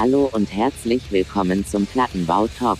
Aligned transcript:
Hallo 0.00 0.30
und 0.32 0.50
herzlich 0.50 1.12
willkommen 1.12 1.66
zum 1.66 1.84
Plattenbau 1.84 2.46
Talk. 2.58 2.78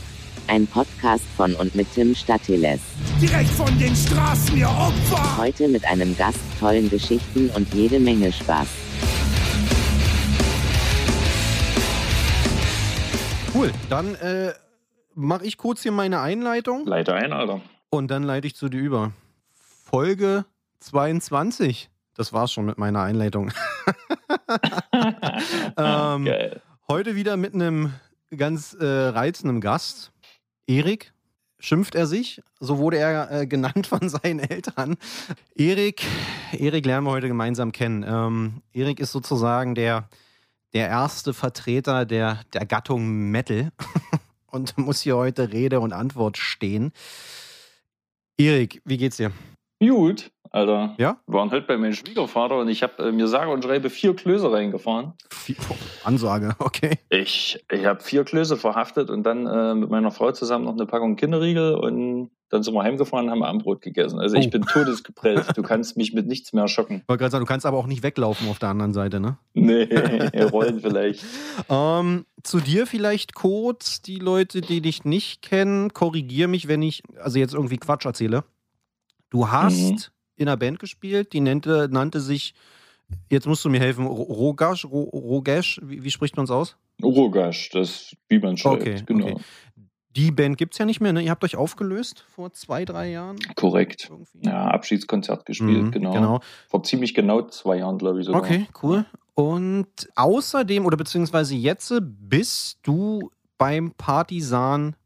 Ein 0.48 0.66
Podcast 0.66 1.26
von 1.36 1.54
und 1.54 1.74
mit 1.74 1.92
Tim 1.92 2.14
Statiles. 2.14 2.80
Direkt 3.20 3.50
von 3.50 3.78
den 3.78 3.94
Straßen, 3.94 4.56
ihr 4.56 4.70
Opfer! 4.70 5.36
Heute 5.36 5.68
mit 5.68 5.84
einem 5.84 6.16
Gast, 6.16 6.40
tollen 6.58 6.88
Geschichten 6.88 7.50
und 7.50 7.74
jede 7.74 8.00
Menge 8.00 8.32
Spaß. 8.32 8.66
Cool, 13.54 13.70
dann 13.90 14.14
äh, 14.14 14.54
mache 15.14 15.44
ich 15.44 15.58
kurz 15.58 15.82
hier 15.82 15.92
meine 15.92 16.20
Einleitung 16.20 16.86
Leite 16.86 17.12
ein, 17.12 17.34
Alter. 17.34 17.60
und 17.90 18.10
dann 18.10 18.22
leite 18.22 18.46
ich 18.46 18.56
zu 18.56 18.70
dir 18.70 18.80
über. 18.80 19.12
Folge 19.84 20.46
22. 20.78 21.90
Das 22.14 22.32
war's 22.32 22.50
schon 22.50 22.64
mit 22.64 22.78
meiner 22.78 23.02
Einleitung. 23.02 23.52
ähm, 25.76 26.24
Geil. 26.24 26.62
Heute 26.90 27.14
wieder 27.14 27.36
mit 27.36 27.54
einem 27.54 27.92
ganz 28.36 28.74
äh, 28.74 28.84
reizenden 28.84 29.60
Gast. 29.60 30.10
Erik 30.66 31.12
schimpft 31.60 31.94
er 31.94 32.08
sich, 32.08 32.42
so 32.58 32.78
wurde 32.78 32.98
er 32.98 33.30
äh, 33.30 33.46
genannt 33.46 33.86
von 33.86 34.08
seinen 34.08 34.40
Eltern. 34.40 34.96
Erik, 35.54 36.02
Erik 36.50 36.84
lernen 36.84 37.06
wir 37.06 37.12
heute 37.12 37.28
gemeinsam 37.28 37.70
kennen. 37.70 38.04
Ähm, 38.04 38.62
Erik 38.72 38.98
ist 38.98 39.12
sozusagen 39.12 39.76
der, 39.76 40.08
der 40.72 40.88
erste 40.88 41.32
Vertreter 41.32 42.06
der, 42.06 42.40
der 42.54 42.66
Gattung 42.66 43.30
Metal 43.30 43.70
und 44.46 44.76
muss 44.76 45.00
hier 45.00 45.16
heute 45.16 45.52
Rede 45.52 45.78
und 45.78 45.92
Antwort 45.92 46.38
stehen. 46.38 46.90
Erik, 48.36 48.82
wie 48.84 48.96
geht's 48.96 49.18
dir? 49.18 49.30
Gut, 49.90 50.30
Alter. 50.50 50.94
Ja? 50.98 51.16
Wir 51.26 51.34
waren 51.38 51.50
heute 51.50 51.66
bei 51.66 51.78
meinem 51.78 51.94
Schwiegervater 51.94 52.58
und 52.58 52.68
ich 52.68 52.82
habe 52.82 53.02
äh, 53.08 53.12
mir 53.12 53.26
sage 53.28 53.50
und 53.50 53.64
schreibe 53.64 53.88
vier 53.88 54.14
Klöße 54.14 54.52
reingefahren. 54.52 55.14
Viel- 55.30 55.56
Ansage, 56.04 56.54
okay. 56.58 56.98
Ich, 57.08 57.64
ich 57.70 57.84
habe 57.86 58.00
vier 58.02 58.24
Klöße 58.24 58.58
verhaftet 58.58 59.08
und 59.08 59.22
dann 59.22 59.46
äh, 59.46 59.74
mit 59.74 59.88
meiner 59.90 60.10
Frau 60.10 60.32
zusammen 60.32 60.66
noch 60.66 60.74
eine 60.74 60.84
Packung 60.86 61.16
Kinderriegel 61.16 61.74
und 61.76 62.30
dann 62.50 62.62
sind 62.62 62.74
wir 62.74 62.82
heimgefahren 62.82 63.26
und 63.26 63.30
haben 63.30 63.42
Abendbrot 63.42 63.80
gegessen. 63.80 64.18
Also 64.20 64.36
ich 64.36 64.48
Oh. 64.48 64.50
bin 64.50 64.62
todesgeprellt. 64.62 65.46
Du 65.56 65.62
kannst 65.62 65.96
mich 65.96 66.12
mit 66.12 66.26
nichts 66.26 66.52
mehr 66.52 66.68
schocken. 66.68 66.96
Ich 67.02 67.08
wollte 67.08 67.20
gerade 67.20 67.30
sagen, 67.32 67.44
du 67.46 67.48
kannst 67.48 67.64
aber 67.64 67.78
auch 67.78 67.86
nicht 67.86 68.02
weglaufen 68.02 68.48
auf 68.50 68.58
der 68.58 68.68
anderen 68.70 68.92
Seite, 68.92 69.18
ne? 69.20 69.38
Nee, 69.54 69.84
rollen 70.52 70.80
vielleicht. 70.80 71.24
Ähm, 71.70 72.26
zu 72.42 72.60
dir 72.60 72.86
vielleicht 72.86 73.34
kurz, 73.34 74.02
die 74.02 74.16
Leute, 74.18 74.60
die 74.60 74.82
dich 74.82 75.04
nicht 75.04 75.40
kennen, 75.42 75.94
korrigier 75.94 76.48
mich, 76.48 76.68
wenn 76.68 76.82
ich 76.82 77.02
also 77.22 77.38
jetzt 77.38 77.54
irgendwie 77.54 77.78
Quatsch 77.78 78.04
erzähle. 78.04 78.44
Du 79.30 79.48
hast 79.50 79.78
Mhm. 79.78 79.98
in 80.36 80.48
einer 80.48 80.56
Band 80.56 80.78
gespielt, 80.78 81.32
die 81.32 81.40
nannte, 81.40 81.88
nannte 81.90 82.20
sich, 82.20 82.54
jetzt 83.30 83.46
musst 83.46 83.64
du 83.64 83.68
mir 83.70 83.80
helfen, 83.80 84.06
Ro- 84.06 84.22
Rogash, 84.22 84.84
Ro- 84.84 85.08
Rogesh, 85.12 85.80
wie, 85.82 86.02
wie 86.04 86.10
spricht 86.10 86.36
man 86.36 86.44
es 86.44 86.50
aus? 86.50 86.76
Urogasch, 87.02 87.70
das 87.70 88.14
wie 88.28 88.38
man 88.38 88.56
schreibt. 88.56 88.82
Okay, 88.82 89.02
genau. 89.06 89.26
okay. 89.30 89.36
Die 90.16 90.32
Band 90.32 90.58
gibt 90.58 90.74
es 90.74 90.78
ja 90.78 90.84
nicht 90.84 91.00
mehr, 91.00 91.12
ne? 91.12 91.22
Ihr 91.22 91.30
habt 91.30 91.44
euch 91.44 91.54
aufgelöst 91.56 92.24
vor 92.34 92.52
zwei, 92.52 92.84
drei 92.84 93.10
Jahren? 93.10 93.38
Korrekt. 93.54 94.08
Irgendwie. 94.10 94.40
Ja, 94.44 94.66
Abschiedskonzert 94.66 95.46
gespielt, 95.46 95.84
Mhm, 95.84 95.90
genau. 95.92 96.12
genau. 96.12 96.40
Vor 96.68 96.82
ziemlich 96.82 97.14
genau 97.14 97.42
zwei 97.42 97.76
Jahren, 97.78 97.96
glaube 97.96 98.18
ich 98.20 98.26
sogar. 98.26 98.42
Okay, 98.42 98.66
cool. 98.82 99.06
Und 99.34 99.86
außerdem, 100.16 100.84
oder 100.84 100.96
beziehungsweise 100.96 101.54
jetzt 101.54 101.94
bist 102.02 102.80
du 102.82 103.30
beim 103.56 103.92
Partisan 103.92 104.96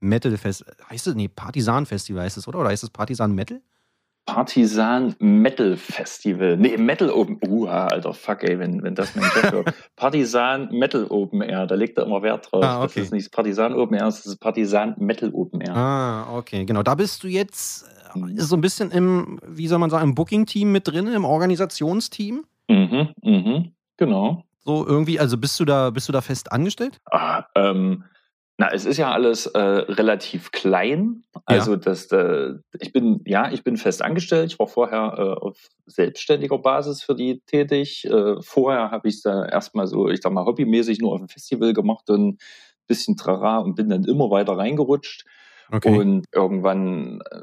Metal 0.00 0.36
Fest. 0.36 0.64
Heißt 0.88 1.06
es, 1.06 1.14
nee, 1.14 1.28
Partisan 1.28 1.86
Festival 1.86 2.24
heißt 2.24 2.36
es, 2.36 2.48
oder? 2.48 2.60
Oder 2.60 2.70
heißt 2.70 2.84
es 2.84 2.90
Partisan 2.90 3.34
Metal? 3.34 3.60
Partisan 4.28 5.16
Metal 5.20 5.74
Festival. 5.78 6.58
Nee, 6.58 6.76
Metal 6.76 7.08
Open. 7.08 7.38
Uh, 7.48 7.66
Alter, 7.66 8.12
fuck, 8.12 8.42
ey, 8.42 8.58
wenn, 8.58 8.82
wenn 8.82 8.94
das 8.94 9.16
mein 9.16 9.24
Chef 9.30 9.52
hört. 9.52 9.74
Partisan 9.96 10.68
Metal 10.70 11.06
Open 11.08 11.40
Air, 11.40 11.66
da 11.66 11.74
legt 11.74 11.96
er 11.96 12.04
immer 12.04 12.22
Wert 12.22 12.52
drauf. 12.52 12.62
Ah, 12.62 12.82
okay. 12.82 12.92
Das 12.96 13.04
ist 13.04 13.12
nicht 13.12 13.32
Partisan 13.32 13.72
Open 13.72 13.96
Air, 13.96 14.04
das 14.04 14.26
ist 14.26 14.36
Partisan 14.36 14.94
Metal 14.98 15.30
Open 15.32 15.62
Air. 15.62 15.74
Ah, 15.74 16.36
okay, 16.36 16.66
genau. 16.66 16.82
Da 16.82 16.94
bist 16.94 17.24
du 17.24 17.28
jetzt 17.28 17.86
äh, 18.14 18.42
so 18.42 18.56
ein 18.56 18.60
bisschen 18.60 18.90
im, 18.90 19.40
wie 19.46 19.66
soll 19.66 19.78
man 19.78 19.88
sagen, 19.88 20.10
im 20.10 20.14
Booking-Team 20.14 20.70
mit 20.72 20.86
drin, 20.86 21.06
im 21.06 21.24
Organisationsteam. 21.24 22.44
Mhm, 22.68 23.08
mhm, 23.22 23.72
genau. 23.96 24.44
So 24.58 24.86
irgendwie, 24.86 25.18
also 25.18 25.38
bist 25.38 25.58
du 25.58 25.64
da, 25.64 25.88
bist 25.88 26.06
du 26.06 26.12
da 26.12 26.20
fest 26.20 26.52
angestellt? 26.52 27.00
Ah, 27.10 27.44
ähm, 27.54 28.04
na, 28.60 28.72
es 28.72 28.84
ist 28.84 28.96
ja 28.96 29.12
alles 29.12 29.46
äh, 29.46 29.58
relativ 29.58 30.50
klein. 30.50 31.22
Also 31.44 31.76
das, 31.76 32.10
äh, 32.10 32.54
ich 32.80 32.92
bin, 32.92 33.22
ja, 33.24 33.52
ich 33.52 33.62
bin 33.62 33.76
fest 33.76 34.02
angestellt. 34.02 34.52
Ich 34.52 34.58
war 34.58 34.66
vorher 34.66 35.14
äh, 35.16 35.40
auf 35.40 35.68
selbstständiger 35.86 36.58
Basis 36.58 37.00
für 37.00 37.14
die 37.14 37.40
tätig. 37.46 38.04
Äh, 38.04 38.42
vorher 38.42 38.90
habe 38.90 39.08
ich 39.08 39.14
es 39.14 39.22
da 39.22 39.46
erstmal 39.46 39.86
so, 39.86 40.08
ich 40.08 40.20
sag 40.20 40.32
mal, 40.32 40.44
hobbymäßig 40.44 40.98
nur 40.98 41.12
auf 41.12 41.20
dem 41.20 41.28
Festival 41.28 41.72
gemacht 41.72 42.10
und 42.10 42.30
ein 42.30 42.38
bisschen 42.88 43.16
Trara 43.16 43.58
und 43.58 43.76
bin 43.76 43.88
dann 43.90 44.02
immer 44.04 44.28
weiter 44.28 44.58
reingerutscht 44.58 45.24
und 45.84 46.24
irgendwann 46.32 47.20
äh, 47.30 47.42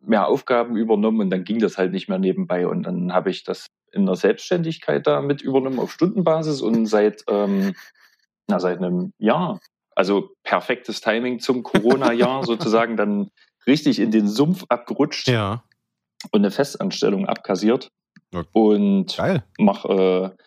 mehr 0.00 0.28
Aufgaben 0.28 0.76
übernommen 0.76 1.20
und 1.20 1.30
dann 1.30 1.44
ging 1.44 1.58
das 1.58 1.76
halt 1.76 1.92
nicht 1.92 2.08
mehr 2.08 2.18
nebenbei 2.18 2.66
und 2.66 2.84
dann 2.84 3.12
habe 3.12 3.28
ich 3.28 3.44
das 3.44 3.66
in 3.92 4.06
der 4.06 4.16
Selbstständigkeit 4.16 5.06
da 5.06 5.20
mit 5.20 5.42
übernommen 5.42 5.78
auf 5.78 5.92
Stundenbasis 5.92 6.62
und 6.62 6.86
seit 6.86 7.24
ähm, 7.28 7.74
na 8.48 8.58
seit 8.58 8.78
einem 8.78 9.12
Jahr 9.18 9.60
also 10.00 10.30
perfektes 10.44 11.02
Timing 11.02 11.40
zum 11.40 11.62
Corona-Jahr 11.62 12.42
sozusagen 12.52 12.96
dann 12.96 13.28
richtig 13.66 13.98
in 14.00 14.10
den 14.10 14.26
Sumpf 14.28 14.64
abgerutscht 14.70 15.28
ja. 15.28 15.62
und 16.32 16.40
eine 16.40 16.50
Festanstellung 16.50 17.26
abkassiert 17.26 17.90
Ja. 18.32 18.44
und 18.52 19.14
Geil. 19.18 19.42
mache 19.58 20.32
äh, 20.34 20.42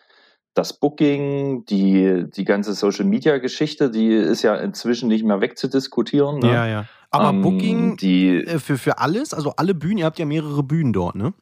das 0.54 0.72
Booking, 0.80 1.64
die, 1.66 2.24
die 2.36 2.44
ganze 2.44 2.74
Social-Media-Geschichte, 2.74 3.90
die 3.90 4.08
ist 4.12 4.42
ja 4.42 4.56
inzwischen 4.56 5.08
nicht 5.08 5.24
mehr 5.24 5.40
wegzudiskutieren. 5.40 6.40
Ne? 6.40 6.52
Ja, 6.52 6.66
ja. 6.66 6.84
Aber 7.12 7.28
Ähm, 7.28 7.42
Booking 7.42 7.96
die, 7.96 8.38
äh, 8.44 8.58
für, 8.58 8.76
für 8.76 8.98
alles, 8.98 9.32
also 9.34 9.52
alle 9.56 9.74
Bühnen, 9.74 9.98
ihr 9.98 10.04
habt 10.06 10.18
ja 10.18 10.26
mehrere 10.26 10.64
Bühnen 10.64 10.92
dort, 10.92 11.14
ne? 11.14 11.32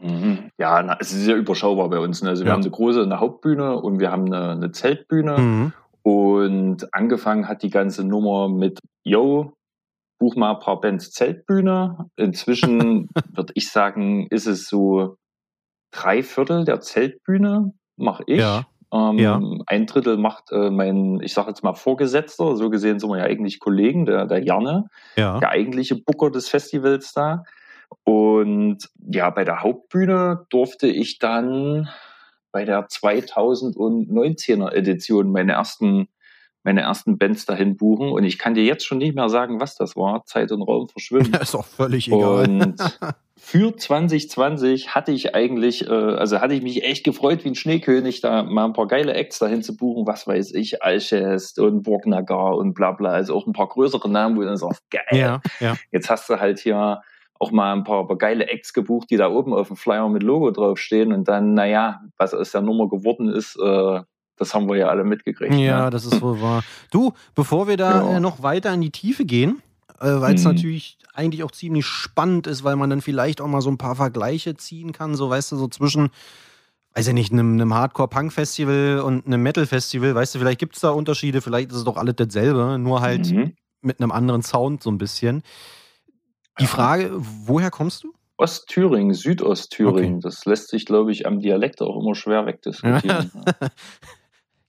Mhm. 0.00 0.50
ja, 0.58 0.80
na, 0.82 0.96
es 1.00 1.12
ist 1.12 1.26
ja 1.26 1.34
überschaubar 1.34 1.90
bei 1.90 1.98
uns. 1.98 2.22
Ne? 2.22 2.28
Also 2.30 2.44
wir 2.44 2.48
Ja. 2.48 2.54
haben 2.54 2.62
eine 2.62 2.70
große 2.70 3.02
eine 3.02 3.18
Hauptbühne 3.20 3.76
und 3.80 3.98
wir 4.00 4.10
haben 4.12 4.32
eine, 4.32 4.52
eine 4.52 4.70
Zeltbühne. 4.72 5.36
Mhm. 5.38 5.72
Und 6.02 6.92
angefangen 6.94 7.48
hat 7.48 7.62
die 7.62 7.70
ganze 7.70 8.04
Nummer 8.04 8.48
mit, 8.48 8.78
yo, 9.04 9.52
buch 10.18 10.36
mal 10.36 10.54
ein 10.54 10.60
paar 10.60 10.80
Bands 10.80 11.10
Zeltbühne. 11.12 12.06
Inzwischen 12.16 13.08
würde 13.34 13.52
ich 13.54 13.70
sagen, 13.70 14.26
ist 14.30 14.46
es 14.46 14.68
so 14.68 15.16
drei 15.92 16.22
Viertel 16.22 16.64
der 16.64 16.80
Zeltbühne 16.80 17.72
mache 17.96 18.22
ich. 18.26 18.38
Ja. 18.40 18.66
Ähm, 18.92 19.18
Ja. 19.18 19.40
Ein 19.66 19.86
Drittel 19.86 20.16
macht 20.16 20.50
äh, 20.50 20.70
mein, 20.70 21.20
ich 21.20 21.34
sage 21.34 21.48
jetzt 21.48 21.62
mal 21.62 21.74
Vorgesetzter, 21.74 22.56
so 22.56 22.70
gesehen 22.70 22.98
sind 22.98 23.10
wir 23.10 23.18
ja 23.18 23.24
eigentlich 23.24 23.60
Kollegen, 23.60 24.06
der, 24.06 24.26
der 24.26 24.42
Janne, 24.42 24.88
Ja. 25.16 25.38
der 25.38 25.50
eigentliche 25.50 25.96
Booker 25.96 26.30
des 26.30 26.48
Festivals 26.48 27.12
da. 27.12 27.44
Und 28.04 28.88
ja, 29.10 29.30
bei 29.30 29.44
der 29.44 29.62
Hauptbühne 29.62 30.46
durfte 30.50 30.88
ich 30.88 31.18
dann 31.18 31.88
bei 32.52 32.64
der 32.64 32.88
2019er 32.88 34.72
Edition 34.72 35.30
meine 35.30 35.52
ersten, 35.52 36.08
meine 36.62 36.82
ersten 36.82 37.18
Bands 37.18 37.46
dahin 37.46 37.76
buchen. 37.76 38.10
Und 38.10 38.24
ich 38.24 38.38
kann 38.38 38.54
dir 38.54 38.64
jetzt 38.64 38.86
schon 38.86 38.98
nicht 38.98 39.14
mehr 39.14 39.28
sagen, 39.28 39.60
was 39.60 39.76
das 39.76 39.96
war. 39.96 40.24
Zeit 40.26 40.52
und 40.52 40.62
Raum 40.62 40.88
verschwimmen. 40.88 41.32
ist 41.40 41.54
auch 41.54 41.64
völlig 41.64 42.08
egal. 42.08 42.48
Und 42.48 42.76
für 43.36 43.76
2020 43.76 44.94
hatte 44.94 45.12
ich 45.12 45.34
eigentlich, 45.34 45.86
äh, 45.86 45.92
also 45.92 46.40
hatte 46.40 46.54
ich 46.54 46.62
mich 46.62 46.84
echt 46.84 47.04
gefreut 47.04 47.44
wie 47.44 47.48
ein 47.48 47.54
Schneekönig, 47.54 48.20
da 48.20 48.42
mal 48.42 48.64
ein 48.64 48.72
paar 48.72 48.88
geile 48.88 49.14
Acts 49.14 49.38
dahin 49.38 49.62
zu 49.62 49.76
buchen, 49.76 50.06
was 50.06 50.26
weiß 50.26 50.52
ich, 50.54 50.82
Alchest 50.82 51.58
und 51.58 51.82
Burgnagar 51.82 52.56
und 52.56 52.74
bla 52.74 52.92
bla, 52.92 53.10
also 53.10 53.34
auch 53.34 53.46
ein 53.46 53.52
paar 53.52 53.68
größere 53.68 54.10
Namen, 54.10 54.36
wo 54.36 54.40
du 54.40 54.48
dann 54.48 54.56
sagst, 54.56 54.82
geil, 54.90 55.02
ja, 55.12 55.40
ja. 55.60 55.76
jetzt 55.92 56.10
hast 56.10 56.28
du 56.28 56.40
halt 56.40 56.58
hier 56.58 57.00
auch 57.38 57.50
mal 57.52 57.72
ein 57.72 57.84
paar, 57.84 58.06
geile 58.18 58.46
Acts 58.48 58.72
gebucht, 58.72 59.10
die 59.10 59.16
da 59.16 59.28
oben 59.30 59.54
auf 59.54 59.68
dem 59.68 59.76
Flyer 59.76 60.08
mit 60.08 60.22
Logo 60.22 60.50
draufstehen 60.50 61.12
und 61.12 61.28
dann, 61.28 61.54
naja, 61.54 62.00
was 62.16 62.34
aus 62.34 62.50
der 62.52 62.62
Nummer 62.62 62.88
geworden 62.88 63.28
ist, 63.28 63.56
äh, 63.56 64.00
das 64.36 64.54
haben 64.54 64.68
wir 64.68 64.76
ja 64.76 64.88
alle 64.88 65.04
mitgekriegt. 65.04 65.54
Ja, 65.54 65.84
ne? 65.84 65.90
das 65.90 66.04
ist 66.04 66.20
wohl 66.22 66.40
wahr. 66.40 66.62
Du, 66.90 67.12
bevor 67.34 67.68
wir 67.68 67.76
da 67.76 68.00
Ja. 68.00 68.16
äh, 68.16 68.20
noch 68.20 68.42
weiter 68.42 68.72
in 68.74 68.80
die 68.80 68.90
Tiefe 68.90 69.24
gehen, 69.24 69.62
äh, 70.00 70.06
weil 70.20 70.34
es 70.34 70.44
Mhm. 70.44 70.50
natürlich 70.50 70.98
eigentlich 71.14 71.42
auch 71.44 71.50
ziemlich 71.50 71.86
spannend 71.86 72.46
ist, 72.46 72.64
weil 72.64 72.76
man 72.76 72.90
dann 72.90 73.00
vielleicht 73.00 73.40
auch 73.40 73.46
mal 73.48 73.60
so 73.62 73.70
ein 73.70 73.78
paar 73.78 73.96
Vergleiche 73.96 74.56
ziehen 74.56 74.92
kann, 74.92 75.14
so 75.14 75.28
weißt 75.30 75.52
du, 75.52 75.56
so 75.56 75.66
zwischen, 75.68 76.10
weiß 76.94 77.08
ich 77.08 77.14
nicht, 77.14 77.32
einem, 77.32 77.54
einem 77.54 77.74
Hardcore-Punk-Festival 77.74 79.00
und 79.00 79.26
einem 79.26 79.42
Metal-Festival, 79.42 80.14
weißt 80.14 80.34
du, 80.34 80.38
vielleicht 80.40 80.60
gibt 80.60 80.74
es 80.76 80.82
da 80.82 80.90
Unterschiede, 80.90 81.40
vielleicht 81.40 81.70
ist 81.70 81.78
es 81.78 81.84
doch 81.84 81.96
alles 81.96 82.16
dasselbe, 82.16 82.78
nur 82.78 83.00
halt 83.00 83.32
Mhm. 83.32 83.54
mit 83.80 84.00
einem 84.00 84.10
anderen 84.12 84.42
Sound 84.42 84.82
so 84.82 84.90
ein 84.90 84.98
bisschen. 84.98 85.42
Die. 86.60 86.66
Frage, 86.66 87.10
woher 87.16 87.70
kommst 87.70 88.04
du? 88.04 88.12
Ostthüringen, 88.36 89.14
Südostthüringen, 89.14 90.20
das 90.20 90.44
lässt 90.44 90.68
sich, 90.68 90.86
glaube 90.86 91.10
ich, 91.10 91.26
am 91.26 91.40
Dialekt 91.40 91.82
auch 91.82 92.00
immer 92.00 92.14
schwer 92.14 92.46
wegdiskutieren. 92.46 93.30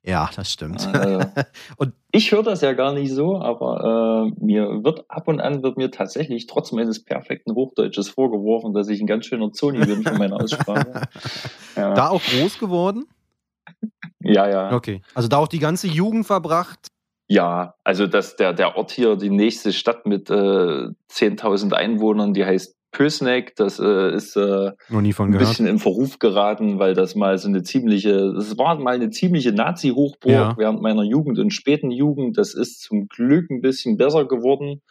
Ja, 0.02 0.30
das 0.34 0.52
stimmt. 0.52 0.88
Äh, 0.96 1.26
Und- 1.78 1.94
ich 2.12 2.32
höre 2.32 2.42
das 2.42 2.62
ja 2.62 2.72
gar 2.74 2.94
nicht 2.94 3.14
so, 3.14 3.38
aber 3.40 4.32
äh, 4.40 4.44
mir 4.44 4.84
wird 4.84 5.04
ab 5.10 5.28
und 5.28 5.42
an 5.42 5.62
wird 5.62 5.78
mir 5.78 5.92
tatsächlich 5.92 6.48
trotz 6.48 6.72
meines 6.72 7.04
perfekten 7.04 7.54
Hochdeutsches 7.54 8.10
vorgeworfen, 8.10 8.74
dass 8.74 8.88
ich 8.88 9.02
ein 9.02 9.08
ganz 9.08 9.26
schöner 9.26 9.52
Zoni 9.52 9.86
bin 9.86 10.02
von 10.02 10.18
meiner 10.18 10.38
Aussprache. 10.42 11.02
Ja. 11.76 11.94
Da 11.94 12.08
auch 12.10 12.24
groß 12.24 12.58
geworden? 12.58 13.06
Ja, 14.24 14.50
ja. 14.50 14.74
Okay. 14.74 15.02
Also 15.14 15.28
da 15.28 15.38
auch 15.38 15.48
die 15.50 15.60
ganze 15.60 15.88
Jugend 15.88 16.26
verbracht. 16.26 16.88
Ja, 17.32 17.76
also 17.84 18.08
das, 18.08 18.36
der, 18.38 18.54
der 18.54 18.76
Ort 18.76 18.92
hier, 18.92 19.16
die 19.16 19.30
nächste 19.30 19.72
Stadt 19.72 20.06
mit 20.08 20.30
äh, 20.32 20.34
10.000 20.34 21.74
Einwohnern, 21.74 22.34
die 22.34 22.44
heißt 22.44 22.76
Pösneck. 22.92 23.56
Das 23.56 23.80
äh, 23.80 24.16
ist 24.16 24.36
äh, 24.36 24.72
Noch 24.90 25.02
nie 25.02 25.14
von 25.14 25.28
ein 25.30 25.32
gehört. 25.34 25.48
bisschen 25.50 25.68
in 25.68 25.78
Verruf 25.78 26.18
geraten, 26.18 26.80
weil 26.80 26.96
das 26.96 27.14
mal 27.14 27.38
so 27.38 27.48
eine 27.48 27.62
ziemliche, 27.62 28.34
das 28.34 28.58
war 28.58 28.80
mal 28.80 28.96
eine 28.96 29.12
ziemliche 29.12 29.52
Nazi-Hochburg 29.52 30.32
Ja. 30.34 30.56
während 30.58 30.82
meiner 30.82 31.04
Jugend 31.04 31.38
und 31.38 31.52
späten 31.54 31.92
Jugend. 31.92 32.38
Das 32.40 32.56
ist 32.56 32.82
zum 32.82 33.08
Glück 33.08 33.52
ein 33.52 33.62
bisschen 33.62 33.96
besser 33.98 34.26
geworden. 34.26 34.82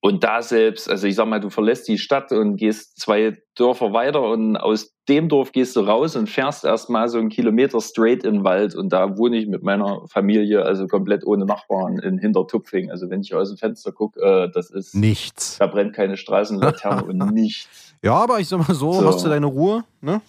Und 0.00 0.24
da 0.24 0.42
selbst, 0.42 0.88
also 0.88 1.06
ich 1.06 1.14
sag 1.14 1.26
mal, 1.28 1.40
du 1.40 1.50
verlässt 1.50 1.86
die 1.88 1.98
Stadt 1.98 2.32
und 2.32 2.56
gehst 2.56 2.98
zwei 3.00 3.36
Dörfer 3.54 3.92
weiter 3.92 4.22
und 4.22 4.56
aus 4.56 4.94
dem 5.08 5.28
Dorf 5.28 5.52
gehst 5.52 5.76
du 5.76 5.80
raus 5.80 6.16
und 6.16 6.28
fährst 6.28 6.64
erstmal 6.64 7.08
so 7.08 7.18
einen 7.18 7.28
Kilometer 7.28 7.80
straight 7.80 8.24
in 8.24 8.34
den 8.34 8.44
Wald 8.44 8.74
und 8.74 8.90
da 8.92 9.16
wohne 9.18 9.36
ich 9.36 9.46
mit 9.48 9.62
meiner 9.62 10.06
Familie, 10.08 10.62
also 10.64 10.86
komplett 10.86 11.24
ohne 11.26 11.44
Nachbarn 11.44 11.98
in 11.98 12.18
Hintertupfing. 12.18 12.90
Also 12.90 13.10
wenn 13.10 13.20
ich 13.20 13.34
aus 13.34 13.48
dem 13.48 13.58
Fenster 13.58 13.92
gucke, 13.92 14.20
äh, 14.20 14.50
das 14.52 14.70
ist, 14.70 14.94
Nichts. 14.94 15.58
da 15.58 15.66
brennt 15.66 15.92
keine 15.94 16.16
Straßenlaterne 16.16 17.04
und 17.04 17.16
nichts. 17.34 17.94
Ja, 18.02 18.14
aber 18.14 18.40
ich 18.40 18.48
sag 18.48 18.66
mal 18.66 18.74
so, 18.74 18.92
So. 18.92 19.06
hast 19.06 19.24
du 19.24 19.28
deine 19.28 19.46
Ruhe, 19.46 19.84
ne? 20.00 20.20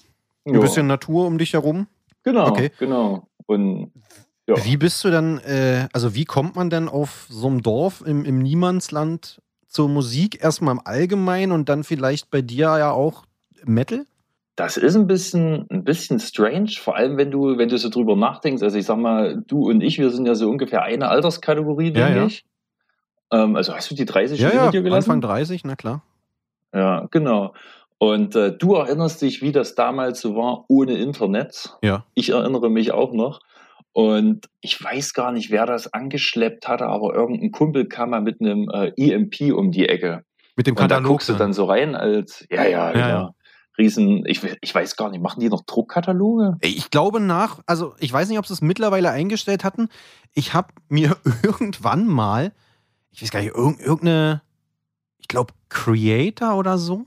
Ein 0.45 0.55
Ja, 0.55 0.59
bisschen 0.59 0.87
Natur 0.87 1.25
um 1.25 1.37
dich 1.37 1.53
herum. 1.53 1.87
Genau, 2.23 2.47
Okay. 2.49 2.71
genau. 2.77 3.27
Und 3.45 3.91
ja. 4.47 4.55
Wie 4.65 4.75
bist 4.75 5.01
du 5.05 5.09
dann, 5.09 5.37
äh, 5.39 5.87
also 5.93 6.15
wie 6.15 6.25
kommt 6.25 6.55
man 6.57 6.69
denn 6.69 6.89
auf 6.89 7.27
so 7.29 7.47
einem 7.47 7.61
Dorf 7.63 8.03
im, 8.05 8.25
im 8.25 8.39
Niemandsland 8.39 9.41
zur 9.73 9.89
Musik? 9.89 10.41
Erstmal 10.41 10.75
im 10.75 10.81
Allgemeinen 10.83 11.51
und 11.51 11.67
dann 11.67 11.83
vielleicht 11.83 12.29
bei 12.31 12.41
dir 12.41 12.77
ja 12.77 12.91
auch 12.91 13.25
Metal? 13.65 14.05
Das 14.55 14.77
ist 14.77 14.95
ein 14.95 15.07
bisschen, 15.07 15.65
ein 15.71 15.83
bisschen 15.83 16.19
strange, 16.19 16.69
vor 16.79 16.95
allem 16.95 17.17
wenn 17.17 17.31
du, 17.31 17.57
wenn 17.57 17.69
du 17.69 17.77
so 17.77 17.89
drüber 17.89 18.15
nachdenkst. 18.15 18.61
Also 18.61 18.77
ich 18.77 18.85
sag 18.85 18.97
mal, 18.97 19.43
du 19.47 19.67
und 19.67 19.81
ich, 19.81 19.97
wir 19.97 20.11
sind 20.11 20.27
ja 20.27 20.35
so 20.35 20.47
ungefähr 20.49 20.83
eine 20.83 21.09
Alterskategorie, 21.09 21.87
Ja, 21.87 22.05
denke 22.05 22.19
ja. 22.19 22.25
ich. 22.27 22.45
Ähm, 23.31 23.55
also 23.55 23.73
hast 23.73 23.89
du 23.89 23.95
die 23.95 24.05
30 24.05 24.39
Ja, 24.39 24.49
schon 24.49 24.57
ja, 24.57 24.71
dir 24.71 24.83
gelassen? 24.83 25.09
Anfang 25.09 25.21
30, 25.21 25.63
na 25.65 25.75
klar. 25.75 26.03
Ja, 26.71 27.07
genau. 27.09 27.53
Und 27.97 28.35
äh, 28.35 28.55
du 28.55 28.75
erinnerst 28.75 29.21
dich, 29.21 29.41
wie 29.41 29.51
das 29.51 29.73
damals 29.73 30.21
so 30.21 30.35
war 30.35 30.65
ohne 30.67 30.97
Internet. 30.97 31.75
Ja. 31.81 32.05
Ich 32.13 32.29
erinnere 32.29 32.69
mich 32.69 32.91
auch 32.91 33.13
noch. 33.13 33.39
Und 33.93 34.49
ich 34.61 34.83
weiß 34.83 35.13
gar 35.13 35.31
nicht, 35.31 35.51
wer 35.51 35.65
das 35.65 35.93
angeschleppt 35.93 36.67
hatte, 36.67 36.87
aber 36.87 37.13
irgendein 37.13 37.51
Kumpel 37.51 37.85
kam 37.87 38.09
mal 38.09 38.21
mit 38.21 38.41
einem 38.41 38.69
äh, 38.69 38.91
EMP 38.97 39.53
um 39.53 39.71
die 39.71 39.87
Ecke. 39.87 40.23
Mit 40.55 40.67
dem 40.67 40.71
Und 40.75 40.79
da 40.81 40.87
Katalog. 40.87 41.09
guckst 41.11 41.29
du 41.29 41.33
dann 41.33 41.53
so 41.53 41.65
rein 41.65 41.95
als, 41.95 42.45
ja, 42.49 42.65
ja, 42.65 42.91
genau. 42.91 43.07
ja. 43.07 43.31
Riesen, 43.77 44.23
ich, 44.27 44.41
ich 44.61 44.73
weiß 44.75 44.95
gar 44.97 45.09
nicht, 45.09 45.21
machen 45.21 45.39
die 45.39 45.49
noch 45.49 45.63
Druckkataloge? 45.65 46.57
Ich 46.61 46.91
glaube 46.91 47.19
nach, 47.19 47.59
also 47.65 47.95
ich 47.99 48.13
weiß 48.13 48.29
nicht, 48.29 48.37
ob 48.37 48.45
sie 48.45 48.53
es 48.53 48.61
mittlerweile 48.61 49.09
eingestellt 49.09 49.63
hatten. 49.63 49.89
Ich 50.33 50.53
habe 50.53 50.73
mir 50.89 51.17
irgendwann 51.43 52.05
mal, 52.05 52.51
ich 53.11 53.21
weiß 53.23 53.31
gar 53.31 53.41
nicht, 53.41 53.55
irg 53.55 53.79
irgendeine, 53.79 54.41
ich 55.17 55.27
glaube 55.27 55.53
Creator 55.69 56.55
oder 56.55 56.77
so. 56.77 57.05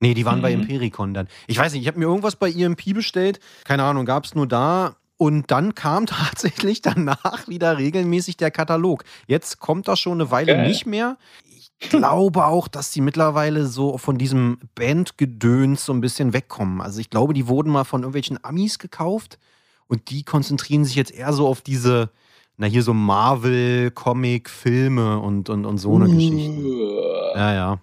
Nee, 0.00 0.14
die 0.14 0.24
waren 0.26 0.42
bei 0.42 0.54
Mhm. 0.54 0.62
Impericon 0.62 1.14
dann. 1.14 1.28
Ich 1.46 1.58
weiß 1.58 1.72
nicht, 1.72 1.82
ich 1.82 1.88
habe 1.88 1.98
mir 1.98 2.06
irgendwas 2.06 2.36
bei 2.36 2.50
EMP 2.50 2.92
bestellt. 2.94 3.40
Keine 3.64 3.84
Ahnung, 3.84 4.04
gab 4.06 4.24
es 4.24 4.34
nur 4.34 4.46
da. 4.46 4.96
Und 5.16 5.50
dann 5.50 5.74
kam 5.74 6.06
tatsächlich 6.06 6.82
danach 6.82 7.48
wieder 7.48 7.78
regelmäßig 7.78 8.36
der 8.36 8.50
Katalog. 8.50 9.04
Jetzt 9.26 9.60
kommt 9.60 9.88
das 9.88 10.00
schon 10.00 10.20
eine 10.20 10.30
Weile 10.30 10.54
Geil. 10.54 10.68
nicht 10.68 10.86
mehr. 10.86 11.16
Ich 11.44 11.90
glaube 11.90 12.46
auch, 12.46 12.68
dass 12.68 12.90
die 12.90 13.00
mittlerweile 13.00 13.66
so 13.66 13.98
von 13.98 14.16
diesem 14.16 14.58
Bandgedöns 14.74 15.84
so 15.84 15.92
ein 15.92 16.00
bisschen 16.00 16.32
wegkommen. 16.32 16.80
Also 16.80 17.00
ich 17.00 17.10
glaube, 17.10 17.34
die 17.34 17.48
wurden 17.48 17.70
mal 17.70 17.84
von 17.84 18.02
irgendwelchen 18.02 18.42
Amis 18.42 18.78
gekauft 18.78 19.38
und 19.86 20.10
die 20.10 20.24
konzentrieren 20.24 20.84
sich 20.84 20.94
jetzt 20.94 21.12
eher 21.12 21.32
so 21.32 21.46
auf 21.46 21.60
diese, 21.60 22.10
na 22.56 22.66
hier 22.66 22.82
so 22.82 22.94
Marvel, 22.94 23.90
Comic, 23.90 24.48
Filme 24.48 25.20
und, 25.20 25.50
und, 25.50 25.66
und 25.66 25.78
so 25.78 25.96
eine 25.96 26.06
Geschichte. 26.06 27.32
Ja, 27.34 27.54
ja. 27.54 27.80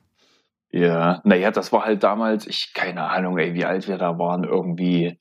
Ja, 0.73 1.21
naja, 1.25 1.51
das 1.51 1.73
war 1.73 1.83
halt 1.83 2.01
damals, 2.01 2.47
ich, 2.47 2.71
keine 2.73 3.03
Ahnung, 3.03 3.37
ey, 3.37 3.53
wie 3.53 3.65
alt 3.65 3.89
wir 3.89 3.97
da 3.97 4.17
waren, 4.17 4.45
irgendwie 4.45 5.19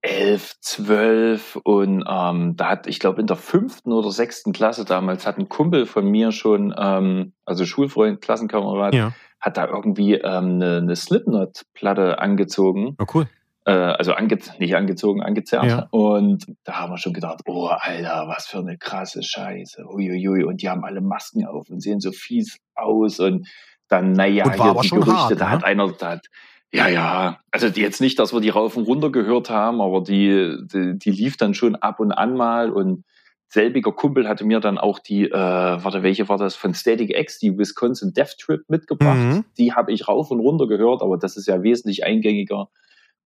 elf, 0.00 0.54
zwölf 0.60 1.56
und 1.64 2.04
ähm, 2.08 2.56
da 2.56 2.68
hat, 2.68 2.86
ich 2.86 3.00
glaube, 3.00 3.20
in 3.20 3.26
der 3.26 3.36
fünften 3.36 3.92
oder 3.92 4.10
sechsten 4.10 4.52
Klasse 4.52 4.84
damals 4.84 5.26
hat 5.26 5.38
ein 5.38 5.48
Kumpel 5.48 5.86
von 5.86 6.08
mir 6.08 6.30
schon, 6.30 6.74
ähm, 6.78 7.32
also 7.44 7.64
Schulfreund, 7.64 8.20
Klassenkamerad, 8.20 8.94
Ja, 8.94 9.12
hat 9.40 9.56
da 9.56 9.66
irgendwie 9.66 10.14
ähm, 10.14 10.54
eine, 10.54 10.78
eine 10.78 10.96
Slipknot-Platte 10.96 12.18
angezogen. 12.18 12.96
oh, 12.98 13.04
cool. 13.14 13.28
äh, 13.66 13.72
also 13.72 14.12
ange 14.12 14.38
nicht 14.58 14.74
angezogen, 14.74 15.22
angezerrt. 15.22 15.66
Ja. 15.66 15.86
Und 15.90 16.46
da 16.64 16.80
haben 16.80 16.92
wir 16.92 16.98
schon 16.98 17.12
gedacht, 17.12 17.40
oh 17.46 17.66
Alter, 17.68 18.26
was 18.28 18.46
für 18.46 18.58
eine 18.58 18.78
krasse 18.78 19.22
Scheiße. 19.22 19.84
Uiuiui. 19.86 20.44
Und 20.44 20.62
die 20.62 20.68
haben 20.68 20.84
alle 20.84 21.00
Masken 21.00 21.46
auf 21.46 21.70
und 21.70 21.80
sehen 21.80 22.00
so 22.00 22.10
fies 22.12 22.58
aus. 22.74 23.20
Und 23.20 23.48
dann, 23.88 24.12
naja, 24.12 24.44
hier 24.52 24.74
die 24.82 24.88
Gerüchte, 24.88 25.12
hart, 25.12 25.40
da 25.40 25.44
ne? 25.44 25.50
hat 25.50 25.64
einer, 25.64 25.92
da 25.92 26.10
hat, 26.12 26.26
ja, 26.72 26.88
ja, 26.88 27.40
also 27.50 27.66
jetzt 27.66 28.00
nicht, 28.00 28.18
dass 28.18 28.32
wir 28.32 28.40
die 28.40 28.50
rauf 28.50 28.76
und 28.76 28.86
runter 28.86 29.10
gehört 29.10 29.48
haben, 29.48 29.80
aber 29.80 30.02
die, 30.02 30.56
die, 30.62 30.98
die 30.98 31.10
lief 31.10 31.36
dann 31.36 31.54
schon 31.54 31.76
ab 31.76 32.00
und 32.00 32.12
an 32.12 32.36
mal 32.36 32.70
und 32.70 33.04
selbiger 33.48 33.92
Kumpel 33.92 34.28
hatte 34.28 34.44
mir 34.44 34.60
dann 34.60 34.76
auch 34.76 34.98
die, 34.98 35.24
äh, 35.24 35.32
warte, 35.32 36.02
welche 36.02 36.28
war 36.28 36.36
das, 36.36 36.54
von 36.54 36.74
Static 36.74 37.16
X, 37.16 37.38
die 37.38 37.56
Wisconsin 37.56 38.12
Death 38.12 38.36
Trip 38.38 38.60
mitgebracht. 38.68 39.16
Mhm. 39.16 39.44
Die 39.56 39.72
habe 39.72 39.92
ich 39.92 40.06
rauf 40.06 40.30
und 40.30 40.40
runter 40.40 40.66
gehört, 40.66 41.02
aber 41.02 41.16
das 41.16 41.36
ist 41.36 41.46
ja 41.46 41.62
wesentlich 41.62 42.04
eingängiger. 42.04 42.68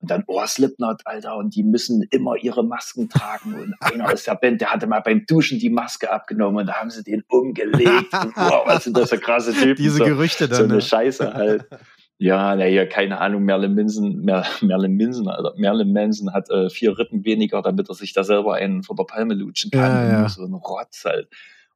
Und 0.00 0.10
dann, 0.10 0.24
oh, 0.26 0.44
Slipknot, 0.44 1.02
Alter, 1.04 1.36
und 1.36 1.54
die 1.54 1.62
müssen 1.62 2.02
immer 2.10 2.36
ihre 2.36 2.64
Masken 2.64 3.08
tragen. 3.08 3.54
Und 3.54 3.74
einer 3.80 4.12
aus 4.12 4.24
der 4.24 4.34
Band, 4.34 4.60
der 4.60 4.72
hatte 4.72 4.86
mal 4.86 5.00
beim 5.00 5.26
Duschen 5.26 5.58
die 5.58 5.70
Maske 5.70 6.12
abgenommen 6.12 6.58
und 6.58 6.66
da 6.66 6.74
haben 6.74 6.90
sie 6.90 7.02
den 7.02 7.22
umgelegt. 7.28 8.12
Und, 8.12 8.36
wow, 8.36 8.62
was 8.66 8.84
sind 8.84 8.96
das 8.96 9.10
für 9.10 9.18
krasse 9.18 9.52
Typen? 9.52 9.76
Diese 9.76 9.98
so, 9.98 10.04
Gerüchte 10.04 10.46
so 10.46 10.54
dann. 10.54 10.64
eine 10.64 10.74
ne? 10.74 10.80
Scheiße 10.80 11.34
halt. 11.34 11.66
Ja, 12.22 12.54
naja, 12.54 12.86
keine 12.86 13.20
Ahnung, 13.20 13.42
Merlin 13.42 13.74
Manson, 13.74 14.20
Mer, 14.20 14.46
Merlin 14.60 14.96
Manson, 14.96 15.26
Alter. 15.26 15.54
Merlin 15.56 15.92
Manson 15.92 16.32
hat 16.32 16.48
äh, 16.50 16.70
vier 16.70 16.96
Rippen 16.96 17.24
weniger, 17.24 17.62
damit 17.62 17.88
er 17.88 17.96
sich 17.96 18.12
da 18.12 18.22
selber 18.22 18.54
einen 18.54 18.84
von 18.84 18.96
der 18.96 19.02
Palme 19.02 19.34
lutschen 19.34 19.72
kann. 19.72 19.90
Ja, 19.90 20.20
ja. 20.20 20.28
So 20.28 20.44
ein 20.44 20.54
Rotz 20.54 21.04
halt. 21.04 21.28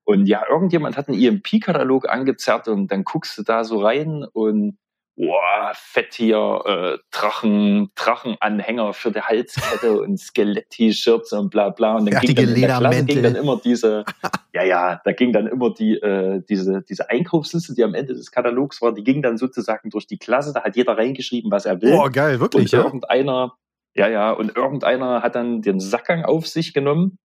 Und 0.04 0.26
ja, 0.26 0.44
irgendjemand 0.48 0.96
hat 0.96 1.08
einen 1.08 1.20
EMP-Katalog 1.20 2.08
angezerrt 2.08 2.68
und 2.68 2.92
dann 2.92 3.02
guckst 3.02 3.36
du 3.36 3.42
da 3.42 3.64
so 3.64 3.80
rein 3.80 4.24
und 4.32 4.78
boah, 5.16 5.72
fett 5.74 6.14
hier, 6.14 6.60
äh, 6.66 6.98
Drachen, 7.10 7.90
Drachenanhänger 7.94 8.92
für 8.92 9.10
die 9.10 9.20
Halskette 9.20 10.00
und 10.00 10.18
Skelett-T-Shirts 10.18 11.32
und 11.32 11.50
bla 11.50 11.70
bla. 11.70 11.96
Und 11.96 12.10
dann 12.10 12.20
ging 12.20 12.34
dann 12.34 12.48
in 12.48 12.60
der 12.60 12.78
Klasse 12.78 13.04
ging 13.04 13.22
dann 13.22 13.34
immer 13.34 13.58
diese, 13.58 14.04
ja, 14.54 14.62
ja, 14.62 15.00
da 15.04 15.12
ging 15.12 15.32
dann 15.32 15.46
immer 15.46 15.72
die, 15.72 15.94
äh, 15.94 16.42
diese, 16.48 16.82
diese 16.82 17.08
Einkaufsliste, 17.10 17.74
die 17.74 17.82
am 17.82 17.94
Ende 17.94 18.14
des 18.14 18.30
Katalogs 18.30 18.82
war, 18.82 18.92
die 18.92 19.04
ging 19.04 19.22
dann 19.22 19.38
sozusagen 19.38 19.90
durch 19.90 20.06
die 20.06 20.18
Klasse, 20.18 20.52
da 20.52 20.62
hat 20.62 20.76
jeder 20.76 20.96
reingeschrieben, 20.96 21.50
was 21.50 21.64
er 21.64 21.80
will. 21.80 21.92
Boah, 21.92 22.10
geil, 22.10 22.38
wirklich. 22.38 22.64
Und 22.64 22.72
Ja? 22.72 22.84
irgendeiner, 22.84 23.54
ja, 23.94 24.08
ja, 24.08 24.32
und 24.32 24.54
irgendeiner 24.54 25.22
hat 25.22 25.34
dann 25.34 25.62
den 25.62 25.80
Sackgang 25.80 26.24
auf 26.24 26.46
sich 26.46 26.74
genommen, 26.74 27.18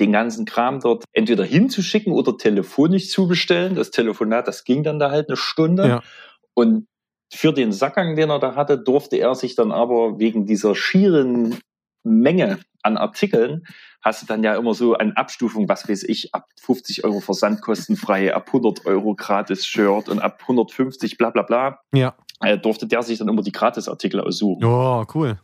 den 0.00 0.12
ganzen 0.12 0.46
Kram 0.46 0.80
dort 0.80 1.04
entweder 1.12 1.44
hinzuschicken 1.44 2.12
oder 2.12 2.36
telefonisch 2.36 3.10
zu 3.10 3.28
bestellen. 3.28 3.74
Das 3.74 3.90
Telefonat, 3.90 4.48
das 4.48 4.64
ging 4.64 4.82
dann 4.82 4.98
da 4.98 5.10
halt 5.10 5.28
eine 5.28 5.36
Stunde. 5.36 5.86
Ja. 5.86 6.02
Und 6.54 6.86
für 7.32 7.52
den 7.52 7.72
Sackgang, 7.72 8.16
den 8.16 8.30
er 8.30 8.38
da 8.38 8.54
hatte, 8.56 8.78
durfte 8.78 9.16
er 9.16 9.34
sich 9.34 9.54
dann 9.54 9.72
aber 9.72 10.18
wegen 10.18 10.46
dieser 10.46 10.74
schieren 10.74 11.58
Menge 12.02 12.58
an 12.82 12.96
Artikeln, 12.96 13.64
hast 14.02 14.22
du 14.22 14.26
dann 14.26 14.42
ja 14.42 14.54
immer 14.56 14.74
so 14.74 14.94
eine 14.94 15.16
Abstufung, 15.16 15.68
was 15.68 15.88
weiß 15.88 16.04
ich, 16.04 16.34
ab 16.34 16.46
50 16.60 17.04
Euro 17.04 17.20
versandkostenfrei, 17.20 18.34
ab 18.34 18.46
100 18.48 18.86
Euro 18.86 19.14
gratis 19.14 19.66
Shirt 19.66 20.08
und 20.08 20.18
ab 20.20 20.38
150 20.42 21.18
bla 21.18 21.30
bla 21.30 21.42
bla 21.42 21.80
Ja. 21.94 22.14
äh, 22.42 22.56
durfte 22.56 22.86
der 22.86 23.02
sich 23.02 23.18
dann 23.18 23.28
immer 23.28 23.42
die 23.42 23.52
Gratisartikel 23.52 24.20
aussuchen. 24.20 24.64
Oh, 24.64 25.04
cool. 25.14 25.38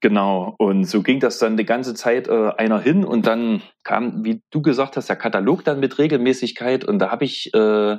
Genau. 0.00 0.54
Und 0.58 0.84
so 0.84 1.02
ging 1.02 1.18
das 1.18 1.38
dann 1.38 1.56
die 1.56 1.64
ganze 1.64 1.94
Zeit 1.94 2.28
äh, 2.28 2.50
einer 2.56 2.78
hin 2.78 3.04
und 3.04 3.26
dann 3.26 3.62
kam, 3.82 4.24
wie 4.24 4.42
du 4.50 4.62
gesagt 4.62 4.96
hast, 4.96 5.08
der 5.08 5.16
Katalog 5.16 5.64
dann 5.64 5.80
mit 5.80 5.98
Regelmäßigkeit 5.98 6.84
und 6.84 6.98
da 7.00 7.10
habe 7.10 7.24
ich 7.24 7.52
äh, 7.54 7.96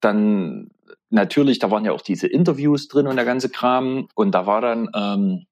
dann 0.00 0.70
natürlich, 1.14 1.58
da 1.58 1.70
waren 1.70 1.84
ja 1.84 1.92
auch 1.92 2.02
diese 2.02 2.26
Interviews 2.26 2.88
drin 2.88 3.06
und 3.06 3.16
der 3.16 3.24
ganze 3.24 3.48
Kram 3.48 4.08
und 4.14 4.32
da 4.32 4.46
war 4.46 4.60
dann, 4.60 4.90
ähm, 4.94 5.46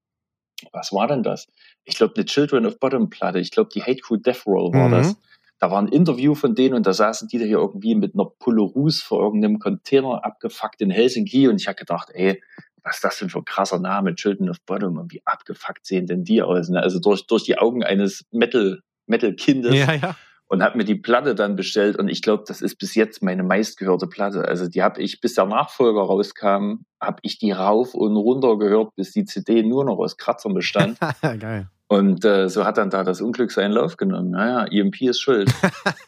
was 0.73 0.93
war 0.93 1.09
denn 1.09 1.23
das? 1.23 1.49
Ich 1.85 1.97
glaube, 1.97 2.15
eine 2.17 2.25
Children 2.25 2.67
of 2.67 2.79
Bottom 2.79 3.11
Platte, 3.11 3.39
ich 3.41 3.51
glaube, 3.51 3.71
die 3.75 3.83
Hate 3.83 4.01
Crew 4.01 4.17
Death 4.17 4.47
Roll 4.47 4.73
war 4.73 4.89
Mhm. 4.89 4.93
das. 4.93 5.17
Da 5.59 5.71
war 5.71 5.81
ein 5.81 5.89
Interview 5.89 6.35
von 6.35 6.55
denen 6.55 6.75
und 6.75 6.87
da 6.87 6.93
saßen 6.93 7.29
die 7.29 7.39
da 7.39 7.45
hier 7.45 7.59
irgendwie 7.59 7.95
mit 7.95 8.15
einer 8.15 8.25
Pulle 8.27 8.69
vor 8.93 9.23
irgendeinem 9.23 9.59
Container 9.61 10.25
abgefuckt 10.25 10.81
in 10.81 10.91
Helsinki 10.91 11.49
und 11.49 11.61
ich 11.61 11.69
habe 11.69 11.77
gedacht, 11.77 12.11
ey, 12.13 12.43
was 12.83 12.97
ist 12.97 13.05
das 13.05 13.19
denn 13.19 13.31
für 13.31 13.39
ein 13.39 13.45
krasser 13.45 13.79
Name, 13.79 14.15
Children 14.17 14.51
of 14.51 14.61
Bottom 14.67 14.99
und 14.99 15.13
wie 15.13 15.23
abgefuckt 15.25 15.87
sehen 15.87 16.07
denn 16.07 16.25
die 16.25 16.43
aus? 16.43 16.69
Ne? 16.69 16.81
Also 16.81 16.99
durch, 16.99 17.27
durch 17.27 17.45
die 17.45 17.59
Augen 17.59 17.85
eines 17.85 18.25
Metal, 18.33 18.81
Metal-Kindes 19.07 19.75
Ja, 19.77 19.93
ja. 19.93 20.17
Und 20.53 20.63
habe 20.63 20.77
mir 20.77 20.85
die 20.85 20.97
Platte 20.97 21.35
dann 21.35 21.57
bestellt 21.57 21.97
und 21.97 22.09
ich 22.09 22.21
glaube, 22.21 22.45
das 22.47 22.61
ist 22.61 22.77
bis 22.77 22.95
jetzt 22.95 23.23
meine 23.23 23.43
meistgehörte 23.43 24.07
Platte. 24.07 24.45
Also 24.47 24.69
die 24.69 24.83
habe 24.83 25.01
ich, 25.01 25.23
bis 25.23 25.33
der 25.33 25.47
Nachfolger 25.47 26.03
rauskam, 26.03 26.85
habe 27.01 27.17
ich 27.23 27.39
die 27.39 27.53
rauf 27.53 27.95
und 27.95 28.15
runter 28.17 28.59
gehört, 28.59 28.95
bis 28.95 29.13
die 29.13 29.25
CD 29.25 29.63
nur 29.63 29.87
noch 29.87 29.97
aus 29.97 30.19
Kratzern 30.19 30.53
bestand. 30.53 30.99
geil. 31.23 31.71
Und 31.89 32.27
äh, 32.27 32.51
so 32.51 32.67
hat 32.67 32.77
dann 32.77 32.91
da 32.91 33.03
das 33.03 33.23
Unglück 33.23 33.51
seinen 33.51 33.73
Lauf 33.73 33.97
genommen. 33.97 34.33
Naja, 34.33 34.67
EMP 34.67 35.01
ist 35.01 35.23
schuld. 35.23 35.51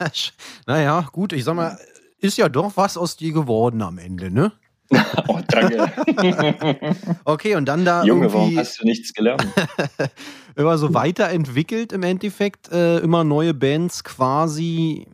naja, 0.66 1.08
gut, 1.10 1.32
ich 1.32 1.42
sag 1.42 1.54
mal, 1.54 1.78
ist 2.18 2.36
ja 2.36 2.50
doch 2.50 2.76
was 2.76 2.98
aus 2.98 3.16
dir 3.16 3.32
geworden 3.32 3.80
am 3.80 3.96
Ende, 3.96 4.30
ne? 4.30 4.52
oh, 5.28 5.40
danke. 5.48 5.90
okay, 7.24 7.54
und 7.54 7.66
dann 7.66 7.84
da. 7.84 8.04
Junge, 8.04 8.32
warum 8.32 8.56
hast 8.56 8.80
du 8.80 8.84
nichts 8.84 9.12
gelernt? 9.12 9.46
immer 10.56 10.78
so 10.78 10.94
weiterentwickelt 10.94 11.92
im 11.92 12.02
Endeffekt, 12.02 12.70
äh, 12.70 12.98
immer 12.98 13.24
neue 13.24 13.54
Bands 13.54 14.04
quasi 14.04 15.06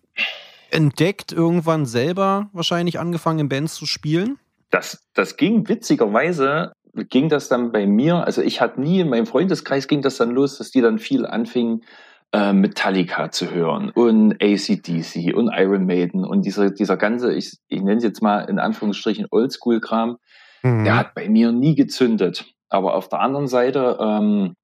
entdeckt, 0.71 1.33
irgendwann 1.33 1.87
selber 1.87 2.51
wahrscheinlich 2.53 2.99
angefangen 2.99 3.41
in 3.41 3.49
Bands 3.49 3.75
zu 3.75 3.87
spielen? 3.87 4.39
Das, 4.71 5.05
das 5.15 5.37
ging 5.37 5.69
witzigerweise, 5.69 6.73
ging 7.09 7.29
das 7.29 7.49
dann 7.49 7.73
bei 7.73 7.87
mir, 7.87 8.25
also 8.25 8.43
ich 8.43 8.61
hatte 8.61 8.81
nie 8.81 9.01
in 9.01 9.09
meinem 9.09 9.27
Freundeskreis 9.27 9.89
ging 9.89 10.03
das 10.03 10.17
dann 10.17 10.31
los, 10.31 10.59
dass 10.59 10.71
die 10.71 10.81
dann 10.81 10.99
viel 10.99 11.27
anfingen, 11.27 11.85
äh, 12.33 12.53
Metallica 12.53 13.31
zu 13.31 13.51
hören 13.51 13.91
und 13.91 14.35
ACDC 14.43 15.35
und 15.35 15.51
Iron 15.53 15.87
Maiden 15.87 16.25
und 16.25 16.43
dieser, 16.43 16.71
dieser 16.71 16.97
ganze, 16.97 17.35
ich, 17.35 17.59
ich 17.69 17.83
nenne 17.83 17.97
es 17.97 18.05
jetzt 18.05 18.23
mal 18.23 18.41
in 18.49 18.59
Anführungsstrichen 18.59 19.27
Oldschool-Kram, 19.31 20.17
mhm. 20.63 20.85
der 20.85 20.97
hat 20.97 21.15
bei 21.15 21.29
mir 21.29 21.53
nie 21.53 21.75
gezündet. 21.75 22.47
Aber 22.69 22.95
auf 22.95 23.09
der 23.09 23.21
anderen 23.21 23.49
Seite, 23.49 23.99
ähm, 24.01 24.55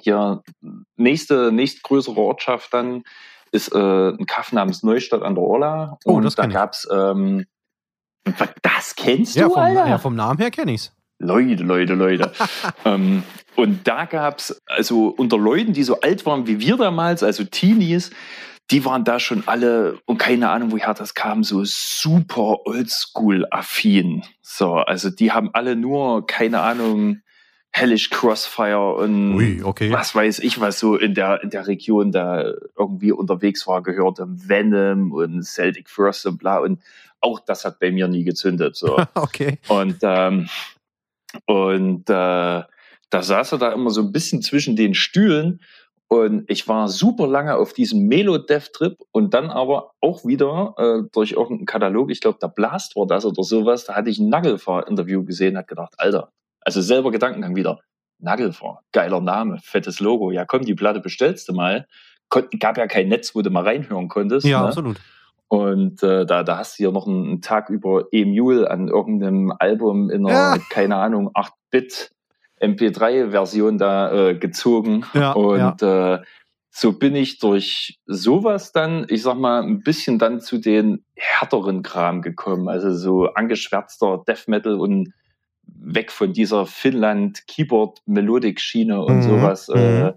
hier 0.00 0.42
nächste, 0.96 1.52
nächstgrößere 1.52 2.16
Ortschaft 2.16 2.74
dann 2.74 3.04
ist 3.52 3.72
äh, 3.72 4.08
ein 4.08 4.26
Kaff 4.26 4.52
namens 4.52 4.82
Neustadt 4.82 5.22
an 5.22 5.36
der 5.36 5.44
Orla. 5.44 5.98
Oh, 6.04 6.14
und 6.14 6.38
da 6.38 6.46
gab 6.46 6.72
es, 6.72 6.88
ähm, 6.92 7.46
das 8.62 8.96
kennst 8.96 9.36
ja, 9.36 9.44
du, 9.44 9.54
vom, 9.54 9.62
Alter? 9.62 9.88
Ja, 9.88 9.98
vom 9.98 10.16
Namen 10.16 10.40
her 10.40 10.50
kenne 10.50 10.72
ich 10.72 10.80
es. 10.80 10.93
Leute, 11.18 11.62
Leute, 11.62 11.94
Leute. 11.94 12.32
ähm, 12.84 13.22
und 13.56 13.86
da 13.86 14.04
gab 14.04 14.38
es, 14.38 14.60
also 14.66 15.08
unter 15.08 15.38
Leuten, 15.38 15.72
die 15.72 15.84
so 15.84 16.00
alt 16.00 16.26
waren 16.26 16.46
wie 16.46 16.60
wir 16.60 16.76
damals, 16.76 17.22
also 17.22 17.44
Teenies, 17.44 18.10
die 18.70 18.84
waren 18.84 19.04
da 19.04 19.20
schon 19.20 19.44
alle, 19.46 19.98
und 20.06 20.18
keine 20.18 20.50
Ahnung, 20.50 20.72
woher 20.72 20.94
das 20.94 21.14
kam, 21.14 21.44
so 21.44 21.62
super 21.64 22.66
oldschool-affin. 22.66 24.22
So, 24.42 24.74
also 24.74 25.10
die 25.10 25.32
haben 25.32 25.50
alle 25.52 25.76
nur, 25.76 26.26
keine 26.26 26.60
Ahnung, 26.60 27.20
Hellish 27.76 28.10
Crossfire 28.10 28.94
und 28.94 29.34
Ui, 29.34 29.62
okay. 29.64 29.92
was 29.92 30.14
weiß 30.14 30.38
ich, 30.38 30.60
was 30.60 30.78
so 30.78 30.96
in 30.96 31.12
der, 31.14 31.42
in 31.42 31.50
der 31.50 31.66
Region 31.66 32.12
da 32.12 32.52
irgendwie 32.78 33.10
unterwegs 33.10 33.66
war, 33.66 33.82
gehörte 33.82 34.26
Venom 34.28 35.10
und 35.12 35.42
Celtic 35.42 35.90
Frost 35.90 36.24
und 36.26 36.38
bla. 36.38 36.58
Und 36.58 36.80
auch 37.20 37.40
das 37.40 37.64
hat 37.64 37.80
bei 37.80 37.90
mir 37.90 38.06
nie 38.06 38.22
gezündet. 38.22 38.76
So. 38.76 39.04
okay. 39.14 39.58
Und, 39.66 39.98
ähm, 40.02 40.48
und 41.46 42.08
äh, 42.08 42.62
da 43.10 43.22
saß 43.22 43.52
er 43.52 43.58
da 43.58 43.72
immer 43.72 43.90
so 43.90 44.00
ein 44.00 44.12
bisschen 44.12 44.42
zwischen 44.42 44.76
den 44.76 44.94
Stühlen 44.94 45.60
und 46.08 46.44
ich 46.48 46.68
war 46.68 46.88
super 46.88 47.26
lange 47.26 47.56
auf 47.56 47.72
diesem 47.72 48.06
Melo-Dev-Trip 48.06 48.98
und 49.10 49.34
dann 49.34 49.50
aber 49.50 49.92
auch 50.00 50.24
wieder 50.24 50.74
äh, 50.76 51.08
durch 51.12 51.32
irgendeinen 51.32 51.66
Katalog, 51.66 52.10
ich 52.10 52.20
glaube, 52.20 52.38
der 52.40 52.48
Blast 52.48 52.94
war 52.96 53.06
das 53.06 53.24
oder 53.24 53.42
sowas, 53.42 53.84
da 53.84 53.94
hatte 53.94 54.10
ich 54.10 54.18
ein 54.18 54.28
Nagelfahr-Interview 54.28 55.24
gesehen, 55.24 55.56
hat 55.56 55.68
gedacht, 55.68 55.94
Alter, 55.96 56.30
also 56.60 56.80
selber 56.80 57.10
Gedankengang 57.10 57.56
wieder, 57.56 57.80
Nagelfahr, 58.18 58.82
geiler 58.92 59.20
Name, 59.20 59.58
fettes 59.62 60.00
Logo, 60.00 60.30
ja 60.30 60.44
komm, 60.44 60.64
die 60.64 60.74
Platte 60.74 61.00
bestellst 61.00 61.48
du 61.48 61.52
mal. 61.52 61.86
Kon 62.28 62.48
gab 62.58 62.78
ja 62.78 62.86
kein 62.86 63.08
Netz, 63.08 63.34
wo 63.34 63.42
du 63.42 63.50
mal 63.50 63.64
reinhören 63.64 64.08
konntest. 64.08 64.46
Ja, 64.46 64.60
ne? 64.60 64.68
absolut. 64.68 65.00
Und 65.48 66.02
äh, 66.02 66.26
da, 66.26 66.42
da 66.42 66.58
hast 66.58 66.78
du 66.78 66.82
ja 66.84 66.90
noch 66.90 67.06
einen, 67.06 67.40
Tag 67.40 67.70
über 67.70 68.06
Emule 68.12 68.70
an 68.70 68.88
irgendeinem 68.88 69.52
Album 69.58 70.10
in 70.10 70.26
einer, 70.26 70.56
Ja. 70.56 70.58
keine 70.70 70.96
Ahnung, 70.96 71.30
8-Bit 71.34 72.10
MP3-Version 72.60 73.78
da 73.78 74.28
äh, 74.30 74.34
gezogen. 74.36 75.04
Ja, 75.14 75.32
und 75.32 75.82
Äh, 75.82 76.20
so 76.76 76.92
bin 76.92 77.14
ich 77.14 77.38
durch 77.38 78.00
sowas 78.06 78.72
dann, 78.72 79.06
ich 79.08 79.22
sag 79.22 79.36
mal, 79.36 79.62
ein 79.62 79.82
bisschen 79.84 80.18
dann 80.18 80.40
zu 80.40 80.58
den 80.58 81.04
härteren 81.14 81.84
Kram 81.84 82.20
gekommen. 82.20 82.68
Also 82.68 82.92
so 82.92 83.26
angeschwärzter 83.34 84.24
Death 84.26 84.48
Metal 84.48 84.80
und 84.80 85.12
weg 85.66 86.10
von 86.10 86.32
dieser 86.32 86.66
Finnland-Keyboard-Melodik-Schiene 86.66 89.02
und 89.02 89.16
Mhm, 89.16 89.22
sowas. 89.22 89.68
mhm. 89.68 89.74
Äh, 89.76 90.12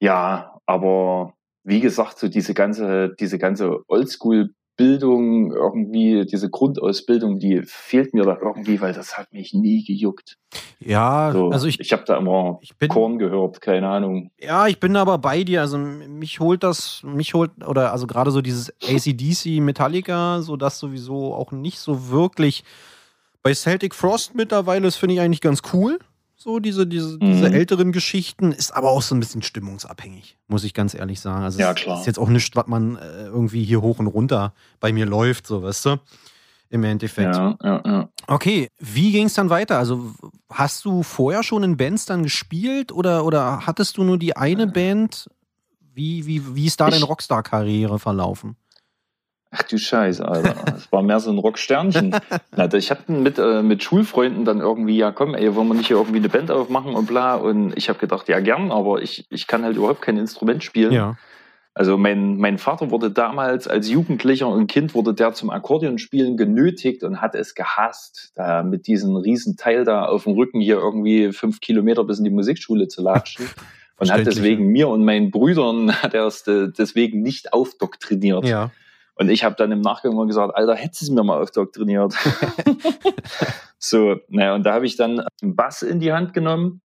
ja, 0.00 0.58
aber 0.66 1.34
wie 1.64 1.80
gesagt, 1.80 2.18
so 2.18 2.28
diese 2.28 2.54
ganze, 2.54 3.14
diese 3.18 3.38
ganze 3.38 3.80
Oldschool-Bildung, 3.88 5.52
irgendwie, 5.52 6.24
diese 6.24 6.50
Grundausbildung, 6.50 7.38
die 7.38 7.62
fehlt 7.64 8.14
mir 8.14 8.24
da 8.24 8.38
irgendwie, 8.40 8.80
weil 8.80 8.92
das 8.92 9.18
hat 9.18 9.32
mich 9.32 9.52
nie 9.54 9.84
gejuckt. 9.84 10.38
Ja, 10.80 11.32
So, 11.32 11.50
also 11.50 11.66
ich, 11.66 11.80
ich 11.80 11.92
habe 11.92 12.04
da 12.06 12.16
immer 12.16 12.60
bin. 12.78 12.88
Korn 12.88 13.18
gehört, 13.18 13.60
keine 13.60 13.88
Ahnung. 13.88 14.30
Ja, 14.40 14.68
ich 14.68 14.78
bin 14.78 14.96
aber 14.96 15.18
bei 15.18 15.44
dir. 15.44 15.60
Also 15.60 15.76
mich 15.78 16.40
holt 16.40 16.62
das, 16.62 17.02
mich 17.04 17.34
holt, 17.34 17.50
oder 17.66 17.92
also 17.92 18.06
gerade 18.06 18.30
so 18.30 18.40
dieses 18.40 18.72
ACDC 18.82 19.60
Metallica, 19.60 20.40
so 20.40 20.56
das 20.56 20.78
sowieso 20.78 21.34
auch 21.34 21.52
nicht 21.52 21.78
so 21.78 22.10
wirklich. 22.10 22.64
Bei 23.42 23.54
Celtic 23.54 23.94
Frost 23.94 24.34
mittlerweile, 24.34 24.82
das 24.82 24.96
finde 24.96 25.14
ich 25.14 25.20
eigentlich 25.20 25.40
ganz 25.40 25.62
cool. 25.72 25.98
So, 26.40 26.60
diese, 26.60 26.86
diese, 26.86 27.18
diese 27.18 27.48
Mhm. 27.48 27.52
älteren 27.54 27.90
Geschichten, 27.92 28.52
ist 28.52 28.70
aber 28.70 28.90
auch 28.90 29.02
so 29.02 29.12
ein 29.12 29.18
bisschen 29.18 29.42
stimmungsabhängig, 29.42 30.38
muss 30.46 30.62
ich 30.62 30.72
ganz 30.72 30.94
ehrlich 30.94 31.18
sagen. 31.18 31.42
Also 31.42 31.58
Ja, 31.58 31.70
es 31.72 31.74
klar. 31.74 31.98
ist 31.98 32.06
jetzt 32.06 32.18
auch 32.20 32.28
nichts, 32.28 32.54
was 32.54 32.68
man 32.68 32.94
äh, 32.96 33.24
irgendwie 33.24 33.64
hier 33.64 33.82
hoch 33.82 33.98
und 33.98 34.06
runter 34.06 34.54
bei 34.78 34.92
mir 34.92 35.04
läuft, 35.04 35.48
so 35.48 35.64
weißt 35.64 35.84
du. 35.86 35.96
Im 36.70 36.84
Endeffekt. 36.84 37.34
Ja, 37.34 37.56
ja, 37.64 37.82
ja. 37.84 38.08
Okay, 38.28 38.68
wie 38.78 39.10
ging 39.10 39.24
es 39.26 39.34
dann 39.34 39.50
weiter? 39.50 39.78
Also 39.78 40.12
hast 40.48 40.84
du 40.84 41.02
vorher 41.02 41.42
schon 41.42 41.64
in 41.64 41.76
Bands 41.76 42.04
dann 42.04 42.22
gespielt 42.22 42.92
oder, 42.92 43.24
oder 43.24 43.66
hattest 43.66 43.96
du 43.96 44.04
nur 44.04 44.18
die 44.18 44.36
eine 44.36 44.66
Band? 44.68 45.28
Wie, 45.94 46.24
wie, 46.26 46.54
wie 46.54 46.66
ist 46.66 46.78
da 46.78 46.86
Ich- 46.88 46.94
deine 46.94 47.06
Rockstar-Karriere 47.06 47.98
verlaufen? 47.98 48.54
Ach 49.50 49.62
du 49.62 49.78
Scheiße, 49.78 50.26
Alter. 50.26 50.54
Das 50.66 50.92
war 50.92 51.02
mehr 51.02 51.20
so 51.20 51.30
ein 51.30 51.38
Rocksternchen. 51.38 52.14
Ich 52.74 52.90
habe 52.90 53.12
mit, 53.12 53.38
äh, 53.38 53.62
mit 53.62 53.84
Schulfreunden 53.84 54.44
dann 54.44 54.60
irgendwie, 54.60 54.96
ja 54.96 55.12
komm, 55.12 55.34
ey, 55.34 55.54
wollen 55.54 55.68
wir 55.68 55.74
nicht 55.74 55.86
hier 55.86 55.96
irgendwie 55.96 56.18
eine 56.18 56.28
Band 56.28 56.50
aufmachen 56.50 56.94
und 56.94 57.06
bla. 57.06 57.36
Und 57.36 57.72
ich 57.76 57.88
habe 57.88 58.00
gedacht, 58.00 58.28
ja 58.28 58.40
gern, 58.40 58.72
aber 58.72 59.00
ich, 59.00 59.26
ich 59.30 59.46
kann 59.46 59.64
halt 59.64 59.76
überhaupt 59.76 60.02
kein 60.02 60.16
Instrument 60.16 60.64
spielen. 60.64 60.92
Ja. 60.92 61.16
Also 61.78 61.96
mein, 61.96 62.38
mein 62.38 62.58
Vater 62.58 62.90
wurde 62.90 63.12
damals 63.12 63.68
als 63.68 63.88
Jugendlicher 63.88 64.48
und 64.48 64.66
Kind 64.66 64.94
wurde 64.94 65.14
der 65.14 65.32
zum 65.32 65.50
Akkordeonspielen 65.50 66.36
genötigt 66.36 67.04
und 67.04 67.20
hat 67.20 67.36
es 67.36 67.54
gehasst, 67.54 68.32
da 68.34 68.64
mit 68.64 68.88
diesem 68.88 69.14
riesen 69.14 69.56
Teil 69.56 69.84
da 69.84 70.06
auf 70.06 70.24
dem 70.24 70.32
Rücken 70.32 70.60
hier 70.60 70.78
irgendwie 70.78 71.32
fünf 71.32 71.60
Kilometer 71.60 72.02
bis 72.02 72.18
in 72.18 72.24
die 72.24 72.30
Musikschule 72.30 72.88
zu 72.88 73.02
latschen. 73.02 73.46
Und 74.00 74.12
hat 74.12 74.26
deswegen 74.26 74.68
mir 74.68 74.86
und 74.86 75.04
meinen 75.04 75.32
Brüdern 75.32 75.92
hat 76.02 76.14
er 76.14 76.24
es 76.26 76.44
deswegen 76.44 77.20
nicht 77.20 77.52
aufdoktriniert. 77.52 78.46
Ja. 78.46 78.70
Und 79.18 79.30
ich 79.30 79.42
habe 79.42 79.56
dann 79.56 79.72
im 79.72 79.80
Nachgang 79.80 80.14
mal 80.14 80.26
gesagt, 80.26 80.54
Alter, 80.54 80.74
hättest 80.74 81.02
du 81.02 81.04
es 81.06 81.10
mir 81.10 81.24
mal 81.24 81.42
aufdoktriniert. 81.42 82.14
so, 83.78 84.16
naja, 84.28 84.54
und 84.54 84.64
da 84.64 84.74
habe 84.74 84.86
ich 84.86 84.96
dann 84.96 85.24
einen 85.42 85.56
Bass 85.56 85.82
in 85.82 85.98
die 85.98 86.12
Hand 86.12 86.34
genommen 86.34 86.80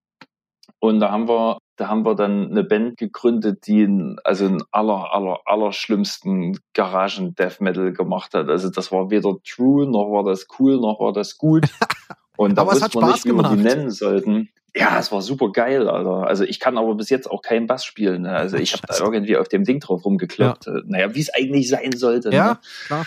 und 0.79 0.99
da 0.99 1.11
haben 1.11 1.29
wir, 1.29 1.59
da 1.75 1.87
haben 1.87 2.05
wir 2.05 2.15
dann 2.15 2.49
eine 2.49 2.63
Band 2.63 2.97
gegründet, 2.97 3.67
die 3.67 3.83
einen, 3.83 4.17
also 4.23 4.45
einen 4.45 4.63
aller, 4.71 5.13
aller, 5.13 5.41
aller 5.45 5.71
schlimmsten 5.71 6.57
Garagen-Death 6.73 7.61
Metal 7.61 7.93
gemacht 7.93 8.33
hat. 8.33 8.49
Also 8.49 8.69
das 8.69 8.91
war 8.91 9.11
weder 9.11 9.35
true, 9.43 9.85
noch 9.85 10.11
war 10.11 10.23
das 10.23 10.47
cool, 10.59 10.77
noch 10.77 10.99
war 10.99 11.13
das 11.13 11.37
gut. 11.37 11.65
Und 12.35 12.57
da 12.57 12.63
Aber 12.63 12.73
es 12.73 12.81
wussten 12.81 12.85
hat 12.85 12.95
wir 12.95 13.01
Spaß 13.01 13.13
nicht, 13.13 13.25
wie 13.25 13.37
wir 13.37 13.49
die 13.55 13.61
nennen 13.61 13.91
sollten. 13.91 14.49
Ja, 14.75 14.97
es 14.97 15.11
war 15.11 15.21
super 15.21 15.51
geil, 15.51 15.87
Alter. 15.87 16.27
Also 16.27 16.43
ich 16.43 16.59
kann 16.59 16.77
aber 16.77 16.95
bis 16.95 17.09
jetzt 17.09 17.29
auch 17.29 17.43
keinen 17.43 17.67
Bass 17.67 17.85
spielen. 17.85 18.23
Ne? 18.23 18.31
Also 18.31 18.57
ich 18.57 18.73
habe 18.73 18.83
da 18.87 18.97
irgendwie 18.97 19.37
auf 19.37 19.47
dem 19.47 19.65
Ding 19.65 19.79
drauf 19.79 20.03
rumgekloppt. 20.03 20.67
Äh, 20.67 20.81
Naja, 20.85 21.13
wie 21.13 21.19
es 21.21 21.33
eigentlich 21.33 21.69
sein 21.69 21.91
sollte. 21.95 22.29
Ne? 22.29 22.35
Ja, 22.35 22.59
klar. 22.87 23.05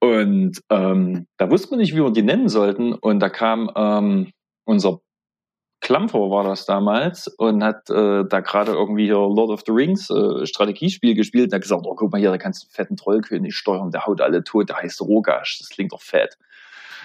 Und 0.00 0.62
ähm, 0.70 1.26
da 1.36 1.50
wussten 1.50 1.72
wir 1.72 1.78
nicht, 1.78 1.94
wie 1.94 2.02
wir 2.02 2.10
die 2.10 2.22
nennen 2.22 2.48
sollten. 2.48 2.94
Und 2.94 3.20
da 3.20 3.28
kam 3.28 3.70
ähm, 3.76 4.32
unser 4.64 5.00
Klampfer 5.84 6.30
war 6.30 6.44
das 6.44 6.64
damals 6.64 7.28
und 7.28 7.62
hat 7.62 7.90
äh, 7.90 8.24
da 8.26 8.40
gerade 8.40 8.72
irgendwie 8.72 9.04
hier 9.04 9.16
Lord 9.16 9.50
of 9.50 9.64
the 9.66 9.72
Rings 9.72 10.08
äh, 10.08 10.46
Strategiespiel 10.46 11.14
gespielt 11.14 11.48
und 11.48 11.54
hat 11.54 11.60
gesagt, 11.60 11.82
oh 11.84 11.94
guck 11.94 12.10
mal 12.10 12.18
hier, 12.18 12.30
da 12.30 12.38
kannst 12.38 12.62
du 12.62 12.66
einen 12.66 12.72
fetten 12.72 12.96
Trollkönig 12.96 13.54
steuern, 13.54 13.90
der 13.90 14.06
haut 14.06 14.22
alle 14.22 14.42
tot, 14.42 14.70
der 14.70 14.76
heißt 14.76 15.02
Rogash, 15.02 15.58
das 15.58 15.68
klingt 15.68 15.92
doch 15.92 16.00
fett. 16.00 16.38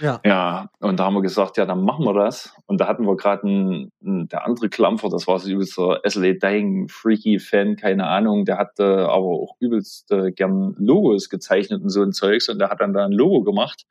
Ja. 0.02 0.22
Ja, 0.26 0.70
und 0.80 1.00
da 1.00 1.06
haben 1.06 1.16
wir 1.16 1.22
gesagt, 1.22 1.58
ja, 1.58 1.66
dann 1.66 1.84
machen 1.84 2.06
wir 2.06 2.14
das. 2.14 2.56
Und 2.66 2.80
da 2.80 2.88
hatten 2.88 3.06
wir 3.06 3.16
gerade 3.16 3.90
der 4.02 4.46
andere 4.46 4.70
Klampfer, 4.70 5.10
das 5.10 5.28
war 5.28 5.40
so 5.40 5.50
übelster 5.50 6.02
SLA 6.08 6.34
Dying 6.34 6.88
Freaky 6.88 7.40
Fan, 7.40 7.76
keine 7.76 8.08
Ahnung, 8.08 8.46
der 8.46 8.58
hatte 8.58 9.10
aber 9.10 9.28
auch 9.28 9.56
übelst 9.60 10.12
äh, 10.12 10.32
gern 10.32 10.76
Logos 10.78 11.30
gezeichnet 11.30 11.82
und 11.82 11.90
so 11.90 12.02
ein 12.02 12.14
Zeugs 12.14 12.50
und 12.50 12.60
der 12.60 12.70
hat 12.70 12.82
dann 12.82 12.94
da 12.94 13.06
ein 13.06 13.12
Logo 13.12 13.44
gemacht. 13.44 13.86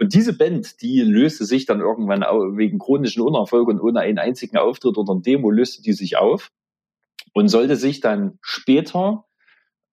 Und 0.00 0.14
diese 0.14 0.36
Band, 0.36 0.80
die 0.80 1.00
löste 1.00 1.44
sich 1.44 1.66
dann 1.66 1.80
irgendwann 1.80 2.20
wegen 2.56 2.78
chronischen 2.78 3.22
Unerfolg 3.22 3.68
und 3.68 3.80
ohne 3.80 4.00
einen 4.00 4.18
einzigen 4.18 4.56
Auftritt 4.56 4.96
oder 4.96 5.12
ein 5.12 5.22
Demo 5.22 5.50
löste 5.50 5.82
die 5.82 5.92
sich 5.92 6.16
auf 6.16 6.50
und 7.32 7.48
sollte 7.48 7.76
sich 7.76 8.00
dann 8.00 8.38
später 8.40 9.24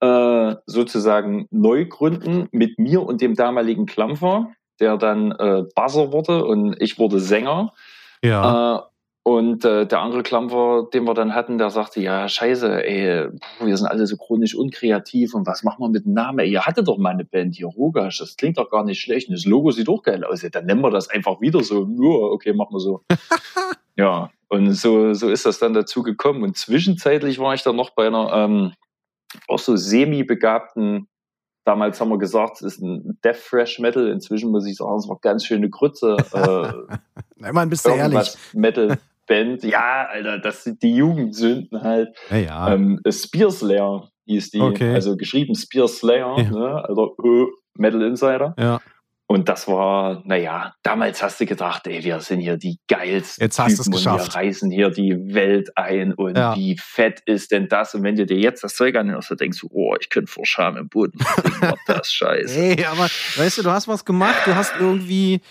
äh, 0.02 0.56
sozusagen 0.68 1.48
neu 1.50 1.86
gründen 1.86 2.48
mit 2.52 2.78
mir 2.78 3.02
und 3.02 3.22
dem 3.22 3.34
damaligen 3.34 3.86
Klampfer, 3.88 4.52
der 4.80 4.98
dann 4.98 5.32
äh, 5.32 5.64
Buzzer 5.76 6.12
wurde 6.12 6.46
und 6.46 6.82
ich 6.82 7.00
wurde 7.00 7.20
Sänger. 7.20 7.74
Ja. 8.24 8.78
Äh, 8.78 8.82
Und 9.28 9.66
äh, 9.66 9.88
der 9.88 10.02
andere 10.02 10.22
Klampfer, 10.22 10.88
den 10.94 11.06
wir 11.06 11.16
dann 11.16 11.34
hatten, 11.34 11.58
der 11.58 11.72
sagte, 11.72 12.00
ja, 12.00 12.30
scheiße, 12.30 12.86
ey, 12.86 13.28
wir 13.60 13.76
sind 13.78 13.88
alle 13.88 14.06
so 14.06 14.18
chronisch 14.18 14.54
unkreativ 14.54 15.34
und 15.34 15.48
was 15.48 15.64
machen 15.64 15.82
wir 15.82 15.90
mit 15.90 16.06
dem 16.06 16.14
Namen? 16.14 16.38
Ey, 16.38 16.52
ihr 16.52 16.62
hattet 16.62 16.88
doch 16.88 17.00
mal 17.00 17.10
eine 17.10 17.26
Band 17.26 17.56
hier, 17.56 17.66
Rogasch, 17.66 18.20
das 18.20 18.38
klingt 18.38 18.60
doch 18.60 18.70
gar 18.70 18.84
nicht 18.84 19.02
schlecht. 19.02 19.28
Und 19.28 19.34
das 19.34 19.46
Logo 19.46 19.72
sieht 19.72 19.88
doch 19.88 20.04
geil 20.04 20.24
aus. 20.24 20.44
Ja, 20.44 20.50
dann 20.50 20.68
nennen 20.68 20.82
wir 20.82 20.92
das 20.92 21.10
einfach 21.10 21.42
wieder 21.42 21.64
so. 21.64 21.86
Nur, 21.86 22.32
okay, 22.34 22.54
machen 22.54 22.76
wir 22.76 22.80
so. 22.80 23.02
ja, 23.98 24.30
und 24.48 24.74
so, 24.74 25.14
so 25.16 25.30
ist 25.32 25.48
das 25.48 25.58
dann 25.58 25.74
dazu 25.74 26.04
gekommen. 26.04 26.44
Und 26.44 26.56
zwischenzeitlich 26.56 27.40
war 27.40 27.56
ich 27.56 27.64
dann 27.64 27.76
noch 27.76 27.96
bei 27.96 28.06
einer 28.06 28.32
ähm, 28.32 28.74
auch 29.48 29.58
so 29.58 29.76
semi-begabten 29.76 31.08
Damals 31.66 32.00
haben 32.00 32.10
wir 32.10 32.18
gesagt, 32.20 32.62
es 32.62 32.76
ist 32.76 32.82
ein 32.82 33.20
Death 33.24 33.38
Fresh 33.38 33.80
Metal. 33.80 34.08
Inzwischen 34.08 34.52
muss 34.52 34.66
ich 34.66 34.78
sagen, 34.78 34.98
es 34.98 35.10
war 35.10 35.18
ganz 35.20 35.46
schöne 35.46 35.70
Grütze. 35.70 36.16
Äh, 37.42 37.50
Immerhin 37.50 37.70
bist 37.70 37.86
du 37.86 37.90
ehrlich. 37.90 38.34
Metal 38.54 38.98
Band. 39.28 39.64
Ja, 39.64 40.08
Alter, 40.10 40.40
das 40.40 40.64
sind 40.64 40.82
die 40.84 40.96
Jugendsünden 40.96 41.82
halt. 41.82 42.16
Ja, 42.30 42.38
ja. 42.38 42.74
Ähm, 42.74 43.02
Spear 43.10 43.52
Slayer 43.52 44.10
hieß 44.26 44.52
die. 44.52 44.62
Okay. 44.62 44.94
Also 44.94 45.18
geschrieben 45.18 45.56
Spear 45.56 45.88
Slayer, 45.88 46.38
Ja. 46.40 46.50
ne? 46.50 46.86
also 46.88 47.16
äh, 47.24 47.46
Metal 47.78 48.02
Insider. 48.04 48.56
Ja. 48.58 48.80
Und 49.28 49.50
das 49.50 49.68
war, 49.68 50.22
naja, 50.26 50.76
damals 50.84 51.24
hast 51.24 51.40
du 51.42 51.48
gedacht, 51.48 51.88
ey, 51.88 52.04
wir 52.04 52.20
sind 52.20 52.42
hier 52.42 52.58
die 52.58 52.78
geilsten 52.88 53.44
Jetzt 53.44 53.58
hast 53.58 53.78
Typen 53.78 53.86
und 53.88 53.92
geschafft. 53.94 54.36
wir 54.36 54.40
reißen 54.40 54.70
hier 54.70 54.92
die 54.92 55.16
Welt 55.34 55.76
ein 55.76 56.14
und 56.14 56.38
Ja. 56.38 56.56
wie 56.56 56.78
fett 56.78 57.22
ist 57.26 57.52
denn 57.52 57.68
das? 57.68 57.96
Und 57.96 58.04
wenn 58.04 58.16
du 58.16 58.28
dir 58.28 58.38
jetzt 58.38 58.64
das 58.64 58.76
Zeug 58.76 58.96
anhörst, 58.96 59.32
dann 59.32 59.38
denkst 59.40 59.60
du, 59.62 59.68
oh, 59.72 59.96
ich 60.00 60.10
könnte 60.12 60.32
vor 60.32 60.46
Scham 60.46 60.78
im 60.78 60.90
Boden 60.90 61.18
war 61.60 61.76
das 61.88 62.12
scheiße. 62.14 62.56
Ey, 62.56 62.86
aber 62.86 63.08
weißt 63.38 63.58
du, 63.58 63.64
du 63.64 63.72
hast 63.72 63.88
was 63.88 64.06
gemacht, 64.06 64.36
du 64.46 64.54
hast 64.56 64.74
irgendwie, 64.80 65.42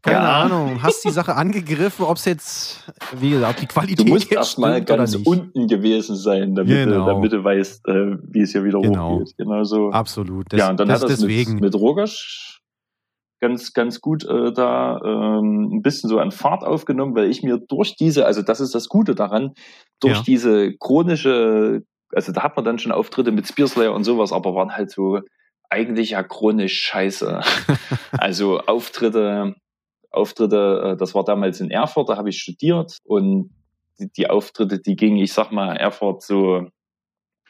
keine 0.00 0.18
Ja. 0.18 0.42
Ahnung, 0.42 0.80
hast 0.80 1.04
die 1.04 1.10
Sache 1.10 1.34
angegriffen, 1.34 2.04
ob 2.04 2.18
es 2.18 2.26
jetzt, 2.26 2.84
wie 3.18 3.30
gesagt, 3.30 3.62
die 3.62 3.66
Qualität 3.66 3.98
Du 4.06 4.12
musst 4.12 4.30
erstmal 4.30 4.80
ganz 4.84 5.16
unten 5.16 5.66
gewesen 5.66 6.14
sein, 6.14 6.54
damit, 6.54 6.70
Genau. 6.84 7.00
du, 7.00 7.06
damit 7.14 7.32
du 7.32 7.42
weißt, 7.42 7.88
äh, 7.88 8.16
wie 8.30 8.42
es 8.42 8.52
hier 8.52 8.62
wieder 8.62 8.80
Genau. 8.80 9.18
hochgeht. 9.18 9.34
Genau 9.38 9.64
so. 9.64 9.90
Absolut. 9.90 10.52
Das, 10.52 10.60
ja, 10.60 10.70
und 10.70 10.78
dann 10.78 10.86
das 10.86 11.02
hat 11.02 11.10
das 11.10 11.18
deswegen. 11.18 11.54
mit, 11.54 11.62
mit 11.62 11.74
Rogasch 11.74 12.60
ganz, 13.44 13.74
ganz 13.74 14.00
gut 14.00 14.24
äh, 14.24 14.52
da 14.54 14.98
ähm, 15.04 15.68
ein 15.74 15.82
bisschen 15.82 16.08
so 16.08 16.18
an 16.18 16.32
Fahrt 16.32 16.64
aufgenommen, 16.64 17.14
weil 17.14 17.28
ich 17.30 17.42
mir 17.42 17.58
durch 17.58 17.94
diese, 17.96 18.24
also 18.24 18.40
das 18.40 18.58
ist 18.60 18.74
das 18.74 18.88
Gute 18.88 19.14
daran, 19.14 19.52
durch 20.00 20.16
Ja. 20.16 20.22
diese 20.22 20.72
chronische, 20.78 21.82
also 22.14 22.32
da 22.32 22.42
hat 22.42 22.56
man 22.56 22.64
dann 22.64 22.78
schon 22.78 22.90
Auftritte 22.92 23.32
mit 23.32 23.46
Spearslayer 23.46 23.92
und 23.92 24.04
sowas, 24.04 24.32
aber 24.32 24.54
waren 24.54 24.74
halt 24.74 24.90
so 24.90 25.20
eigentlich 25.68 26.10
ja 26.10 26.22
chronisch 26.22 26.80
scheiße. 26.80 27.40
also 28.12 28.60
Auftritte, 28.60 29.54
Auftritte, 30.10 30.92
äh, 30.92 30.96
das 30.96 31.14
war 31.14 31.24
damals 31.24 31.60
in 31.60 31.70
Erfurt, 31.70 32.08
da 32.08 32.16
habe 32.16 32.30
ich 32.30 32.38
studiert 32.40 32.96
und 33.04 33.50
die, 33.98 34.10
die 34.10 34.30
Auftritte, 34.30 34.78
die 34.78 34.96
gingen, 34.96 35.18
ich 35.18 35.34
sag 35.34 35.52
mal, 35.52 35.76
Erfurt 35.76 36.22
so 36.22 36.66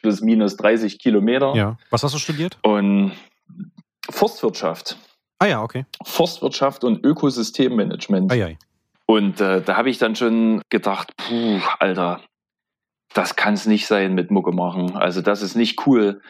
plus 0.01 0.19
minus 0.21 0.57
30 0.57 0.99
Kilometer. 0.99 1.55
ja. 1.55 1.77
Was 1.89 2.03
hast 2.03 2.13
du 2.15 2.19
studiert? 2.19 2.57
Und 2.63 3.13
Forstwirtschaft. 4.09 4.97
Ah 5.39 5.47
ja, 5.47 5.63
okay. 5.63 5.85
Forstwirtschaft 6.03 6.83
und 6.83 7.03
Ökosystemmanagement. 7.05 8.31
Ei, 8.31 8.45
ei. 8.45 8.57
Und 9.05 9.41
äh, 9.41 9.61
da 9.61 9.77
habe 9.77 9.89
ich 9.89 9.97
dann 9.97 10.15
schon 10.15 10.61
gedacht, 10.69 11.15
puh, 11.17 11.59
Alter, 11.79 12.21
das 13.13 13.35
kann 13.35 13.53
es 13.53 13.65
nicht 13.65 13.87
sein 13.87 14.13
mit 14.13 14.31
Mucke 14.31 14.51
machen. 14.51 14.95
Also 14.95 15.21
das 15.21 15.41
ist 15.41 15.55
nicht 15.55 15.85
cool. 15.85 16.21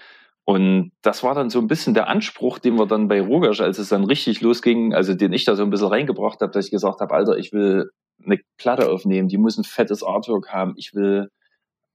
Und 0.43 0.91
das 1.01 1.23
war 1.23 1.33
dann 1.33 1.49
so 1.49 1.59
ein 1.59 1.67
bisschen 1.67 1.95
der 1.95 2.07
Anspruch, 2.07 2.59
den 2.59 2.75
wir 2.75 2.85
dann 2.85 3.07
bei 3.07 3.19
Rogasch, 3.19 3.61
als 3.61 3.79
es 3.79 3.89
dann 3.89 4.03
richtig 4.03 4.41
losging, 4.41 4.93
also 4.93 5.15
den 5.15 5.33
ich 5.33 5.45
da 5.45 5.55
so 5.55 5.63
ein 5.63 5.71
bisschen 5.71 5.87
reingebracht 5.87 6.41
habe, 6.41 6.51
dass 6.51 6.65
ich 6.65 6.71
gesagt 6.71 6.99
habe, 6.99 7.15
Alter, 7.15 7.37
ich 7.37 7.51
will 7.51 7.89
eine 8.23 8.39
Platte 8.57 8.91
aufnehmen, 8.91 9.27
die 9.27 9.37
muss 9.37 9.57
ein 9.57 9.63
fettes 9.63 10.03
Artwork 10.03 10.53
haben. 10.53 10.73
Ich 10.77 10.93
will 10.93 11.29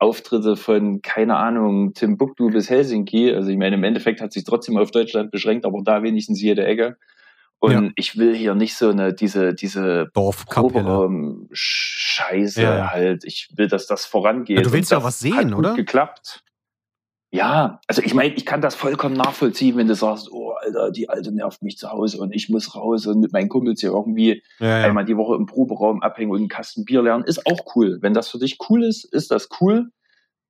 Auftritte 0.00 0.56
von, 0.56 1.02
keine 1.02 1.36
Ahnung, 1.36 1.92
Timbuktu 1.94 2.50
bis 2.50 2.68
Helsinki. 2.68 3.32
Also 3.32 3.50
ich 3.50 3.56
meine, 3.58 3.76
im 3.76 3.84
Endeffekt 3.84 4.20
hat 4.20 4.32
sich 4.32 4.44
trotzdem 4.44 4.76
auf 4.78 4.90
Deutschland 4.90 5.30
beschränkt, 5.30 5.64
aber 5.66 5.80
da 5.84 6.02
wenigstens 6.02 6.40
jede 6.42 6.64
Ecke. 6.64 6.96
Und 7.58 7.72
Ja. 7.72 7.90
ich 7.96 8.16
will 8.16 8.34
hier 8.34 8.54
nicht 8.54 8.74
so 8.74 8.88
eine, 8.88 9.12
diese, 9.12 9.52
diese 9.54 10.08
Dorfkapelle. 10.14 10.72
Proberaum-Scheiße 10.82 12.62
Ja, 12.62 12.76
ja. 12.76 12.90
halt. 12.90 13.24
Ich 13.24 13.50
will, 13.54 13.68
dass 13.68 13.86
das 13.86 14.06
vorangeht. 14.06 14.64
Du 14.64 14.72
willst 14.72 14.90
ja 14.90 15.04
was 15.04 15.18
sehen, 15.20 15.36
hat 15.36 15.44
gut 15.50 15.58
oder? 15.58 15.74
geklappt. 15.74 16.42
Ja, 17.32 17.80
also 17.86 18.02
ich 18.02 18.12
meine, 18.12 18.34
ich 18.34 18.44
kann 18.44 18.60
das 18.60 18.74
vollkommen 18.74 19.14
nachvollziehen, 19.16 19.76
wenn 19.76 19.86
du 19.86 19.94
sagst, 19.94 20.30
oh 20.32 20.50
Alter, 20.50 20.90
die 20.90 21.08
Alte 21.08 21.30
nervt 21.30 21.62
mich 21.62 21.78
zu 21.78 21.90
Hause 21.92 22.18
und 22.18 22.34
ich 22.34 22.48
muss 22.48 22.74
raus 22.74 23.06
und 23.06 23.20
mit 23.20 23.32
meinen 23.32 23.48
Kumpels 23.48 23.80
hier 23.80 23.90
irgendwie 23.90 24.42
Ja, 24.58 24.80
ja. 24.80 24.84
einmal 24.86 25.04
die 25.04 25.16
Woche 25.16 25.36
im 25.36 25.46
Proberaum 25.46 26.02
abhängen 26.02 26.32
und 26.32 26.38
einen 26.38 26.48
Kasten 26.48 26.84
Bier 26.84 27.02
lernen, 27.02 27.22
ist 27.24 27.46
auch 27.46 27.76
cool. 27.76 27.98
Wenn 28.00 28.14
das 28.14 28.28
für 28.28 28.38
dich 28.38 28.58
cool 28.68 28.82
ist, 28.82 29.04
ist 29.04 29.30
das 29.30 29.48
cool. 29.60 29.90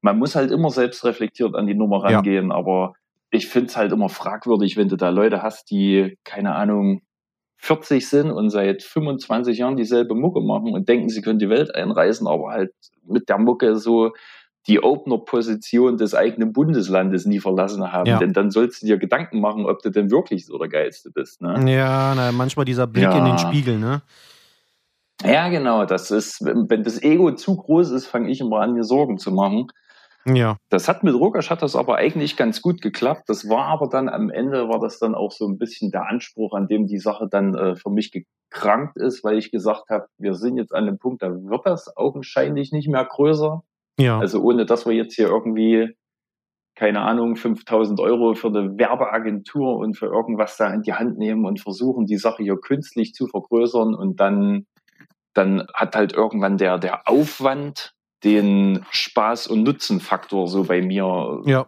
Man 0.01 0.19
muss 0.19 0.35
halt 0.35 0.51
immer 0.51 0.71
selbst 0.71 1.05
reflektiert 1.05 1.55
an 1.55 1.67
die 1.67 1.75
Nummer 1.75 1.99
Ja. 2.09 2.17
rangehen, 2.17 2.51
aber 2.51 2.95
ich 3.31 3.47
finde 3.49 3.69
es 3.69 3.77
halt 3.77 3.93
immer 3.93 4.09
fragwürdig, 4.09 4.79
wenn 4.79 4.89
du 4.89 4.97
da 4.97 5.11
Leute 5.11 5.43
hast, 5.43 5.71
die, 5.71 6.17
keine 6.25 6.55
Ahnung, 6.55 7.03
40 7.59 8.09
sind 8.09 8.31
und 8.31 8.49
seit 8.49 8.83
25 8.83 9.59
Jahren 9.59 9.77
dieselbe 9.77 10.15
Mucke 10.15 10.41
machen 10.41 10.73
und 10.73 10.89
denken, 10.89 11.11
sie 11.11 11.21
können 11.21 11.39
die 11.39 11.51
Welt 11.51 11.75
einreißen, 11.75 12.27
aber 12.27 12.53
halt 12.53 12.73
mit 13.05 13.29
der 13.29 13.37
Mucke 13.37 13.77
so 13.77 14.13
die 14.67 14.83
Opener-Position 14.83 15.97
des 15.97 16.15
eigenen 16.15 16.53
Bundeslandes 16.53 17.25
nie 17.27 17.41
verlassen 17.41 17.93
haben. 17.93 18.07
Ja. 18.07 18.19
Denn 18.19 18.33
dann 18.33 18.51
sollst 18.51 18.83
du 18.83 18.87
dir 18.87 18.99
Gedanken 18.99 19.41
machen, 19.41 19.67
ob 19.67 19.83
du 19.83 19.91
denn 19.91 20.11
wirklich 20.11 20.47
so 20.47 20.59
der 20.59 20.69
Geilste 20.69 21.11
bist. 21.11 21.41
Ne? 21.41 21.73
Ja, 21.73 22.15
na, 22.15 22.33
manchmal 22.33 22.67
dieser 22.67 22.87
Blick 22.87 23.05
Ja. 23.05 23.19
in 23.19 23.25
den 23.25 23.39
Spiegel, 23.39 23.79
ne? 23.79 24.03
Ja, 25.25 25.49
genau. 25.49 25.85
Das 25.85 26.11
ist, 26.11 26.45
wenn, 26.45 26.83
das 26.83 27.03
Ego 27.03 27.33
zu 27.33 27.57
groß 27.57 27.91
ist, 27.91 28.07
fange 28.07 28.31
ich 28.31 28.41
immer 28.41 28.61
an, 28.61 28.75
mir 28.75 28.85
Sorgen 28.85 29.19
zu 29.19 29.33
machen. 29.33 29.67
Ja. 30.27 30.57
Das 30.69 30.89
hat 30.89 31.03
mit 31.03 31.15
Rogasch 31.15 31.49
hat 31.51 31.63
das 31.63 31.77
aber 31.77 31.97
eigentlich 31.97 32.37
ganz 32.37 32.61
gut 32.61 32.83
geklappt. 32.83 33.25
Das 33.29 33.49
war 33.49 33.67
aber 33.67 33.89
dann 33.89 34.09
am 34.09 34.31
Ende 34.31 34.69
war 34.69 34.79
das 34.79 34.99
dann 34.99 35.15
auch 35.15 35.33
so 35.33 35.47
ein 35.47 35.57
bisschen 35.59 35.91
der 35.91 36.07
Anspruch, 36.09 36.53
an 36.55 36.69
dem 36.69 36.87
die 36.87 36.99
Sache 36.99 37.27
dann 37.31 37.55
äh, 37.55 37.77
für 37.77 37.91
mich 37.91 38.13
gekrankt 38.13 38.97
ist, 38.99 39.25
weil 39.25 39.39
ich 39.39 39.51
gesagt 39.51 39.89
habe, 39.89 40.07
wir 40.19 40.35
sind 40.35 40.59
jetzt 40.59 40.75
an 40.75 40.87
dem 40.87 40.99
Punkt, 40.99 41.23
da 41.23 41.31
wird 41.31 41.65
das 41.65 41.97
augenscheinlich 41.97 42.71
nicht 42.71 42.89
mehr 42.89 43.05
größer. 43.05 43.63
Ja. 43.99 44.19
Also 44.19 44.41
ohne, 44.41 44.67
dass 44.67 44.87
wir 44.87 44.95
jetzt 44.95 45.15
hier 45.15 45.29
irgendwie 45.29 45.97
keine 46.75 47.03
Ahnung 47.03 47.37
5000 47.37 48.01
Euro 48.01 48.35
für 48.35 48.49
eine 48.49 48.79
Werbeagentur 48.79 49.77
und 49.77 49.99
für 49.99 50.07
irgendwas 50.07 50.57
da 50.57 50.73
in 50.73 50.83
die 50.83 50.95
Hand 50.95 51.19
nehmen 51.19 51.45
und 51.45 51.61
versuchen 51.61 52.07
die 52.07 52.17
Sache 52.17 52.43
hier 52.43 52.57
künstlich 52.57 53.13
zu 53.13 53.27
vergrößern 53.27 53.95
und 53.95 54.19
dann 54.19 54.67
dann 55.35 55.67
hat 55.75 55.95
halt 55.95 56.13
irgendwann 56.13 56.57
der 56.57 56.79
der 56.79 57.07
Aufwand 57.07 57.93
den 58.25 58.85
Spaß- 58.93 59.49
und 59.49 59.63
Nutzenfaktor 59.63 60.49
so 60.49 60.65
bei 60.65 60.83
mir, 60.83 61.43
ja. 61.45 61.67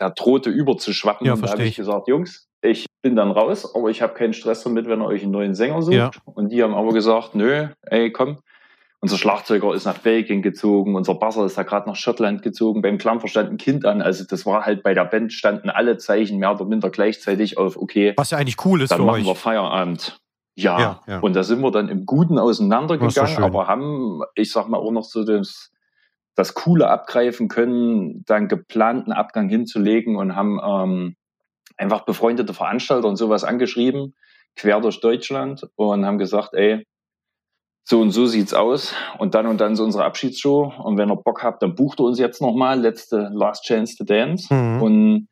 der 0.00 0.10
drohte 0.10 0.50
überzuschwappen. 0.50 1.26
Ja, 1.26 1.34
und 1.34 1.44
da 1.44 1.52
habe 1.52 1.64
ich. 1.64 1.76
gesagt, 1.76 2.08
Jungs, 2.08 2.48
ich 2.62 2.86
bin 3.02 3.14
dann 3.14 3.30
raus, 3.30 3.74
aber 3.74 3.90
ich 3.90 4.02
habe 4.02 4.14
keinen 4.14 4.32
Stress 4.32 4.64
damit, 4.64 4.88
wenn 4.88 5.00
ihr 5.00 5.06
euch 5.06 5.22
einen 5.22 5.32
neuen 5.32 5.54
Sänger 5.54 5.82
sucht. 5.82 5.94
Ja. 5.94 6.10
Und 6.24 6.50
die 6.50 6.62
haben 6.62 6.74
aber 6.74 6.92
gesagt, 6.92 7.34
nö, 7.34 7.68
ey, 7.82 8.10
komm. 8.10 8.38
Unser 9.00 9.16
Schlagzeuger 9.16 9.74
ist 9.74 9.84
nach 9.84 9.98
Belgien 9.98 10.42
gezogen, 10.42 10.96
unser 10.96 11.14
Basser 11.14 11.46
ist 11.46 11.56
da 11.56 11.62
gerade 11.62 11.88
nach 11.88 11.94
Schottland 11.94 12.42
gezogen, 12.42 12.82
beim 12.82 12.98
Klampfer 12.98 13.28
stand 13.28 13.50
ein 13.50 13.56
Kind 13.56 13.84
an. 13.84 14.02
Also 14.02 14.24
das 14.24 14.44
war 14.44 14.66
halt 14.66 14.82
bei 14.82 14.92
der 14.92 15.04
Band 15.04 15.32
standen 15.32 15.70
alle 15.70 15.98
Zeichen 15.98 16.38
mehr 16.38 16.52
oder 16.52 16.64
minder 16.64 16.90
gleichzeitig 16.90 17.58
auf, 17.58 17.76
okay, 17.76 18.14
Was 18.16 18.32
ja 18.32 18.38
eigentlich 18.38 18.64
cool 18.64 18.82
ist 18.82 18.90
dann 18.90 19.02
machen 19.02 19.20
euch. 19.20 19.26
wir 19.26 19.36
Feierabend. 19.36 20.18
Ja. 20.56 20.80
Ja, 20.80 21.00
ja. 21.06 21.18
und 21.20 21.36
da 21.36 21.44
sind 21.44 21.60
wir 21.60 21.70
dann 21.70 21.88
im 21.88 22.04
Guten 22.04 22.36
auseinandergegangen, 22.36 23.44
aber 23.44 23.68
haben, 23.68 24.22
ich 24.34 24.50
sag 24.50 24.68
mal, 24.68 24.78
auch 24.78 24.90
noch 24.90 25.04
so 25.04 25.22
das, 25.22 25.70
das 26.34 26.54
Coole 26.54 26.88
abgreifen 26.88 27.46
können, 27.46 28.24
dann 28.26 28.48
geplanten 28.48 29.12
Abgang 29.12 29.48
hinzulegen 29.48 30.16
und 30.16 30.34
haben 30.34 30.60
ähm, 30.60 31.16
einfach 31.76 32.04
befreundete 32.04 32.54
Veranstalter 32.54 33.06
und 33.06 33.14
sowas 33.14 33.44
angeschrieben, 33.44 34.16
quer 34.56 34.80
durch 34.80 35.00
Deutschland 35.00 35.68
und 35.76 36.04
haben 36.04 36.18
gesagt, 36.18 36.54
ey, 36.54 36.84
so 37.90 38.00
und 38.02 38.10
so 38.10 38.26
sieht's 38.26 38.52
aus 38.52 38.92
und 39.18 39.34
dann 39.34 39.46
und 39.46 39.60
dann 39.62 39.72
ist 39.72 39.80
unsere 39.80 40.04
Abschiedsshow 40.04 40.72
und 40.84 40.98
wenn 40.98 41.10
ihr 41.10 41.16
Bock 41.16 41.42
habt, 41.42 41.62
dann 41.62 41.74
bucht 41.74 42.00
ihr 42.00 42.04
uns 42.04 42.18
jetzt 42.18 42.42
nochmal, 42.42 42.78
letzte 42.80 43.30
Last 43.32 43.64
Chance 43.64 43.96
to 43.96 44.04
Dance 44.04 44.52
Mhm. 44.52 44.82
und 44.82 45.28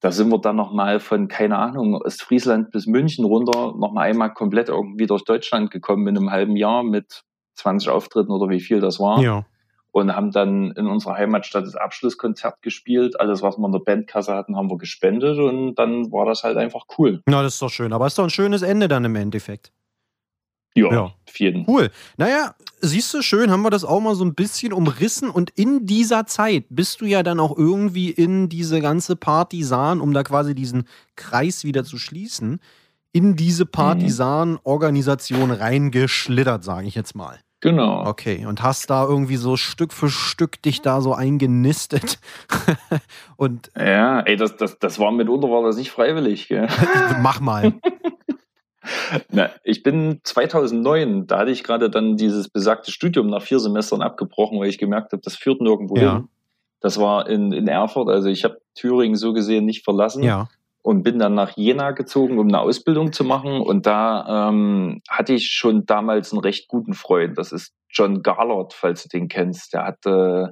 da 0.00 0.10
sind 0.10 0.28
wir 0.30 0.38
dann 0.38 0.56
nochmal 0.56 0.98
von, 0.98 1.28
keine 1.28 1.58
Ahnung, 1.58 1.94
Ostfriesland 1.94 2.70
bis 2.72 2.86
München 2.86 3.24
runter, 3.24 3.74
nochmal 3.76 4.08
einmal 4.08 4.32
komplett 4.32 4.70
irgendwie 4.70 5.06
durch 5.06 5.24
Deutschland 5.24 5.70
gekommen 5.70 6.08
in 6.08 6.16
einem 6.16 6.30
halben 6.30 6.56
Jahr 6.56 6.82
mit 6.82 7.22
20 7.56 7.90
Auftritten 7.90 8.32
oder 8.32 8.48
wie 8.48 8.60
viel 8.60 8.80
das 8.80 8.98
war. 8.98 9.20
Ja. 9.20 9.44
Und 9.92 10.14
haben 10.16 10.30
dann 10.30 10.70
in 10.72 10.86
unserer 10.86 11.16
Heimatstadt 11.16 11.66
das 11.66 11.74
Abschlusskonzert 11.76 12.62
gespielt. 12.62 13.20
Alles, 13.20 13.42
was 13.42 13.58
wir 13.58 13.66
in 13.66 13.72
der 13.72 13.80
Bandkasse 13.80 14.32
hatten, 14.34 14.56
haben 14.56 14.70
wir 14.70 14.78
gespendet 14.78 15.38
und 15.38 15.74
dann 15.74 16.10
war 16.12 16.24
das 16.26 16.44
halt 16.44 16.56
einfach 16.56 16.84
cool. 16.96 17.20
Na, 17.26 17.42
das 17.42 17.54
ist 17.54 17.62
doch 17.62 17.70
schön. 17.70 17.92
Aber 17.92 18.06
ist 18.06 18.16
doch 18.18 18.24
ein 18.24 18.30
schönes 18.30 18.62
Ende 18.62 18.88
dann 18.88 19.04
im 19.04 19.16
Endeffekt. 19.16 19.72
Ja, 20.74 20.92
Ja. 20.92 21.14
jeden. 21.36 21.64
Cool. 21.66 21.90
Naja, 22.16 22.54
siehst 22.80 23.12
du, 23.14 23.22
schön 23.22 23.50
haben 23.50 23.62
wir 23.62 23.70
das 23.70 23.84
auch 23.84 24.00
mal 24.00 24.14
so 24.14 24.24
ein 24.24 24.34
bisschen 24.34 24.72
umrissen 24.72 25.30
und 25.30 25.50
in 25.50 25.86
dieser 25.86 26.26
Zeit 26.26 26.64
bist 26.70 27.00
du 27.00 27.06
ja 27.06 27.22
dann 27.22 27.40
auch 27.40 27.56
irgendwie 27.56 28.10
in 28.10 28.48
diese 28.48 28.80
ganze 28.80 29.16
Partisan, 29.16 30.00
um 30.00 30.12
da 30.12 30.22
quasi 30.22 30.54
diesen 30.54 30.84
Kreis 31.16 31.64
wieder 31.64 31.84
zu 31.84 31.98
schließen, 31.98 32.60
in 33.12 33.34
diese 33.34 33.66
Partisan-Organisation 33.66 35.50
reingeschlittert, 35.50 36.62
sage 36.64 36.86
ich 36.86 36.94
jetzt 36.94 37.14
mal. 37.14 37.40
Genau. 37.62 38.06
Okay, 38.06 38.46
und 38.46 38.62
hast 38.62 38.88
da 38.88 39.04
irgendwie 39.04 39.36
so 39.36 39.56
Stück 39.56 39.92
für 39.92 40.08
Stück 40.08 40.62
dich 40.62 40.80
da 40.80 41.02
so 41.02 41.12
eingenistet. 41.12 42.18
und 43.36 43.70
ja, 43.76 44.20
ey, 44.20 44.36
das, 44.36 44.56
das, 44.56 44.78
das 44.78 44.98
war 44.98 45.12
mitunter 45.12 45.50
war 45.50 45.62
das 45.62 45.76
nicht 45.76 45.90
freiwillig. 45.90 46.48
Gell? 46.48 46.68
Mach 47.20 47.40
mal. 47.40 47.74
Na, 49.30 49.50
ich 49.64 49.82
bin 49.82 50.20
2009, 50.24 51.26
da 51.26 51.38
hatte 51.40 51.50
ich 51.50 51.62
gerade 51.64 51.90
dann 51.90 52.16
dieses 52.16 52.48
besagte 52.48 52.90
Studium 52.90 53.26
nach 53.28 53.42
vier 53.42 53.60
Semestern 53.60 54.02
abgebrochen, 54.02 54.58
weil 54.58 54.68
ich 54.68 54.78
gemerkt 54.78 55.12
habe, 55.12 55.22
das 55.22 55.36
führt 55.36 55.60
nirgendwo 55.60 55.96
Ja. 55.96 56.14
hin. 56.14 56.28
Das 56.80 56.98
war 56.98 57.28
in, 57.28 57.52
in 57.52 57.68
Erfurt, 57.68 58.08
also 58.08 58.28
ich 58.28 58.44
habe 58.44 58.58
Thüringen 58.74 59.16
so 59.16 59.34
gesehen 59.34 59.66
nicht 59.66 59.84
verlassen 59.84 60.22
Ja. 60.22 60.48
und 60.82 61.02
bin 61.02 61.18
dann 61.18 61.34
nach 61.34 61.56
Jena 61.56 61.90
gezogen, 61.90 62.38
um 62.38 62.48
eine 62.48 62.60
Ausbildung 62.60 63.12
zu 63.12 63.22
machen. 63.22 63.60
Und 63.60 63.84
da 63.84 64.48
ähm, 64.48 65.02
hatte 65.08 65.34
ich 65.34 65.50
schon 65.50 65.84
damals 65.84 66.32
einen 66.32 66.40
recht 66.40 66.68
guten 66.68 66.94
Freund. 66.94 67.36
Das 67.36 67.52
ist 67.52 67.74
John 67.90 68.22
Garlord, 68.22 68.72
falls 68.72 69.02
du 69.02 69.08
den 69.10 69.28
kennst. 69.28 69.74
Der 69.74 69.84
hat, 69.84 70.06
äh, 70.06 70.46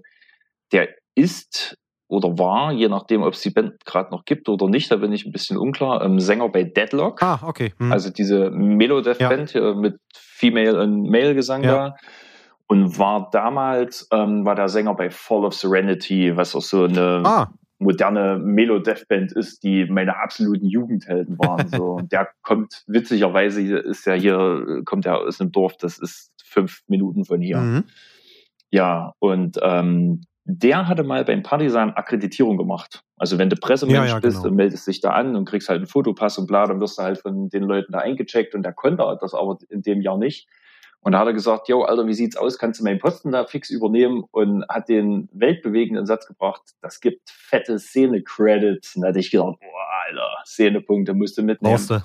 der 0.72 0.88
ist 1.14 1.78
oder 2.08 2.38
war, 2.38 2.72
je 2.72 2.88
nachdem, 2.88 3.22
ob 3.22 3.34
es 3.34 3.42
die 3.42 3.50
Band 3.50 3.84
gerade 3.84 4.10
noch 4.10 4.24
gibt 4.24 4.48
oder 4.48 4.66
nicht, 4.68 4.90
da 4.90 4.96
bin 4.96 5.12
ich 5.12 5.26
ein 5.26 5.32
bisschen 5.32 5.58
unklar, 5.58 6.02
ähm, 6.02 6.18
Sänger 6.20 6.48
bei 6.48 6.64
Deadlock. 6.64 7.22
Ah, 7.22 7.38
okay. 7.42 7.72
Hm. 7.78 7.92
Also 7.92 8.10
diese 8.10 8.50
Melodeath-Band 8.50 9.50
hier 9.50 9.74
mit 9.74 9.98
Female 10.14 10.80
und 10.82 11.02
Male-Gesang 11.10 11.62
Ja. 11.64 11.72
da. 11.72 11.96
Und 12.66 12.98
war 12.98 13.28
damals, 13.32 14.08
ähm, 14.12 14.44
war 14.44 14.54
der 14.54 14.68
Sänger 14.68 14.94
bei 14.94 15.10
Fall 15.10 15.44
of 15.44 15.54
Serenity, 15.54 16.36
was 16.36 16.54
auch 16.54 16.62
so 16.62 16.84
eine 16.84 17.22
ah, 17.24 17.50
moderne 17.78 18.38
Melo-Death-Band 18.38 19.32
ist, 19.32 19.62
die 19.62 19.86
meine 19.86 20.16
absoluten 20.20 20.66
Jugendhelden 20.66 21.38
waren. 21.38 21.68
So. 21.68 21.92
Und 21.96 22.12
der 22.12 22.28
kommt, 22.42 22.84
witzigerweise 22.86 23.62
ist 23.62 24.06
er 24.06 24.16
hier, 24.16 24.82
kommt 24.84 25.06
er 25.06 25.18
aus 25.20 25.40
einem 25.40 25.52
Dorf, 25.52 25.76
das 25.78 25.98
ist 25.98 26.32
fünf 26.44 26.80
Minuten 26.88 27.24
von 27.24 27.40
hier. 27.40 27.58
mhm. 27.58 27.84
Ja, 28.70 29.14
und 29.18 29.58
ähm, 29.62 30.20
der 30.50 30.88
hatte 30.88 31.04
mal 31.04 31.26
beim 31.26 31.42
Partisan 31.42 31.90
Akkreditierung 31.90 32.56
gemacht. 32.56 33.04
Also 33.18 33.36
wenn 33.36 33.50
du 33.50 33.56
Pressemensch 33.56 34.08
Ja, 34.08 34.14
ja, 34.14 34.18
bist 34.18 34.38
genau. 34.38 34.48
und 34.48 34.56
meldest 34.56 34.86
dich 34.86 35.02
da 35.02 35.10
an 35.10 35.36
und 35.36 35.44
kriegst 35.44 35.68
halt 35.68 35.76
einen 35.76 35.86
Fotopass 35.86 36.38
und 36.38 36.46
bla, 36.46 36.66
dann 36.66 36.80
wirst 36.80 36.98
du 36.98 37.02
halt 37.02 37.18
von 37.18 37.50
den 37.50 37.64
Leuten 37.64 37.92
da 37.92 37.98
eingecheckt 37.98 38.54
und 38.54 38.62
der 38.62 38.72
konnte 38.72 39.18
das 39.20 39.34
aber 39.34 39.58
in 39.68 39.82
dem 39.82 40.00
Jahr 40.00 40.16
nicht. 40.16 40.48
Und 41.00 41.12
da 41.12 41.18
hat 41.18 41.26
er 41.26 41.34
gesagt, 41.34 41.68
yo, 41.68 41.82
Alter, 41.82 42.06
wie 42.06 42.14
sieht's 42.14 42.36
aus? 42.36 42.58
Kannst 42.58 42.80
du 42.80 42.84
meinen 42.84 42.98
Posten 42.98 43.30
da 43.30 43.44
fix 43.44 43.68
übernehmen? 43.68 44.24
Und 44.30 44.64
hat 44.70 44.88
den 44.88 45.28
weltbewegenden 45.32 46.06
Satz 46.06 46.26
gebracht, 46.26 46.62
das 46.80 47.00
gibt 47.00 47.28
fette 47.30 47.78
Szene-Credits. 47.78 48.96
Und 48.96 49.02
da 49.02 49.08
hatte 49.08 49.18
ich 49.18 49.30
gedacht, 49.30 49.58
boah, 49.60 50.06
Alter, 50.06 50.28
Szene-Punkte 50.46 51.12
musst 51.12 51.36
du 51.36 51.42
mitnehmen. 51.42 51.76
Brauchst 51.76 51.90
du. 51.90 52.00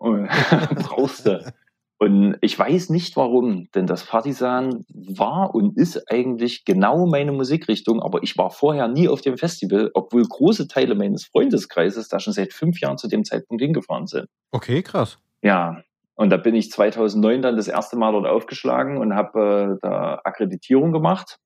Brauchst 0.82 1.26
du. 1.26 1.54
Und 1.98 2.36
ich 2.40 2.58
weiß 2.58 2.90
nicht 2.90 3.16
warum, 3.16 3.68
denn 3.74 3.86
das 3.86 4.04
Partisan 4.04 4.84
war 4.88 5.54
und 5.54 5.76
ist 5.76 6.10
eigentlich 6.10 6.64
genau 6.64 7.06
meine 7.06 7.32
Musikrichtung, 7.32 8.02
aber 8.02 8.22
ich 8.22 8.36
war 8.36 8.50
vorher 8.50 8.88
nie 8.88 9.08
auf 9.08 9.20
dem 9.20 9.38
Festival, 9.38 9.90
obwohl 9.94 10.24
große 10.24 10.66
Teile 10.66 10.96
meines 10.96 11.26
Freundeskreises 11.26 12.08
da 12.08 12.18
schon 12.18 12.32
seit 12.32 12.52
fünf 12.52 12.80
Jahren 12.80 12.98
zu 12.98 13.08
dem 13.08 13.24
Zeitpunkt 13.24 13.62
hingefahren 13.62 14.06
sind. 14.06 14.26
Okay, 14.50 14.82
krass. 14.82 15.18
Ja, 15.42 15.82
und 16.16 16.30
da 16.30 16.36
bin 16.36 16.54
ich 16.54 16.70
2009 16.70 17.42
dann 17.42 17.56
das 17.56 17.68
erste 17.68 17.96
Mal 17.96 18.12
dort 18.12 18.26
aufgeschlagen 18.26 18.98
und 18.98 19.14
habe 19.14 19.76
äh, 19.76 19.78
da 19.80 20.20
Akkreditierung 20.24 20.92
gemacht, 20.92 21.38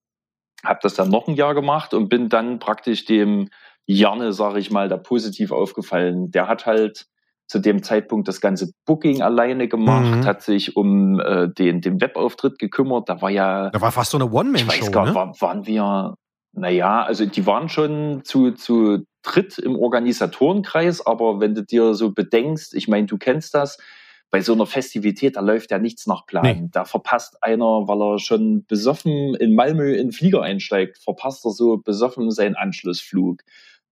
habe 0.64 0.80
das 0.82 0.94
dann 0.94 1.10
noch 1.10 1.28
ein 1.28 1.34
Jahr 1.34 1.54
gemacht 1.54 1.94
und 1.94 2.08
bin 2.08 2.28
dann 2.28 2.58
praktisch 2.58 3.04
dem 3.04 3.48
Janne, 3.86 4.32
sage 4.32 4.58
ich 4.58 4.70
mal, 4.70 4.88
da 4.88 4.98
positiv 4.98 5.52
aufgefallen. 5.52 6.30
Der 6.30 6.48
hat 6.48 6.66
halt 6.66 7.06
zu 7.48 7.58
dem 7.58 7.82
Zeitpunkt 7.82 8.28
das 8.28 8.40
ganze 8.40 8.70
Booking 8.86 9.22
alleine 9.22 9.66
gemacht, 9.68 10.16
Mhm. 10.18 10.24
hat 10.26 10.42
sich 10.42 10.76
um 10.76 11.18
äh, 11.18 11.48
den, 11.48 11.80
den 11.80 12.00
Webauftritt 12.00 12.58
gekümmert. 12.58 13.08
Da 13.08 13.20
war 13.22 13.30
ja, 13.30 13.70
Da 13.70 13.80
war 13.80 13.90
fast 13.90 14.10
so 14.12 14.18
eine 14.18 14.26
ich 14.26 14.30
weiß 14.32 14.38
One-Man-Show, 14.40 14.90
gar 14.90 15.02
ne? 15.04 15.08
nicht, 15.10 15.16
war, 15.16 15.40
waren 15.40 15.66
wir, 15.66 16.14
naja, 16.52 17.02
also 17.02 17.24
die 17.26 17.46
waren 17.46 17.68
schon 17.68 18.20
zu, 18.24 18.52
zu 18.52 19.04
dritt 19.22 19.58
im 19.58 19.76
Organisatorenkreis, 19.76 21.04
aber 21.06 21.40
wenn 21.40 21.54
du 21.54 21.64
dir 21.64 21.94
so 21.94 22.12
bedenkst, 22.12 22.74
ich 22.74 22.86
meine, 22.88 23.06
du 23.06 23.18
kennst 23.18 23.54
das, 23.54 23.78
bei 24.30 24.42
so 24.42 24.52
einer 24.52 24.66
Festivität, 24.66 25.36
da 25.36 25.40
läuft 25.40 25.70
ja 25.70 25.78
nichts 25.78 26.06
nach 26.06 26.26
Plan. 26.26 26.42
Nee. 26.44 26.68
Da 26.70 26.84
verpasst 26.84 27.42
einer, 27.42 27.88
weil 27.88 28.02
er 28.02 28.18
schon 28.18 28.66
besoffen 28.66 29.34
in 29.36 29.54
Malmö 29.54 29.92
in 29.92 30.08
den 30.08 30.12
Flieger 30.12 30.42
einsteigt, 30.42 30.98
verpasst 30.98 31.46
er 31.46 31.50
so 31.50 31.78
besoffen 31.78 32.30
seinen 32.30 32.54
Anschlussflug. 32.54 33.40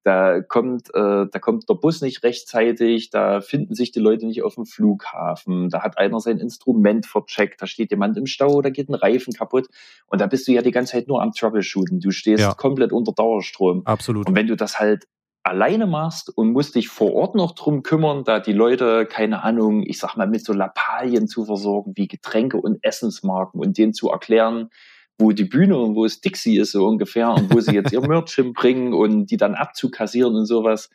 Da 0.06 0.40
kommt, 0.40 0.94
äh, 0.94 1.26
da 1.28 1.38
kommt 1.40 1.68
der 1.68 1.74
Bus 1.74 2.00
nicht 2.00 2.22
rechtzeitig, 2.22 3.10
da 3.10 3.40
finden 3.40 3.74
sich 3.74 3.90
die 3.90 3.98
Leute 3.98 4.24
nicht 4.24 4.44
auf 4.44 4.54
dem 4.54 4.64
Flughafen, 4.64 5.68
da 5.68 5.82
hat 5.82 5.98
einer 5.98 6.20
sein 6.20 6.38
Instrument 6.38 7.06
vercheckt, 7.06 7.60
da 7.60 7.66
steht 7.66 7.90
jemand 7.90 8.16
im 8.16 8.26
Stau, 8.26 8.62
da 8.62 8.70
geht 8.70 8.88
ein 8.88 8.94
Reifen 8.94 9.32
kaputt 9.32 9.66
und 10.06 10.20
da 10.20 10.28
bist 10.28 10.46
du 10.46 10.52
ja 10.52 10.62
die 10.62 10.70
ganze 10.70 10.92
Zeit 10.92 11.08
nur 11.08 11.20
am 11.22 11.32
Troubleshooten. 11.32 11.98
Du 11.98 12.12
stehst 12.12 12.40
Ja. 12.40 12.54
komplett 12.54 12.92
unter 12.92 13.10
Dauerstrom. 13.10 13.82
Absolut. 13.84 14.28
Und 14.28 14.36
wenn 14.36 14.46
du 14.46 14.54
das 14.54 14.78
halt 14.78 15.08
alleine 15.42 15.88
machst 15.88 16.30
und 16.36 16.52
musst 16.52 16.76
dich 16.76 16.88
vor 16.88 17.12
Ort 17.12 17.34
noch 17.34 17.56
drum 17.56 17.82
kümmern, 17.82 18.22
da 18.22 18.38
die 18.38 18.52
Leute, 18.52 19.06
keine 19.06 19.42
Ahnung, 19.42 19.82
ich 19.82 19.98
sag 19.98 20.16
mal, 20.16 20.28
mit 20.28 20.44
so 20.44 20.52
Lappalien 20.52 21.26
zu 21.26 21.44
versorgen, 21.46 21.94
wie 21.96 22.06
Getränke 22.06 22.58
und 22.58 22.78
Essensmarken 22.84 23.60
und 23.60 23.76
denen 23.76 23.92
zu 23.92 24.08
erklären, 24.10 24.70
wo 25.18 25.32
die 25.32 25.44
Bühne 25.44 25.78
und 25.78 25.94
wo 25.94 26.04
es 26.04 26.20
Dixie 26.20 26.58
ist, 26.58 26.72
so 26.72 26.86
ungefähr, 26.86 27.30
und 27.30 27.52
wo 27.54 27.60
sie 27.60 27.72
jetzt 27.74 27.92
ihr 27.92 28.00
Merch 28.06 28.34
hinbringen 28.34 28.92
und 28.92 29.26
die 29.26 29.36
dann 29.36 29.54
abzukassieren 29.54 30.34
und 30.34 30.46
sowas. 30.46 30.90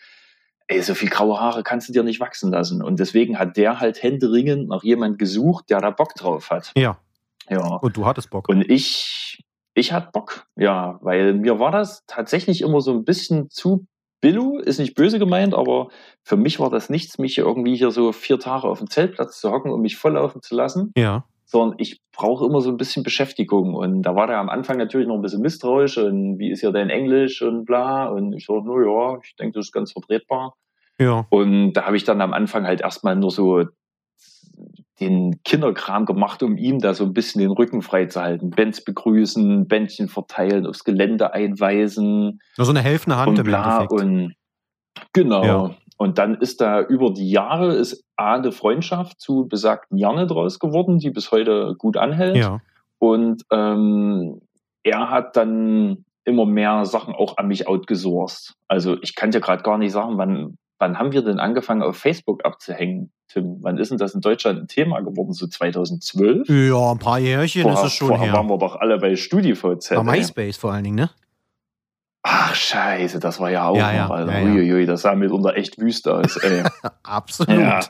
Ey, 0.68 0.82
so 0.82 0.94
viel 0.94 1.10
graue 1.10 1.40
Haare 1.40 1.64
kannst 1.64 1.90
du 1.90 1.94
dir 1.94 2.04
nicht 2.04 2.20
wachsen 2.20 2.52
lassen. 2.52 2.82
Und 2.82 3.00
deswegen 3.00 3.38
hat 3.40 3.58
der 3.58 3.80
halt 3.80 4.02
händeringend 4.02 4.70
nach 4.70 4.84
jemand 4.84 5.20
gesucht, 5.20 5.70
der 5.70 5.82
da 5.82 5.90
Bock 5.90 6.16
drauf 6.16 6.50
hat. 6.50 6.72
Ja, 6.78 6.98
Ja. 7.50 7.76
und 7.78 7.98
du 7.98 8.06
hattest 8.06 8.30
Bock. 8.30 8.48
Und 8.48 8.62
ich, 8.70 9.44
ich 9.74 9.92
hatte 9.92 10.10
Bock, 10.14 10.46
ja, 10.56 11.00
weil 11.02 11.34
mir 11.34 11.60
war 11.60 11.72
das 11.72 12.04
tatsächlich 12.08 12.62
immer 12.62 12.80
so 12.80 12.92
ein 12.94 13.04
bisschen 13.04 13.50
zu 13.50 13.86
Billu, 14.22 14.60
ist 14.60 14.78
nicht 14.78 14.94
böse 14.94 15.18
gemeint, 15.18 15.56
aber 15.56 15.90
für 16.24 16.38
mich 16.38 16.60
war 16.60 16.70
das 16.70 16.90
nichts, 16.92 17.18
mich 17.18 17.40
irgendwie 17.40 17.76
hier 17.76 17.90
so 17.90 18.12
vier 18.12 18.40
Tage 18.40 18.68
auf 18.68 18.78
dem 18.78 18.88
Zeltplatz 18.90 19.40
zu 19.42 19.52
hocken 19.52 19.72
und 19.72 19.82
mich 19.82 19.98
volllaufen 19.98 20.44
zu 20.44 20.56
lassen, 20.56 20.92
ja. 20.96 21.26
Sondern 21.52 21.78
ich 21.80 22.00
brauche 22.14 22.46
immer 22.46 22.62
so 22.62 22.70
ein 22.70 22.78
bisschen 22.78 23.04
Beschäftigung. 23.04 23.74
Und 23.74 24.04
da 24.04 24.16
war 24.16 24.26
der 24.26 24.38
am 24.38 24.48
Anfang 24.48 24.78
natürlich 24.78 25.08
noch 25.08 25.16
ein 25.16 25.22
bisschen 25.22 25.42
misstrauisch 25.42 25.98
und 25.98 26.40
wie 26.40 26.50
ist 26.50 26.62
hier 26.62 26.72
dein 26.72 26.90
Englisch 26.90 27.42
und 27.42 27.66
bla. 27.66 28.06
Und 28.06 28.32
ich 28.32 28.46
so, 28.46 28.62
no 28.62 28.80
ja, 28.80 29.20
ich 29.22 29.36
denke, 29.36 29.60
das 29.60 29.66
ist 29.66 29.74
ganz 29.74 29.92
vertretbar. 29.92 30.56
Ja. 30.98 31.26
Und 31.30 31.74
da 31.74 31.86
habe 31.86 31.98
ich 31.98 32.06
dann 32.06 32.22
am 32.22 32.32
Anfang 32.32 32.66
halt 32.66 32.80
erstmal 32.80 33.18
nur 33.18 33.32
so 33.32 33.66
den 35.02 35.44
Kinderkram 35.44 36.06
gemacht, 36.06 36.42
um 36.42 36.58
ihm 36.58 36.80
da 36.80 36.94
so 36.94 37.04
ein 37.04 37.12
bisschen 37.12 37.42
den 37.42 37.52
Rücken 37.52 37.82
frei 37.82 38.06
zu 38.06 38.22
halten. 38.22 38.52
Bands 38.52 38.82
begrüßen, 38.86 39.68
Bändchen 39.68 40.08
verteilen, 40.08 40.66
aufs 40.66 40.86
Gelände 40.86 41.34
einweisen 41.34 42.40
Nur 42.58 42.66
so 42.66 42.72
eine 42.72 42.82
helfende 42.82 43.18
Hand 43.18 43.28
und 43.28 43.40
im 43.40 43.46
bla. 43.46 43.82
Endeffekt. 43.82 43.92
Und 43.92 44.36
genau. 45.12 45.44
Ja. 45.44 45.76
Und 46.02 46.18
dann 46.18 46.34
ist 46.34 46.62
da 46.62 46.82
über 46.82 47.12
die 47.12 47.30
Jahre 47.30 47.76
ist 47.76 48.04
A, 48.16 48.34
eine 48.34 48.52
Freundschaft 48.52 49.22
zu 49.22 49.48
besagten 49.48 50.00
Janne 50.00 50.26
draus 50.26 50.58
geworden, 50.58 50.98
die 50.98 51.12
bis 51.12 51.30
heute 51.30 51.76
gut 51.78 51.96
anhält. 51.96 52.38
ja. 52.38 52.60
Und 52.98 53.44
ähm, 53.52 54.42
er 54.82 55.12
hat 55.12 55.38
dann 55.38 56.04
immer 56.24 56.48
mehr 56.48 56.86
Sachen 56.86 57.14
auch 57.14 57.38
an 57.38 57.48
mich 57.48 57.68
outgesourced. 57.68 58.56
Also 58.68 58.98
ich 59.04 59.14
kann 59.14 59.30
dir 59.30 59.42
gerade 59.42 59.62
gar 59.62 59.78
nicht 59.78 59.92
sagen, 59.92 60.18
wann, 60.18 60.58
wann 60.80 60.98
haben 60.98 61.12
wir 61.12 61.22
denn 61.22 61.40
angefangen, 61.40 61.84
auf 61.84 61.98
Facebook 61.98 62.46
abzuhängen, 62.46 63.12
Tim? 63.28 63.58
Wann 63.62 63.78
ist 63.78 63.92
denn 63.92 64.00
das 64.00 64.16
in 64.16 64.22
Deutschland 64.22 64.60
ein 64.60 64.68
Thema 64.68 65.02
geworden? 65.02 65.34
So 65.34 65.46
2012? 65.46 66.50
Ja, 66.50 66.94
ein 66.94 66.98
paar 66.98 67.20
Jährchen 67.20 67.70
ist 67.70 67.84
es 67.84 67.94
schon 67.94 68.08
vorher 68.08 68.34
waren 68.34 68.48
her. 68.48 68.56
wir 68.56 68.58
doch 68.58 68.76
alle 68.76 68.98
bei 68.98 69.16
StudiVZ. 69.16 69.90
Bei 69.90 69.98
ey. 69.98 70.04
MySpace 70.04 70.58
vor 70.58 70.74
allen 70.74 70.84
Dingen, 70.84 70.96
ne? 70.96 71.12
Ach 72.24 72.54
scheiße, 72.54 73.20
das 73.20 73.40
war 73.40 73.50
ja 73.50 73.66
auch 73.68 73.76
Ja, 73.76 73.92
ja, 73.92 74.04
noch, 74.04 74.12
Alter. 74.16 74.40
ja. 74.40 74.46
Uiuiui, 74.46 74.86
das 74.86 75.02
sah 75.02 75.16
mitunter 75.16 75.56
echt 75.56 75.80
wüst 75.80 76.08
aus, 76.08 76.38
ey. 76.38 76.64
Absolut. 77.04 77.88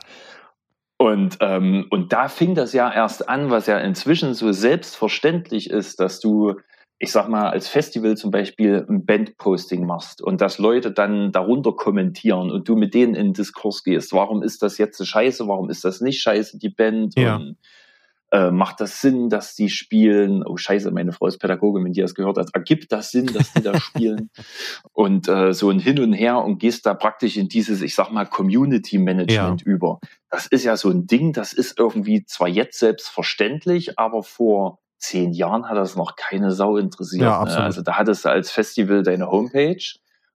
Und, 0.96 1.38
ähm, 1.40 1.86
und 1.90 2.12
da 2.12 2.28
fing 2.28 2.54
das 2.54 2.72
ja 2.72 2.90
erst 2.92 3.28
an, 3.28 3.50
was 3.50 3.66
ja 3.66 3.78
inzwischen 3.78 4.34
so 4.34 4.52
selbstverständlich 4.52 5.68
ist, 5.68 5.98
dass 6.00 6.20
du, 6.20 6.54
ich 6.98 7.10
sag 7.10 7.28
mal, 7.28 7.50
als 7.50 7.66
Festival 7.68 8.16
zum 8.16 8.30
Beispiel 8.30 8.86
ein 8.88 9.04
Bandposting 9.04 9.84
machst 9.84 10.22
und 10.22 10.40
dass 10.40 10.58
Leute 10.58 10.92
dann 10.92 11.32
darunter 11.32 11.72
kommentieren 11.72 12.50
und 12.50 12.68
du 12.68 12.76
mit 12.76 12.94
denen 12.94 13.14
in 13.14 13.28
den 13.28 13.32
Diskurs 13.34 13.82
gehst. 13.82 14.12
Warum 14.12 14.42
ist 14.42 14.62
das 14.62 14.78
jetzt 14.78 14.96
so 14.96 15.04
scheiße? 15.04 15.48
Warum 15.48 15.68
ist 15.70 15.84
das 15.84 16.00
nicht 16.00 16.22
scheiße, 16.22 16.58
die 16.58 16.70
Band? 16.70 17.18
Ja. 17.18 17.36
Und 17.36 17.56
äh, 18.32 18.50
macht 18.50 18.80
das 18.80 19.02
Sinn, 19.02 19.28
dass 19.28 19.54
die 19.54 19.68
spielen? 19.68 20.42
Oh 20.44 20.56
Scheiße, 20.56 20.90
meine 20.90 21.12
Frau 21.12 21.26
ist 21.26 21.38
Pädagogin, 21.38 21.84
wenn 21.84 21.92
die 21.92 22.00
das 22.00 22.14
gehört 22.14 22.38
hat. 22.38 22.48
Ergibt 22.54 22.90
das 22.90 23.10
Sinn, 23.10 23.26
dass 23.26 23.52
die 23.52 23.62
da 23.62 23.78
spielen? 23.80 24.30
Und 24.92 25.28
äh, 25.28 25.52
so 25.52 25.68
ein 25.68 25.78
Hin 25.78 26.00
und 26.00 26.14
Her 26.14 26.38
und 26.38 26.58
gehst 26.58 26.86
da 26.86 26.94
praktisch 26.94 27.36
in 27.36 27.48
dieses, 27.48 27.82
ich 27.82 27.94
sag 27.94 28.10
mal, 28.10 28.24
Community 28.24 28.96
Management 28.96 29.60
über. 29.62 30.00
Das 30.30 30.46
ist 30.46 30.64
ja 30.64 30.78
so 30.78 30.88
ein 30.88 31.06
Ding, 31.06 31.34
das 31.34 31.52
ist 31.52 31.78
irgendwie 31.78 32.24
zwar 32.24 32.48
jetzt 32.48 32.78
selbstverständlich, 32.78 33.98
aber 33.98 34.22
vor 34.22 34.78
zehn 34.98 35.32
Jahren 35.32 35.68
hat 35.68 35.76
das 35.76 35.94
noch 35.94 36.16
keine 36.16 36.52
Sau 36.52 36.78
interessiert. 36.78 37.24
Ja, 37.24 37.44
ne? 37.44 37.56
Also 37.58 37.82
da 37.82 37.98
hattest 37.98 38.24
du 38.24 38.30
als 38.30 38.50
Festival 38.50 39.02
deine 39.02 39.30
Homepage 39.30 39.84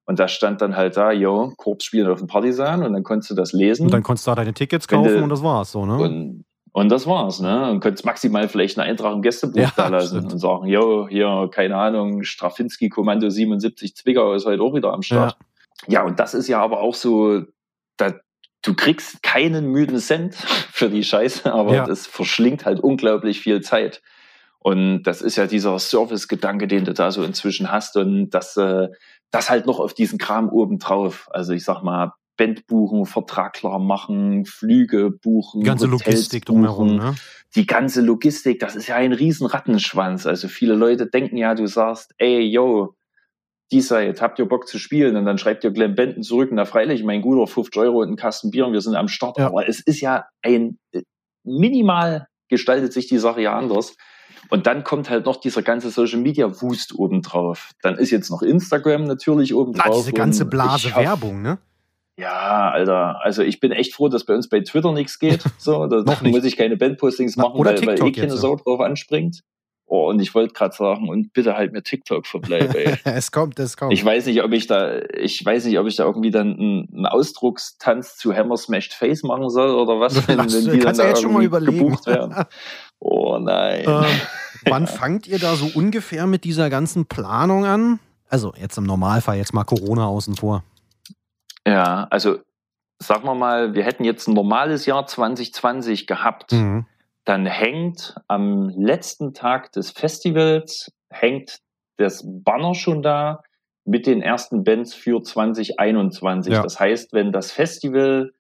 und 0.06 0.20
da 0.20 0.28
stand 0.28 0.62
dann 0.62 0.76
halt 0.76 0.98
da, 0.98 1.12
yo, 1.12 1.54
Korps 1.58 1.86
spielen 1.86 2.08
auf 2.08 2.20
dem 2.20 2.28
Partisan 2.28 2.84
und 2.84 2.94
dann 2.94 3.04
konntest 3.04 3.32
du 3.32 3.36
das 3.36 3.54
lesen. 3.54 3.86
Und 3.88 3.94
dann 3.94 4.04
konntest 4.04 4.28
du 4.28 4.32
da 4.32 4.36
deine 4.36 4.54
Tickets 4.54 4.88
kaufen 4.88 5.12
du- 5.12 5.24
und 5.24 5.30
das 5.30 5.42
war's 5.42 5.72
so, 5.72 5.86
ne? 5.86 5.98
Und, 5.98 6.46
Und 6.78 6.90
das 6.90 7.08
war's, 7.08 7.40
ne? 7.40 7.72
Und 7.72 7.80
könntest 7.80 8.06
maximal 8.06 8.48
vielleicht 8.48 8.78
einen 8.78 8.88
Eintrag 8.88 9.12
im 9.16 9.24
Gästebuch 9.24 9.60
Ja, 9.60 9.72
da 9.76 9.88
lassen 9.88 10.18
stimmt. 10.20 10.34
und 10.34 10.38
sagen, 10.38 10.68
jo, 10.68 11.08
hier, 11.10 11.50
keine 11.52 11.76
Ahnung, 11.76 12.22
Strafinski 12.24 12.90
Kommando 12.90 13.32
77 13.32 13.96
Zwickau 13.96 14.34
ist 14.36 14.46
heute 14.46 14.62
auch 14.62 14.76
wieder 14.76 14.94
am 14.94 15.02
Start. 15.02 15.38
Ja, 15.88 16.04
und 16.04 16.20
das 16.20 16.36
ist 16.36 16.48
ja 16.48 16.62
aber 16.62 16.82
auch 16.82 16.94
so, 16.94 17.42
da, 17.98 18.14
du 18.62 18.76
kriegst 18.76 19.24
keinen 19.24 19.72
müden 19.72 19.98
Cent 19.98 20.36
für 20.72 20.88
die 20.92 21.04
Scheiße, 21.04 21.52
aber 21.52 21.74
Ja. 21.74 21.86
das 21.88 22.06
verschlingt 22.06 22.66
halt 22.68 22.80
unglaublich 22.80 23.40
viel 23.40 23.62
Zeit. 23.62 24.04
Und 24.60 25.02
das 25.02 25.24
ist 25.24 25.36
ja 25.36 25.48
dieser 25.48 25.80
Service-Gedanke, 25.80 26.68
den 26.68 26.86
du 26.86 26.94
da 26.94 27.10
so 27.10 27.24
inzwischen 27.24 27.72
hast 27.72 27.98
und 27.98 28.30
das, 28.30 28.56
äh, 28.56 28.88
das 29.32 29.50
halt 29.50 29.66
noch 29.66 29.80
auf 29.80 29.96
diesen 29.96 30.20
Kram 30.20 30.48
obendrauf. 30.50 31.28
Also 31.32 31.54
ich 31.54 31.64
sag 31.64 31.82
mal, 31.82 32.14
Band 32.38 32.68
buchen, 32.68 33.06
Vertrag 33.06 33.54
klar 33.54 33.80
machen, 33.80 34.46
Flüge 34.46 35.12
buchen, 35.12 35.62
Die 35.62 35.66
ganze 35.66 35.92
Hotels 35.92 36.06
Logistik 36.08 36.46
drumherum, 36.46 36.98
buchen 36.98 36.98
ne? 36.98 37.16
die 37.56 37.66
ganze 37.66 38.02
Logistik, 38.02 38.60
das 38.60 38.76
ist 38.76 38.88
ja 38.88 38.96
ein 38.96 39.14
riesen 39.14 39.48
Rattenschwanz. 39.48 40.26
Also 40.26 40.48
viele 40.48 40.76
Leute 40.76 41.08
denken 41.08 41.38
ja, 41.38 41.56
du 41.56 41.66
sagst, 41.68 42.14
ey, 42.18 42.42
yo, 42.42 42.96
die 43.72 43.82
Seite, 43.82 44.22
habt 44.22 44.40
ihr 44.40 44.46
Bock 44.46 44.68
zu 44.68 44.80
spielen? 44.80 45.16
Und 45.16 45.26
dann 45.26 45.38
schreibt 45.38 45.64
ihr 45.64 45.72
Glenn 45.72 45.96
Benton 45.96 46.24
zurück, 46.24 46.50
na 46.54 46.66
freilich, 46.66 47.04
mein 47.04 47.22
Guter, 47.22 47.48
50 47.48 47.82
Euro 47.82 48.02
und 48.02 48.10
ein 48.10 48.16
Kasten 48.16 48.52
Bier 48.52 48.66
und 48.68 48.74
wir 48.74 48.82
sind 48.82 48.96
am 48.96 49.08
Start. 49.08 49.38
Ja. 49.38 49.48
Aber 49.48 49.68
es 49.68 49.80
ist 49.82 50.00
ja 50.00 50.26
ein, 50.42 50.78
äh, 50.92 51.02
minimal 51.44 52.28
gestaltet 52.50 52.94
sich 52.94 53.08
die 53.08 53.18
Sache 53.18 53.42
ja 53.42 53.58
anders. 53.58 53.96
Und 54.50 54.68
dann 54.68 54.84
kommt 54.84 55.10
halt 55.10 55.26
noch 55.26 55.38
dieser 55.38 55.64
ganze 55.64 55.90
Social 55.90 56.20
Media 56.20 56.62
Wust 56.62 56.96
obendrauf. 56.96 57.72
Dann 57.82 57.98
ist 57.98 58.12
jetzt 58.12 58.30
noch 58.30 58.42
Instagram 58.42 59.04
natürlich 59.06 59.54
obendrauf. 59.54 59.86
Ah, 59.88 59.98
diese 59.98 60.14
ganze 60.14 60.44
und 60.44 60.50
Blase 60.52 60.94
hab- 60.94 61.04
Werbung, 61.04 61.42
ne? 61.42 61.58
Ja, 62.18 62.72
Alter, 62.72 63.24
also 63.24 63.44
ich 63.44 63.60
bin 63.60 63.72
echt 63.72 63.94
froh, 63.94 64.10
dass 64.10 64.26
bei 64.26 64.34
uns 64.34 64.50
bei 64.50 64.62
Twitter 64.62 64.92
nichts 64.92 65.20
geht. 65.20 65.44
So, 65.60 65.86
da 65.88 66.04
muss 66.24 66.44
ich 66.46 66.56
keine 66.58 66.78
Bandpostings 66.78 67.36
Na, 67.36 67.44
machen, 67.44 67.60
oder 67.60 67.72
weil, 67.72 67.86
weil 67.86 67.96
TikTok 67.96 68.18
eh 68.18 68.22
keine 68.22 68.38
Sau 68.38 68.56
drauf 68.56 68.80
anspringt. 68.80 69.42
Oh, 69.90 70.10
und 70.10 70.20
ich 70.20 70.36
wollte 70.36 70.54
gerade 70.54 70.76
sagen, 70.76 71.08
und 71.08 71.32
bitte 71.32 71.56
halt 71.56 71.72
mir 71.72 71.82
TikTok 71.82 72.28
verbleibe, 72.28 72.78
ey. 72.78 72.98
es 73.06 73.32
kommt, 73.32 73.58
es 73.58 73.78
kommt. 73.78 73.94
Ich 73.94 74.04
weiß 74.04 74.26
nicht, 74.26 74.44
ob 74.44 74.52
ich 74.52 74.68
da, 74.68 75.00
ich 75.18 75.44
weiß 75.44 75.64
nicht, 75.66 75.80
ob 75.80 75.88
ich 75.88 75.96
da 75.96 76.04
irgendwie 76.04 76.30
dann 76.30 76.54
einen, 76.54 76.90
einen 76.94 77.06
Ausdruckstanz 77.06 78.18
zu 78.18 78.36
Hammer 78.36 78.58
Smashed 78.58 78.94
Face 78.94 79.24
machen 79.24 79.50
soll 79.50 79.76
oder 79.76 80.00
was, 80.00 80.16
wenn, 80.28 80.38
Das 80.40 80.54
wenn 80.66 80.74
die 80.74 80.80
dann 80.80 80.98
da 80.98 81.08
jetzt 81.08 81.22
schon 81.22 81.32
mal 81.34 81.44
überlegen. 81.44 81.78
gebucht 81.78 82.06
werden. 82.06 82.36
Oh 83.00 83.38
nein. 83.40 83.86
Ähm, 83.88 84.06
wann 84.66 84.88
fangt 84.88 85.28
ihr 85.28 85.40
da 85.40 85.56
so 85.56 85.70
ungefähr 85.74 86.28
mit 86.28 86.44
dieser 86.44 86.70
ganzen 86.70 87.06
Planung 87.06 87.64
an? 87.66 88.00
Also 88.28 88.54
jetzt 88.60 88.78
im 88.78 88.84
Normalfall, 88.84 89.38
jetzt 89.38 89.54
mal 89.54 89.64
Corona 89.64 90.08
außen 90.08 90.36
vor. 90.36 90.64
Ja, 91.68 92.08
also 92.10 92.38
sagen 93.00 93.26
wir 93.26 93.36
mal, 93.36 93.74
wir 93.76 93.84
hätten 93.84 94.04
jetzt 94.06 94.28
ein 94.28 94.34
normales 94.34 94.86
Jahr 94.86 95.06
2020 95.06 96.08
gehabt. 96.08 96.52
Mhm. 96.54 96.86
dann 97.26 97.46
hängt 97.46 98.16
am 98.30 98.70
letzten 98.70 99.34
Tag 99.34 99.74
des 99.74 99.92
Festivals 99.92 100.94
hängt 101.10 101.60
das 101.98 102.24
Banner 102.26 102.74
schon 102.74 103.02
da 103.02 103.42
mit 103.84 104.08
den 104.08 104.22
ersten 104.22 104.64
Bands 104.64 104.94
für 104.94 105.22
2021. 105.22 106.54
Ja. 106.54 106.64
Das 106.64 106.80
heißt, 106.80 107.12
wenn 107.12 107.34
das 107.34 107.52
Festival 107.52 108.32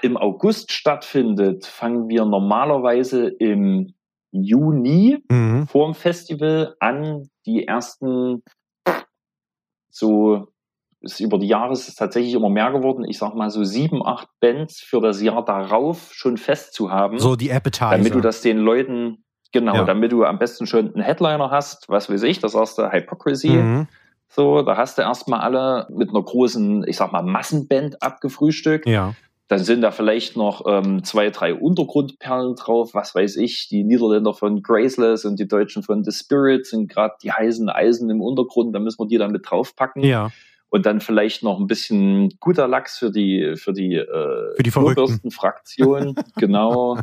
im 0.00 0.16
August 0.16 0.72
stattfindet, 0.72 1.66
fangen 1.66 2.08
wir 2.08 2.24
normalerweise 2.24 3.28
im 3.28 3.92
Juni 4.30 5.22
Mhm. 5.30 5.66
vor 5.66 5.86
dem 5.92 5.94
Festival 5.94 6.74
an, 6.80 7.28
die 7.44 7.66
ersten 7.66 8.42
so 9.90 10.48
ist 11.02 11.20
über 11.20 11.38
die 11.38 11.46
Jahre 11.48 11.72
ist 11.72 11.88
es 11.88 11.94
tatsächlich 11.94 12.34
immer 12.34 12.48
mehr 12.50 12.70
geworden. 12.72 13.04
Ich 13.04 13.18
sag 13.18 13.34
mal 13.34 13.50
so 13.50 13.64
sieben, 13.64 14.04
acht 14.06 14.28
Bands 14.40 14.80
für 14.80 15.00
das 15.00 15.20
Jahr 15.22 15.44
darauf 15.44 16.12
schon 16.12 16.36
fest 16.36 16.74
zu 16.74 16.90
haben, 16.90 17.18
So 17.18 17.36
die 17.36 17.52
Appetizer. 17.52 17.90
damit 17.90 18.14
du 18.14 18.20
das 18.20 18.40
den 18.40 18.58
Leuten 18.58 19.24
genau, 19.52 19.74
Ja. 19.74 19.84
damit 19.84 20.12
du 20.12 20.24
am 20.24 20.38
besten 20.38 20.66
schon 20.66 20.94
einen 20.94 21.02
Headliner 21.02 21.50
hast, 21.50 21.88
was 21.88 22.08
weiß 22.10 22.22
ich, 22.22 22.38
das 22.40 22.54
erste 22.54 22.90
Hypocrisy. 22.90 23.50
Mhm. 23.50 23.88
So, 24.28 24.62
da 24.62 24.76
hast 24.78 24.96
du 24.96 25.02
erstmal 25.02 25.40
alle 25.40 25.86
mit 25.90 26.08
einer 26.08 26.22
großen, 26.22 26.84
ich 26.88 26.96
sag 26.96 27.12
mal, 27.12 27.22
Massenband 27.22 28.02
abgefrühstückt. 28.02 28.86
Ja. 28.86 29.14
Dann 29.48 29.58
sind 29.58 29.82
da 29.82 29.90
vielleicht 29.90 30.38
noch 30.38 30.64
ähm, 30.66 31.04
zwei, 31.04 31.28
drei 31.28 31.52
Untergrundperlen 31.54 32.54
drauf, 32.54 32.94
was 32.94 33.14
weiß 33.14 33.36
ich. 33.36 33.68
Die 33.68 33.84
Niederländer 33.84 34.32
von 34.32 34.62
Graceless 34.62 35.26
und 35.26 35.38
die 35.38 35.46
Deutschen 35.46 35.82
von 35.82 36.02
The 36.04 36.12
Spirit 36.12 36.64
sind 36.66 36.88
gerade 36.88 37.14
die 37.22 37.30
heißen 37.32 37.68
Eisen 37.68 38.08
im 38.08 38.22
Untergrund, 38.22 38.74
da 38.74 38.78
müssen 38.78 39.00
wir 39.00 39.08
die 39.08 39.18
dann 39.18 39.32
mit 39.32 39.42
draufpacken. 39.50 40.02
Ja. 40.02 40.30
Und 40.74 40.86
dann 40.86 41.02
vielleicht 41.02 41.42
noch 41.42 41.60
ein 41.60 41.66
bisschen 41.66 42.30
guter 42.40 42.66
Lachs 42.66 42.96
für 42.98 43.10
die, 43.10 43.56
für 43.56 43.74
die, 43.74 43.94
äh, 43.94 44.56
Für 44.56 44.62
die 44.62 44.70
Verrückten. 44.70 45.30
Fraktion, 45.30 46.14
genau. 46.38 46.96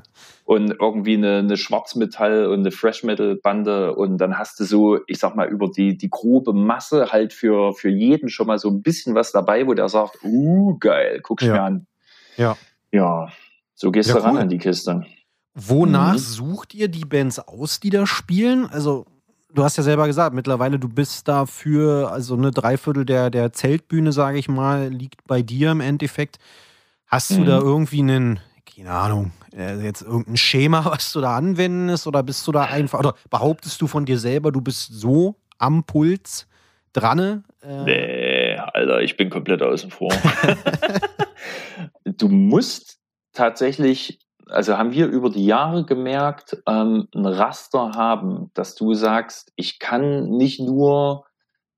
Und 0.43 0.71
irgendwie 0.81 1.13
eine, 1.13 1.37
eine 1.37 1.55
Schwarzmetall 1.55 2.47
und 2.47 2.61
eine 2.61 2.71
Fresh 2.71 3.03
Metal 3.03 3.35
Bande. 3.35 3.93
Und 3.95 4.17
dann 4.17 4.39
hast 4.39 4.59
du 4.59 4.63
so, 4.63 4.97
ich 5.05 5.19
sag 5.19 5.35
mal, 5.35 5.47
über 5.47 5.69
die, 5.69 5.95
die 5.95 6.09
grobe 6.09 6.51
Masse 6.51 7.11
halt 7.11 7.31
für, 7.31 7.73
für 7.75 7.89
jeden 7.89 8.29
schon 8.29 8.47
mal 8.47 8.57
so 8.57 8.69
ein 8.71 8.81
bisschen 8.81 9.13
was 9.13 9.31
dabei, 9.31 9.67
wo 9.67 9.75
der 9.75 9.87
sagt, 9.87 10.17
uh, 10.23 10.75
geil, 10.79 11.19
guck's 11.21 11.43
Ja. 11.45 11.53
mir 11.53 11.61
an. 11.61 11.87
Ja. 12.37 12.57
Ja, 12.91 13.27
so 13.75 13.91
gehst 13.91 14.09
Ja, 14.09 14.15
du 14.15 14.23
ran 14.23 14.33
cool. 14.33 14.41
an 14.41 14.49
die 14.49 14.57
Kiste. 14.57 15.05
Wonach 15.53 16.13
Mhm. 16.13 16.17
sucht 16.17 16.73
ihr 16.73 16.87
die 16.87 17.05
Bands 17.05 17.37
aus, 17.37 17.79
die 17.79 17.91
da 17.91 18.07
spielen? 18.07 18.65
Also, 18.65 19.05
du 19.53 19.63
hast 19.63 19.77
ja 19.77 19.83
selber 19.83 20.07
gesagt, 20.07 20.33
mittlerweile 20.35 20.79
du 20.79 20.87
bist 20.89 21.27
dafür, 21.27 22.11
also 22.11 22.35
eine 22.35 22.51
Dreiviertel 22.51 23.05
der, 23.05 23.29
der 23.29 23.51
Zeltbühne, 23.53 24.11
sage 24.11 24.37
ich 24.37 24.47
mal, 24.47 24.89
liegt 24.89 25.25
bei 25.27 25.41
dir 25.41 25.71
im 25.71 25.81
Endeffekt. 25.81 26.37
Hast 27.07 27.31
du 27.31 27.41
Mhm. 27.41 27.45
da 27.45 27.59
irgendwie 27.59 27.99
einen, 27.99 28.39
keine 28.75 28.91
Ahnung, 28.91 29.31
äh, 29.55 29.75
jetzt 29.83 30.01
irgendein 30.03 30.37
Schema, 30.37 30.85
was 30.85 31.11
du 31.11 31.21
da 31.21 31.35
anwenden 31.35 31.89
ist, 31.89 32.05
oder 32.07 32.21
bist 32.23 32.45
du 32.47 32.51
da 32.51 32.63
einfach, 32.65 32.99
oder 32.99 33.15
behauptest 33.29 33.81
du 33.81 33.87
von 33.87 34.05
dir 34.05 34.19
selber, 34.19 34.51
du 34.51 34.61
bist 34.61 34.89
so 34.93 35.35
am 35.57 35.83
Puls 35.83 36.47
dran? 36.93 37.43
Äh, 37.61 37.83
Nee, 37.83 38.55
Alter, 38.73 39.01
ich 39.01 39.17
bin 39.17 39.29
komplett 39.29 39.61
außen 39.61 39.89
vor. 39.91 40.09
du 42.05 42.29
musst 42.29 42.99
tatsächlich, 43.33 44.19
also 44.49 44.77
haben 44.77 44.91
wir 44.91 45.07
über 45.07 45.29
die 45.29 45.45
Jahre 45.45 45.85
gemerkt, 45.85 46.61
ähm, 46.67 47.07
ein 47.13 47.25
Raster 47.25 47.91
haben, 47.95 48.51
dass 48.53 48.75
du 48.75 48.93
sagst, 48.93 49.51
ich 49.55 49.79
kann 49.79 50.29
nicht 50.29 50.59
nur 50.59 51.25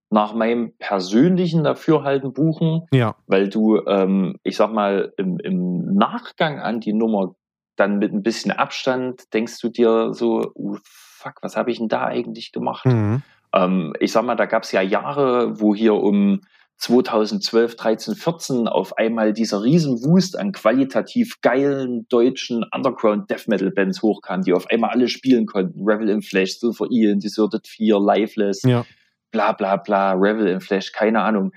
nach 0.09 0.33
meinem 0.33 0.73
persönlichen 0.77 1.63
Dafürhalten 1.63 2.33
buchen, 2.33 2.87
Ja, 2.91 3.15
weil 3.27 3.49
du, 3.49 3.85
ähm, 3.85 4.37
ich 4.43 4.57
sag 4.57 4.73
mal, 4.73 5.13
im, 5.17 5.39
im 5.39 5.93
Nachgang 5.93 6.59
an 6.59 6.81
die 6.81 6.93
Nummer 6.93 7.35
dann 7.77 7.97
mit 7.97 8.13
ein 8.13 8.21
bisschen 8.21 8.51
Abstand 8.51 9.33
denkst 9.33 9.59
du 9.61 9.69
dir 9.69 10.13
so, 10.13 10.51
oh, 10.53 10.77
fuck, 10.83 11.35
was 11.41 11.55
habe 11.55 11.71
ich 11.71 11.77
denn 11.77 11.87
da 11.87 12.05
eigentlich 12.05 12.51
gemacht? 12.51 12.85
mhm. 12.85 13.23
Ähm, 13.53 13.93
ich 13.99 14.11
sag 14.11 14.23
mal, 14.23 14.35
da 14.35 14.45
gab 14.45 14.63
es 14.63 14.71
ja 14.71 14.81
Jahre, 14.81 15.59
wo 15.59 15.75
hier 15.75 15.95
um 15.95 16.41
2012, 16.81 17.75
13, 17.75 18.15
14 18.15 18.67
auf 18.67 18.97
einmal 18.97 19.33
dieser 19.33 19.61
Riesenwust 19.61 20.37
an 20.37 20.51
qualitativ 20.51 21.39
geilen 21.41 22.07
deutschen 22.09 22.65
Underground 22.73 23.29
Death 23.29 23.47
Metal 23.47 23.69
Bands 23.69 24.01
hochkam, 24.01 24.41
die 24.41 24.53
auf 24.53 24.65
einmal 24.67 24.89
alle 24.89 25.07
spielen 25.07 25.45
konnten. 25.45 25.87
Revel 25.87 26.09
in 26.09 26.23
Flash, 26.23 26.57
Silver 26.57 26.87
Ian, 26.89 27.19
Deserted 27.19 27.67
4, 27.67 27.99
Lifeless, 27.99 28.63
ja, 28.63 28.83
bla 29.29 29.51
bla 29.51 29.77
bla, 29.77 30.13
Revel 30.13 30.47
in 30.47 30.59
Flash, 30.59 30.91
keine 30.91 31.21
Ahnung. 31.21 31.51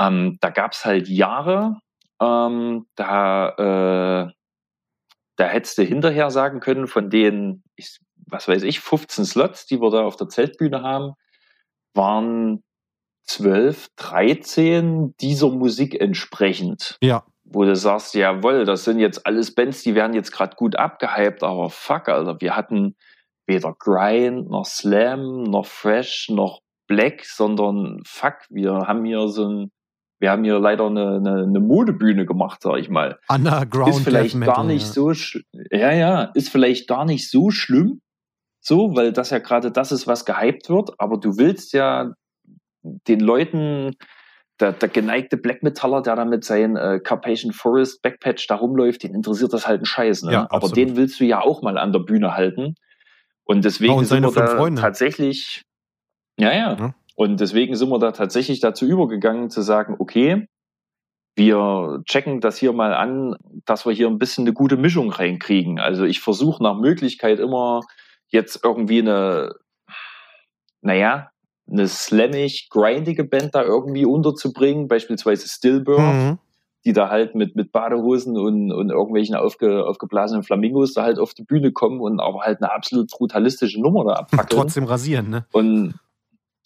Ähm, 0.00 0.38
da 0.40 0.48
gab 0.48 0.72
es 0.72 0.86
halt 0.86 1.06
Jahre, 1.06 1.76
ähm, 2.18 2.86
da, 2.96 3.48
äh, 3.50 4.32
da 5.36 5.48
hättest 5.48 5.76
du 5.76 5.82
hinterher 5.82 6.30
sagen 6.30 6.60
können, 6.60 6.86
von 6.86 7.10
denen, 7.10 7.62
ich, 7.76 7.98
was 8.26 8.48
weiß 8.48 8.62
ich, 8.62 8.80
15 8.80 9.26
Slots, 9.26 9.66
die 9.66 9.82
wir 9.82 9.90
da 9.90 10.00
auf 10.00 10.16
der 10.16 10.30
Zeltbühne 10.30 10.82
haben, 10.82 11.12
waren 11.92 12.62
12, 13.24 13.88
13 13.96 15.14
dieser 15.20 15.50
Musik 15.50 16.00
entsprechend. 16.00 16.96
ja. 17.02 17.24
Wo 17.44 17.64
du 17.64 17.76
sagst, 17.76 18.14
jawohl, 18.14 18.64
das 18.64 18.84
sind 18.84 18.98
jetzt 18.98 19.26
alles 19.26 19.54
Bands, 19.54 19.82
die 19.82 19.94
werden 19.94 20.14
jetzt 20.14 20.32
gerade 20.32 20.56
gut 20.56 20.74
abgehypt, 20.76 21.42
aber 21.42 21.68
fuck, 21.68 22.08
Alter, 22.08 22.40
wir 22.40 22.56
hatten 22.56 22.96
weder 23.46 23.74
Grind, 23.78 24.48
noch 24.48 24.64
Slam, 24.64 25.42
noch 25.42 25.66
Fresh, 25.66 26.30
noch 26.30 26.60
Black, 26.86 27.24
sondern 27.24 28.00
fuck, 28.06 28.36
wir 28.48 28.72
haben 28.86 29.04
hier 29.04 29.28
so 29.28 29.48
ein, 29.48 29.70
wir 30.18 30.30
haben 30.30 30.44
hier 30.44 30.58
leider 30.58 30.86
eine, 30.86 31.16
eine, 31.16 31.42
eine 31.42 31.60
Modebühne 31.60 32.26
gemacht, 32.26 32.60
sag 32.62 32.78
ich 32.78 32.88
mal 32.88 33.18
Underground 33.28 33.96
ist 33.96 34.04
vielleicht 34.04 34.34
Metal, 34.34 34.54
gar 34.54 34.64
nicht 34.64 34.86
ja. 34.86 34.92
so 34.92 35.12
ja 35.70 35.92
ja 35.92 36.22
ist 36.34 36.48
vielleicht 36.48 36.88
gar 36.88 37.04
nicht 37.04 37.28
so 37.30 37.50
schlimm 37.50 38.00
so 38.60 38.94
weil 38.94 39.12
das 39.12 39.30
ja 39.30 39.40
gerade 39.40 39.72
das 39.72 39.90
ist 39.90 40.06
was 40.06 40.24
gehypt 40.24 40.68
wird 40.68 40.92
aber 40.98 41.18
du 41.18 41.38
willst 41.38 41.72
ja 41.72 42.12
den 42.82 43.20
Leuten 43.20 43.96
der, 44.60 44.72
der 44.72 44.88
geneigte 44.88 45.36
Black 45.36 45.62
Metaller, 45.62 46.02
der 46.02 46.16
da 46.16 46.24
mit 46.24 46.44
seinem 46.44 46.76
äh, 46.76 47.00
Carpathian 47.00 47.52
Forest 47.52 48.02
Backpatch 48.02 48.46
da 48.46 48.56
rumläuft, 48.56 49.02
den 49.02 49.14
interessiert 49.14 49.52
das 49.52 49.66
halt 49.66 49.82
ein 49.82 49.86
Scheiß. 49.86 50.22
Ne? 50.22 50.32
Ja, 50.32 50.46
aber 50.50 50.68
den 50.68 50.96
willst 50.96 51.20
du 51.20 51.24
ja 51.24 51.40
auch 51.40 51.62
mal 51.62 51.78
an 51.78 51.92
der 51.92 52.00
Bühne 52.00 52.34
halten. 52.34 52.76
Und 53.44 53.64
deswegen 53.64 53.92
Ja, 53.92 53.98
und 53.98 54.04
sind 54.04 54.22
wir 54.22 54.30
da 54.30 54.56
Freunde. 54.56 54.80
tatsächlich, 54.80 55.62
ja, 56.38 56.52
ja, 56.52 56.76
Ja. 56.78 56.94
Und 57.14 57.40
deswegen 57.40 57.76
sind 57.76 57.90
wir 57.90 57.98
da 57.98 58.12
tatsächlich 58.12 58.60
dazu 58.60 58.86
übergegangen 58.86 59.50
zu 59.50 59.60
sagen, 59.60 59.96
okay, 59.98 60.48
wir 61.36 62.02
checken 62.06 62.40
das 62.40 62.56
hier 62.56 62.72
mal 62.72 62.94
an, 62.94 63.36
dass 63.64 63.86
wir 63.86 63.92
hier 63.92 64.08
ein 64.08 64.18
bisschen 64.18 64.44
eine 64.44 64.54
gute 64.54 64.76
Mischung 64.76 65.10
reinkriegen. 65.10 65.78
Also 65.78 66.04
ich 66.04 66.20
versuche 66.20 66.62
nach 66.62 66.76
Möglichkeit 66.76 67.38
immer 67.38 67.80
jetzt 68.28 68.64
irgendwie 68.64 69.00
eine, 69.00 69.54
naja, 70.80 71.31
eine 71.72 71.88
slammig, 71.88 72.68
grindige 72.70 73.24
Band 73.24 73.54
da 73.54 73.62
irgendwie 73.62 74.04
unterzubringen, 74.04 74.88
beispielsweise 74.88 75.48
Stillbirth, 75.48 75.98
mhm. 76.00 76.38
die 76.84 76.92
da 76.92 77.08
halt 77.08 77.34
mit, 77.34 77.56
mit 77.56 77.72
Badehosen 77.72 78.36
und, 78.36 78.72
und 78.72 78.90
irgendwelchen 78.90 79.34
aufge, 79.34 79.84
aufgeblasenen 79.86 80.42
Flamingos 80.42 80.92
da 80.92 81.02
halt 81.02 81.18
auf 81.18 81.34
die 81.34 81.44
Bühne 81.44 81.72
kommen 81.72 82.00
und 82.00 82.20
aber 82.20 82.40
halt 82.40 82.62
eine 82.62 82.72
absolut 82.72 83.10
brutalistische 83.10 83.80
Nummer 83.80 84.04
da 84.04 84.12
abfackeln. 84.14 84.60
Trotzdem 84.60 84.84
rasieren, 84.84 85.30
ne? 85.30 85.46
Und 85.52 85.94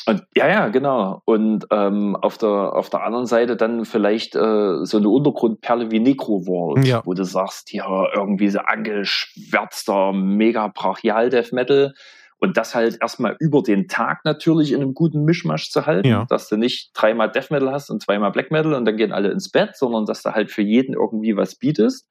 und, 0.08 0.22
ja, 0.36 0.46
ja, 0.46 0.68
genau. 0.68 1.20
Und 1.24 1.66
ähm, 1.72 2.14
auf, 2.14 2.38
der, 2.38 2.48
auf 2.48 2.90
der 2.90 3.02
anderen 3.02 3.26
Seite 3.26 3.56
dann 3.56 3.84
vielleicht 3.84 4.36
äh, 4.36 4.84
so 4.84 4.98
eine 4.98 5.08
Untergrundperle 5.08 5.90
wie 5.90 5.98
Necro-World, 5.98 6.86
ja. 6.86 7.02
wo 7.04 7.12
du 7.12 7.24
sagst, 7.24 7.72
ja, 7.72 8.06
irgendwie 8.14 8.48
so 8.48 8.60
angeschwärzter, 8.60 10.12
mega 10.12 10.68
brachial 10.68 11.28
Death 11.28 11.52
Metal. 11.52 11.92
Und 12.38 12.56
das 12.56 12.74
halt 12.74 12.98
erstmal 13.00 13.36
über 13.40 13.62
den 13.62 13.88
Tag 13.88 14.24
natürlich 14.24 14.72
in 14.72 14.82
einem 14.82 14.92
guten 14.92 15.24
Mischmasch 15.24 15.70
zu 15.70 15.86
halten, 15.86 16.08
ja. 16.08 16.26
dass 16.28 16.48
du 16.48 16.56
nicht 16.56 16.90
dreimal 16.92 17.30
Death 17.30 17.50
Metal 17.50 17.72
hast 17.72 17.88
und 17.88 18.02
zweimal 18.02 18.30
Black 18.30 18.50
Metal 18.50 18.74
und 18.74 18.84
dann 18.84 18.96
gehen 18.96 19.12
alle 19.12 19.30
ins 19.30 19.50
Bett, 19.50 19.76
sondern 19.76 20.04
dass 20.04 20.22
du 20.22 20.32
halt 20.32 20.50
für 20.50 20.62
jeden 20.62 20.94
irgendwie 20.94 21.36
was 21.36 21.54
bietest 21.54 22.06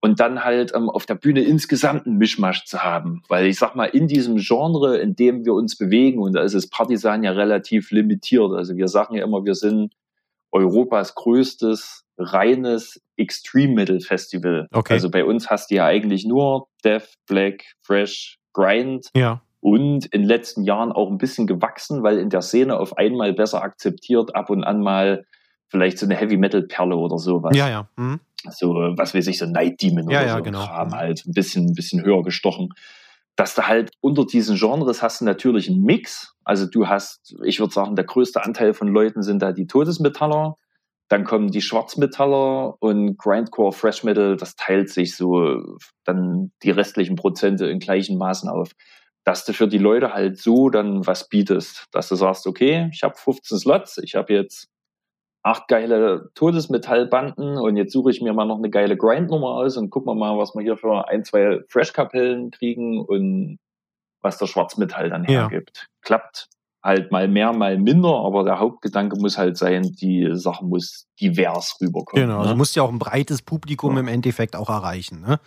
und 0.00 0.18
dann 0.20 0.44
halt 0.44 0.72
ähm, 0.74 0.88
auf 0.88 1.06
der 1.06 1.14
Bühne 1.14 1.42
insgesamt 1.42 2.06
einen 2.06 2.16
Mischmasch 2.16 2.64
zu 2.64 2.82
haben. 2.82 3.22
Weil 3.28 3.46
ich 3.46 3.58
sag 3.58 3.74
mal, 3.76 3.84
in 3.84 4.08
diesem 4.08 4.36
Genre, 4.36 4.98
in 4.98 5.14
dem 5.14 5.44
wir 5.44 5.54
uns 5.54 5.76
bewegen, 5.76 6.20
und 6.22 6.32
da 6.32 6.42
ist 6.42 6.54
es 6.54 6.68
Partisan 6.68 7.22
ja 7.22 7.32
relativ 7.32 7.90
limitiert. 7.90 8.52
Also 8.52 8.76
wir 8.76 8.88
sagen 8.88 9.14
ja 9.14 9.24
immer, 9.24 9.44
wir 9.44 9.54
sind 9.54 9.92
Europas 10.52 11.14
größtes 11.14 12.04
reines 12.18 13.00
Extreme 13.16 13.74
Metal 13.74 14.00
Festival. 14.00 14.68
Okay. 14.72 14.94
Also 14.94 15.10
bei 15.10 15.24
uns 15.24 15.50
hast 15.50 15.70
du 15.70 15.76
ja 15.76 15.86
eigentlich 15.86 16.24
nur 16.24 16.68
Death, 16.84 17.14
Black, 17.26 17.64
Fresh, 17.82 18.38
Grind. 18.52 19.08
Ja. 19.14 19.42
Und 19.60 20.06
in 20.06 20.22
den 20.22 20.28
letzten 20.28 20.62
Jahren 20.62 20.90
auch 20.90 21.10
ein 21.10 21.18
bisschen 21.18 21.46
gewachsen, 21.46 22.02
weil 22.02 22.18
in 22.18 22.30
der 22.30 22.40
Szene 22.40 22.78
auf 22.78 22.96
einmal 22.96 23.34
besser 23.34 23.62
akzeptiert, 23.62 24.34
ab 24.34 24.50
und 24.50 24.64
an 24.64 24.80
mal 24.80 25.26
vielleicht 25.68 25.98
so 25.98 26.06
eine 26.06 26.16
Heavy 26.16 26.38
Metal 26.38 26.62
Perle 26.62 26.96
oder 26.96 27.18
sowas. 27.18 27.56
Ja, 27.56 27.68
ja. 27.68 27.88
Mhm 27.96 28.20
so, 28.48 28.74
was 28.96 29.14
weiß 29.14 29.26
ich, 29.26 29.38
so 29.38 29.46
Night 29.46 29.82
Demon 29.82 30.08
ja, 30.08 30.20
oder 30.20 30.26
ja, 30.26 30.36
so 30.36 30.42
genau. 30.42 30.66
Kram 30.66 30.94
halt, 30.94 31.26
ein 31.26 31.32
bisschen, 31.32 31.66
ein 31.66 31.74
bisschen 31.74 32.02
höher 32.02 32.22
gestochen. 32.22 32.70
Dass 33.36 33.54
du 33.54 33.66
halt 33.66 33.92
unter 34.00 34.26
diesen 34.26 34.56
Genres 34.56 35.02
hast 35.02 35.20
du 35.20 35.24
natürlich 35.24 35.68
einen 35.68 35.82
Mix. 35.82 36.34
Also 36.44 36.66
du 36.66 36.88
hast, 36.88 37.34
ich 37.44 37.60
würde 37.60 37.72
sagen, 37.72 37.96
der 37.96 38.04
größte 38.04 38.44
Anteil 38.44 38.74
von 38.74 38.88
Leuten 38.88 39.22
sind 39.22 39.40
da 39.40 39.52
die 39.52 39.66
Todesmetaller. 39.66 40.56
Dann 41.08 41.24
kommen 41.24 41.50
die 41.50 41.62
Schwarzmetaller 41.62 42.76
und 42.80 43.18
Grindcore 43.18 43.72
Fresh 43.72 44.04
Metal, 44.04 44.36
das 44.36 44.54
teilt 44.54 44.90
sich 44.90 45.16
so 45.16 45.60
dann 46.04 46.52
die 46.62 46.70
restlichen 46.70 47.16
Prozente 47.16 47.66
in 47.66 47.80
gleichen 47.80 48.16
Maßen 48.16 48.48
auf. 48.48 48.70
Dass 49.24 49.44
du 49.44 49.52
für 49.52 49.68
die 49.68 49.78
Leute 49.78 50.14
halt 50.14 50.38
so 50.38 50.70
dann 50.70 51.06
was 51.06 51.28
bietest, 51.28 51.86
dass 51.92 52.08
du 52.08 52.14
sagst, 52.14 52.46
okay, 52.46 52.88
ich 52.92 53.02
habe 53.02 53.14
15 53.16 53.58
Slots, 53.58 53.98
ich 53.98 54.14
habe 54.14 54.32
jetzt 54.32 54.68
acht 55.42 55.68
geile 55.68 56.30
Todesmetallbanden 56.34 57.56
und 57.56 57.76
jetzt 57.76 57.92
suche 57.92 58.10
ich 58.10 58.20
mir 58.20 58.32
mal 58.32 58.44
noch 58.44 58.58
eine 58.58 58.70
geile 58.70 58.96
Grindnummer 58.96 59.48
aus 59.48 59.76
und 59.76 59.90
gucken 59.90 60.10
wir 60.10 60.14
mal, 60.14 60.38
was 60.38 60.54
wir 60.54 60.62
hier 60.62 60.76
für 60.76 61.08
ein, 61.08 61.24
zwei 61.24 61.60
Fresh-Kapellen 61.68 62.50
kriegen 62.50 63.02
und 63.04 63.58
was 64.20 64.36
der 64.38 64.46
Schwarzmetall 64.46 65.08
dann 65.10 65.24
hergibt. 65.24 65.78
Ja. 65.78 65.84
Klappt 66.02 66.48
halt 66.82 67.12
mal 67.12 67.28
mehr, 67.28 67.52
mal 67.52 67.78
minder, 67.78 68.14
aber 68.24 68.44
der 68.44 68.58
Hauptgedanke 68.58 69.18
muss 69.18 69.36
halt 69.36 69.56
sein, 69.56 69.92
die 70.00 70.28
Sache 70.32 70.64
muss 70.64 71.06
divers 71.20 71.76
rüberkommen. 71.80 72.24
Genau, 72.24 72.36
ne? 72.36 72.40
also 72.40 72.52
du 72.52 72.56
musst 72.56 72.76
ja 72.76 72.82
auch 72.82 72.90
ein 72.90 72.98
breites 72.98 73.42
Publikum 73.42 73.94
ja. 73.94 74.00
im 74.00 74.08
Endeffekt 74.08 74.56
auch 74.56 74.70
erreichen, 74.70 75.20
ne? 75.20 75.40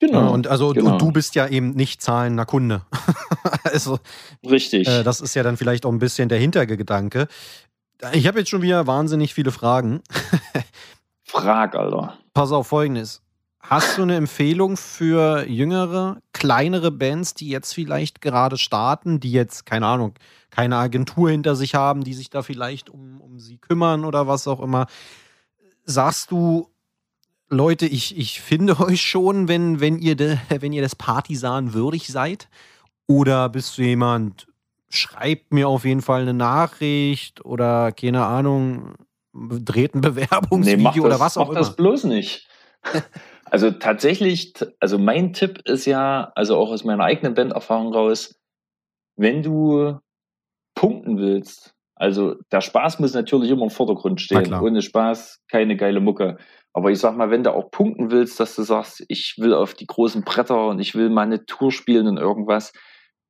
Genau. 0.00 0.32
Und 0.32 0.46
also 0.46 0.72
genau. 0.72 0.92
Und 0.92 1.02
du 1.02 1.10
bist 1.10 1.34
ja 1.34 1.48
eben 1.48 1.70
nicht 1.70 2.00
zahlender 2.02 2.46
Kunde. 2.46 2.82
also, 3.64 3.98
Richtig. 4.48 4.86
Äh, 4.86 5.02
das 5.02 5.20
ist 5.20 5.34
ja 5.34 5.42
dann 5.42 5.56
vielleicht 5.56 5.84
auch 5.84 5.92
ein 5.92 5.98
bisschen 5.98 6.28
der 6.28 6.38
Hintergedanke. 6.38 7.26
Ich 8.12 8.28
habe 8.28 8.38
jetzt 8.38 8.48
schon 8.48 8.62
wieder 8.62 8.86
wahnsinnig 8.86 9.34
viele 9.34 9.50
Fragen. 9.50 10.02
Frag, 11.24 11.74
Alter. 11.74 12.16
Pass 12.32 12.52
auf, 12.52 12.68
folgendes. 12.68 13.22
Hast 13.60 13.98
du 13.98 14.02
eine 14.02 14.16
Empfehlung 14.16 14.76
für 14.76 15.46
jüngere, 15.46 16.22
kleinere 16.32 16.90
Bands, 16.90 17.34
die 17.34 17.48
jetzt 17.48 17.74
vielleicht 17.74 18.20
gerade 18.20 18.56
starten, 18.56 19.20
die 19.20 19.32
jetzt, 19.32 19.66
keine 19.66 19.86
Ahnung, 19.86 20.14
keine 20.50 20.76
Agentur 20.76 21.30
hinter 21.30 21.56
sich 21.56 21.74
haben, 21.74 22.04
die 22.04 22.14
sich 22.14 22.30
da 22.30 22.42
vielleicht 22.42 22.88
um, 22.88 23.20
um 23.20 23.40
sie 23.40 23.58
kümmern 23.58 24.04
oder 24.04 24.26
was 24.26 24.48
auch 24.48 24.60
immer? 24.60 24.86
Sagst 25.84 26.30
du, 26.30 26.70
Leute, 27.50 27.86
ich, 27.86 28.16
ich 28.16 28.40
finde 28.40 28.78
euch 28.80 29.00
schon, 29.02 29.48
wenn, 29.48 29.80
wenn, 29.80 29.98
ihr 29.98 30.16
de, 30.16 30.36
wenn 30.60 30.72
ihr 30.72 30.82
des 30.82 30.96
Partisan 30.96 31.74
würdig 31.74 32.08
seid? 32.08 32.48
Oder 33.06 33.48
bist 33.48 33.78
du 33.78 33.82
jemand, 33.82 34.46
schreibt 34.90 35.52
mir 35.52 35.68
auf 35.68 35.84
jeden 35.84 36.02
Fall 36.02 36.22
eine 36.22 36.34
Nachricht 36.34 37.44
oder 37.44 37.92
keine 37.92 38.26
Ahnung, 38.26 38.94
dreht 39.32 39.94
ein 39.94 40.00
Bewerbungsvideo 40.02 40.92
nee, 40.92 41.00
oder 41.00 41.20
was 41.20 41.36
auch 41.36 41.46
mach 41.46 41.50
immer. 41.50 41.60
das 41.60 41.76
bloß 41.76 42.04
nicht. 42.04 42.46
also 43.46 43.70
tatsächlich, 43.70 44.54
also 44.78 44.98
mein 44.98 45.32
Tipp 45.32 45.62
ist 45.64 45.86
ja, 45.86 46.32
also 46.34 46.56
auch 46.56 46.70
aus 46.70 46.84
meiner 46.84 47.04
eigenen 47.04 47.34
Banderfahrung 47.34 47.92
raus, 47.92 48.34
wenn 49.16 49.42
du 49.42 49.98
punkten 50.74 51.18
willst, 51.18 51.74
also 51.98 52.36
der 52.52 52.60
Spaß 52.60 53.00
muss 53.00 53.14
natürlich 53.14 53.50
immer 53.50 53.64
im 53.64 53.70
Vordergrund 53.70 54.20
stehen. 54.20 54.54
Ohne 54.54 54.82
Spaß 54.82 55.40
keine 55.48 55.76
geile 55.76 55.98
Mucke. 55.98 56.38
Aber 56.72 56.90
ich 56.90 56.98
sag 56.98 57.16
mal, 57.16 57.30
wenn 57.30 57.42
du 57.42 57.52
auch 57.52 57.70
punkten 57.70 58.10
willst, 58.10 58.38
dass 58.40 58.54
du 58.54 58.62
sagst, 58.62 59.04
ich 59.08 59.36
will 59.38 59.54
auf 59.54 59.74
die 59.74 59.86
großen 59.86 60.22
Bretter 60.22 60.68
und 60.68 60.78
ich 60.78 60.94
will 60.94 61.10
mal 61.10 61.22
eine 61.22 61.44
Tour 61.44 61.72
spielen 61.72 62.06
und 62.06 62.18
irgendwas, 62.18 62.72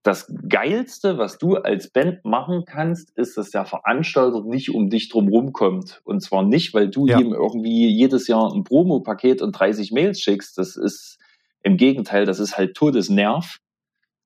das 0.02 0.32
Geilste, 0.48 1.18
was 1.18 1.38
du 1.38 1.56
als 1.56 1.90
Band 1.90 2.24
machen 2.24 2.64
kannst, 2.64 3.10
ist, 3.16 3.36
dass 3.36 3.50
der 3.50 3.64
Veranstalter 3.64 4.42
nicht 4.44 4.74
um 4.74 4.90
dich 4.90 5.08
drum 5.08 5.52
kommt. 5.52 6.00
Und 6.04 6.20
zwar 6.20 6.44
nicht, 6.44 6.72
weil 6.72 6.88
du 6.88 7.06
ja. 7.06 7.18
ihm 7.18 7.32
irgendwie 7.32 7.88
jedes 7.88 8.28
Jahr 8.28 8.54
ein 8.54 8.64
Promo-Paket 8.64 9.42
und 9.42 9.52
30 9.52 9.92
Mails 9.92 10.20
schickst. 10.20 10.56
Das 10.56 10.76
ist 10.76 11.18
im 11.62 11.76
Gegenteil, 11.76 12.24
das 12.24 12.38
ist 12.38 12.56
halt 12.56 12.74
Todesnerv. 12.74 13.58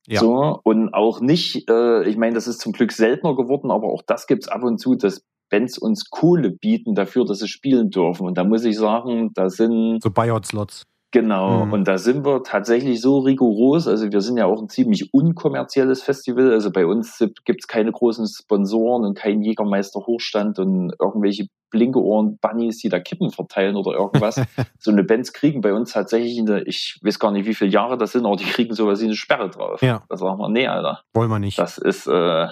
Ja. 0.06 0.20
So, 0.20 0.60
und 0.64 0.92
auch 0.94 1.20
nicht, 1.20 1.68
äh, 1.70 2.08
ich 2.08 2.16
meine, 2.16 2.34
das 2.34 2.48
ist 2.48 2.60
zum 2.60 2.72
Glück 2.72 2.92
seltener 2.92 3.36
geworden, 3.36 3.70
aber 3.70 3.88
auch 3.88 4.02
das 4.02 4.26
gibt 4.26 4.44
es 4.44 4.48
ab 4.48 4.64
und 4.64 4.78
zu, 4.78 4.94
dass 4.96 5.24
Bands 5.52 5.78
uns 5.78 6.08
Kohle 6.08 6.50
bieten 6.50 6.94
dafür, 6.94 7.26
dass 7.26 7.38
sie 7.38 7.48
spielen 7.48 7.90
dürfen. 7.90 8.26
Und 8.26 8.38
da 8.38 8.44
muss 8.44 8.64
ich 8.64 8.76
sagen, 8.76 9.30
da 9.34 9.50
sind. 9.50 10.02
So 10.02 10.10
Buyout-Slots. 10.10 10.84
Genau, 11.14 11.66
mhm. 11.66 11.74
und 11.74 11.84
da 11.86 11.98
sind 11.98 12.24
wir 12.24 12.42
tatsächlich 12.42 13.02
so 13.02 13.18
rigoros. 13.18 13.86
Also 13.86 14.10
wir 14.10 14.22
sind 14.22 14.38
ja 14.38 14.46
auch 14.46 14.62
ein 14.62 14.70
ziemlich 14.70 15.12
unkommerzielles 15.12 16.02
Festival. 16.02 16.50
Also 16.50 16.72
bei 16.72 16.86
uns 16.86 17.22
gibt 17.44 17.60
es 17.60 17.66
keine 17.66 17.92
großen 17.92 18.26
Sponsoren 18.26 19.04
und 19.04 19.14
keinen 19.14 19.42
Jägermeister 19.42 20.00
Hochstand 20.06 20.58
und 20.58 20.94
irgendwelche 20.98 21.48
Blinkeohren-Bunnies, 21.68 22.78
die 22.78 22.88
da 22.88 22.98
Kippen 22.98 23.30
verteilen 23.30 23.76
oder 23.76 23.92
irgendwas. 23.92 24.40
so 24.78 24.90
eine 24.90 25.04
Bands 25.04 25.34
kriegen 25.34 25.60
bei 25.60 25.74
uns 25.74 25.92
tatsächlich, 25.92 26.38
eine, 26.38 26.62
ich 26.62 26.98
weiß 27.02 27.18
gar 27.18 27.30
nicht, 27.30 27.46
wie 27.46 27.54
viele 27.54 27.70
Jahre 27.70 27.98
das 27.98 28.12
sind, 28.12 28.24
aber 28.24 28.36
die 28.36 28.44
kriegen 28.44 28.74
sowas 28.74 29.02
wie 29.02 29.04
eine 29.04 29.14
Sperre 29.14 29.50
drauf. 29.50 29.82
Ja. 29.82 30.04
Da 30.08 30.16
sagen 30.16 30.38
wir, 30.38 30.48
nee, 30.48 30.66
Alter. 30.66 31.02
Wollen 31.12 31.28
wir 31.28 31.38
nicht. 31.38 31.58
Das 31.58 31.76
ist, 31.76 32.06
äh, 32.06 32.48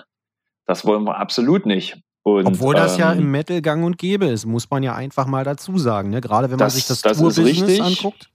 das 0.66 0.84
wollen 0.84 1.04
wir 1.04 1.16
absolut 1.16 1.64
nicht. 1.64 1.98
Und, 2.22 2.46
Obwohl 2.46 2.74
das 2.74 2.94
ähm, 2.94 3.00
ja 3.00 3.12
im 3.12 3.30
Metal 3.30 3.62
gang 3.62 3.84
und 3.84 3.96
gäbe 3.96 4.26
ist, 4.26 4.44
muss 4.44 4.68
man 4.70 4.82
ja 4.82 4.94
einfach 4.94 5.26
mal 5.26 5.44
dazu 5.44 5.78
sagen. 5.78 6.10
Ne? 6.10 6.20
Gerade 6.20 6.50
wenn 6.50 6.58
man 6.58 6.66
das, 6.66 6.74
sich 6.74 6.86
das, 6.86 7.00
das 7.02 7.18
Tour-Business 7.18 7.80
anguckt. 7.80 8.30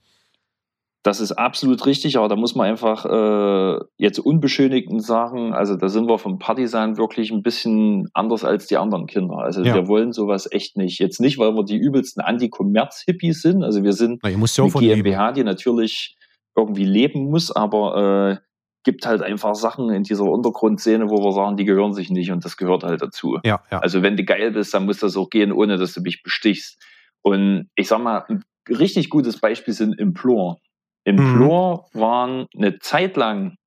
Das 1.03 1.19
ist 1.19 1.33
absolut 1.33 1.85
richtig, 1.85 2.17
aber 2.17 2.27
da 2.27 2.35
muss 2.35 2.55
man 2.55 2.65
einfach 2.65 3.05
äh, 3.05 3.79
jetzt 3.97 4.17
unbeschönigten 4.17 4.99
sagen, 5.01 5.53
also 5.53 5.75
da 5.75 5.87
sind 5.87 6.07
wir 6.09 6.17
vom 6.17 6.39
Partisan 6.39 6.97
wirklich 6.97 7.29
ein 7.29 7.43
bisschen 7.43 8.09
anders 8.15 8.43
als 8.43 8.65
die 8.65 8.77
anderen 8.77 9.05
Kinder. 9.05 9.37
Also 9.37 9.61
ja. 9.61 9.75
wir 9.75 9.87
wollen 9.87 10.13
sowas 10.13 10.51
echt 10.51 10.77
nicht. 10.77 10.97
Jetzt 10.97 11.21
nicht, 11.21 11.37
weil 11.37 11.53
wir 11.53 11.63
die 11.63 11.77
übelsten 11.77 12.23
Anti-Kommerz-Hippies 12.23 13.43
sind. 13.43 13.63
Also 13.63 13.83
wir 13.83 13.93
sind 13.93 14.21
Na, 14.23 14.29
eine 14.29 14.37
GmbH, 14.39 15.25
leben. 15.27 15.35
die 15.35 15.43
natürlich 15.43 16.17
irgendwie 16.55 16.85
leben 16.85 17.29
muss, 17.29 17.51
aber 17.51 18.39
äh, 18.41 18.45
gibt 18.85 19.05
halt 19.05 19.21
einfach 19.21 19.55
Sachen 19.55 19.89
in 19.89 20.03
dieser 20.03 20.23
Untergrundszene, 20.23 21.09
wo 21.09 21.21
wir 21.21 21.33
sagen, 21.33 21.57
die 21.57 21.65
gehören 21.65 21.93
sich 21.93 22.09
nicht 22.09 22.31
und 22.31 22.45
das 22.45 22.55
gehört 22.55 22.83
halt 22.83 23.01
dazu. 23.01 23.39
Ja, 23.43 23.61
ja. 23.69 23.79
Also 23.79 24.01
wenn 24.01 24.15
du 24.15 24.23
geil 24.23 24.51
bist, 24.51 24.73
dann 24.73 24.85
muss 24.85 24.99
das 24.99 25.17
auch 25.17 25.29
gehen, 25.29 25.51
ohne 25.51 25.77
dass 25.77 25.93
du 25.93 26.01
mich 26.01 26.23
bestichst. 26.23 26.81
Und 27.21 27.69
ich 27.75 27.87
sag 27.87 27.99
mal, 27.99 28.23
ein 28.29 28.45
richtig 28.69 29.09
gutes 29.09 29.39
Beispiel 29.39 29.73
sind 29.73 29.99
Implore. 29.99 30.57
Im 31.03 31.15
mhm. 31.17 31.49
Waren 31.93 32.47
eine 32.55 32.79
Zeit 32.79 33.17
lang 33.17 33.57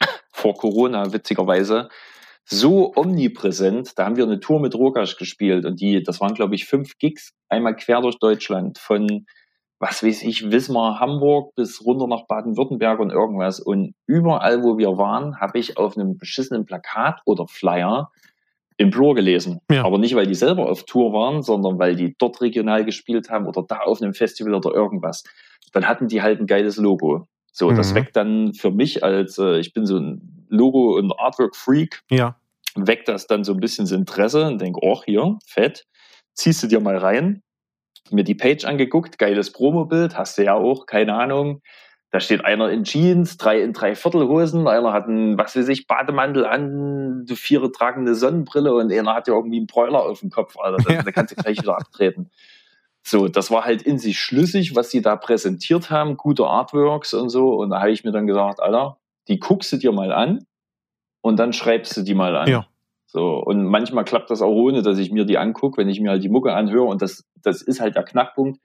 vor 0.32 0.54
Corona, 0.54 1.12
witzigerweise, 1.12 1.88
so 2.44 2.92
omnipräsent. 2.94 3.92
Da 3.96 4.04
haben 4.04 4.16
wir 4.16 4.24
eine 4.24 4.40
Tour 4.40 4.60
mit 4.60 4.74
Rogasch 4.74 5.16
gespielt 5.16 5.64
und 5.64 5.80
die, 5.80 6.02
das 6.02 6.20
waren, 6.20 6.34
glaube 6.34 6.54
ich, 6.54 6.66
fünf 6.66 6.98
Gigs, 6.98 7.32
einmal 7.48 7.76
quer 7.76 8.00
durch 8.00 8.18
Deutschland, 8.18 8.78
von 8.78 9.26
was 9.78 10.02
weiß 10.02 10.22
ich, 10.22 10.50
Wismar, 10.50 11.00
Hamburg 11.00 11.54
bis 11.54 11.84
runter 11.84 12.06
nach 12.06 12.26
Baden-Württemberg 12.26 12.98
und 13.00 13.10
irgendwas. 13.10 13.60
Und 13.60 13.94
überall, 14.06 14.62
wo 14.62 14.78
wir 14.78 14.96
waren, 14.96 15.38
habe 15.40 15.58
ich 15.58 15.76
auf 15.76 15.96
einem 15.96 16.16
beschissenen 16.18 16.64
Plakat 16.64 17.20
oder 17.26 17.46
Flyer 17.46 18.10
Implore 18.78 19.14
gelesen. 19.14 19.60
Ja. 19.70 19.84
Aber 19.84 19.96
nicht, 19.98 20.14
weil 20.14 20.26
die 20.26 20.34
selber 20.34 20.68
auf 20.70 20.84
Tour 20.84 21.12
waren, 21.12 21.42
sondern 21.42 21.78
weil 21.78 21.96
die 21.96 22.14
dort 22.18 22.40
regional 22.42 22.84
gespielt 22.84 23.30
haben 23.30 23.46
oder 23.46 23.62
da 23.66 23.78
auf 23.78 24.02
einem 24.02 24.12
Festival 24.12 24.52
oder 24.54 24.70
irgendwas. 24.74 25.24
Dann 25.72 25.88
hatten 25.88 26.08
die 26.08 26.20
halt 26.22 26.40
ein 26.40 26.46
geiles 26.46 26.76
Logo. 26.76 27.26
So, 27.52 27.70
das 27.72 27.92
Mhm. 27.92 27.94
weckt 27.96 28.16
dann 28.16 28.52
für 28.52 28.70
mich 28.70 29.02
als, 29.02 29.38
äh, 29.38 29.58
ich 29.60 29.72
bin 29.72 29.86
so 29.86 29.96
ein 29.98 30.46
Logo- 30.50 30.96
und 30.98 31.10
Artwork-Freak, 31.18 32.02
Ja. 32.10 32.36
weckt 32.74 33.08
das 33.08 33.26
dann 33.26 33.44
so 33.44 33.54
ein 33.54 33.60
bisschen 33.60 33.86
das 33.86 33.92
Interesse 33.92 34.46
und 34.46 34.60
denke, 34.60 34.80
oh, 34.82 35.00
hier, 35.06 35.38
fett, 35.46 35.86
ziehst 36.34 36.62
du 36.62 36.66
dir 36.66 36.80
mal 36.80 36.98
rein, 36.98 37.42
mir 38.12 38.24
die 38.24 38.34
Page 38.34 38.64
angeguckt, 38.64 39.18
geiles 39.18 39.52
Promobild, 39.52 40.16
hast 40.16 40.38
du 40.38 40.44
ja 40.44 40.54
auch, 40.54 40.86
keine 40.86 41.14
Ahnung. 41.14 41.62
Da 42.12 42.20
steht 42.20 42.44
einer 42.44 42.70
in 42.70 42.84
Jeans, 42.84 43.36
drei 43.36 43.60
in 43.60 43.72
Dreiviertelhosen, 43.72 44.68
einer 44.68 44.92
hat 44.92 45.06
einen, 45.06 45.36
was 45.36 45.56
weiß 45.56 45.68
ich, 45.68 45.86
Bademantel 45.86 46.46
an, 46.46 47.24
die 47.26 47.36
viere 47.36 47.72
tragen 47.72 48.02
eine 48.02 48.14
Sonnenbrille 48.14 48.74
und 48.74 48.92
einer 48.92 49.14
hat 49.14 49.28
ja 49.28 49.34
irgendwie 49.34 49.58
einen 49.58 49.66
Bräuler 49.66 50.04
auf 50.04 50.20
dem 50.20 50.30
Kopf, 50.30 50.56
Alter. 50.58 50.82
Da, 50.82 50.94
Ja. 50.94 51.02
da 51.02 51.10
kannst 51.12 51.36
du 51.36 51.42
gleich 51.42 51.58
wieder 51.58 51.76
abtreten. 51.76 52.30
So, 53.02 53.28
das 53.28 53.50
war 53.50 53.64
halt 53.64 53.82
in 53.82 53.98
sich 53.98 54.18
schlüssig, 54.18 54.74
was 54.74 54.90
sie 54.90 55.02
da 55.02 55.16
präsentiert 55.16 55.90
haben, 55.90 56.16
gute 56.16 56.46
Artworks 56.46 57.12
und 57.14 57.28
so. 57.28 57.54
Und 57.54 57.70
da 57.70 57.80
habe 57.80 57.90
ich 57.92 58.02
mir 58.04 58.12
dann 58.12 58.26
gesagt, 58.26 58.60
Alter, 58.60 58.98
die 59.28 59.38
guckst 59.38 59.72
du 59.72 59.76
dir 59.76 59.92
mal 59.92 60.12
an 60.12 60.46
und 61.20 61.38
dann 61.38 61.52
schreibst 61.52 61.96
du 61.96 62.02
die 62.02 62.14
mal 62.14 62.36
an. 62.36 62.48
Ja. 62.48 62.66
So, 63.06 63.38
und 63.38 63.64
manchmal 63.64 64.04
klappt 64.04 64.30
das 64.30 64.42
auch 64.42 64.54
ohne, 64.54 64.82
dass 64.82 64.98
ich 64.98 65.12
mir 65.12 65.24
die 65.24 65.38
angucke, 65.38 65.78
wenn 65.78 65.88
ich 65.88 66.00
mir 66.00 66.10
halt 66.10 66.24
die 66.24 66.28
Mucke 66.28 66.52
anhöre. 66.52 66.86
Und 66.86 67.02
das, 67.02 67.24
das 67.40 67.62
ist 67.62 67.80
halt 67.80 67.94
der 67.94 68.02
Knackpunkt. 68.02 68.60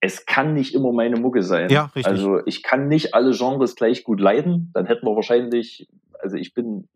Es 0.00 0.26
kann 0.26 0.54
nicht 0.54 0.74
immer 0.74 0.92
meine 0.92 1.18
Mucke 1.18 1.42
sein. 1.42 1.70
Ja, 1.70 1.84
richtig. 1.94 2.06
Also 2.06 2.40
ich 2.46 2.62
kann 2.62 2.88
nicht 2.88 3.14
alle 3.14 3.32
Genres 3.32 3.76
gleich 3.76 4.04
gut 4.04 4.20
leiden. 4.20 4.70
Dann 4.74 4.86
hätten 4.86 5.06
wir 5.06 5.14
wahrscheinlich, 5.14 5.88
also 6.20 6.36
ich 6.36 6.54
bin 6.54 6.88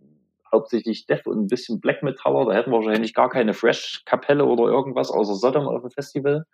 hauptsächlich 0.55 1.07
Death 1.07 1.27
und 1.27 1.41
ein 1.41 1.47
bisschen 1.49 1.81
Black 1.81 2.03
Metaller, 2.03 2.47
da 2.47 2.53
hätten 2.53 2.71
wir 2.71 2.79
wahrscheinlich 2.79 3.13
gar 3.13 3.29
keine 3.29 3.53
Fresh-Kapelle 3.53 4.45
oder 4.45 4.65
irgendwas 4.65 5.11
außer 5.11 5.35
Sodom 5.35 5.67
auf 5.67 5.83
dem 5.83 5.91
Festival. 5.91 6.45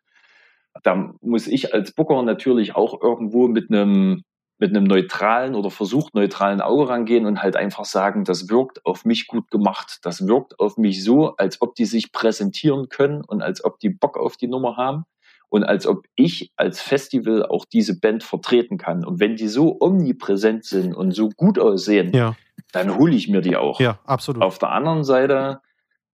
Da 0.83 1.12
muss 1.20 1.47
ich 1.47 1.74
als 1.74 1.93
Booker 1.93 2.22
natürlich 2.22 2.74
auch 2.74 3.01
irgendwo 3.03 3.49
mit 3.49 3.70
einem 3.70 4.22
mit 4.61 4.71
einem 4.71 4.85
neutralen 4.85 5.55
oder 5.55 5.71
versucht 5.71 6.15
neutralen 6.15 6.61
Auge 6.61 6.91
rangehen 6.91 7.25
und 7.25 7.43
halt 7.43 7.57
einfach 7.57 7.87
sagen, 7.87 8.25
das 8.25 8.51
wirkt 8.51 8.85
auf 8.85 9.05
mich 9.07 9.27
gut 9.27 9.51
gemacht. 9.51 10.01
Das 10.03 10.27
wirkt 10.27 10.61
auf 10.61 10.77
mich 10.77 11.03
so, 11.03 11.35
als 11.37 11.63
ob 11.63 11.75
die 11.75 11.87
sich 11.87 12.13
präsentieren 12.13 12.91
können 12.91 13.25
und 13.25 13.41
als 13.43 13.65
ob 13.65 13.79
die 13.81 13.89
Bock 13.89 14.19
auf 14.19 14.37
die 14.37 14.49
Nummer 14.49 14.77
haben 14.77 15.05
und 15.49 15.65
als 15.65 15.87
ob 15.87 16.05
ich 16.15 16.53
als 16.57 16.81
Festival 16.83 17.47
auch 17.47 17.65
diese 17.65 17.99
Band 17.99 18.23
vertreten 18.23 18.77
kann. 18.77 19.05
Und 19.05 19.19
wenn 19.19 19.35
die 19.35 19.49
so 19.49 19.79
omnipräsent 19.81 20.65
sind 20.67 20.95
und 20.95 21.13
so 21.13 21.31
gut 21.31 21.59
aussehen, 21.59 22.13
Ja. 22.15 22.37
dann 22.73 22.97
hole 22.99 23.17
ich 23.17 23.29
mir 23.29 23.41
die 23.41 23.57
auch. 23.57 23.81
Ja, 23.81 23.99
absolut. 24.05 24.43
Auf 24.43 24.59
der 24.59 24.71
anderen 24.73 25.05
Seite 25.05 25.61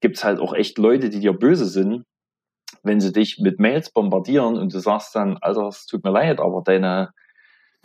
gibt's 0.01 0.23
halt 0.23 0.39
auch 0.39 0.53
echt 0.53 0.77
Leute, 0.77 1.09
die 1.09 1.19
dir 1.19 1.33
böse 1.33 1.65
sind, 1.65 2.03
wenn 2.83 3.01
sie 3.01 3.11
dich 3.11 3.39
mit 3.39 3.59
Mails 3.59 3.89
bombardieren 3.91 4.55
und 4.57 4.71
du 4.71 4.77
sagst 4.79 5.15
dann, 5.15 5.37
Alter, 5.41 5.67
es 5.67 5.87
tut 5.87 6.03
mir 6.03 6.11
leid, 6.11 6.39
aber 6.39 6.61
deine 6.63 7.09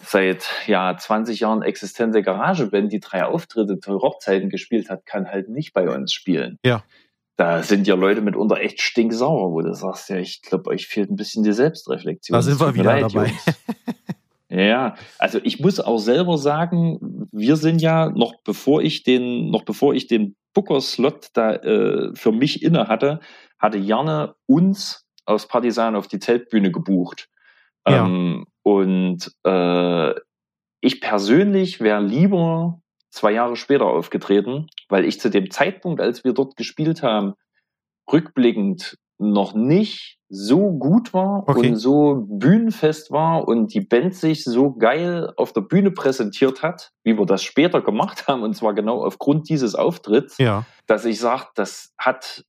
seit 0.03 0.49
ja 0.67 0.97
20 0.97 1.41
Jahren 1.41 1.63
existente 1.63 2.23
Garageband, 2.23 2.93
die 2.93 3.01
drei 3.01 3.25
Auftritte 3.25 3.79
für 3.83 4.01
Hochzeiten 4.01 4.49
gespielt 4.49 4.91
hat, 4.91 5.07
kann 5.07 5.29
halt 5.29 5.49
nicht 5.49 5.73
bei 5.73 5.89
uns 5.89 6.13
spielen. 6.13 6.59
Ja. 6.65 6.83
Da 7.37 7.63
sind 7.63 7.87
ja 7.87 7.95
Leute 7.95 8.21
mitunter 8.21 8.61
echt 8.61 8.83
stinksauer, 8.83 9.53
wo 9.53 9.63
du 9.63 9.75
sagst, 9.75 10.11
ja, 10.11 10.17
ich 10.17 10.43
glaube, 10.43 10.71
euch 10.71 10.87
fehlt 10.87 11.11
ein 11.11 11.17
bisschen 11.17 11.43
die 11.43 11.53
Selbstreflexion. 11.53 12.35
Da 12.35 12.43
sind 12.43 12.61
wir 12.61 12.75
wieder 12.75 13.01
dabei. 13.01 13.29
Jungs. 13.29 13.45
Ja, 14.51 14.97
also 15.19 15.39
ich 15.45 15.61
muss 15.61 15.79
auch 15.79 15.99
selber 15.99 16.37
sagen, 16.37 17.29
wir 17.31 17.55
sind 17.55 17.81
ja 17.81 18.11
noch 18.11 18.35
bevor 18.43 18.83
ich 18.83 19.05
den, 19.05 19.49
noch 19.51 19.65
bevor 19.65 19.95
ich 19.95 20.09
den 20.09 20.35
Booker-Slot 20.55 21.29
da 21.35 21.55
äh, 21.55 22.11
für 22.15 22.33
mich 22.33 22.65
inne 22.65 22.89
hatte, 22.89 23.21
hatte 23.61 23.79
Janne 23.79 24.35
uns 24.47 25.07
aus 25.25 25.47
Partisan 25.47 25.95
auf 25.95 26.09
die 26.09 26.19
Zeltbühne 26.19 26.73
gebucht. 26.73 27.29
Ja. 27.87 28.05
Ähm, 28.05 28.47
und 28.63 29.33
äh, 29.45 30.15
ich 30.81 31.01
persönlich 31.01 31.81
wäre 31.81 32.03
lieber 32.03 32.81
zwei 33.11 33.33
Jahre 33.33 33.57
später 33.57 33.87
aufgetreten, 33.87 34.69
weil 34.89 35.05
ich 35.05 35.21
zu 35.21 35.31
dem 35.31 35.51
Zeitpunkt, 35.51 36.01
als 36.01 36.25
wir 36.25 36.33
dort 36.33 36.57
gespielt 36.57 37.03
haben, 37.03 37.35
rückblickend 38.11 38.97
noch 39.19 39.55
nicht 39.55 40.19
so 40.31 40.71
gut 40.73 41.13
war 41.13 41.45
Okay. 41.49 41.69
und 41.71 41.77
so 41.77 42.25
bühnenfest 42.29 43.11
war 43.11 43.47
und 43.47 43.75
die 43.75 43.81
Band 43.81 44.15
sich 44.15 44.45
so 44.45 44.73
geil 44.73 45.33
auf 45.37 45.53
der 45.53 45.61
Bühne 45.63 45.91
präsentiert 45.91 46.63
hat, 46.63 46.91
wie 47.05 47.19
wir 47.19 47.27
das 47.27 47.43
später 47.43 47.83
gemacht 47.83 48.27
haben, 48.29 48.43
und 48.43 48.55
zwar 48.55 48.73
genau 48.75 49.05
aufgrund 49.05 49.49
dieses 49.49 49.75
Auftritts, 49.75 50.39
Ja. 50.39 50.65
dass 50.87 51.05
ich 51.05 51.19
sage, 51.21 51.47
das 51.55 51.93
hat 51.99 52.45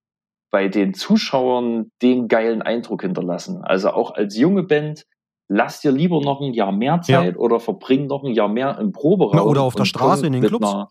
bei 0.51 0.67
den 0.67 0.93
Zuschauern 0.93 1.91
den 2.01 2.27
geilen 2.27 2.61
Eindruck 2.61 3.01
hinterlassen. 3.01 3.61
Also 3.63 3.89
auch 3.91 4.11
als 4.15 4.37
junge 4.37 4.63
Band, 4.63 5.05
lass 5.53 5.81
dir 5.81 5.91
lieber 5.91 6.21
noch 6.21 6.39
ein 6.41 6.53
Jahr 6.53 6.71
mehr 6.71 7.01
Zeit 7.01 7.37
oder 7.37 7.59
verbring 7.59 8.07
noch 8.07 8.23
ein 8.23 8.31
Jahr 8.33 8.47
mehr 8.47 8.77
im 8.79 8.93
Proberaum. 8.93 9.35
Na, 9.35 9.43
oder 9.43 9.61
auf 9.63 9.75
der 9.75 9.83
Straße 9.85 10.25
in 10.25 10.33
den 10.33 10.43
Clubs. 10.43 10.65
einer- 10.65 10.89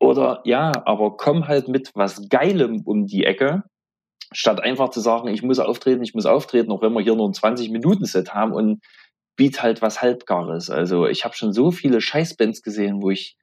Oder 0.00 0.40
ja, 0.44 0.72
aber 0.84 1.16
komm 1.16 1.46
halt 1.46 1.68
mit 1.68 1.92
was 1.94 2.28
Geilem 2.28 2.82
um 2.84 3.06
die 3.06 3.24
Ecke, 3.24 3.62
statt 4.32 4.60
einfach 4.60 4.90
zu 4.90 5.00
sagen, 5.00 5.28
ich 5.28 5.42
muss 5.42 5.58
auftreten, 5.60 6.02
ich 6.02 6.14
muss 6.14 6.26
auftreten, 6.26 6.72
auch 6.72 6.82
wenn 6.82 6.92
wir 6.92 7.00
hier 7.02 7.14
nur 7.14 7.28
ein 7.28 7.34
20-Minuten-Set 7.34 8.34
haben 8.34 8.52
und 8.52 8.80
biet 9.36 9.62
halt 9.62 9.80
was 9.80 10.02
Halbgares. 10.02 10.70
Also 10.70 11.06
ich 11.06 11.24
habe 11.24 11.36
schon 11.36 11.52
so 11.52 11.70
viele 11.70 12.00
Scheißbands 12.00 12.62
gesehen, 12.62 13.00
wo 13.00 13.10
ich 13.10 13.36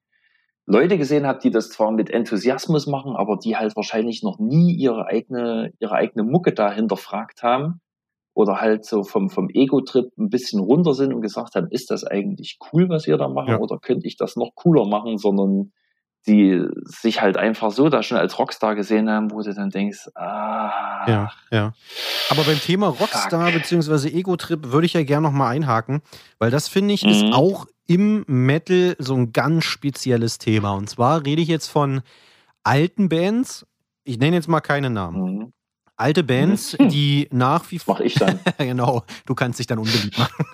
Leute 0.66 0.98
gesehen 0.98 1.26
habe, 1.26 1.40
die 1.40 1.52
das 1.52 1.70
zwar 1.70 1.92
mit 1.92 2.10
Enthusiasmus 2.10 2.88
machen, 2.88 3.16
aber 3.16 3.38
die 3.38 3.56
halt 3.56 3.76
wahrscheinlich 3.76 4.22
noch 4.24 4.40
nie 4.40 4.74
ihre 4.74 5.06
eigene, 5.08 5.72
ihre 5.80 5.94
eigene 5.96 6.24
Mucke 6.24 6.54
da 6.54 6.72
hinterfragt 6.72 7.42
haben 7.44 7.80
oder 8.36 8.62
halt 8.62 8.86
so 8.86 9.04
vom, 9.04 9.30
vom 9.32 9.50
Ego-Trip 9.50 10.12
ein 10.20 10.30
bisschen 10.30 10.60
runter 10.60 10.94
sind 10.94 11.14
und 11.14 11.22
gesagt 11.22 11.56
haben, 11.56 11.68
ist 11.72 11.90
das 11.90 12.04
eigentlich 12.04 12.60
cool, 12.72 12.88
was 12.90 13.08
wir 13.08 13.18
da 13.18 13.28
machen 13.28 13.50
Ja. 13.54 13.58
oder 13.58 13.80
könnte 13.80 14.06
ich 14.08 14.18
das 14.18 14.36
noch 14.36 14.52
cooler 14.54 14.86
machen, 14.86 15.18
sondern 15.18 15.72
die 16.28 16.64
sich 16.86 17.22
halt 17.22 17.38
einfach 17.38 17.72
so 17.72 17.88
da 17.90 18.02
schon 18.04 18.18
als 18.18 18.38
Rockstar 18.40 18.74
gesehen 18.76 19.10
haben, 19.10 19.32
wo 19.32 19.42
du 19.42 19.54
dann 19.54 19.70
denkst, 19.70 20.10
ah, 20.16 21.06
Ja, 21.08 21.32
ja. 21.52 21.74
Aber 22.30 22.44
beim 22.44 22.60
Thema 22.60 22.88
Rockstar 22.88 23.52
Fuck. 23.52 23.62
bzw. 23.62 24.10
Ego-Trip 24.10 24.72
würde 24.72 24.86
ich 24.86 24.94
ja 24.94 25.04
gerne 25.04 25.28
nochmal 25.28 25.56
einhaken, 25.56 26.02
weil 26.40 26.50
das 26.52 26.68
finde 26.68 26.94
ich 26.96 27.06
ist 27.06 27.26
Mhm. 27.28 27.34
auch 27.34 27.68
im 27.88 28.24
Metal 28.28 28.96
so 28.98 29.14
ein 29.16 29.32
ganz 29.32 29.66
spezielles 29.66 30.40
Thema. 30.40 30.74
Und 30.74 30.90
zwar 30.90 31.24
rede 31.26 31.42
ich 31.44 31.48
jetzt 31.48 31.68
von 31.68 32.02
alten 32.64 33.08
Bands, 33.10 33.68
ich 34.04 34.18
nenne 34.18 34.36
jetzt 34.36 34.48
mal 34.48 34.62
keine 34.62 34.90
Namen. 34.90 35.22
mhm, 35.38 35.54
Alte 35.98 36.24
Bands, 36.24 36.78
Mhm. 36.78 36.90
die 36.90 37.28
nach 37.32 37.72
wie 37.72 37.78
das 37.78 37.88
mache 37.88 38.04
ich 38.04 38.16
dann. 38.16 38.40
genau, 38.58 39.04
du 39.26 39.34
kannst 39.36 39.60
dich 39.60 39.68
dann 39.68 39.80
unbeliebt 39.80 40.18
machen. 40.18 40.46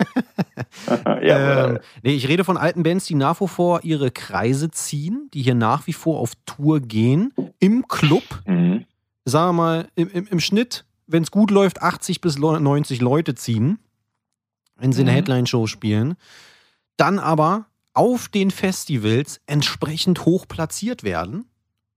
ja, 1.23 1.67
ähm, 1.69 1.79
nee, 2.03 2.13
ich 2.13 2.27
rede 2.27 2.43
von 2.43 2.57
alten 2.57 2.83
Bands, 2.83 3.05
die 3.05 3.15
nach 3.15 3.41
wie 3.41 3.47
vor 3.47 3.83
ihre 3.83 4.11
Kreise 4.11 4.69
ziehen, 4.69 5.29
die 5.33 5.41
hier 5.41 5.55
nach 5.55 5.87
wie 5.87 5.93
vor 5.93 6.19
auf 6.19 6.33
Tour 6.45 6.79
gehen, 6.79 7.33
im 7.59 7.87
Club, 7.87 8.23
mhm, 8.45 8.85
sagen 9.25 9.49
wir 9.49 9.53
mal, 9.63 9.87
im, 9.95 10.09
im, 10.09 10.27
im 10.27 10.39
Schnitt, 10.39 10.85
wenn 11.07 11.23
es 11.23 11.31
gut 11.31 11.49
läuft, 11.51 11.81
80 11.81 12.21
bis 12.21 12.37
90 12.37 13.01
Leute 13.01 13.33
ziehen, 13.35 13.79
wenn 14.77 14.93
sie 14.93 15.01
eine 15.01 15.11
Mhm. 15.11 15.15
Headline-Show 15.15 15.65
spielen, 15.67 16.15
dann 16.97 17.17
aber 17.19 17.65
auf 17.93 18.29
den 18.29 18.51
Festivals 18.51 19.41
entsprechend 19.47 20.25
hoch 20.25 20.47
platziert 20.47 21.03
werden. 21.03 21.45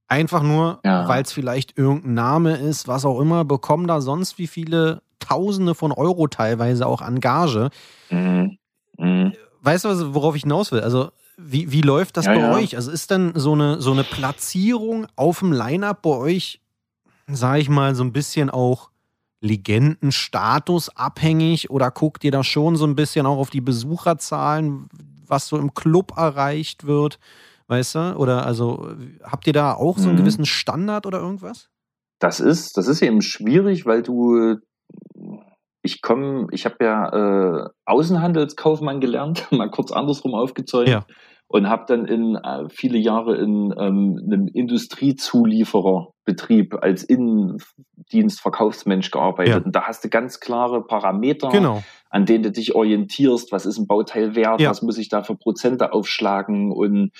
Einfach 0.08 0.42
nur, 0.42 0.80
Ja. 0.84 1.08
weil 1.08 1.22
es 1.22 1.32
vielleicht 1.32 1.78
irgendein 1.78 2.14
Name 2.14 2.56
ist, 2.56 2.86
was 2.88 3.04
auch 3.04 3.20
immer, 3.20 3.44
bekommen 3.44 3.86
da 3.86 4.00
sonst 4.00 4.38
wie 4.38 4.46
viele 4.46 5.02
Tausende 5.18 5.74
von 5.74 5.92
Euro 5.92 6.26
teilweise 6.28 6.86
auch 6.86 7.00
an 7.00 7.20
Gage. 7.20 7.70
mhm, 8.10 8.58
mhm. 8.98 9.32
Weißt 9.62 9.86
du, 9.86 10.14
worauf 10.14 10.36
ich 10.36 10.42
hinaus 10.42 10.72
will? 10.72 10.80
Also, 10.80 11.10
wie, 11.38 11.72
wie 11.72 11.80
läuft 11.80 12.18
das 12.18 12.26
Ja, 12.26 12.34
bei 12.34 12.40
ja. 12.40 12.52
euch? 12.52 12.76
Also, 12.76 12.90
ist 12.90 13.10
dann 13.10 13.32
so 13.34 13.52
eine, 13.54 13.80
so 13.80 13.92
eine 13.92 14.04
Platzierung 14.04 15.06
auf 15.16 15.38
dem 15.38 15.52
Line-Up 15.52 16.02
bei 16.02 16.10
euch, 16.10 16.60
sage 17.26 17.60
ich 17.60 17.70
mal, 17.70 17.94
so 17.94 18.04
ein 18.04 18.12
bisschen 18.12 18.50
auch 18.50 18.90
Legendenstatus 19.40 20.90
abhängig 20.96 21.70
oder 21.70 21.90
guckt 21.90 22.24
ihr 22.24 22.30
da 22.30 22.44
schon 22.44 22.76
so 22.76 22.86
ein 22.86 22.94
bisschen 22.96 23.26
auch 23.26 23.38
auf 23.38 23.50
die 23.50 23.60
Besucherzahlen, 23.60 24.88
was 25.26 25.48
so 25.48 25.56
im 25.56 25.74
Club 25.74 26.12
erreicht 26.16 26.86
wird? 26.86 27.18
Weißt 27.74 27.94
du? 27.96 28.14
Oder 28.16 28.46
also 28.46 28.88
habt 29.22 29.46
ihr 29.48 29.52
da 29.52 29.74
auch 29.74 29.98
so 29.98 30.08
einen 30.08 30.16
Mhm. 30.16 30.20
gewissen 30.22 30.46
Standard 30.46 31.06
oder 31.06 31.18
irgendwas? 31.20 31.68
Das 32.20 32.38
ist, 32.40 32.76
das 32.76 32.86
ist 32.86 33.02
eben 33.02 33.20
schwierig, 33.20 33.84
weil 33.84 34.02
du, 34.02 34.56
ich 35.82 36.00
komme, 36.02 36.46
ich 36.52 36.64
habe 36.64 36.76
ja 36.80 37.64
äh, 37.64 37.68
Außenhandelskaufmann 37.84 39.00
gelernt, 39.00 39.48
mal 39.52 39.68
kurz 39.70 39.90
andersrum 39.92 40.34
aufgezeugt. 40.34 40.88
Ja. 40.88 41.04
Und 41.46 41.68
habe 41.68 41.84
dann 41.86 42.06
in 42.06 42.36
äh, 42.36 42.68
viele 42.70 42.96
Jahre 42.98 43.36
in 43.36 43.72
ähm, 43.78 44.18
einem 44.24 44.48
Industriezuliefererbetrieb 44.48 46.74
als 46.82 47.04
Innendienstverkaufsmensch 47.04 49.10
gearbeitet. 49.10 49.54
Ja. 49.54 49.60
Und 49.62 49.76
da 49.76 49.82
hast 49.82 50.02
du 50.04 50.08
ganz 50.08 50.40
klare 50.40 50.82
Parameter, 50.84 51.50
Genau. 51.50 51.82
an 52.10 52.24
denen 52.26 52.42
du 52.44 52.50
dich 52.50 52.74
orientierst. 52.74 53.52
Was 53.52 53.66
ist 53.66 53.78
ein 53.78 53.86
Bauteil 53.86 54.34
wert? 54.34 54.60
Ja. 54.60 54.70
Was 54.70 54.80
muss 54.82 54.96
ich 54.98 55.08
da 55.10 55.22
für 55.22 55.36
Prozente 55.36 55.92
aufschlagen? 55.92 56.72
Und 56.72 57.10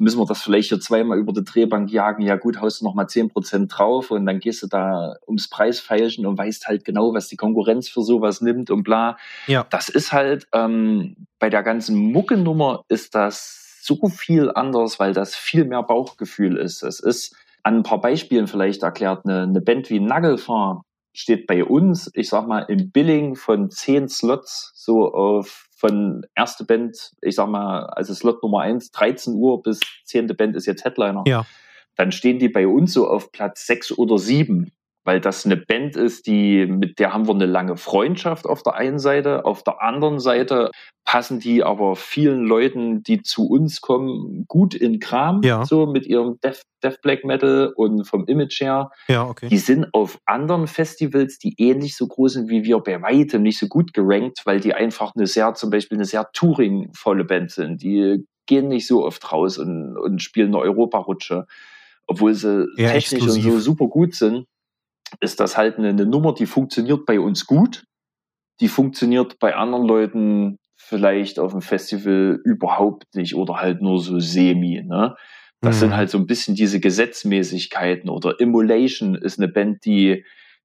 müssen 0.00 0.18
wir 0.18 0.26
das 0.26 0.42
vielleicht 0.42 0.70
hier 0.70 0.80
zweimal 0.80 1.18
über 1.18 1.32
die 1.32 1.44
Drehbank 1.44 1.90
jagen, 1.90 2.22
ja 2.22 2.36
gut, 2.36 2.60
haust 2.60 2.80
du 2.80 2.84
nochmal 2.84 3.06
10% 3.06 3.68
drauf 3.68 4.10
und 4.10 4.26
dann 4.26 4.40
gehst 4.40 4.62
du 4.62 4.66
da 4.66 5.16
ums 5.26 5.48
Preisfeilchen 5.48 6.26
und 6.26 6.38
weißt 6.38 6.66
halt 6.66 6.84
genau, 6.84 7.12
was 7.14 7.28
die 7.28 7.36
Konkurrenz 7.36 7.88
für 7.88 8.02
sowas 8.02 8.40
nimmt 8.40 8.70
und 8.70 8.82
bla. 8.82 9.18
Ja. 9.46 9.66
Das 9.70 9.88
ist 9.88 10.12
halt, 10.12 10.48
ähm, 10.52 11.26
bei 11.38 11.50
der 11.50 11.62
ganzen 11.62 11.96
Muckenummer 11.96 12.84
ist 12.88 13.14
das 13.14 13.78
so 13.82 14.08
viel 14.08 14.50
anders, 14.50 14.98
weil 14.98 15.12
das 15.12 15.36
viel 15.36 15.64
mehr 15.64 15.82
Bauchgefühl 15.82 16.56
ist. 16.56 16.82
Es 16.82 17.00
ist 17.00 17.36
an 17.62 17.76
ein 17.76 17.82
paar 17.82 18.00
Beispielen 18.00 18.46
vielleicht 18.46 18.82
erklärt, 18.82 19.26
eine, 19.26 19.42
eine 19.42 19.60
Band 19.60 19.90
wie 19.90 20.00
Nagelfahr 20.00 20.84
steht 21.12 21.46
bei 21.46 21.64
uns, 21.64 22.10
ich 22.14 22.28
sag 22.28 22.46
mal, 22.46 22.60
im 22.60 22.90
Billing 22.90 23.36
von 23.36 23.70
zehn 23.70 24.08
Slots, 24.08 24.72
so 24.74 25.12
auf 25.12 25.66
von 25.76 26.26
erste 26.34 26.64
Band, 26.64 27.12
ich 27.22 27.36
sag 27.36 27.48
mal, 27.48 27.86
also 27.86 28.12
Slot 28.12 28.42
Nummer 28.42 28.60
eins, 28.60 28.90
13 28.90 29.34
Uhr 29.34 29.62
bis 29.62 29.80
zehnte 30.04 30.34
Band 30.34 30.54
ist 30.54 30.66
jetzt 30.66 30.84
Headliner. 30.84 31.24
Ja. 31.26 31.46
Dann 31.96 32.12
stehen 32.12 32.38
die 32.38 32.50
bei 32.50 32.66
uns 32.66 32.92
so 32.92 33.08
auf 33.08 33.32
Platz 33.32 33.66
sechs 33.66 33.90
oder 33.90 34.18
sieben 34.18 34.72
weil 35.04 35.20
das 35.20 35.46
eine 35.46 35.56
Band 35.56 35.96
ist, 35.96 36.26
die, 36.26 36.66
mit 36.66 36.98
der 36.98 37.12
haben 37.12 37.26
wir 37.26 37.34
eine 37.34 37.46
lange 37.46 37.76
Freundschaft 37.76 38.46
auf 38.46 38.62
der 38.62 38.74
einen 38.74 38.98
Seite. 38.98 39.44
Auf 39.44 39.62
der 39.62 39.82
anderen 39.82 40.20
Seite 40.20 40.70
passen 41.04 41.40
die 41.40 41.64
aber 41.64 41.96
vielen 41.96 42.44
Leuten, 42.44 43.02
die 43.02 43.22
zu 43.22 43.48
uns 43.48 43.80
kommen, 43.80 44.44
gut 44.46 44.74
in 44.74 45.00
Kram, 45.00 45.40
Ja. 45.42 45.64
so 45.64 45.86
mit 45.86 46.06
ihrem 46.06 46.38
Death, 46.44 46.62
Death 46.84 47.00
Black 47.02 47.24
Metal 47.24 47.72
und 47.74 48.04
vom 48.06 48.26
Image 48.26 48.60
her. 48.60 48.90
Ja, 49.08 49.26
okay. 49.26 49.48
Die 49.48 49.58
sind 49.58 49.86
auf 49.92 50.18
anderen 50.26 50.66
Festivals, 50.66 51.38
die 51.38 51.54
ähnlich 51.58 51.96
so 51.96 52.06
groß 52.06 52.34
sind 52.34 52.48
wie 52.50 52.62
wir, 52.64 52.78
bei 52.80 53.00
weitem 53.02 53.42
nicht 53.42 53.58
so 53.58 53.66
gut 53.66 53.94
gerankt, 53.94 54.42
weil 54.44 54.60
die 54.60 54.74
einfach 54.74 55.12
eine 55.16 55.26
sehr, 55.26 55.54
zum 55.54 55.70
Beispiel 55.70 55.96
eine 55.98 56.04
sehr 56.04 56.28
Touring-volle 56.32 57.24
Band 57.24 57.50
sind. 57.50 57.82
Die 57.82 58.24
gehen 58.46 58.68
nicht 58.68 58.86
so 58.86 59.04
oft 59.04 59.32
raus 59.32 59.58
und, 59.58 59.96
und 59.96 60.20
spielen 60.22 60.48
eine 60.54 60.58
Europarutsche. 60.58 61.46
Obwohl 62.06 62.34
sie 62.34 62.66
Eher 62.76 62.92
technisch 62.92 63.22
und 63.22 63.28
exklusiv. 63.28 63.44
so 63.44 63.58
super 63.60 63.86
gut 63.86 64.14
sind, 64.14 64.46
ist 65.20 65.40
das 65.40 65.56
halt 65.56 65.78
eine, 65.78 65.88
eine 65.88 66.06
Nummer, 66.06 66.34
die 66.34 66.46
funktioniert 66.46 67.06
bei 67.06 67.18
uns 67.20 67.46
gut. 67.46 67.84
Die 68.60 68.68
funktioniert 68.68 69.38
bei 69.38 69.54
anderen 69.56 69.84
Leuten 69.86 70.58
vielleicht 70.76 71.38
auf 71.38 71.52
dem 71.52 71.60
Festival 71.62 72.40
überhaupt 72.44 73.14
nicht 73.14 73.34
oder 73.34 73.56
halt 73.56 73.82
nur 73.82 74.00
so 74.00 74.18
semi. 74.20 74.82
Ne? 74.82 75.14
Das 75.60 75.76
Mhm. 75.76 75.80
sind 75.80 75.96
halt 75.96 76.10
so 76.10 76.18
ein 76.18 76.26
bisschen 76.26 76.54
diese 76.54 76.80
Gesetzmäßigkeiten 76.80 78.08
oder 78.10 78.38
Immolation 78.40 79.14
ist 79.14 79.38
eine 79.38 79.48
Band, 79.48 79.84
die, 79.84 80.24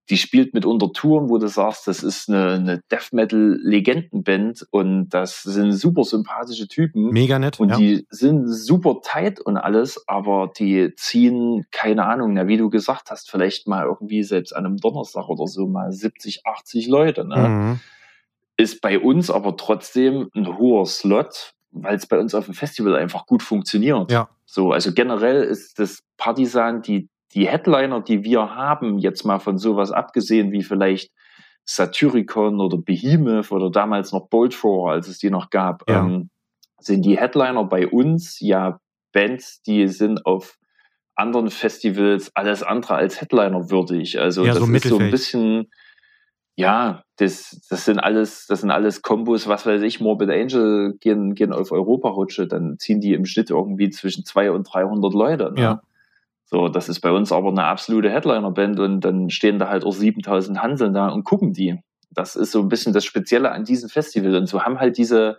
die 0.10 0.18
spielt 0.18 0.54
mit 0.54 0.66
unter 0.66 0.92
Touren, 0.92 1.30
wo 1.30 1.38
du 1.40 1.48
sagst, 1.48 1.88
das 1.88 2.04
ist 2.04 2.30
eine, 2.30 2.52
eine 2.54 2.82
Death 2.92 3.12
Metal 3.12 3.58
Legendenband 3.62 4.66
und 4.70 5.10
das 5.10 5.42
sind 5.42 5.72
super 5.72 6.04
sympathische 6.04 6.68
Typen. 6.68 7.10
Mega 7.10 7.40
nett. 7.40 7.60
Und 7.60 7.70
ja. 7.70 7.78
die 7.78 8.06
sind 8.10 8.48
super 8.48 9.00
tight 9.04 9.40
und 9.40 9.58
alles, 9.58 10.04
aber 10.08 10.52
die 10.58 10.94
ziehen, 10.96 11.66
keine 11.72 12.06
Ahnung, 12.06 12.34
na, 12.34 12.48
wie 12.48 12.58
du 12.58 12.70
gesagt 12.70 13.10
hast, 13.10 13.32
vielleicht 13.32 13.68
mal 13.68 13.86
irgendwie 13.86 14.24
selbst 14.24 14.56
an 14.56 14.66
einem 14.66 14.78
Donnerstag 14.78 15.28
oder 15.28 15.48
so 15.48 15.68
mal 15.68 15.92
70, 15.92 16.46
80 16.46 16.88
Leute. 16.88 17.26
Ne? 17.26 17.50
Mhm. 17.50 17.80
Ist 18.58 18.82
bei 18.82 19.00
uns 19.00 19.32
aber 19.32 19.58
trotzdem 19.58 20.30
ein 20.36 20.58
hoher 20.58 20.86
Slot, 20.86 21.54
weil 21.72 21.96
es 21.96 22.06
bei 22.06 22.20
uns 22.20 22.36
auf 22.36 22.46
dem 22.46 22.54
Festival 22.54 22.96
einfach 22.96 23.26
gut 23.26 23.42
funktioniert. 23.42 24.12
Ja. 24.12 24.30
So, 24.46 24.72
also 24.72 24.94
generell 24.94 25.44
ist 25.44 25.80
das 25.80 26.04
Partisan, 26.18 26.84
die, 26.84 27.10
die 27.36 27.48
Headliner, 27.48 28.02
die 28.02 28.24
wir 28.24 28.56
haben, 28.56 28.98
jetzt 28.98 29.26
mal 29.26 29.40
von 29.40 29.58
sowas 29.58 29.92
abgesehen, 29.92 30.52
wie 30.52 30.64
vielleicht 30.64 31.12
Satyricon 31.66 32.60
oder 32.62 32.78
Behemoth 32.78 33.52
oder 33.52 33.70
damals 33.70 34.12
noch 34.12 34.30
Bolt 34.30 34.54
Thrower, 34.54 34.92
als 34.92 35.08
es 35.08 35.18
die 35.18 35.30
noch 35.30 35.50
gab, 35.50 35.90
Ja. 35.90 36.06
ähm, 36.06 36.30
sind 36.80 37.04
die 37.04 37.18
Headliner 37.18 37.64
bei 37.66 37.88
uns 37.88 38.40
ja 38.40 38.80
Bands, 39.12 39.62
die 39.64 39.88
sind 39.88 40.26
auf 40.26 40.58
anderen 41.16 41.50
Festivals 41.50 42.32
alles 42.36 42.62
andere 42.62 42.96
als 42.96 43.20
Headliner 43.20 43.70
würdig. 43.70 44.20
Also 44.20 44.46
Ja, 44.46 44.54
das 44.54 44.64
so 44.64 44.74
ist 44.74 44.88
so 44.88 45.00
ein 45.00 45.10
bisschen, 45.12 45.72
ja, 46.56 47.04
das, 47.18 47.66
das 47.70 47.86
sind 47.86 48.00
alles, 48.00 48.46
das 48.48 48.62
sind 48.62 48.72
alles 48.72 49.02
Kombos, 49.02 49.48
was 49.48 49.66
weiß 49.66 49.82
ich, 49.82 50.00
Morbid 50.00 50.30
Angel 50.30 50.96
gehen, 51.00 51.34
gehen 51.34 51.54
auf 51.54 51.72
Europarutsche, 51.72 52.48
dann 52.48 52.78
ziehen 52.78 53.02
die 53.02 53.14
im 53.14 53.26
Schnitt 53.26 53.50
irgendwie 53.50 53.90
zwischen 53.90 54.26
200 54.26 54.56
und 54.58 54.64
300 54.64 55.14
Leute. 55.14 55.52
Ne? 55.54 55.62
Ja. 55.62 55.82
So, 56.46 56.70
das 56.70 56.90
ist 56.90 57.00
bei 57.02 57.12
uns 57.12 57.32
aber 57.32 57.50
eine 57.50 57.64
absolute 57.64 58.12
Headliner-Band 58.12 58.80
und 58.80 59.02
dann 59.02 59.30
stehen 59.30 59.58
da 59.58 59.68
halt 59.68 59.84
auch 59.84 59.94
7000 59.94 60.62
Hanseln 60.62 60.94
da 60.94 61.10
und 61.10 61.24
gucken 61.24 61.54
die. 61.54 61.80
Das 62.12 62.36
ist 62.36 62.52
so 62.52 62.62
ein 62.62 62.70
bisschen 62.70 62.94
das 62.94 63.04
Spezielle 63.04 63.52
an 63.52 63.66
diesem 63.66 63.90
Festival. 63.90 64.36
Und 64.36 64.48
so 64.48 64.62
haben 64.62 64.80
halt 64.80 64.98
diese, 64.98 65.38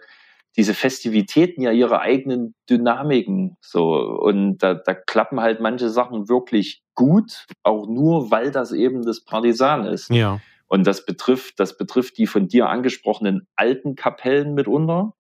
diese 0.56 0.74
Festivitäten 0.74 1.62
ja 1.62 1.70
ihre 1.70 2.00
eigenen 2.00 2.54
Dynamiken. 2.68 3.56
So, 3.60 3.94
und 3.94 4.58
da, 4.58 4.74
da 4.74 4.94
klappen 4.94 5.40
halt 5.40 5.60
manche 5.60 5.90
Sachen 5.90 6.28
wirklich 6.28 6.82
gut, 6.94 7.46
auch 7.62 7.86
nur, 7.86 8.30
weil 8.32 8.50
das 8.50 8.72
eben 8.72 9.02
das 9.02 9.24
Partisan 9.24 9.84
ist. 9.84 10.10
Ja. 10.10 10.40
Und 10.66 10.86
das 10.86 11.06
betrifft, 11.06 11.60
das 11.60 11.76
betrifft 11.76 12.18
die 12.18 12.26
von 12.26 12.48
dir 12.48 12.68
angesprochenen 12.68 13.46
alten 13.54 13.94
Kapellen 13.94 14.54
mitunter. 14.54 15.12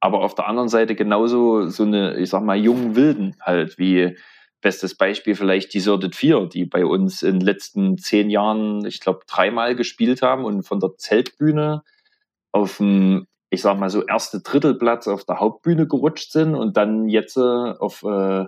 Aber 0.00 0.20
auf 0.20 0.34
der 0.34 0.46
anderen 0.46 0.68
Seite 0.68 0.94
genauso 0.94 1.68
so 1.68 1.82
eine, 1.82 2.16
ich 2.16 2.30
sag 2.30 2.42
mal, 2.42 2.56
jungen 2.56 2.96
Wilden 2.96 3.36
halt, 3.40 3.78
wie 3.78 4.16
bestes 4.60 4.96
Beispiel 4.96 5.34
vielleicht 5.34 5.74
die 5.74 5.80
Sordid 5.80 6.14
4, 6.14 6.46
die 6.46 6.64
bei 6.64 6.84
uns 6.84 7.22
in 7.22 7.38
den 7.38 7.46
letzten 7.46 7.98
zehn 7.98 8.30
Jahren, 8.30 8.84
ich 8.84 9.00
glaube, 9.00 9.20
dreimal 9.26 9.76
gespielt 9.76 10.22
haben 10.22 10.44
und 10.44 10.62
von 10.62 10.80
der 10.80 10.96
Zeltbühne 10.96 11.82
auf 12.52 12.78
dem, 12.78 13.26
ich 13.50 13.62
sag 13.62 13.78
mal 13.78 13.90
so, 13.90 14.04
erste 14.04 14.40
Drittelplatz 14.40 15.08
auf 15.08 15.24
der 15.24 15.40
Hauptbühne 15.40 15.86
gerutscht 15.86 16.32
sind 16.32 16.54
und 16.54 16.76
dann 16.76 17.08
jetzt 17.08 17.36
äh, 17.36 17.40
auf 17.40 18.02
äh, 18.02 18.46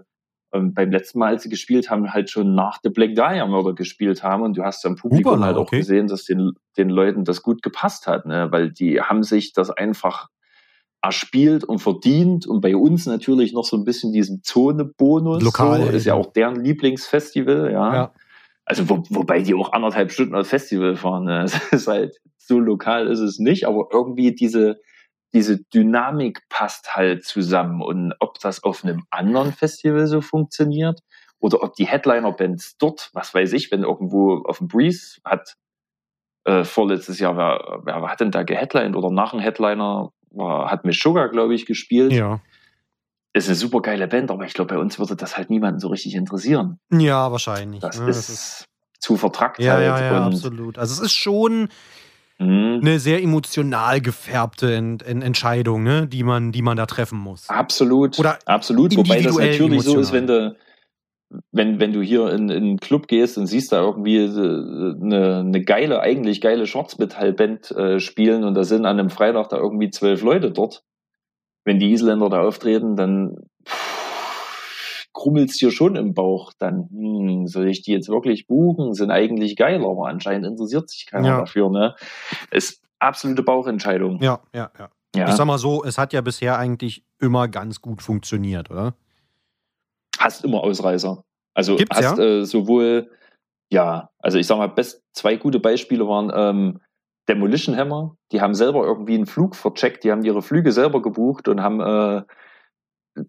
beim 0.51 0.91
letzten 0.91 1.19
Mal, 1.19 1.29
als 1.29 1.43
sie 1.43 1.51
gespielt 1.51 1.91
haben, 1.91 2.13
halt 2.13 2.31
schon 2.31 2.55
nach 2.55 2.79
The 2.83 2.89
Black 2.89 3.15
Dahlia 3.15 3.47
Murder 3.47 3.75
gespielt 3.75 4.23
haben. 4.23 4.43
Und 4.43 4.57
du 4.57 4.65
hast 4.65 4.83
ja 4.83 4.91
im 4.91 4.97
Publikum 4.97 5.33
Hupala, 5.33 5.47
halt 5.47 5.57
auch 5.57 5.63
okay. 5.63 5.79
gesehen, 5.79 6.09
dass 6.09 6.25
den, 6.25 6.53
den 6.77 6.89
Leuten 6.89 7.25
das 7.25 7.43
gut 7.43 7.63
gepasst 7.63 8.07
hat, 8.07 8.25
ne? 8.25 8.49
weil 8.51 8.73
die 8.73 9.01
haben 9.01 9.23
sich 9.23 9.53
das 9.53 9.71
einfach 9.71 10.29
erspielt 11.03 11.64
und 11.64 11.78
verdient 11.78 12.46
und 12.46 12.61
bei 12.61 12.76
uns 12.76 13.07
natürlich 13.07 13.53
noch 13.53 13.64
so 13.64 13.76
ein 13.76 13.84
bisschen 13.84 14.12
diesen 14.12 14.42
Zone-Bonus. 14.42 15.42
Lokal, 15.42 15.82
so, 15.82 15.88
ist 15.90 16.07
ja 16.07 16.14
auch 16.14 16.32
deren 16.32 16.57
Lieblingsfestival, 16.57 17.70
ja. 17.72 17.94
Ja. 17.94 18.14
Also 18.64 18.88
wo, 18.88 19.03
wobei 19.09 19.40
die 19.40 19.55
auch 19.55 19.72
anderthalb 19.72 20.12
Stunden 20.12 20.34
aufs 20.34 20.51
Festival 20.51 20.96
fahren. 20.96 21.24
Ne? 21.24 21.44
Es 21.72 21.72
ist 21.72 21.86
halt 21.88 22.18
so 22.36 22.59
lokal 22.59 23.07
ist 23.09 23.20
es 23.20 23.38
nicht, 23.38 23.66
aber 23.66 23.88
irgendwie 23.92 24.34
diese 24.34 24.80
diese 25.34 25.62
Dynamik 25.62 26.49
passt 26.49 26.96
halt 26.96 27.24
zusammen 27.24 27.82
und 27.82 28.14
ob 28.18 28.38
das 28.40 28.64
auf 28.64 28.82
einem 28.82 29.05
anderen 29.11 29.53
Festival 29.53 30.07
so 30.07 30.22
funktioniert 30.22 31.01
oder 31.38 31.62
ob 31.62 31.74
die 31.74 31.86
Headliner-Bands 31.86 32.78
dort, 32.78 33.11
was 33.12 33.34
weiß 33.34 33.53
ich, 33.53 33.70
wenn 33.70 33.82
irgendwo 33.82 34.42
auf 34.44 34.59
dem 34.59 34.68
Breeze 34.68 35.20
hat 35.24 35.55
äh, 36.44 36.64
vorletztes 36.64 37.18
Jahr, 37.18 37.36
wer, 37.36 37.82
wer 37.84 38.11
hat 38.11 38.20
denn 38.20 38.30
da 38.30 38.42
geheadlined 38.42 38.96
oder 38.96 39.11
nach 39.11 39.32
dem 39.32 39.40
Headliner 39.40 40.12
hat 40.37 40.85
mit 40.85 40.95
Sugar, 40.95 41.29
glaube 41.29 41.55
ich, 41.55 41.66
gespielt. 41.66 42.12
Ja. 42.12 42.41
Ist 43.35 43.49
eine 43.49 43.57
super 43.57 43.83
geile 43.83 44.09
Band, 44.09 44.31
aber 44.31 44.45
ich 44.47 44.55
glaube, 44.55 44.74
bei 44.74 44.81
uns 44.81 44.99
würde 44.99 45.14
das 45.14 45.37
halt 45.37 45.51
niemanden 45.51 45.81
so 45.81 45.89
richtig 45.89 46.14
interessieren. 46.14 46.79
Ja, 46.91 47.31
wahrscheinlich. 47.31 47.81
Das, 47.81 48.01
ne? 48.01 48.09
ist, 48.09 48.64
zu 48.99 49.16
vertrackt 49.16 49.61
ja, 49.61 49.74
halt. 49.74 49.87
ja, 49.87 50.01
ja, 50.01 50.26
absolut. 50.26 50.79
Also 50.79 50.95
es 50.95 51.01
ist 51.01 51.12
schon 51.12 51.68
mh, 52.39 52.79
eine 52.81 52.99
sehr 52.99 53.22
emotional 53.22 54.01
gefärbte 54.01 54.74
Ent 54.74 55.03
Ent 55.03 55.22
Entscheidung, 55.22 55.83
ne, 55.83 56.07
die 56.07 56.24
man, 56.24 56.53
die 56.53 56.62
man 56.62 56.76
da 56.76 56.87
treffen 56.87 57.18
muss. 57.18 57.49
Absolut. 57.49 58.18
Oder 58.18 58.39
absolut. 58.47 58.97
Wobei 58.97 59.22
das 59.22 59.37
natürlich 59.37 59.83
so 59.83 59.99
ist, 59.99 60.12
wenn 60.12 60.24
emotional. 60.24 60.51
du, 60.51 60.68
wenn, 61.53 61.79
wenn 61.79 61.93
du 61.93 62.01
hier 62.01 62.31
in, 62.33 62.49
in 62.49 62.62
einen 62.64 62.81
Club 62.81 63.07
gehst 63.07 63.37
und 63.37 63.47
siehst 63.47 63.72
da 63.72 63.83
irgendwie 63.83 64.16
äh, 64.16 64.95
eine, 65.01 65.39
eine 65.41 65.62
geile, 65.62 66.01
eigentlich 66.01 66.41
geile 66.41 66.66
Schwarzmetallband 66.66 67.70
äh, 67.72 68.01
spielen 68.01 68.45
und 68.45 68.55
da 68.55 68.64
sind 68.64 68.87
an 68.87 68.99
einem 68.99 69.11
Freitag 69.11 69.49
da 69.51 69.57
irgendwie 69.57 69.91
zwölf 69.91 70.22
Leute 70.22 70.51
dort. 70.51 70.85
Wenn 71.64 71.79
die 71.79 71.93
Isländer 71.93 72.31
da 72.31 72.41
auftreten, 72.41 72.97
dann 72.97 73.37
krummelt's 75.12 75.59
dir 75.59 75.70
schon 75.70 75.97
im 75.97 76.14
Bauch. 76.14 76.53
Dann, 76.59 76.89
hm, 76.91 77.47
soll 77.47 77.68
ich 77.68 77.83
die 77.83 77.93
jetzt 77.93 78.09
wirklich 78.09 78.47
buchen? 78.47 78.95
Sind 78.95 79.11
eigentlich 79.11 79.57
geil, 79.57 79.85
aber 79.85 80.07
anscheinend 80.09 80.47
interessiert 80.47 80.89
sich 80.89 81.07
keiner 81.07 81.29
Ja. 81.29 81.39
dafür. 81.41 81.68
Ne? 81.70 81.95
Ist 82.51 82.83
absolute 83.01 83.43
Bauchentscheidung. 83.43 84.22
Ja, 84.22 84.41
ja, 84.55 84.70
ja. 84.79 84.89
Ja. 85.16 85.29
Ich 85.29 85.35
sag 85.35 85.47
mal 85.47 85.59
so, 85.59 85.85
es 85.85 85.99
hat 85.99 86.12
ja 86.12 86.20
bisher 86.20 86.59
eigentlich 86.59 87.03
immer 87.18 87.49
ganz 87.49 87.81
gut 87.81 88.03
funktioniert, 88.03 88.70
oder? 88.70 88.95
Hast 90.19 90.45
immer 90.45 90.62
Ausreißer. 90.62 91.25
Also 91.55 91.77
Gibt's, 91.77 91.97
hast 91.97 92.19
äh, 92.19 92.45
sowohl, 92.45 93.11
ja, 93.71 94.11
also 94.19 94.39
ich 94.39 94.47
sag 94.47 94.59
mal, 94.59 94.69
best, 94.69 95.03
zwei 95.12 95.37
gute 95.37 95.61
Beispiele 95.61 96.07
waren 96.07 96.31
ähm, 96.35 96.81
Demolition 97.29 97.77
Hammer, 97.77 98.16
die 98.33 98.41
haben 98.41 98.55
selber 98.55 98.85
irgendwie 98.85 99.14
einen 99.14 99.27
Flug 99.27 99.55
vercheckt, 99.55 100.05
die 100.05 100.11
haben 100.11 100.25
ihre 100.25 100.43
Flüge 100.43 100.73
selber 100.73 101.03
gebucht 101.03 101.49
und 101.49 101.62
haben 101.62 101.81
äh, 101.81 102.23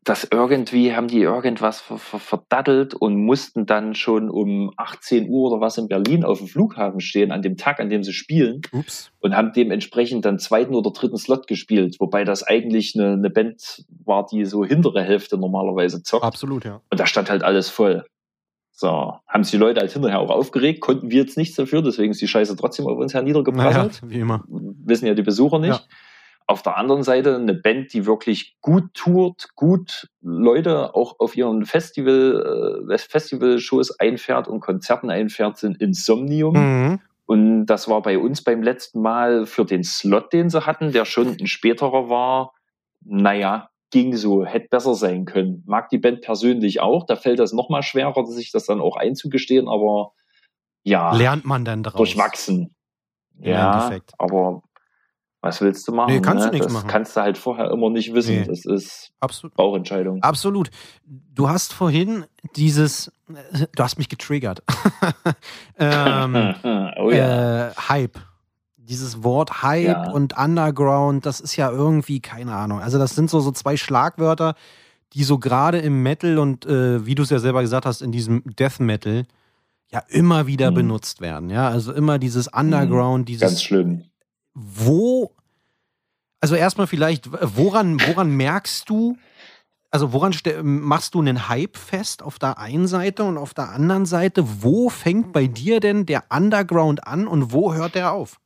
das 0.03 0.27
irgendwie, 0.31 0.95
haben 0.95 1.07
die 1.07 1.21
irgendwas 1.21 1.81
verdattelt 1.81 2.93
und 2.93 3.15
mussten 3.15 3.65
dann 3.65 3.95
schon 3.95 4.29
um 4.29 4.71
18 4.77 5.29
Uhr 5.29 5.51
oder 5.51 5.61
was 5.61 5.77
in 5.77 5.87
Berlin 5.87 6.23
auf 6.23 6.39
dem 6.39 6.47
Flughafen 6.47 6.99
stehen, 6.99 7.31
an 7.31 7.41
dem 7.41 7.57
Tag, 7.57 7.79
an 7.79 7.89
dem 7.89 8.03
sie 8.03 8.13
spielen. 8.13 8.61
Ups. 8.71 9.11
Und 9.19 9.35
haben 9.35 9.51
dementsprechend 9.53 10.25
dann 10.25 10.39
zweiten 10.39 10.75
oder 10.75 10.91
dritten 10.91 11.17
Slot 11.17 11.47
gespielt, 11.47 11.97
wobei 11.99 12.23
das 12.23 12.43
eigentlich 12.43 12.95
eine, 12.95 13.13
eine 13.13 13.29
Band 13.29 13.85
war, 14.05 14.25
die 14.25 14.45
so 14.45 14.63
hintere 14.63 15.03
Hälfte 15.03 15.37
normalerweise 15.37 16.03
zockt. 16.03 16.23
Absolut, 16.23 16.65
ja. 16.65 16.81
Und 16.89 16.99
da 16.99 17.05
stand 17.05 17.29
halt 17.29 17.43
alles 17.43 17.69
voll. 17.69 18.05
So, 18.71 19.13
haben 19.27 19.43
sich 19.43 19.51
die 19.51 19.57
Leute 19.57 19.81
halt 19.81 19.91
hinterher 19.91 20.19
auch 20.19 20.29
aufgeregt, 20.29 20.79
konnten 20.79 21.11
wir 21.11 21.21
jetzt 21.21 21.35
nichts 21.35 21.57
dafür, 21.57 21.81
deswegen 21.81 22.11
ist 22.11 22.21
die 22.21 22.29
Scheiße 22.29 22.55
trotzdem 22.55 22.87
auf 22.87 22.97
uns 22.97 23.13
herniedergeprasselt. 23.13 24.01
Naja, 24.01 24.13
wie 24.13 24.19
immer. 24.21 24.45
Wissen 24.47 25.05
ja 25.05 25.13
die 25.13 25.21
Besucher 25.21 25.59
nicht. 25.59 25.71
Ja. 25.71 25.81
Auf 26.49 26.63
der 26.63 26.77
anderen 26.77 27.03
Seite 27.03 27.35
eine 27.35 27.53
Band, 27.53 27.93
die 27.93 28.07
wirklich 28.07 28.57
gut 28.59 28.95
tourt, 28.95 29.49
gut 29.55 30.09
Leute 30.19 30.95
auch 30.95 31.19
auf 31.19 31.35
ihren 31.35 31.63
Festival, 31.63 32.87
äh, 32.89 32.97
Festival-Shows 32.97 33.99
einfährt 33.99 34.47
und 34.47 34.59
Konzerten 34.59 35.11
einfährt, 35.11 35.59
sind 35.59 35.79
Insomnium. 35.79 36.53
Mhm. 36.55 36.99
Und 37.27 37.67
das 37.67 37.87
war 37.87 38.01
bei 38.01 38.17
uns 38.17 38.43
beim 38.43 38.63
letzten 38.63 38.99
Mal 38.99 39.45
für 39.45 39.63
den 39.63 39.83
Slot, 39.83 40.33
den 40.33 40.49
sie 40.49 40.65
hatten, 40.65 40.91
der 40.91 41.05
schon 41.05 41.37
ein 41.39 41.45
späterer 41.45 42.09
war. 42.09 42.53
Naja, 43.05 43.69
ging 43.91 44.15
so, 44.15 44.43
hätte 44.43 44.69
besser 44.69 44.95
sein 44.95 45.25
können. 45.25 45.61
Mag 45.67 45.89
die 45.89 45.99
Band 45.99 46.21
persönlich 46.21 46.79
auch, 46.81 47.05
da 47.05 47.15
fällt 47.15 47.37
das 47.37 47.53
nochmal 47.53 47.83
schwerer, 47.83 48.25
sich 48.25 48.51
das 48.51 48.65
dann 48.65 48.81
auch 48.81 48.95
einzugestehen, 48.95 49.67
aber 49.67 50.13
ja, 50.81 51.15
Lernt 51.15 51.45
man 51.45 51.63
dann 51.63 51.83
daraus? 51.83 51.97
durchwachsen. 51.97 52.73
Ja, 53.41 53.91
aber 54.17 54.63
was 55.41 55.61
willst 55.61 55.87
du 55.87 55.93
machen? 55.93 56.13
Nee, 56.13 56.19
kannst 56.21 56.43
du 56.43 56.47
ne? 56.47 56.51
nichts 56.53 56.67
das 56.67 56.73
machen. 56.73 56.87
kannst 56.89 57.15
du 57.15 57.21
halt 57.21 57.37
vorher 57.37 57.71
immer 57.71 57.89
nicht 57.89 58.13
wissen. 58.13 58.41
Nee. 58.41 58.45
Das 58.45 58.65
ist 58.65 59.11
Absolut. 59.21 59.55
Bauchentscheidung. 59.55 60.21
Absolut. 60.21 60.69
Du 61.05 61.47
hast 61.49 61.71
vorhin 61.73 62.25
dieses, 62.55 63.11
du 63.75 63.83
hast 63.83 63.97
mich 63.97 64.09
getriggert. 64.09 64.63
ähm, 65.79 66.55
oh 66.97 67.11
ja. 67.11 67.67
äh, 67.69 67.71
Hype. 67.89 68.19
Dieses 68.77 69.23
Wort 69.23 69.61
Hype 69.61 69.87
Ja. 69.87 70.11
und 70.11 70.35
Underground, 70.37 71.25
das 71.25 71.39
ist 71.39 71.55
ja 71.55 71.69
irgendwie, 71.69 72.21
keine 72.21 72.55
Ahnung. 72.55 72.79
Also, 72.81 72.97
das 72.97 73.15
sind 73.15 73.29
so, 73.29 73.39
so 73.39 73.51
zwei 73.51 73.77
Schlagwörter, 73.77 74.55
die 75.13 75.23
so 75.23 75.37
gerade 75.37 75.77
im 75.77 76.01
Metal 76.03 76.37
und 76.39 76.65
äh, 76.65 77.05
wie 77.05 77.15
du 77.15 77.23
es 77.23 77.29
ja 77.29 77.39
selber 77.39 77.61
gesagt 77.61 77.85
hast, 77.85 78.01
in 78.01 78.11
diesem 78.11 78.43
Death 78.45 78.79
Metal 78.79 79.25
ja 79.91 80.01
immer 80.09 80.47
wieder 80.47 80.71
Mhm. 80.71 80.75
benutzt 80.75 81.21
werden. 81.21 81.49
Ja, 81.49 81.67
also 81.69 81.93
immer 81.93 82.19
dieses 82.19 82.47
Underground, 82.47 83.29
dieses 83.29 83.41
Ganz 83.41 83.61
schlimm. 83.63 84.03
Wo, 84.53 85.31
also 86.41 86.55
erstmal 86.55 86.87
vielleicht, 86.87 87.29
woran, 87.31 87.99
woran 88.07 88.29
merkst 88.31 88.89
du, 88.89 89.17
also 89.91 90.13
woran 90.13 90.33
machst 90.63 91.15
du 91.15 91.19
einen 91.19 91.49
Hype 91.49 91.75
fest 91.77 92.21
auf 92.21 92.37
der 92.39 92.59
einen 92.59 92.87
Seite 92.87 93.23
und 93.23 93.37
auf 93.37 93.53
der 93.53 93.69
anderen 93.69 94.05
Seite, 94.05 94.43
wo 94.61 94.89
fängt 94.89 95.33
bei 95.33 95.47
dir 95.47 95.79
denn 95.79 96.05
der 96.05 96.25
Underground 96.29 97.07
an 97.07 97.27
und 97.27 97.51
wo 97.53 97.73
hört 97.73 97.95
der 97.95 98.11
auf? 98.13 98.39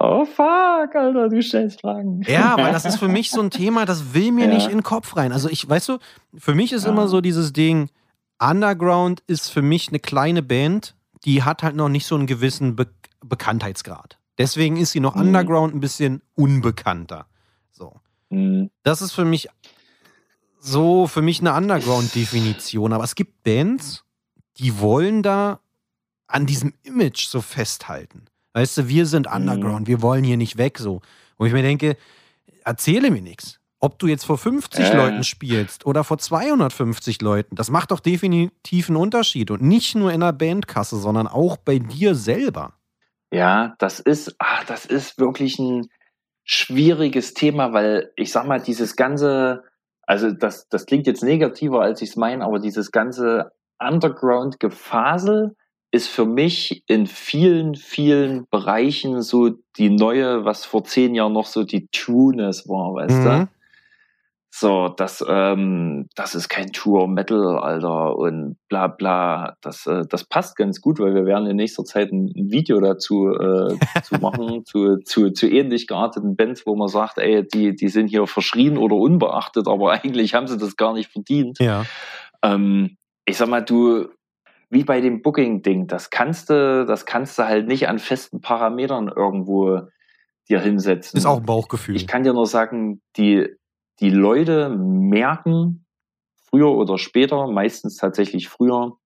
Oh 0.00 0.24
fuck, 0.24 0.94
Alter, 0.96 1.28
du 1.28 1.40
stellst 1.42 1.80
Fragen. 1.82 2.22
Ja, 2.26 2.56
weil 2.56 2.72
das 2.72 2.84
ist 2.84 2.98
für 2.98 3.06
mich 3.06 3.30
so 3.30 3.40
ein 3.40 3.50
Thema, 3.50 3.84
das 3.84 4.14
will 4.14 4.32
mir 4.32 4.46
Ja. 4.46 4.54
nicht 4.54 4.66
in 4.66 4.78
den 4.78 4.82
Kopf 4.82 5.14
rein. 5.16 5.30
Also 5.32 5.48
ich, 5.48 5.68
weißt 5.68 5.90
du, 5.90 5.98
für 6.36 6.54
mich 6.54 6.72
ist 6.72 6.84
Ja. 6.84 6.90
immer 6.90 7.06
so 7.06 7.20
dieses 7.20 7.52
Ding, 7.52 7.88
Underground 8.42 9.22
ist 9.28 9.48
für 9.50 9.62
mich 9.62 9.88
eine 9.88 10.00
kleine 10.00 10.42
Band, 10.42 10.96
die 11.24 11.42
hat 11.44 11.62
halt 11.62 11.76
noch 11.76 11.88
nicht 11.88 12.06
so 12.06 12.14
einen 12.16 12.26
gewissen 12.26 12.76
Be 12.76 12.88
Bekanntheitsgrad. 13.24 14.18
Deswegen 14.38 14.76
ist 14.76 14.92
sie 14.92 15.00
noch 15.00 15.14
Mhm. 15.14 15.20
Underground 15.22 15.74
ein 15.74 15.80
bisschen 15.80 16.22
unbekannter. 16.34 17.26
So. 17.72 18.00
Hm, 18.30 18.70
Das 18.82 19.02
ist 19.02 19.12
für 19.12 19.24
mich 19.24 19.48
so 20.60 21.06
für 21.06 21.22
mich 21.22 21.40
eine 21.40 21.54
Underground-Definition. 21.54 22.92
Aber 22.92 23.04
es 23.04 23.14
gibt 23.14 23.42
Bands, 23.44 24.04
die 24.58 24.80
wollen 24.80 25.22
da 25.22 25.60
an 26.26 26.46
diesem 26.46 26.74
Image 26.82 27.26
so 27.28 27.40
festhalten. 27.40 28.24
Weißt 28.52 28.78
du, 28.78 28.88
wir 28.88 29.06
sind 29.06 29.26
Underground, 29.26 29.86
wir 29.86 30.02
wollen 30.02 30.24
hier 30.24 30.36
nicht 30.36 30.56
weg 30.56 30.78
so. 30.78 31.02
Wo 31.38 31.44
ich 31.44 31.52
mir 31.52 31.62
denke, 31.62 31.96
erzähle 32.64 33.10
mir 33.10 33.22
nichts. 33.22 33.60
Ob 33.78 33.98
du 33.98 34.06
jetzt 34.06 34.24
vor 34.24 34.38
50 34.38 34.86
Äh. 34.86 34.96
Leuten 34.96 35.22
spielst 35.22 35.84
oder 35.86 36.02
vor 36.02 36.18
250 36.18 37.20
Leuten, 37.20 37.54
das 37.54 37.70
macht 37.70 37.90
doch 37.90 38.00
definitiv 38.00 38.88
einen 38.88 38.96
Unterschied. 38.96 39.50
Und 39.50 39.62
nicht 39.62 39.94
nur 39.94 40.12
in 40.12 40.20
der 40.20 40.32
Bandkasse, 40.32 40.98
sondern 40.98 41.28
auch 41.28 41.58
bei 41.58 41.78
dir 41.78 42.14
selber. 42.14 42.72
Ja, 43.32 43.74
das 43.78 44.00
ist, 44.00 44.34
ach, 44.38 44.64
das 44.64 44.86
ist 44.86 45.18
wirklich 45.18 45.58
ein 45.58 45.88
schwieriges 46.44 47.34
Thema, 47.34 47.72
weil 47.72 48.12
ich 48.16 48.32
sag 48.32 48.46
mal, 48.46 48.60
dieses 48.60 48.96
ganze, 48.96 49.64
also 50.02 50.30
das, 50.30 50.68
das 50.68 50.86
klingt 50.86 51.06
jetzt 51.06 51.24
negativer, 51.24 51.80
als 51.82 52.02
ich 52.02 52.10
es 52.10 52.16
meine, 52.16 52.44
aber 52.44 52.60
dieses 52.60 52.92
ganze 52.92 53.52
Underground-Gefasel 53.80 55.56
ist 55.90 56.08
für 56.08 56.26
mich 56.26 56.82
in 56.86 57.06
vielen, 57.06 57.74
vielen 57.74 58.46
Bereichen 58.50 59.22
so 59.22 59.50
die 59.76 59.90
neue, 59.90 60.44
was 60.44 60.64
vor 60.64 60.84
zehn 60.84 61.14
Jahren 61.14 61.32
noch 61.32 61.46
so 61.46 61.64
die 61.64 61.88
Trueness 61.90 62.68
war, 62.68 62.94
weißt 62.94 63.24
du? 63.24 63.48
So, 64.58 64.88
das, 64.88 65.22
ähm, 65.28 66.08
das 66.14 66.34
ist 66.34 66.48
kein 66.48 66.72
True 66.72 67.08
Metal, 67.08 67.58
Alter, 67.58 68.16
und 68.16 68.56
bla 68.70 68.86
bla. 68.86 69.54
Das, 69.60 69.84
äh, 69.84 70.04
das 70.08 70.24
passt 70.24 70.56
ganz 70.56 70.80
gut, 70.80 70.98
weil 70.98 71.14
wir 71.14 71.26
werden 71.26 71.46
in 71.46 71.56
nächster 71.56 71.84
Zeit 71.84 72.10
ein, 72.10 72.32
ein 72.34 72.50
Video 72.50 72.80
dazu 72.80 73.28
äh, 73.28 73.76
zu 74.02 74.14
machen, 74.14 74.64
zu, 74.64 74.96
zu, 75.04 75.30
zu 75.30 75.46
ähnlich 75.46 75.86
gearteten 75.86 76.36
Bands, 76.36 76.64
wo 76.64 76.74
man 76.74 76.88
sagt, 76.88 77.18
ey, 77.18 77.46
die, 77.46 77.76
die 77.76 77.88
sind 77.88 78.08
hier 78.08 78.26
verschrien 78.26 78.78
oder 78.78 78.96
unbeachtet, 78.96 79.68
aber 79.68 79.92
eigentlich 80.02 80.32
haben 80.32 80.46
sie 80.46 80.56
das 80.56 80.76
gar 80.78 80.94
nicht 80.94 81.12
verdient. 81.12 81.58
Ja. 81.60 81.84
Ähm, 82.42 82.96
ich 83.26 83.36
sag 83.36 83.48
mal, 83.48 83.62
du, 83.62 84.08
wie 84.70 84.84
bei 84.84 85.02
dem 85.02 85.20
Booking-Ding, 85.20 85.86
das 85.86 86.08
kannst 86.08 86.48
du, 86.48 86.86
das 86.86 87.04
kannst 87.04 87.38
du 87.38 87.42
halt 87.42 87.68
nicht 87.68 87.90
an 87.90 87.98
festen 87.98 88.40
Parametern 88.40 89.12
irgendwo 89.14 89.82
dir 90.48 90.60
hinsetzen. 90.60 91.18
Ist 91.18 91.26
auch 91.26 91.40
ein 91.40 91.44
Bauchgefühl. 91.44 91.94
Ich 91.94 92.06
kann 92.06 92.22
dir 92.22 92.32
nur 92.32 92.46
sagen, 92.46 93.02
die, 93.18 93.54
die 94.00 94.10
Leute 94.10 94.68
merken 94.68 95.86
früher 96.36 96.70
oder 96.70 96.98
später, 96.98 97.48
meistens 97.48 97.96
tatsächlich 97.96 98.48
früher, 98.48 98.96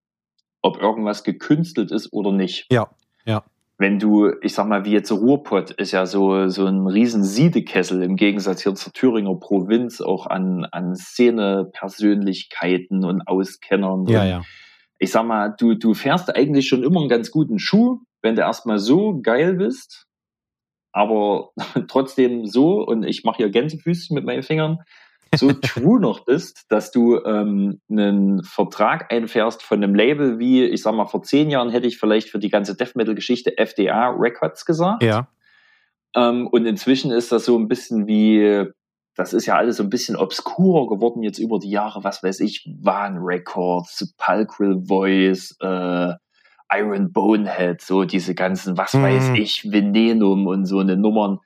ob 0.63 0.81
irgendwas 0.81 1.25
gekünstelt 1.25 1.91
ist 1.91 2.13
oder 2.13 2.33
nicht. 2.33 2.67
Ja, 2.71 2.91
ja. 3.25 3.45
Wenn 3.79 3.99
du, 3.99 4.31
ich 4.43 4.53
sag 4.53 4.69
mal, 4.69 4.85
wie 4.85 4.93
jetzt 4.93 5.11
Ruhrpott 5.11 5.71
ist 5.71 5.93
ja 5.93 6.05
so, 6.05 6.49
so 6.49 6.67
ein 6.67 6.87
riesen 6.87 7.25
Siedekessel 7.25 8.03
im 8.03 8.17
Gegensatz 8.17 8.63
hier 8.63 8.75
zur 8.75 8.93
Thüringer 8.93 9.37
Provinz, 9.37 10.03
auch 10.03 10.27
an, 10.27 10.67
an 10.67 10.95
Szene-Persönlichkeiten 10.95 13.05
und 13.05 13.27
Auskennern. 13.27 14.07
ja, 14.07 14.21
und 14.21 14.29
ja. 14.29 14.43
ich 14.99 15.11
sag 15.11 15.25
mal, 15.25 15.55
du, 15.59 15.75
du 15.75 15.95
fährst 15.95 16.37
eigentlich 16.37 16.69
schon 16.69 16.83
immer 16.83 17.01
einen 17.01 17.09
ganz 17.09 17.31
guten 17.31 17.59
Schuh, 17.59 18.01
wenn 18.21 18.37
du 18.37 18.43
erstmal 18.43 18.79
so 18.79 19.19
geil 19.23 19.55
bist, 19.55 20.10
aber 20.93 21.51
trotzdem 21.89 22.47
so, 22.47 22.83
und 22.85 23.05
ich 23.05 23.25
mache 23.25 23.39
hier 23.39 23.51
Gänsefüßchen 23.51 24.15
mit 24.15 24.25
meinen 24.25 24.43
Fingern, 24.43 24.79
so 25.35 25.53
true 25.63 26.01
noch 26.01 26.25
bist, 26.25 26.67
dass 26.69 26.91
du 26.91 27.23
ähm, 27.25 27.81
einen 27.89 28.43
Vertrag 28.43 29.13
einfährst 29.13 29.63
von 29.63 29.83
einem 29.83 29.95
Label 29.95 30.39
wie, 30.39 30.65
ich 30.65 30.83
sag 30.83 30.95
mal, 30.95 31.07
vor 31.07 31.23
zehn 31.23 31.51
Jahren 31.51 31.71
hätte 31.71 31.87
ich 31.87 31.99
vielleicht 31.99 32.31
für 32.31 32.39
die 32.39 32.51
ganze 32.51 32.77
Death 32.77 32.97
Metal-Geschichte 32.97 33.57
FDA 33.57 34.11
Records 34.11 34.65
gesagt. 34.65 35.03
Ja. 35.03 35.29
Ähm, 36.17 36.49
und 36.49 36.67
inzwischen 36.67 37.13
ist 37.13 37.31
das 37.31 37.45
so 37.45 37.57
ein 37.57 37.69
bisschen 37.69 38.07
wie, 38.09 38.67
das 39.15 39.33
ist 39.33 39.47
ja 39.47 39.57
alles 39.57 39.77
so 39.77 39.85
ein 39.85 39.91
bisschen 39.91 40.17
obskurer 40.17 40.89
geworden 40.89 41.23
jetzt 41.23 41.39
über 41.39 41.59
die 41.59 41.71
Jahre, 41.71 42.03
was 42.03 42.23
weiß 42.23 42.41
ich, 42.41 42.69
Van 42.81 43.19
Records, 43.19 43.99
Sepulchral 43.99 44.83
Voice, 44.85 45.57
äh, 45.61 46.15
Iron 46.73 47.13
Bonehead, 47.13 47.81
so 47.81 48.05
diese 48.05 48.35
ganzen, 48.35 48.77
was 48.79 48.95
Mhm. 48.95 49.03
weiß 49.03 49.31
ich, 49.35 49.71
Venenum 49.73 50.47
und 50.47 50.67
so 50.67 50.79
eine 50.79 50.97
Nummern, 50.97 51.39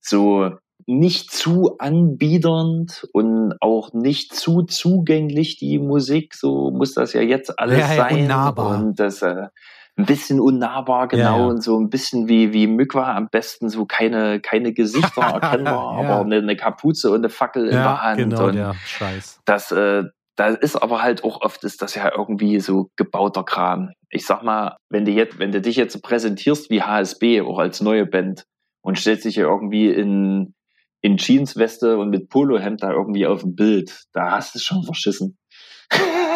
so 0.00 0.50
nicht 0.86 1.30
zu 1.32 1.76
anbiedernd 1.78 3.06
und 3.12 3.54
auch 3.60 3.92
nicht 3.92 4.34
zu 4.34 4.62
zugänglich, 4.62 5.58
die 5.58 5.78
Musik, 5.78 6.34
so 6.34 6.70
muss 6.70 6.94
das 6.94 7.12
ja 7.12 7.20
jetzt 7.20 7.58
alles 7.58 7.78
Ja, 7.80 7.94
ja, 7.94 8.02
sein. 8.08 8.22
unnahbar. 8.22 8.78
Und 8.78 8.98
das 9.00 9.22
äh, 9.22 9.48
ein 9.96 10.06
bisschen 10.06 10.38
unnahbar, 10.40 11.08
genau, 11.08 11.38
Ja, 11.40 11.46
und 11.46 11.62
so 11.62 11.78
ein 11.78 11.90
bisschen 11.90 12.28
wie, 12.28 12.52
wie 12.52 12.66
Mykwa 12.68 13.14
am 13.16 13.28
besten, 13.28 13.68
so 13.68 13.84
keine, 13.84 14.40
keine 14.40 14.72
Gesichter 14.72 15.22
erkennbar, 15.42 15.96
aber 15.98 16.20
eine, 16.20 16.36
eine 16.36 16.56
Kapuze 16.56 17.10
und 17.10 17.18
eine 17.18 17.28
Fackel 17.28 17.64
in 17.66 17.72
der 17.72 18.02
Hand. 18.02 18.16
genau, 18.18 18.46
und 18.46 18.76
Scheiß. 18.86 19.40
das, 19.44 19.72
äh, 19.72 20.04
da 20.38 20.48
ist 20.48 20.76
aber 20.76 21.02
halt 21.02 21.24
auch 21.24 21.40
oft 21.42 21.64
ist 21.64 21.82
das 21.82 21.94
ja 21.96 22.12
irgendwie 22.16 22.60
so 22.60 22.90
gebauter 22.96 23.42
Kram. 23.44 23.90
Ich 24.08 24.24
sag 24.24 24.42
mal, 24.44 24.76
wenn 24.88 25.04
du 25.04 25.10
jetzt, 25.10 25.38
wenn 25.40 25.50
du 25.50 25.60
dich 25.60 25.74
jetzt 25.76 26.00
präsentierst 26.02 26.70
wie 26.70 26.80
HSB, 26.82 27.40
auch 27.42 27.58
als 27.58 27.80
neue 27.80 28.06
Band 28.06 28.44
und 28.80 28.98
stellst 28.98 29.24
dich 29.24 29.34
ja 29.36 29.44
irgendwie 29.46 29.88
in, 29.90 30.54
in 31.00 31.16
Jeansweste 31.16 31.98
und 31.98 32.10
mit 32.10 32.28
Polohemd 32.28 32.82
da 32.84 32.92
irgendwie 32.92 33.26
auf 33.26 33.40
dem 33.40 33.56
Bild, 33.56 34.04
da 34.12 34.30
hast 34.30 34.54
du 34.54 34.58
es 34.58 34.64
schon 34.64 34.84
verschissen. 34.84 35.36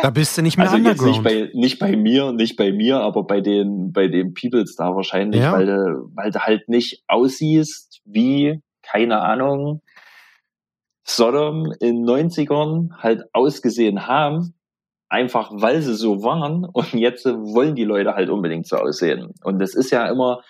Da 0.03 0.11
bist 0.11 0.37
du 0.37 0.43
nicht 0.43 0.57
mehr 0.59 0.67
Also 0.71 0.79
jetzt 0.79 1.01
nicht 1.03 1.19
Underground. 1.19 1.53
bei, 1.53 1.59
nicht 1.59 1.79
bei 1.79 1.97
mir, 1.97 2.33
nicht 2.33 2.57
bei 2.57 2.73
mir, 2.73 3.01
aber 3.01 3.23
bei 3.25 3.41
den, 3.41 3.93
bei 3.93 4.09
den 4.09 4.35
Peoples 4.35 4.75
da 4.75 4.97
wahrscheinlich, 4.97 5.41
Ja. 5.43 5.53
weil 5.53 5.67
du, 5.67 6.11
weil 6.15 6.31
du 6.33 6.41
halt 6.41 6.69
nicht 6.69 7.03
aussiehst 7.07 8.01
wie, 8.05 8.61
keine 8.83 9.21
Ahnung, 9.21 9.81
Sodom 11.05 11.73
in 11.81 12.05
90ern 12.05 12.97
halt 12.99 13.25
ausgesehen 13.33 14.07
haben, 14.07 14.55
einfach 15.09 15.51
weil 15.53 15.83
sie 15.83 15.95
so 15.95 16.23
waren 16.23 16.65
und 16.65 16.95
jetzt 16.95 17.27
wollen 17.27 17.75
die 17.75 17.85
Leute 17.85 18.15
halt 18.15 18.31
unbedingt 18.31 18.67
so 18.67 18.77
aussehen. 18.77 19.33
Und 19.43 19.59
das 19.59 19.75
ist 19.75 19.91
ja 19.91 20.09
immer, 20.09 20.43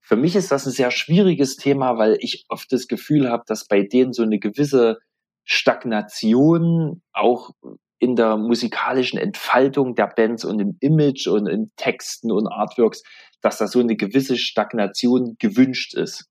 für 0.00 0.16
mich 0.16 0.36
ist 0.36 0.50
das 0.50 0.66
ein 0.66 0.72
sehr 0.72 0.90
schwieriges 0.90 1.56
Thema, 1.56 1.96
weil 1.96 2.16
ich 2.20 2.44
oft 2.48 2.70
das 2.72 2.88
Gefühl 2.88 3.30
habe, 3.30 3.44
dass 3.46 3.66
bei 3.66 3.82
denen 3.82 4.12
so 4.12 4.22
eine 4.22 4.38
gewisse 4.38 4.98
Stagnation 5.44 7.02
auch 7.12 7.50
in 7.98 8.16
der 8.16 8.36
musikalischen 8.36 9.18
Entfaltung 9.18 9.94
der 9.94 10.06
Bands 10.08 10.44
und 10.44 10.58
im 10.58 10.76
Image 10.80 11.26
und 11.26 11.46
in 11.46 11.70
Texten 11.76 12.32
und 12.32 12.48
Artworks, 12.48 13.02
dass 13.42 13.58
da 13.58 13.66
so 13.66 13.80
eine 13.80 13.96
gewisse 13.96 14.36
Stagnation 14.36 15.36
gewünscht 15.38 15.94
ist. 15.94 16.29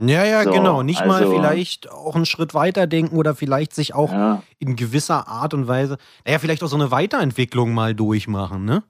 Ja, 0.00 0.24
ja, 0.24 0.44
So, 0.44 0.50
genau. 0.52 0.82
Nicht 0.82 1.04
mal 1.04 1.22
also- 1.22 1.32
vielleicht 1.34 1.90
auch 1.90 2.14
einen 2.16 2.26
Schritt 2.26 2.54
weiter 2.54 2.86
denken 2.86 3.16
oder 3.16 3.34
vielleicht 3.34 3.74
sich 3.74 3.94
auch 3.94 4.10
Ja, 4.12 4.42
in 4.58 4.74
gewisser 4.76 5.28
Art 5.28 5.52
und 5.54 5.68
Weise, 5.68 5.98
naja, 6.24 6.38
vielleicht 6.38 6.62
auch 6.62 6.68
so 6.68 6.76
eine 6.76 6.90
Weiterentwicklung 6.90 7.72
mal 7.74 7.94
durchmachen, 7.94 8.64
ne? 8.64 8.82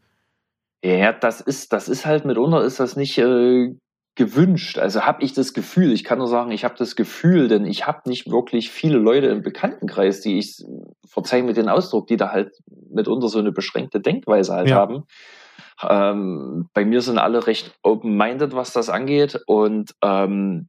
ja 0.82 1.12
das 1.12 1.42
ist, 1.42 1.74
das 1.74 1.88
ist 1.90 2.06
halt 2.06 2.24
mitunter 2.24 2.62
ist 2.62 2.80
das 2.80 2.96
nicht 2.96 3.18
äh, 3.18 3.74
gewünscht. 4.14 4.78
Also 4.78 5.02
habe 5.02 5.22
ich 5.22 5.32
das 5.34 5.52
Gefühl, 5.52 5.92
ich 5.92 6.04
kann 6.04 6.18
nur 6.18 6.26
sagen, 6.28 6.52
ich 6.52 6.64
habe 6.64 6.74
das 6.78 6.96
Gefühl, 6.96 7.48
denn 7.48 7.64
ich 7.66 7.86
habe 7.86 8.08
nicht 8.08 8.30
wirklich 8.30 8.70
viele 8.70 8.96
Leute 8.98 9.26
im 9.26 9.42
Bekanntenkreis, 9.42 10.20
die 10.22 10.38
ich, 10.38 10.64
verzeih 11.06 11.42
mir 11.42 11.52
den 11.52 11.68
Ausdruck, 11.68 12.06
die 12.06 12.16
da 12.16 12.30
halt 12.30 12.52
mitunter 12.90 13.28
so 13.28 13.38
eine 13.38 13.52
beschränkte 13.52 14.00
Denkweise 14.00 14.54
halt 14.54 14.68
Ja. 14.68 14.76
haben. 14.76 15.04
Ähm, 15.88 16.68
bei 16.74 16.84
mir 16.84 17.00
sind 17.00 17.18
alle 17.18 17.46
recht 17.46 17.72
open-minded, 17.82 18.54
was 18.54 18.72
das 18.72 18.88
angeht. 18.88 19.40
Und 19.46 19.94
ähm, 20.02 20.68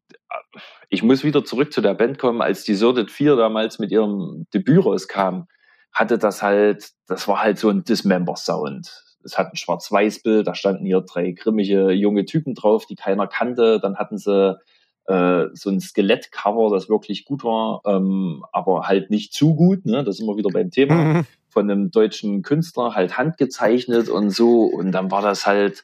ich 0.90 1.04
muss 1.04 1.24
wieder 1.24 1.44
zurück 1.44 1.74
zu 1.74 1.82
der 1.82 1.94
Band 1.94 2.18
kommen, 2.20 2.42
als 2.42 2.64
die 2.64 2.76
Sordid 2.76 3.12
4 3.12 3.36
damals 3.36 3.80
mit 3.80 3.92
ihrem 3.92 4.48
Debüt 4.54 4.86
rauskam, 4.86 5.44
hatte 5.92 6.18
das 6.18 6.42
halt, 6.42 6.92
das 7.08 7.28
war 7.28 7.42
halt 7.42 7.60
so 7.60 7.70
ein 7.70 7.84
Dismember-Sound. 7.84 9.04
Es 9.24 9.38
hat 9.38 9.54
ein 9.54 9.58
Schwarz-Weiß-Bild, 9.58 10.48
da 10.48 10.56
standen 10.56 10.86
hier 10.86 11.02
drei 11.02 11.32
grimmige 11.32 11.92
junge 11.92 12.26
Typen 12.26 12.56
drauf, 12.56 12.86
die 12.86 12.96
keiner 12.96 13.28
kannte. 13.28 13.80
Dann 13.80 13.98
hatten 13.98 14.18
sie 14.18 14.58
äh, 15.06 15.48
so 15.54 15.70
ein 15.70 15.80
Skelett-Cover, 15.80 16.70
das 16.74 16.90
wirklich 16.90 17.26
gut 17.26 17.44
war, 17.44 17.82
ähm, 17.86 18.44
aber 18.52 18.88
halt 18.88 19.10
nicht 19.10 19.34
zu 19.34 19.56
gut. 19.56 19.86
Ne? 19.86 20.04
Das 20.04 20.18
sind 20.18 20.28
wir 20.28 20.38
wieder 20.38 20.50
beim 20.52 20.72
Thema. 20.72 21.26
von 21.52 21.70
einem 21.70 21.92
deutschen 21.92 22.42
Künstler, 22.42 22.96
halt 22.96 23.18
handgezeichnet 23.18 24.10
und 24.10 24.32
so. 24.32 24.64
Und 24.64 24.92
dann 24.92 25.12
war 25.12 25.22
das 25.22 25.46
halt, 25.46 25.84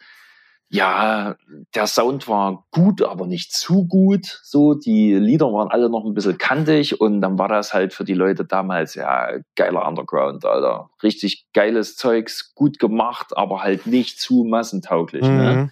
ja, 0.69 1.35
der 1.75 1.87
Sound 1.87 2.27
war 2.27 2.65
gut, 2.71 3.01
aber 3.01 3.25
nicht 3.25 3.53
zu 3.53 3.85
gut. 3.85 4.41
So, 4.43 4.73
die 4.73 5.13
Lieder 5.13 5.53
waren 5.53 5.69
alle 5.69 5.89
noch 5.89 6.05
ein 6.05 6.13
bisschen 6.13 6.37
kantig 6.37 6.99
und 6.99 7.21
dann 7.21 7.39
war 7.39 7.47
das 7.47 7.73
halt 7.73 7.93
für 7.93 8.03
die 8.03 8.13
Leute 8.13 8.43
damals, 8.43 8.95
ja, 8.95 9.29
geiler 9.55 9.87
Underground, 9.87 10.45
Alter. 10.45 10.89
Richtig 11.03 11.45
geiles 11.53 11.95
Zeugs, 11.95 12.53
gut 12.53 12.79
gemacht, 12.79 13.37
aber 13.37 13.61
halt 13.61 13.87
nicht 13.87 14.19
zu 14.19 14.43
massentauglich. 14.43 15.23
Ne? 15.23 15.69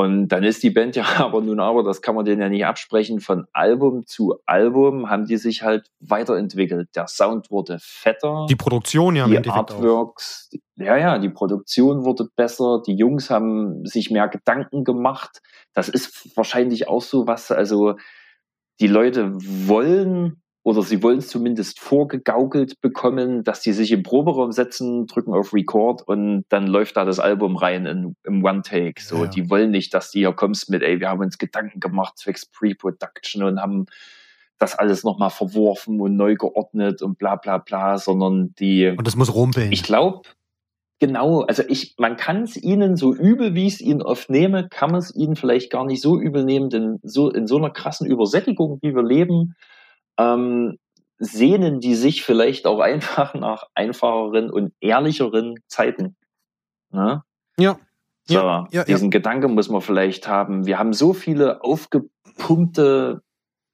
Und 0.00 0.28
dann 0.28 0.44
ist 0.44 0.62
die 0.62 0.70
Band 0.70 0.94
ja 0.94 1.02
aber 1.18 1.40
nun 1.40 1.58
aber, 1.58 1.82
das 1.82 2.02
kann 2.02 2.14
man 2.14 2.24
denen 2.24 2.40
ja 2.40 2.48
nicht 2.48 2.64
absprechen, 2.64 3.18
von 3.18 3.48
Album 3.52 4.06
zu 4.06 4.36
Album 4.46 5.10
haben 5.10 5.26
die 5.26 5.38
sich 5.38 5.64
halt 5.64 5.90
weiterentwickelt. 5.98 6.90
Der 6.94 7.08
Sound 7.08 7.50
wurde 7.50 7.78
fetter 7.80 8.46
Die 8.48 8.54
Produktion 8.54 9.16
ja 9.16 9.26
die 9.26 9.34
Endeffekt 9.34 9.72
auch. 9.72 9.74
Artworks, 9.74 10.50
ja, 10.76 10.96
ja, 10.96 11.18
die 11.18 11.30
Produktion 11.30 12.04
wurde 12.04 12.28
besser, 12.36 12.80
die 12.86 12.94
Jungs 12.94 13.28
haben 13.28 13.84
sich 13.86 14.12
mehr 14.12 14.28
Gedanken 14.28 14.84
gemacht. 14.84 15.40
Das 15.74 15.88
ist 15.88 16.36
wahrscheinlich 16.36 16.86
auch 16.86 17.02
so 17.02 17.26
was, 17.26 17.50
also 17.50 17.96
die 18.78 18.86
Leute 18.86 19.32
wollen 19.34 20.40
oder 20.68 20.82
sie 20.82 21.02
wollen 21.02 21.16
es 21.16 21.28
zumindest 21.28 21.80
vorgegaukelt 21.80 22.78
bekommen, 22.82 23.42
dass 23.42 23.62
die 23.62 23.72
sich 23.72 23.90
im 23.90 24.02
Proberaum 24.02 24.52
setzen, 24.52 25.06
drücken 25.06 25.32
auf 25.32 25.54
Record 25.54 26.02
und 26.06 26.44
dann 26.50 26.66
läuft 26.66 26.98
da 26.98 27.06
das 27.06 27.18
Album 27.18 27.56
rein 27.56 27.86
in, 27.86 28.16
im 28.24 28.44
One-Take. 28.44 29.00
So, 29.00 29.24
Ja. 29.24 29.30
die 29.30 29.48
wollen 29.48 29.70
nicht, 29.70 29.94
dass 29.94 30.10
die 30.10 30.18
hier 30.18 30.32
kommst 30.34 30.68
mit, 30.68 30.82
ey, 30.82 31.00
wir 31.00 31.08
haben 31.08 31.20
uns 31.20 31.38
Gedanken 31.38 31.80
gemacht 31.80 32.18
zwecks 32.18 32.44
Pre-Production 32.44 33.44
und 33.44 33.62
haben 33.62 33.86
das 34.58 34.78
alles 34.78 35.04
nochmal 35.04 35.30
verworfen 35.30 36.02
und 36.02 36.16
neu 36.16 36.34
geordnet 36.34 37.00
und 37.00 37.16
bla 37.16 37.36
bla 37.36 37.56
bla, 37.56 37.96
sondern 37.96 38.54
die, 38.58 38.88
Und 38.94 39.06
das 39.06 39.16
muss 39.16 39.34
rumpeln. 39.34 39.72
ich 39.72 39.82
glaube, 39.82 40.28
genau, 40.98 41.44
also 41.44 41.62
ich, 41.66 41.94
man 41.96 42.18
kann 42.18 42.42
es 42.42 42.58
ihnen 42.58 42.96
so 42.96 43.14
übel, 43.14 43.54
wie 43.54 43.68
ich 43.68 43.74
es 43.74 43.80
ihnen 43.80 44.02
oft 44.02 44.28
nehme, 44.28 44.68
kann 44.68 44.90
man 44.90 45.00
es 45.00 45.14
ihnen 45.16 45.34
vielleicht 45.34 45.72
gar 45.72 45.86
nicht 45.86 46.02
so 46.02 46.20
übel 46.20 46.44
nehmen, 46.44 46.68
denn 46.68 46.98
so 47.02 47.30
in 47.30 47.46
so 47.46 47.56
einer 47.56 47.70
krassen 47.70 48.06
Übersättigung, 48.06 48.80
wie 48.82 48.94
wir 48.94 49.02
leben, 49.02 49.54
ähm, 50.18 50.78
sehnen 51.18 51.80
die 51.80 51.94
sich 51.94 52.22
vielleicht 52.22 52.66
auch 52.66 52.80
einfach 52.80 53.34
nach 53.34 53.64
einfacheren 53.74 54.50
und 54.50 54.72
ehrlicheren 54.80 55.56
Zeiten. 55.66 56.16
Ne? 56.90 57.22
Ja. 57.58 57.78
So, 58.24 58.34
Ja, 58.34 58.66
ja, 58.70 58.84
diesen 58.84 59.10
Gedanke 59.10 59.48
muss 59.48 59.70
man 59.70 59.80
vielleicht 59.80 60.28
haben. 60.28 60.66
Wir 60.66 60.78
haben 60.78 60.92
so 60.92 61.14
viele 61.14 61.64
aufgepumpte 61.64 63.22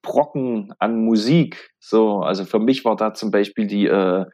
Brocken 0.01 0.73
an 0.79 1.03
Musik. 1.03 1.71
So, 1.79 2.19
also 2.19 2.45
für 2.45 2.59
mich 2.59 2.85
war 2.85 2.95
da 2.95 3.13
zum 3.13 3.31
Beispiel 3.31 3.67
die, 3.67 3.87
äh, 3.87 4.25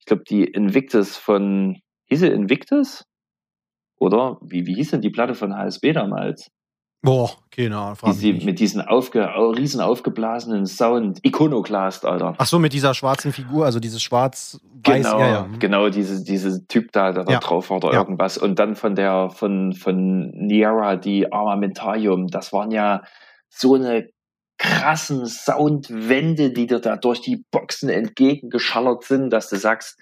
ich 0.00 0.06
glaube, 0.06 0.24
die 0.28 0.44
Invictus 0.44 1.16
von, 1.16 1.80
hieß 2.06 2.20
sie 2.20 2.28
Invictus? 2.28 3.04
Oder 4.00 4.38
wie, 4.42 4.66
wie 4.66 4.74
hieß 4.74 4.92
denn 4.92 5.00
die 5.00 5.10
Platte 5.10 5.34
von 5.34 5.54
HSB 5.54 5.92
damals? 5.92 6.50
Boah, 7.00 7.30
keine 7.52 7.76
Ahnung. 7.78 7.96
Die 8.06 8.12
sie 8.12 8.32
mit 8.32 8.58
diesen 8.58 8.80
aufge, 8.80 9.32
au- 9.34 9.50
riesen 9.50 9.80
aufgeblasenen 9.80 10.66
Sound, 10.66 11.20
Iconoclast, 11.22 12.04
Alter. 12.04 12.34
Ach 12.38 12.46
so, 12.46 12.58
mit 12.58 12.72
dieser 12.72 12.92
schwarzen 12.92 13.32
Figur, 13.32 13.64
also 13.66 13.78
dieses 13.78 14.02
schwarz-weiß. 14.02 14.60
Genau, 14.82 15.18
ja, 15.20 15.28
ja. 15.28 15.48
genau, 15.60 15.88
diese, 15.90 16.24
diese 16.24 16.66
Typ 16.66 16.90
da, 16.92 17.12
der 17.12 17.24
da 17.24 17.32
Ja. 17.34 17.38
drauf 17.38 17.70
war 17.70 17.76
oder 17.76 17.92
irgendwas. 17.92 18.36
Und 18.36 18.58
dann 18.58 18.74
von 18.74 18.96
der, 18.96 19.30
von, 19.30 19.74
von 19.74 20.30
Niera, 20.30 20.96
die 20.96 21.32
Armamentarium, 21.32 22.26
das 22.26 22.52
waren 22.52 22.72
ja 22.72 23.02
so 23.48 23.74
eine 23.76 24.08
krassen 24.58 25.24
Soundwände, 25.26 26.50
die 26.50 26.66
dir 26.66 26.80
da 26.80 26.96
durch 26.96 27.20
die 27.20 27.44
Boxen 27.52 27.88
entgegengeschallert 27.88 29.04
sind, 29.04 29.30
dass 29.30 29.48
du 29.48 29.56
sagst, 29.56 29.98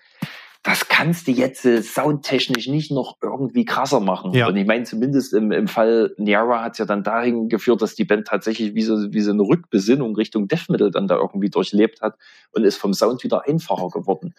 das 0.66 0.88
kannst 0.88 1.28
du 1.28 1.30
jetzt 1.30 1.64
äh, 1.64 1.80
soundtechnisch 1.80 2.66
nicht 2.66 2.90
noch 2.90 3.18
irgendwie 3.22 3.64
krasser 3.64 4.00
machen. 4.00 4.32
Ja. 4.32 4.48
Und 4.48 4.56
ich 4.56 4.66
meine, 4.66 4.82
zumindest 4.82 5.32
im, 5.32 5.52
im 5.52 5.68
Fall 5.68 6.12
Niara 6.18 6.64
hat 6.64 6.72
es 6.72 6.78
ja 6.78 6.84
dann 6.84 7.04
dahin 7.04 7.48
geführt, 7.48 7.82
dass 7.82 7.94
die 7.94 8.04
Band 8.04 8.26
tatsächlich 8.26 8.74
wie 8.74 8.82
so, 8.82 9.12
wie 9.12 9.20
so 9.20 9.30
eine 9.30 9.42
Rückbesinnung 9.42 10.16
Richtung 10.16 10.48
Death 10.48 10.68
Metal 10.68 10.90
dann 10.90 11.06
da 11.06 11.16
irgendwie 11.16 11.50
durchlebt 11.50 12.02
hat 12.02 12.16
und 12.50 12.64
ist 12.64 12.78
vom 12.78 12.94
Sound 12.94 13.22
wieder 13.22 13.46
einfacher 13.46 13.90
geworden. 13.90 14.34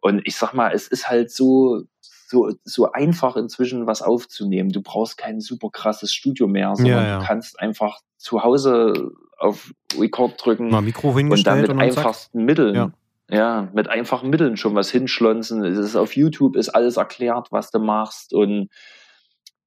Und 0.00 0.22
ich 0.24 0.36
sag 0.36 0.54
mal, 0.54 0.72
es 0.72 0.88
ist 0.88 1.10
halt 1.10 1.30
so, 1.30 1.82
so, 2.00 2.52
so 2.64 2.90
einfach 2.92 3.36
inzwischen 3.36 3.86
was 3.86 4.00
aufzunehmen. 4.00 4.70
Du 4.70 4.80
brauchst 4.80 5.18
kein 5.18 5.40
super 5.40 5.68
krasses 5.70 6.14
Studio 6.14 6.48
mehr, 6.48 6.74
sondern 6.74 6.96
Ja, 6.96 7.06
ja. 7.06 7.18
du 7.18 7.26
kannst 7.26 7.60
einfach 7.60 8.00
zu 8.16 8.42
Hause 8.42 9.10
auf 9.36 9.74
Record 9.98 10.42
drücken 10.42 10.70
Mal 10.70 10.80
Mikro 10.80 11.10
und 11.10 11.26
mit 11.26 11.46
und 11.46 11.78
einfachsten 11.78 12.46
Mitteln, 12.46 12.92
Ja. 13.30 13.36
ja. 13.36 13.68
mit 13.72 13.88
einfachen 13.88 14.30
Mitteln 14.30 14.56
schon 14.56 14.74
was 14.74 14.90
hinschlonzen. 14.90 15.64
Es 15.64 15.78
ist 15.78 15.96
auf 15.96 16.16
YouTube 16.16 16.56
ist 16.56 16.68
alles 16.70 16.96
erklärt, 16.96 17.48
was 17.50 17.70
du 17.70 17.78
machst 17.78 18.32
und 18.32 18.68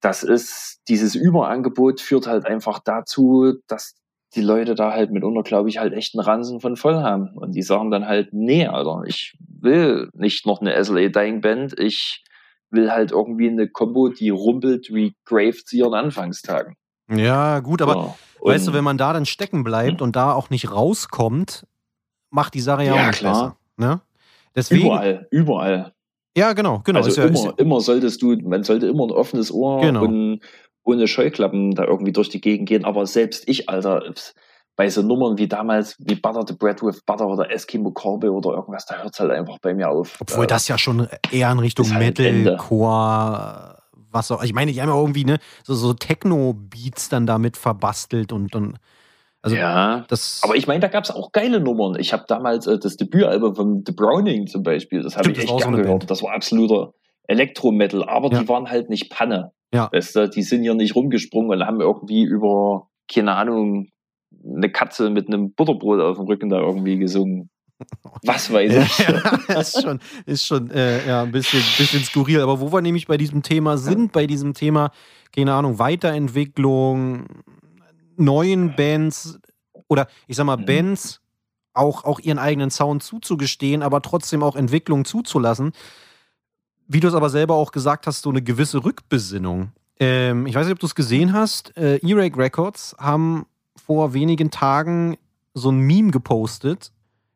das 0.01 0.23
ist 0.23 0.81
dieses 0.87 1.15
Überangebot 1.15 1.99
führt 1.99 2.27
halt 2.27 2.45
einfach 2.45 2.79
dazu, 2.79 3.55
dass 3.67 3.95
die 4.35 4.41
Leute 4.41 4.75
da 4.75 4.91
halt 4.93 5.11
mitunter, 5.11 5.41
glaube 5.41 5.69
ich, 5.69 5.79
halt 5.79 5.93
echt 5.93 6.15
einen 6.15 6.23
Ransen 6.23 6.59
von 6.59 6.75
voll 6.75 6.95
haben. 6.95 7.35
Und 7.35 7.53
die 7.53 7.63
sagen 7.63 7.89
dann 7.89 8.05
halt, 8.05 8.29
nee, 8.31 8.67
Alter, 8.67 9.03
ich 9.05 9.35
will 9.39 10.09
nicht 10.13 10.45
noch 10.45 10.61
eine 10.61 10.81
SLA 10.83 11.09
Dying 11.09 11.41
Band, 11.41 11.77
ich 11.79 12.23
will 12.69 12.91
halt 12.91 13.11
irgendwie 13.11 13.49
eine 13.49 13.67
Combo, 13.67 14.09
die 14.09 14.29
rumpelt 14.29 14.93
wie 14.93 15.15
Grave 15.25 15.63
zu 15.65 15.75
ihren 15.75 15.95
Anfangstagen. 15.95 16.75
Ja, 17.09 17.59
gut, 17.59 17.81
aber 17.81 17.93
So. 18.39 18.45
weißt 18.45 18.67
du, 18.67 18.73
wenn 18.73 18.83
man 18.83 18.99
da 18.99 19.13
dann 19.13 19.25
stecken 19.25 19.63
bleibt 19.63 20.01
und 20.03 20.15
da 20.15 20.33
auch 20.33 20.51
nicht 20.51 20.71
rauskommt, 20.71 21.65
macht 22.29 22.53
die 22.53 22.61
Sache 22.61 22.83
ja, 22.83 22.95
Ja, 22.95 23.01
auch 23.03 23.07
nicht 23.07 23.19
klar. 23.19 23.33
besser. 23.77 23.89
Ne? 23.91 24.01
Deswegen, 24.55 24.85
Überall, 24.87 25.27
überall. 25.31 25.93
ja, 26.37 26.53
genau, 26.53 26.79
genau. 26.83 26.99
also 27.01 27.21
ja, 27.21 27.27
immer, 27.27 27.53
immer 27.57 27.81
solltest 27.81 28.21
du, 28.21 28.35
man 28.37 28.63
sollte 28.63 28.87
immer 28.87 29.05
ein 29.05 29.11
offenes 29.11 29.51
Ohr 29.51 29.81
Genau. 29.81 30.03
und 30.03 30.39
ohne 30.83 31.07
Scheuklappen 31.07 31.75
da 31.75 31.83
irgendwie 31.85 32.11
durch 32.11 32.29
die 32.29 32.41
Gegend 32.41 32.67
gehen. 32.67 32.83
Aber 32.85 33.05
selbst 33.05 33.47
ich, 33.47 33.69
Alter, 33.69 34.11
bei 34.75 34.89
so 34.89 35.01
Nummern 35.01 35.37
wie 35.37 35.47
damals, 35.47 35.95
wie 35.99 36.15
Butter 36.15 36.43
the 36.47 36.53
Bread 36.55 36.81
with 36.81 37.01
Butter 37.05 37.27
oder 37.27 37.51
Eskimo 37.51 37.91
Korbe 37.91 38.31
oder 38.31 38.51
irgendwas, 38.51 38.85
da 38.85 38.95
hört 39.03 39.13
es 39.13 39.19
halt 39.19 39.31
einfach 39.31 39.59
bei 39.61 39.73
mir 39.73 39.89
auf. 39.89 40.17
Obwohl 40.19 40.45
Äh, 40.45 40.47
das 40.47 40.67
ja 40.67 40.77
schon 40.77 41.07
eher 41.31 41.51
in 41.51 41.59
Richtung 41.59 41.93
halt. 41.93 42.17
Metalcore, 42.17 43.77
was 44.11 44.31
auch. 44.31 44.43
Ich 44.43 44.53
meine, 44.53 44.71
haben 44.71 44.89
ja 44.89 44.95
irgendwie 44.99 45.25
ne, 45.25 45.37
so, 45.63 45.75
so 45.75 45.93
Techno-Beats 45.93 47.09
dann 47.09 47.25
damit 47.27 47.57
verbastelt 47.57 48.31
und 48.31 48.53
dann. 48.55 48.77
Also 49.41 49.55
ja. 49.55 50.05
das. 50.09 50.41
Aber 50.43 50.55
ich 50.55 50.67
meine, 50.67 50.81
da 50.81 50.87
gab 50.87 51.05
es 51.05 51.11
auch 51.11 51.31
geile 51.31 51.59
Nummern. 51.59 51.97
Ich 51.99 52.11
habe 52.11 52.25
damals 52.27 52.67
äh, 52.67 52.77
das 52.77 52.97
Debütalbum 52.97 53.55
von 53.55 53.83
The 53.85 53.93
Browning 53.93 54.47
zum 54.47 54.63
Beispiel, 54.63 55.01
das 55.01 55.15
habe 55.15 55.31
ich 55.31 55.37
echt 55.37 55.57
gern 55.57 55.75
gehört. 55.75 56.09
Das 56.09 56.21
war 56.21 56.33
absoluter 56.33 56.93
Elektrometal, 57.27 58.03
aber 58.07 58.31
Ja. 58.31 58.41
die 58.41 58.49
waren 58.49 58.69
halt 58.69 58.89
nicht 58.89 59.09
Panne. 59.09 59.51
Ja. 59.73 59.89
Weißt 59.91 60.15
du, 60.15 60.27
die 60.29 60.41
sind 60.41 60.63
hier 60.63 60.73
nicht 60.73 60.95
rumgesprungen 60.95 61.51
und 61.51 61.65
haben 61.65 61.79
irgendwie 61.79 62.23
über, 62.23 62.87
keine 63.11 63.35
Ahnung, 63.35 63.87
eine 64.45 64.69
Katze 64.71 65.09
mit 65.09 65.27
einem 65.27 65.53
Butterbrot 65.53 65.99
auf 66.01 66.17
dem 66.17 66.25
Rücken 66.25 66.49
da 66.49 66.59
irgendwie 66.59 66.97
gesungen. 66.97 67.49
Was 68.25 68.51
weiß 68.51 68.73
ich. 68.75 69.07
ja, 69.07 69.59
ist 69.59 69.81
schon, 69.81 69.99
ist 70.25 70.45
schon 70.45 70.69
äh, 70.71 71.07
ja, 71.07 71.23
ein 71.23 71.31
bisschen, 71.31 71.61
bisschen 71.77 72.03
skurril. 72.03 72.41
Aber 72.41 72.59
wo 72.59 72.73
wir 72.73 72.81
nämlich 72.81 73.07
bei 73.07 73.15
diesem 73.15 73.41
Thema 73.41 73.77
sind, 73.77 74.11
bei 74.11 74.27
diesem 74.27 74.53
Thema, 74.53 74.91
keine 75.33 75.53
Ahnung, 75.53 75.79
Weiterentwicklung, 75.79 77.25
neuen 78.19 78.75
Bands 78.75 79.39
oder 79.87 80.07
ich 80.27 80.35
sag 80.35 80.45
mal, 80.45 80.57
mhm. 80.57 80.65
Bands 80.65 81.21
auch, 81.73 82.03
auch 82.03 82.19
ihren 82.19 82.39
eigenen 82.39 82.71
Sound 82.71 83.03
zuzugestehen, 83.03 83.81
aber 83.81 84.01
trotzdem 84.01 84.43
auch 84.43 84.55
Entwicklung 84.55 85.05
zuzulassen. 85.05 85.71
Wie 86.87 86.99
du 86.99 87.07
es 87.07 87.13
aber 87.13 87.29
selber 87.29 87.55
auch 87.55 87.71
gesagt 87.71 88.07
hast, 88.07 88.21
so 88.21 88.29
eine 88.29 88.41
gewisse 88.41 88.83
Rückbesinnung. 88.83 89.71
Ähm, 89.99 90.47
ich 90.47 90.55
weiß 90.55 90.65
nicht, 90.65 90.73
ob 90.73 90.79
du 90.79 90.87
es 90.87 90.95
gesehen 90.95 91.33
hast. 91.33 91.75
Äh, 91.77 91.97
E-Rake 91.97 92.37
Records 92.37 92.95
haben 92.99 93.45
vor 93.75 94.13
wenigen 94.13 94.49
Tagen 94.49 95.17
so 95.53 95.71
ein 95.71 95.79
Meme 95.79 96.11
gepostet. 96.11 96.91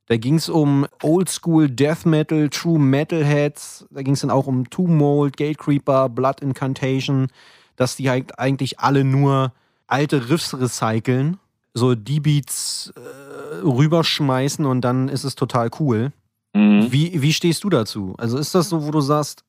Da 0.08 0.18
ging 0.18 0.36
es 0.36 0.50
um 0.50 0.86
Oldschool 1.02 1.70
Death 1.70 2.06
Metal, 2.06 2.50
True 2.50 2.80
Metalheads. 2.80 3.86
Da 3.92 4.02
ging 4.02 4.14
es 4.14 4.22
dann 4.22 4.32
auch 4.32 4.48
um 4.48 4.70
Tomb 4.70 4.90
Mold, 4.90 5.38
Gatecreeper, 5.38 6.10
Blood 6.10 6.42
Incantation. 6.42 7.28
Dass 7.76 7.96
die 7.96 8.10
halt 8.10 8.38
eigentlich 8.40 8.80
alle 8.80 9.04
nur 9.04 9.54
alte 9.88 10.30
Riffs 10.30 10.54
recyceln, 10.54 11.40
so 11.74 11.96
die 11.96 12.20
Beats 12.20 12.94
äh, 12.96 13.62
rüberschmeißen 13.64 14.66
und 14.66 14.82
dann 14.82 15.10
ist 15.10 15.24
es 15.24 15.36
total 15.36 15.70
cool. 15.80 16.12
Mhm. 16.54 16.92
Wie, 16.92 17.22
wie 17.22 17.34
stehst 17.34 17.64
du 17.64 17.70
dazu? 17.70 18.16
Also 18.18 18.38
ist 18.38 18.54
das 18.54 18.70
so, 18.70 18.86
wo 18.86 18.92
du 18.92 19.02
sagst, 19.02 19.44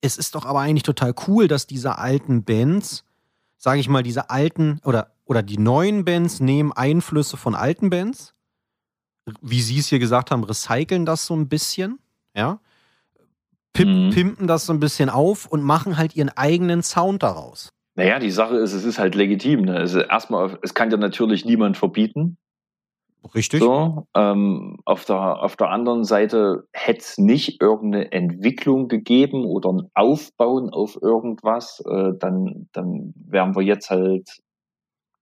es 0.00 0.16
ist 0.16 0.34
doch 0.34 0.44
aber 0.44 0.60
eigentlich 0.60 0.82
total 0.82 1.14
cool, 1.26 1.48
dass 1.48 1.66
diese 1.66 1.98
alten 1.98 2.44
Bands, 2.44 3.04
sage 3.56 3.80
ich 3.80 3.88
mal, 3.88 4.02
diese 4.02 4.30
alten 4.30 4.80
oder, 4.84 5.12
oder 5.24 5.42
die 5.42 5.58
neuen 5.58 6.04
Bands 6.04 6.40
nehmen 6.40 6.72
Einflüsse 6.72 7.36
von 7.36 7.54
alten 7.54 7.90
Bands, 7.90 8.34
wie 9.40 9.60
sie 9.60 9.78
es 9.78 9.88
hier 9.88 9.98
gesagt 9.98 10.30
haben, 10.30 10.44
recyceln 10.44 11.04
das 11.04 11.26
so 11.26 11.34
ein 11.34 11.48
bisschen, 11.48 11.98
ja, 12.34 12.60
Pip, 13.72 13.88
mhm. 13.88 14.10
pimpen 14.10 14.46
das 14.46 14.66
so 14.66 14.72
ein 14.72 14.80
bisschen 14.80 15.10
auf 15.10 15.46
und 15.46 15.62
machen 15.62 15.96
halt 15.96 16.16
ihren 16.16 16.30
eigenen 16.30 16.82
Sound 16.82 17.22
daraus. 17.22 17.70
Naja, 17.98 18.20
die 18.20 18.30
Sache 18.30 18.54
ist, 18.58 18.74
es 18.74 18.84
ist 18.84 19.00
halt 19.00 19.16
legitim. 19.16 19.62
Ne? 19.62 19.74
Also 19.74 19.98
erstmal, 19.98 20.56
es 20.62 20.72
kann 20.72 20.88
ja 20.92 20.96
natürlich 20.96 21.44
niemand 21.44 21.76
verbieten. 21.76 22.38
Richtig. 23.34 23.58
So, 23.58 24.06
ähm, 24.14 24.78
auf, 24.84 25.04
der, 25.04 25.42
auf 25.42 25.56
der 25.56 25.70
anderen 25.70 26.04
Seite 26.04 26.68
hätte 26.72 27.00
es 27.00 27.18
nicht 27.18 27.60
irgendeine 27.60 28.12
Entwicklung 28.12 28.86
gegeben 28.86 29.44
oder 29.44 29.72
ein 29.72 29.90
Aufbauen 29.94 30.70
auf 30.70 30.96
irgendwas, 31.02 31.82
äh, 31.90 32.12
dann, 32.16 32.68
dann 32.70 33.14
wären 33.16 33.56
wir 33.56 33.62
jetzt 33.62 33.90
halt, 33.90 34.30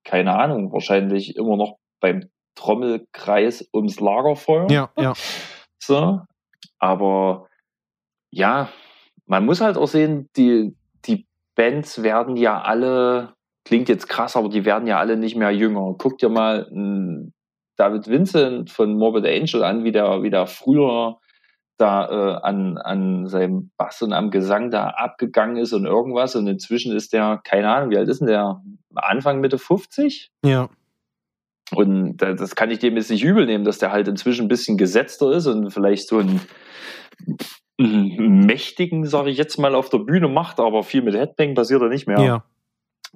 keine 0.03 0.37
Ahnung, 0.37 0.71
wahrscheinlich 0.71 1.35
immer 1.35 1.57
noch 1.57 1.79
beim 1.99 2.29
Trommelkreis 2.53 3.67
ums 3.73 3.99
Lagerfeuer. 3.99 4.69
Ja, 4.69 4.91
ja. 4.99 5.13
So, 5.79 6.21
aber 6.79 7.47
ja, 8.29 8.69
man 9.25 9.45
muss 9.45 9.61
halt 9.61 9.77
auch 9.77 9.87
sehen, 9.87 10.27
die, 10.35 10.75
die 11.05 11.27
Bands 11.57 12.03
werden 12.03 12.37
ja 12.37 12.61
alle, 12.61 13.33
klingt 13.65 13.89
jetzt 13.89 14.07
krass, 14.07 14.37
aber 14.37 14.47
die 14.47 14.63
werden 14.63 14.87
ja 14.87 14.99
alle 14.99 15.17
nicht 15.17 15.35
mehr 15.35 15.51
jünger. 15.51 15.95
Guck 15.97 16.19
dir 16.19 16.29
mal 16.29 16.69
David 17.75 18.07
Vincent 18.07 18.71
von 18.71 18.97
Morbid 18.97 19.25
Angel 19.25 19.63
an, 19.63 19.83
wie 19.83 19.91
der, 19.91 20.23
wie 20.23 20.29
der 20.29 20.47
früher 20.47 21.17
da 21.77 22.09
äh, 22.09 22.39
an, 22.41 22.77
an 22.77 23.27
seinem 23.27 23.71
Bass 23.77 24.01
und 24.01 24.13
am 24.13 24.31
Gesang 24.31 24.71
da 24.71 24.87
abgegangen 24.89 25.57
ist 25.57 25.73
und 25.73 25.85
irgendwas. 25.85 26.35
Und 26.35 26.47
inzwischen 26.47 26.95
ist 26.95 27.13
der, 27.13 27.39
keine 27.43 27.69
Ahnung, 27.69 27.91
wie 27.91 27.97
alt 27.97 28.09
ist 28.09 28.19
denn 28.19 28.27
der? 28.27 28.61
Anfang, 28.95 29.39
Mitte 29.41 29.59
50? 29.59 30.31
Ja. 30.43 30.69
Und 31.75 32.17
das 32.17 32.55
kann 32.55 32.71
ich 32.71 32.79
dem 32.79 32.95
jetzt 32.95 33.11
nicht 33.11 33.23
übel 33.23 33.45
nehmen, 33.45 33.65
dass 33.65 33.77
der 33.77 33.91
halt 33.91 34.07
inzwischen 34.07 34.45
ein 34.45 34.47
bisschen 34.47 34.77
gesetzter 34.77 35.31
ist 35.33 35.47
und 35.47 35.69
vielleicht 35.69 36.07
so 36.07 36.17
einen 36.17 36.41
mächtigen, 37.77 39.05
sage 39.05 39.29
ich 39.29 39.37
jetzt 39.37 39.57
mal, 39.57 39.75
auf 39.75 39.89
der 39.89 39.99
Bühne 39.99 40.27
macht, 40.27 40.59
aber 40.59 40.83
viel 40.83 41.01
mit 41.01 41.15
Headbang 41.15 41.53
passiert 41.53 41.81
er 41.81 41.89
nicht 41.89 42.07
mehr. 42.07 42.19
Ja 42.19 42.43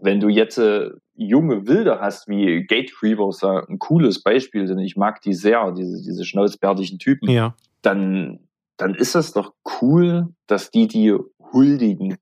wenn 0.02 0.20
du 0.20 0.30
jetzt 0.30 0.58
äh, 0.58 0.90
junge 1.16 1.68
Wilde 1.68 2.00
hast, 2.00 2.28
wie 2.28 2.64
Gate 2.66 2.94
Creepers, 2.94 3.44
äh, 3.44 3.62
ein 3.70 3.80
cooles 3.80 4.22
Beispiel, 4.22 4.66
denn 4.66 4.80
ich 4.80 4.98
mag 4.98 5.22
die 5.22 5.34
sehr, 5.34 5.72
diese, 5.72 6.02
diese 6.02 6.26
schnauzbärtigen 6.26 7.00
Typen, 7.00 7.30
ja. 7.30 7.56
dann, 7.82 8.40
dann 8.78 8.96
ist 8.96 9.16
es 9.16 9.34
doch 9.34 9.54
cool, 9.82 10.30
dass 10.48 10.72
die 10.72 10.88
die 10.88 11.16
huldigen. 11.54 12.18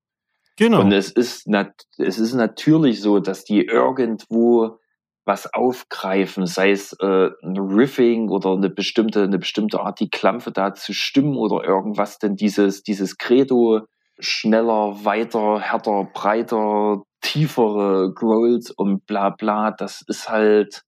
Genau. 0.57 0.81
Und 0.81 0.91
es 0.91 1.09
ist, 1.11 1.47
nat 1.47 1.71
es 1.97 2.19
ist 2.19 2.33
natürlich 2.33 3.01
so, 3.01 3.19
dass 3.19 3.45
die 3.45 3.65
irgendwo 3.65 4.79
was 5.26 5.53
aufgreifen, 5.53 6.45
sei 6.45 6.72
es 6.72 6.93
äh, 6.93 7.30
ein 7.43 7.57
Riffing 7.57 8.30
oder 8.30 8.53
eine 8.53 8.70
bestimmte, 8.70 9.24
eine 9.24 9.38
bestimmte 9.38 9.80
Art, 9.80 9.99
die 9.99 10.09
Klampfe 10.09 10.51
da 10.51 10.74
zu 10.74 10.93
stimmen 10.93 11.38
oder 11.38 11.63
irgendwas, 11.63 12.17
denn 12.17 12.36
dieses, 12.36 12.84
dieses 12.84 13.17
Credo, 13.17 13.82
schneller, 14.20 15.03
weiter, 15.03 15.59
härter, 15.59 16.07
breiter, 16.13 17.03
tiefere 17.22 18.11
Growls 18.13 18.72
und 18.72 19.05
bla 19.05 19.30
bla, 19.30 19.72
das 19.72 20.01
ist 20.07 20.30
halt. 20.30 20.84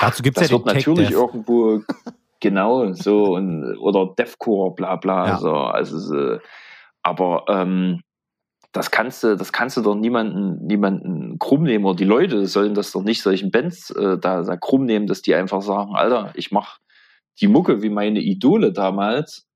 Dazu 0.00 0.22
gibt 0.22 0.38
es 0.38 0.50
ja 0.50 0.56
wird 0.56 0.66
natürlich 0.66 1.10
irgendwo 1.10 1.80
genau 2.40 2.92
so 2.92 3.34
und 3.34 3.76
oder 3.78 4.14
Deathcore, 4.18 4.74
bla 4.74 4.96
bla. 4.96 5.26
Ja. 5.28 5.38
So, 5.38 5.54
also, 5.54 6.38
aber 7.02 7.44
ähm, 7.48 8.02
das 8.72 8.90
kannst 8.90 9.22
du, 9.22 9.36
das 9.36 9.52
kannst 9.52 9.76
du 9.76 9.82
doch 9.82 9.94
niemanden, 9.94 10.66
niemanden 10.66 11.38
krumm 11.38 11.62
nehmen 11.62 11.84
oder 11.84 11.96
die 11.96 12.04
Leute 12.04 12.46
sollen 12.46 12.74
das 12.74 12.92
doch 12.92 13.02
nicht 13.02 13.22
solchen 13.22 13.50
Bands 13.50 13.90
äh, 13.90 14.18
da, 14.18 14.42
da 14.42 14.56
krumm 14.56 14.84
nehmen, 14.86 15.06
dass 15.06 15.22
die 15.22 15.34
einfach 15.34 15.62
sagen, 15.62 15.94
Alter, 15.94 16.32
ich 16.34 16.50
mach 16.50 16.78
die 17.40 17.48
Mucke 17.48 17.82
wie 17.82 17.90
meine 17.90 18.20
Idole 18.20 18.72
damals 18.72 19.46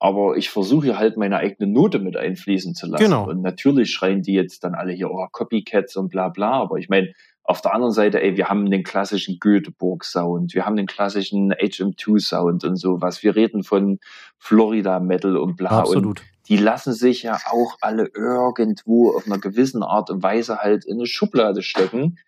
aber 0.00 0.36
ich 0.36 0.50
versuche 0.50 0.96
halt 0.96 1.16
meine 1.16 1.38
eigene 1.38 1.70
Note 1.70 1.98
mit 1.98 2.16
einfließen 2.16 2.74
zu 2.74 2.86
lassen. 2.86 3.04
Genau. 3.04 3.28
Und 3.28 3.42
natürlich 3.42 3.90
schreien 3.90 4.22
die 4.22 4.34
jetzt 4.34 4.62
dann 4.62 4.74
alle 4.74 4.92
hier, 4.92 5.10
oh, 5.10 5.26
Copycats 5.30 5.96
und 5.96 6.08
bla 6.08 6.28
bla. 6.28 6.52
Aber 6.52 6.76
ich 6.76 6.88
meine, 6.88 7.12
auf 7.42 7.60
der 7.62 7.74
anderen 7.74 7.92
Seite, 7.92 8.22
ey, 8.22 8.36
wir 8.36 8.48
haben 8.48 8.70
den 8.70 8.84
klassischen 8.84 9.38
Göteborg-Sound, 9.40 10.54
wir 10.54 10.66
haben 10.66 10.76
den 10.76 10.86
klassischen 10.86 11.52
HM2-Sound 11.52 12.62
und 12.64 12.76
sowas. 12.76 13.22
Wir 13.22 13.34
reden 13.34 13.64
von 13.64 13.98
Florida-Metal 14.38 15.36
und 15.36 15.56
bla. 15.56 15.70
Absolut. 15.70 16.20
Und 16.20 16.26
die 16.48 16.56
lassen 16.56 16.92
sich 16.92 17.22
ja 17.22 17.38
auch 17.50 17.76
alle 17.80 18.10
irgendwo 18.14 19.12
auf 19.14 19.26
einer 19.26 19.38
gewissen 19.38 19.82
Art 19.82 20.10
und 20.10 20.22
Weise 20.22 20.58
halt 20.58 20.84
in 20.84 20.96
eine 20.98 21.06
Schublade 21.06 21.62
stecken. 21.62 22.18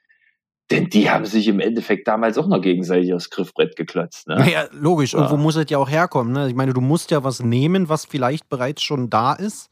Denn 0.71 0.89
die 0.89 1.11
haben 1.11 1.27
sich 1.27 1.49
im 1.49 1.59
Endeffekt 1.59 2.07
damals 2.07 2.39
auch 2.39 2.47
noch 2.47 2.61
gegenseitig 2.61 3.13
aufs 3.13 3.31
Griffbrett 3.31 3.75
geklotzt. 3.75 4.29
Ne? 4.29 4.37
Naja, 4.37 4.69
logisch. 4.71 5.15
Ja. 5.15 5.19
Irgendwo 5.19 5.37
muss 5.37 5.57
es 5.57 5.69
ja 5.69 5.79
auch 5.79 5.91
herkommen. 5.91 6.33
Ne? 6.33 6.49
Ich 6.49 6.55
meine, 6.55 6.73
du 6.73 6.81
musst 6.81 7.11
ja 7.11 7.25
was 7.25 7.43
nehmen, 7.43 7.89
was 7.89 8.05
vielleicht 8.05 8.49
bereits 8.49 8.83
schon 8.83 9.11
da 9.11 9.33
ist 9.33 9.69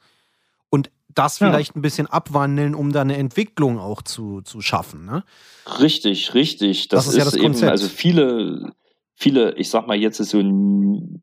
und 0.70 0.90
das 1.14 1.38
vielleicht 1.38 1.70
ja. 1.70 1.78
ein 1.78 1.82
bisschen 1.82 2.06
abwandeln, 2.06 2.74
um 2.74 2.92
da 2.92 3.02
eine 3.02 3.16
Entwicklung 3.16 3.78
auch 3.78 4.02
zu, 4.02 4.40
zu 4.42 4.60
schaffen. 4.60 5.04
Ne? 5.04 5.22
Richtig, 5.78 6.34
richtig. 6.34 6.88
Das, 6.88 7.04
das 7.04 7.06
ist, 7.06 7.12
ist, 7.12 7.18
ja 7.18 7.24
das 7.24 7.34
eben, 7.34 7.44
Konzept. 7.44 7.70
also 7.70 7.88
viele, 7.88 8.72
viele, 9.18 9.54
ich 9.56 9.68
sag 9.68 9.86
mal, 9.86 9.96
jetzt 9.96 10.20
ist 10.20 10.30
so 10.30 10.38
ein, 10.38 11.22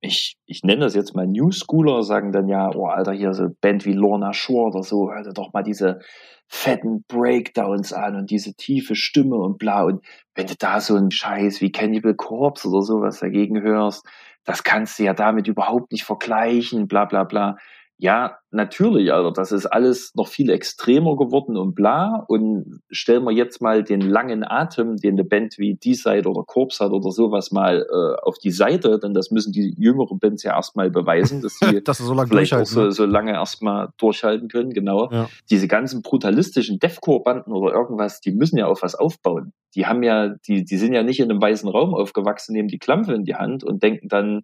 ich, 0.00 0.36
ich 0.46 0.64
nenne 0.64 0.80
das 0.80 0.94
jetzt 0.94 1.14
mal 1.14 1.26
New 1.26 1.52
Schooler, 1.52 2.02
sagen 2.02 2.32
dann 2.32 2.48
ja, 2.48 2.70
oh 2.74 2.86
Alter, 2.86 3.12
hier 3.12 3.32
so 3.34 3.48
Band 3.60 3.86
wie 3.86 3.92
Lorna 3.92 4.32
Shore 4.32 4.70
oder 4.70 4.82
so, 4.82 5.12
hör 5.12 5.22
doch 5.32 5.52
mal 5.52 5.62
diese 5.62 6.00
fetten 6.48 7.04
Breakdowns 7.06 7.92
an 7.92 8.16
und 8.16 8.30
diese 8.30 8.54
tiefe 8.54 8.96
Stimme 8.96 9.36
und 9.36 9.58
bla. 9.58 9.84
Und 9.84 10.04
wenn 10.34 10.46
du 10.46 10.54
da 10.58 10.80
so 10.80 10.96
einen 10.96 11.12
Scheiß 11.12 11.60
wie 11.60 11.70
Cannibal 11.70 12.14
Corpse 12.14 12.68
oder 12.68 12.82
sowas 12.82 13.20
dagegen 13.20 13.62
hörst, 13.62 14.04
das 14.44 14.64
kannst 14.64 14.98
du 14.98 15.04
ja 15.04 15.14
damit 15.14 15.46
überhaupt 15.46 15.92
nicht 15.92 16.04
vergleichen, 16.04 16.88
bla 16.88 17.04
bla 17.04 17.24
bla. 17.24 17.56
Ja, 17.98 18.38
natürlich, 18.50 19.10
also 19.10 19.30
das 19.30 19.52
ist 19.52 19.64
alles 19.64 20.12
noch 20.14 20.28
viel 20.28 20.50
extremer 20.50 21.16
geworden 21.16 21.56
und 21.56 21.74
bla. 21.74 22.24
Und 22.28 22.80
stellen 22.90 23.24
wir 23.24 23.32
jetzt 23.32 23.62
mal 23.62 23.82
den 23.82 24.02
langen 24.02 24.44
Atem, 24.44 24.96
den 24.96 25.14
eine 25.14 25.24
Band 25.24 25.56
wie 25.56 25.76
D-Side 25.76 26.28
oder 26.28 26.42
Corpse 26.44 26.84
hat 26.84 26.92
oder 26.92 27.10
sowas 27.10 27.52
mal 27.52 27.86
äh, 27.90 28.22
auf 28.22 28.36
die 28.36 28.50
Seite, 28.50 28.98
denn 28.98 29.14
das 29.14 29.30
müssen 29.30 29.52
die 29.52 29.74
jüngeren 29.78 30.18
Bands 30.18 30.42
ja 30.42 30.54
erstmal 30.54 30.90
beweisen, 30.90 31.40
dass 31.40 31.58
sie 31.60 31.82
dass 31.82 31.98
so 31.98 32.12
lange 32.12 32.28
vielleicht 32.28 32.52
auch 32.52 32.66
so, 32.66 32.82
ne? 32.82 32.92
so 32.92 33.06
lange 33.06 33.32
erstmal 33.32 33.88
durchhalten 33.96 34.48
können, 34.48 34.70
genau. 34.70 35.10
Ja. 35.10 35.28
Diese 35.48 35.66
ganzen 35.66 36.02
brutalistischen 36.02 36.78
Deathcore-Banden 36.78 37.52
oder 37.52 37.72
irgendwas, 37.72 38.20
die 38.20 38.32
müssen 38.32 38.58
ja 38.58 38.66
auf 38.66 38.82
was 38.82 38.94
aufbauen. 38.94 39.54
Die 39.74 39.86
haben 39.86 40.02
ja, 40.02 40.34
die, 40.46 40.64
die 40.64 40.76
sind 40.76 40.92
ja 40.92 41.02
nicht 41.02 41.20
in 41.20 41.30
einem 41.30 41.40
weißen 41.40 41.68
Raum 41.68 41.94
aufgewachsen, 41.94 42.52
nehmen 42.52 42.68
die 42.68 42.78
Klampfe 42.78 43.14
in 43.14 43.24
die 43.24 43.36
Hand 43.36 43.64
und 43.64 43.82
denken 43.82 44.08
dann, 44.08 44.42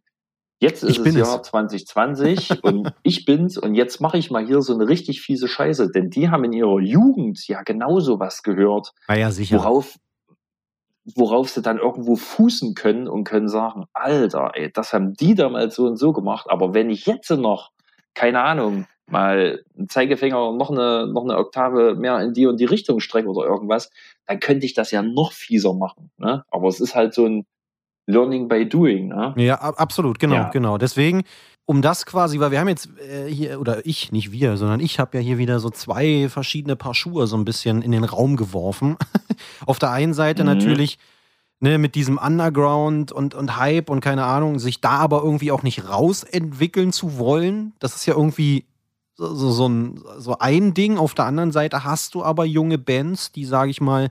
Jetzt 0.62 0.84
ist 0.84 1.04
es 1.04 1.14
Jahr 1.16 1.40
es. 1.40 1.48
2020 1.48 2.62
und 2.62 2.92
ich 3.02 3.24
bin's 3.24 3.58
und 3.58 3.74
jetzt 3.74 4.00
mache 4.00 4.16
ich 4.16 4.30
mal 4.30 4.46
hier 4.46 4.62
so 4.62 4.72
eine 4.72 4.88
richtig 4.88 5.20
fiese 5.20 5.48
Scheiße, 5.48 5.90
denn 5.90 6.08
die 6.08 6.30
haben 6.30 6.44
in 6.44 6.52
ihrer 6.52 6.78
Jugend 6.78 7.46
ja 7.48 7.62
genauso 7.62 8.20
was 8.20 8.44
gehört, 8.44 8.92
ah 9.08 9.16
ja, 9.16 9.32
sicher. 9.32 9.58
worauf 9.58 9.96
worauf 11.16 11.48
sie 11.48 11.62
dann 11.62 11.78
irgendwo 11.78 12.14
fußen 12.14 12.74
können 12.76 13.08
und 13.08 13.24
können 13.24 13.48
sagen, 13.48 13.86
Alter, 13.92 14.52
ey, 14.54 14.70
das 14.72 14.92
haben 14.92 15.14
die 15.14 15.34
damals 15.34 15.74
so 15.74 15.84
und 15.84 15.96
so 15.96 16.12
gemacht, 16.12 16.46
aber 16.48 16.74
wenn 16.74 16.90
ich 16.90 17.06
jetzt 17.06 17.30
noch, 17.30 17.72
keine 18.14 18.40
Ahnung, 18.42 18.86
mal 19.10 19.64
einen 19.76 19.88
Zeigefinger 19.88 20.52
noch 20.52 20.70
eine, 20.70 21.08
noch 21.08 21.24
eine 21.24 21.38
Oktave 21.38 21.96
mehr 21.96 22.20
in 22.20 22.34
die 22.34 22.46
und 22.46 22.60
die 22.60 22.66
Richtung 22.66 23.00
strecke 23.00 23.28
oder 23.28 23.48
irgendwas, 23.48 23.90
dann 24.26 24.38
könnte 24.38 24.64
ich 24.64 24.74
das 24.74 24.92
ja 24.92 25.02
noch 25.02 25.32
fieser 25.32 25.74
machen. 25.74 26.12
Ne? 26.18 26.44
Aber 26.50 26.68
es 26.68 26.78
ist 26.78 26.94
halt 26.94 27.14
so 27.14 27.26
ein, 27.26 27.46
Learning 28.06 28.48
by 28.48 28.68
Doing. 28.68 29.08
Ne? 29.08 29.34
Ja, 29.36 29.56
absolut, 29.56 30.18
genau, 30.18 30.34
ja. 30.34 30.48
genau. 30.50 30.78
Deswegen, 30.78 31.22
um 31.64 31.82
das 31.82 32.06
quasi, 32.06 32.40
weil 32.40 32.50
wir 32.50 32.60
haben 32.60 32.68
jetzt 32.68 32.90
äh, 32.98 33.28
hier, 33.28 33.60
oder 33.60 33.86
ich, 33.86 34.12
nicht 34.12 34.32
wir, 34.32 34.56
sondern 34.56 34.80
ich 34.80 34.98
habe 34.98 35.18
ja 35.18 35.22
hier 35.22 35.38
wieder 35.38 35.60
so 35.60 35.70
zwei 35.70 36.28
verschiedene 36.28 36.76
Paar 36.76 36.94
Schuhe 36.94 37.26
so 37.26 37.36
ein 37.36 37.44
bisschen 37.44 37.82
in 37.82 37.92
den 37.92 38.04
Raum 38.04 38.36
geworfen. 38.36 38.96
Auf 39.66 39.78
der 39.78 39.90
einen 39.90 40.14
Seite 40.14 40.42
mhm. 40.42 40.48
natürlich 40.48 40.98
ne, 41.60 41.78
mit 41.78 41.94
diesem 41.94 42.18
Underground 42.18 43.12
und, 43.12 43.34
und 43.34 43.56
Hype 43.56 43.88
und 43.88 44.00
keine 44.00 44.24
Ahnung, 44.24 44.58
sich 44.58 44.80
da 44.80 44.98
aber 44.98 45.22
irgendwie 45.22 45.52
auch 45.52 45.62
nicht 45.62 45.88
rausentwickeln 45.88 46.92
zu 46.92 47.18
wollen. 47.18 47.72
Das 47.78 47.94
ist 47.94 48.06
ja 48.06 48.14
irgendwie 48.14 48.66
so, 49.14 49.32
so, 49.34 49.68
ein, 49.68 50.02
so 50.18 50.36
ein 50.38 50.74
Ding. 50.74 50.98
Auf 50.98 51.14
der 51.14 51.26
anderen 51.26 51.52
Seite 51.52 51.84
hast 51.84 52.14
du 52.14 52.24
aber 52.24 52.44
junge 52.44 52.78
Bands, 52.78 53.30
die, 53.30 53.44
sage 53.44 53.70
ich 53.70 53.80
mal, 53.80 54.10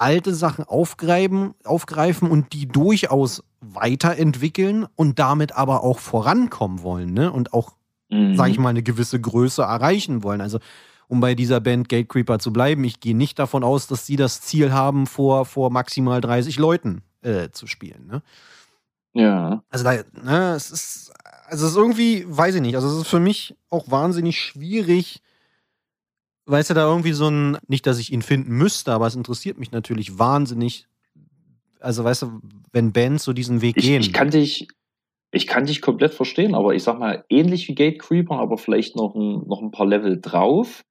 alte 0.00 0.34
Sachen 0.34 0.64
aufgreifen, 0.64 1.54
aufgreifen 1.64 2.30
und 2.30 2.52
die 2.52 2.66
durchaus 2.66 3.44
weiterentwickeln 3.60 4.86
und 4.96 5.18
damit 5.18 5.52
aber 5.52 5.84
auch 5.84 5.98
vorankommen 5.98 6.82
wollen, 6.82 7.12
ne? 7.12 7.30
Und 7.30 7.52
auch, 7.52 7.72
mhm. 8.08 8.34
sage 8.34 8.52
ich 8.52 8.58
mal, 8.58 8.70
eine 8.70 8.82
gewisse 8.82 9.20
Größe 9.20 9.62
erreichen 9.62 10.22
wollen. 10.22 10.40
Also, 10.40 10.58
um 11.08 11.20
bei 11.20 11.34
dieser 11.34 11.60
Band 11.60 11.88
Gatecreeper 11.88 12.38
zu 12.38 12.52
bleiben, 12.52 12.84
ich 12.84 13.00
gehe 13.00 13.16
nicht 13.16 13.38
davon 13.38 13.62
aus, 13.62 13.86
dass 13.86 14.06
sie 14.06 14.16
das 14.16 14.40
Ziel 14.40 14.72
haben, 14.72 15.06
vor, 15.06 15.44
vor 15.44 15.70
maximal 15.70 16.20
30 16.20 16.58
Leuten 16.58 17.02
äh, 17.22 17.50
zu 17.50 17.66
spielen, 17.66 18.06
ne? 18.06 18.22
Ja. 19.12 19.62
Also, 19.68 19.84
da, 19.84 20.02
ne, 20.22 20.54
es 20.54 20.70
ist, 20.70 21.12
also 21.46 21.66
es 21.66 21.72
ist 21.72 21.76
irgendwie, 21.76 22.24
weiß 22.26 22.54
ich 22.54 22.62
nicht, 22.62 22.76
also 22.76 22.88
es 22.88 23.02
ist 23.02 23.08
für 23.08 23.20
mich 23.20 23.56
auch 23.68 23.90
wahnsinnig 23.90 24.40
schwierig, 24.40 25.20
weißt 26.50 26.70
du, 26.70 26.74
da 26.74 26.86
irgendwie 26.86 27.12
so 27.12 27.28
ein, 27.28 27.58
nicht, 27.68 27.86
dass 27.86 27.98
ich 27.98 28.12
ihn 28.12 28.22
finden 28.22 28.52
müsste, 28.52 28.92
aber 28.92 29.06
es 29.06 29.14
interessiert 29.14 29.58
mich 29.58 29.72
natürlich 29.72 30.18
wahnsinnig. 30.18 30.86
Also, 31.80 32.04
weißt 32.04 32.22
du, 32.22 32.40
wenn 32.72 32.92
Bands 32.92 33.24
so 33.24 33.32
diesen 33.32 33.62
Weg 33.62 33.76
ich, 33.76 33.84
gehen. 33.84 34.00
Ich 34.00 34.12
kann 34.12 34.30
dich, 34.30 34.68
ich 35.32 35.46
kann 35.46 35.66
dich 35.66 35.80
komplett 35.80 36.12
verstehen, 36.14 36.54
aber 36.54 36.74
ich 36.74 36.82
sag 36.82 36.98
mal, 36.98 37.24
ähnlich 37.28 37.68
wie 37.68 37.74
Gate 37.74 37.98
Creeper, 37.98 38.38
aber 38.38 38.58
vielleicht 38.58 38.96
noch 38.96 39.14
ein, 39.14 39.46
noch 39.46 39.62
ein 39.62 39.70
paar 39.70 39.86
Level 39.86 40.20
drauf 40.20 40.84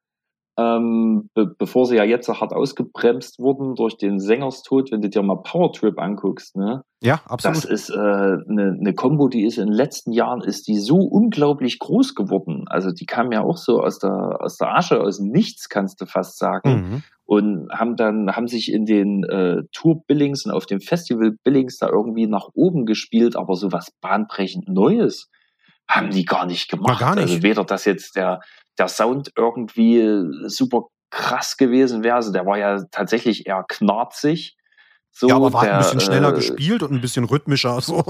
ähm, 0.59 1.29
be 1.33 1.45
bevor 1.57 1.85
sie 1.85 1.95
ja 1.95 2.03
jetzt 2.03 2.25
so 2.25 2.39
hart 2.39 2.53
ausgebremst 2.53 3.39
wurden 3.39 3.75
durch 3.75 3.97
den 3.97 4.19
Sängerstod, 4.19 4.91
wenn 4.91 5.01
du 5.01 5.09
dir 5.09 5.21
mal 5.21 5.41
Power 5.41 5.71
Trip 5.71 5.97
anguckst, 5.97 6.57
ne? 6.57 6.83
Ja, 7.01 7.21
absolut. 7.25 7.57
Das 7.57 7.65
ist 7.65 7.91
eine 7.91 8.43
äh, 8.47 8.53
ne, 8.53 8.75
ne 8.77 8.93
Combo, 8.93 9.29
die 9.29 9.45
ist 9.45 9.57
in 9.57 9.67
den 9.67 9.73
letzten 9.73 10.11
Jahren 10.11 10.41
ist 10.41 10.67
die 10.67 10.77
so 10.77 10.97
unglaublich 10.97 11.79
groß 11.79 12.13
geworden. 12.13 12.65
Also 12.67 12.91
die 12.91 13.05
kam 13.05 13.31
ja 13.31 13.41
auch 13.41 13.57
so 13.57 13.81
aus 13.81 13.99
der 13.99 14.39
aus 14.41 14.57
der 14.57 14.75
Asche, 14.75 14.99
aus 14.99 15.19
Nichts, 15.19 15.69
kannst 15.69 16.01
du 16.01 16.05
fast 16.05 16.37
sagen. 16.37 16.71
Mhm. 16.71 17.03
Und 17.25 17.69
haben 17.71 17.95
dann, 17.95 18.35
haben 18.35 18.47
sich 18.47 18.73
in 18.73 18.85
den 18.85 19.23
äh, 19.23 19.61
Tour-Billings 19.71 20.47
und 20.47 20.51
auf 20.51 20.65
dem 20.65 20.81
Festival-Billings 20.81 21.77
da 21.77 21.87
irgendwie 21.87 22.25
nach 22.25 22.47
oben 22.55 22.87
gespielt, 22.87 23.35
aber 23.35 23.55
so 23.55 23.71
was 23.71 23.91
bahnbrechend 24.01 24.67
Neues 24.67 25.29
haben 25.89 26.11
die 26.11 26.25
gar 26.25 26.45
nicht 26.45 26.69
gemacht. 26.69 26.99
Gar 26.99 27.15
nicht. 27.15 27.23
Also 27.23 27.43
weder 27.43 27.63
das 27.65 27.85
jetzt 27.85 28.15
der, 28.15 28.39
der 28.79 28.87
Sound 28.87 29.31
irgendwie 29.35 30.23
super 30.47 30.87
krass 31.09 31.57
gewesen 31.57 32.03
wäre. 32.03 32.15
Also 32.15 32.31
der 32.31 32.45
war 32.45 32.57
ja 32.57 32.83
tatsächlich 32.91 33.47
eher 33.47 33.65
knarzig. 33.67 34.57
So, 35.11 35.27
ja, 35.27 35.35
aber 35.35 35.51
war 35.53 35.63
der, 35.63 35.73
ein 35.73 35.79
bisschen 35.79 35.99
schneller 35.99 36.29
äh, 36.29 36.35
gespielt 36.35 36.83
und 36.83 36.91
ein 36.91 37.01
bisschen 37.01 37.25
rhythmischer. 37.25 37.81
So. 37.81 38.03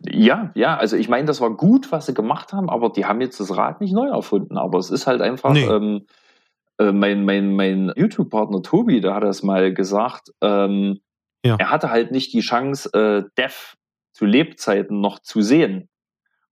Ja, 0.00 0.52
ja, 0.54 0.76
also 0.76 0.96
ich 0.96 1.08
meine, 1.08 1.26
das 1.26 1.40
war 1.40 1.50
gut, 1.50 1.90
was 1.92 2.06
sie 2.06 2.14
gemacht 2.14 2.52
haben, 2.52 2.70
aber 2.70 2.90
die 2.90 3.04
haben 3.04 3.20
jetzt 3.20 3.40
das 3.40 3.56
Rad 3.56 3.80
nicht 3.80 3.92
neu 3.92 4.08
erfunden. 4.08 4.56
Aber 4.56 4.78
es 4.78 4.90
ist 4.90 5.06
halt 5.06 5.20
einfach, 5.20 5.52
nee. 5.52 5.66
ähm, 5.66 6.06
äh, 6.78 6.92
mein, 6.92 7.24
mein, 7.24 7.54
mein 7.54 7.92
YouTube-Partner 7.96 8.62
Tobi, 8.62 9.00
der 9.00 9.14
hat 9.14 9.24
das 9.24 9.42
mal 9.42 9.74
gesagt, 9.74 10.32
ähm, 10.40 11.00
ja. 11.44 11.56
er 11.58 11.70
hatte 11.70 11.90
halt 11.90 12.12
nicht 12.12 12.32
die 12.32 12.40
Chance, 12.40 12.90
äh, 12.92 13.28
Dev 13.36 13.74
zu 14.12 14.24
Lebzeiten 14.24 15.00
noch 15.00 15.18
zu 15.18 15.42
sehen. 15.42 15.87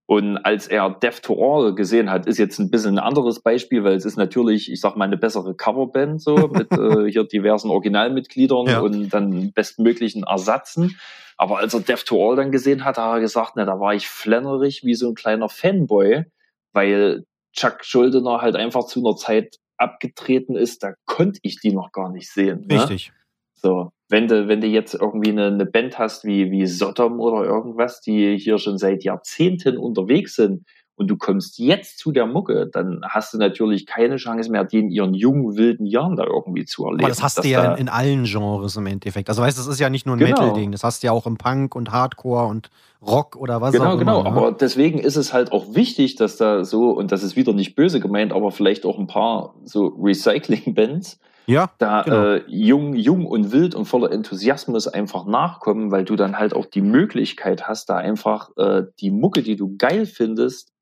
Und 0.09 0.39
als 0.39 0.69
er 0.69 0.89
Death 0.91 1.23
to 1.23 1.35
All 1.35 1.75
gesehen 1.75 2.11
hat, 2.11 2.27
ist 2.27 2.39
jetzt 2.39 2.61
ein 2.61 2.71
bisschen 2.71 2.97
ein 2.97 3.05
anderes 3.05 3.41
Beispiel, 3.41 3.83
weil 3.83 3.97
es 3.97 4.05
ist 4.05 4.17
natürlich, 4.17 4.71
ich 4.71 4.81
sag 4.81 4.97
mal, 4.97 5.05
eine 5.05 5.17
bessere 5.17 5.55
Coverband 5.55 6.23
so 6.23 6.37
mit 6.53 6.71
äh, 6.73 7.11
hier 7.11 7.25
diversen 7.25 7.71
Originalmitgliedern 7.71 8.67
ja. 8.67 8.81
und 8.81 9.11
dann 9.11 9.53
bestmöglichen 9.53 10.23
Ersatzen. 10.23 10.97
Aber 11.37 11.59
als 11.59 11.75
er 11.75 11.81
Death 11.81 12.07
to 12.07 12.25
All 12.25 12.37
dann 12.37 12.53
gesehen 12.53 12.85
hat, 12.85 12.99
hat 12.99 13.17
er 13.17 13.21
gesagt, 13.21 13.53
na, 13.57 13.65
da 13.65 13.81
war 13.81 13.95
ich 13.95 14.09
flennerig 14.09 14.85
wie 14.85 14.95
so 14.95 15.09
ein 15.09 15.15
kleiner 15.17 15.49
Fanboy, 15.49 16.25
weil 16.73 17.25
Chuck 17.53 17.85
Schuldiner 17.85 18.41
halt 18.41 18.55
einfach 18.55 18.87
zu 18.87 19.01
einer 19.01 19.17
Zeit 19.17 19.57
abgetreten 19.77 20.57
ist, 20.57 20.83
da 20.83 20.95
konnte 21.05 21.41
ich 21.43 21.61
die 21.61 21.73
noch 21.73 21.91
gar 21.91 22.11
nicht 22.11 22.31
sehen. 22.31 22.67
Ne? 22.67 22.81
Richtig. 22.81 23.13
So, 23.55 23.91
wenn 24.09 24.29
du, 24.29 24.49
wenn 24.49 24.61
du 24.61 24.67
jetzt 24.67 24.95
irgendwie 24.95 25.31
eine, 25.31 25.47
eine 25.47 25.67
Band 25.67 25.99
hast 25.99 26.25
wie, 26.25 26.51
wie 26.51 26.67
Sodom 26.67 27.21
oder 27.21 27.45
irgendwas, 27.45 28.01
die 28.01 28.37
hier 28.39 28.59
schon 28.59 28.79
seit 28.79 29.03
Jahrzehnten 29.05 29.79
unterwegs 29.79 30.37
sind 30.37 30.65
und 30.95 31.09
du 31.09 31.17
kommst 31.17 31.59
jetzt 31.59 31.99
zu 31.99 32.11
der 32.11 32.27
Mucke, 32.27 32.69
dann 32.73 33.01
hast 33.07 33.35
du 33.35 33.39
natürlich 33.39 33.85
keine 33.85 34.17
Chance 34.17 34.51
mehr, 34.51 34.65
die 34.65 34.79
in 34.79 34.91
ihren 34.91 35.13
jungen, 35.13 35.57
wilden 35.57 35.87
Jahren 35.87 36.17
da 36.17 36.25
irgendwie 36.25 36.65
zu 36.65 36.85
erleben. 36.85 37.05
Aber 37.05 37.09
das 37.09 37.23
hast 37.23 37.45
du 37.45 37.49
ja 37.49 37.75
in, 37.75 37.83
in, 37.83 37.89
allen 37.89 38.25
Genres 38.25 38.77
im 38.77 38.87
Endeffekt. 38.87 39.29
Also 39.29 39.43
weißt 39.43 39.59
du, 39.59 39.63
das 39.63 39.69
ist 39.69 39.81
ja 39.81 39.91
nicht 39.91 40.07
nur 40.07 40.17
ein 40.17 40.21
genau. 40.21 40.41
Metal-Ding, 40.41 40.73
das 40.73 40.85
hast 40.85 41.03
du 41.03 41.09
ja 41.09 41.13
auch 41.13 41.27
im 41.27 41.37
Punk 41.37 41.75
und 41.75 41.91
Hardcore 41.91 42.47
und 42.47 42.71
Rock 43.07 43.37
oder 43.37 43.61
was 43.61 43.73
genau, 43.73 43.85
auch 43.85 43.93
immer. 43.95 43.99
Genau, 43.99 44.23
genau. 44.23 44.37
Aber 44.37 44.53
deswegen 44.53 44.99
ist 44.99 45.17
es 45.17 45.33
halt 45.33 45.53
auch 45.53 45.75
wichtig, 45.75 46.15
dass 46.17 46.37
da 46.37 46.65
so, 46.65 46.91
und 46.91 47.13
das 47.13 47.23
ist 47.23 47.37
wieder 47.37 47.53
nicht 47.53 47.75
böse 47.75 48.01
gemeint, 48.01 48.33
aber 48.33 48.51
vielleicht 48.51 48.87
auch 48.87 48.99
ein 48.99 49.07
paar 49.07 49.55
so 49.65 49.89
Recycling-Bands, 49.99 51.19
ja, 51.47 51.71
da 51.79 52.03
genau. 52.03 52.23
äh, 52.25 52.45
jung, 52.47 52.95
jung 52.95 53.27
und 53.27 53.53
wild 53.53 53.75
und 53.75 53.87
voller 53.87 54.13
Enthusiasmus 54.13 54.89
einfach 54.89 55.27
nachkommen, 55.27 55.91
weil 55.91 56.05
du 56.05 56.17
dann 56.17 56.39
halt 56.39 56.55
auch 56.55 56.67
die 56.67 56.83
Möglichkeit 56.83 57.69
hast, 57.69 57.89
da 57.89 57.97
einfach 57.97 58.51
äh, 58.57 58.85
die 59.01 59.11
Mucke, 59.11 59.43
die 59.43 59.57
du 59.57 59.77
geil 59.77 60.07
findest, 60.07 60.73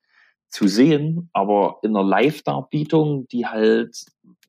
zu 0.48 0.68
sehen, 0.68 1.30
aber 1.32 1.78
in 1.82 1.96
einer 1.96 2.06
Live-Darbietung, 2.06 3.26
die 3.28 3.46
halt, 3.46 4.04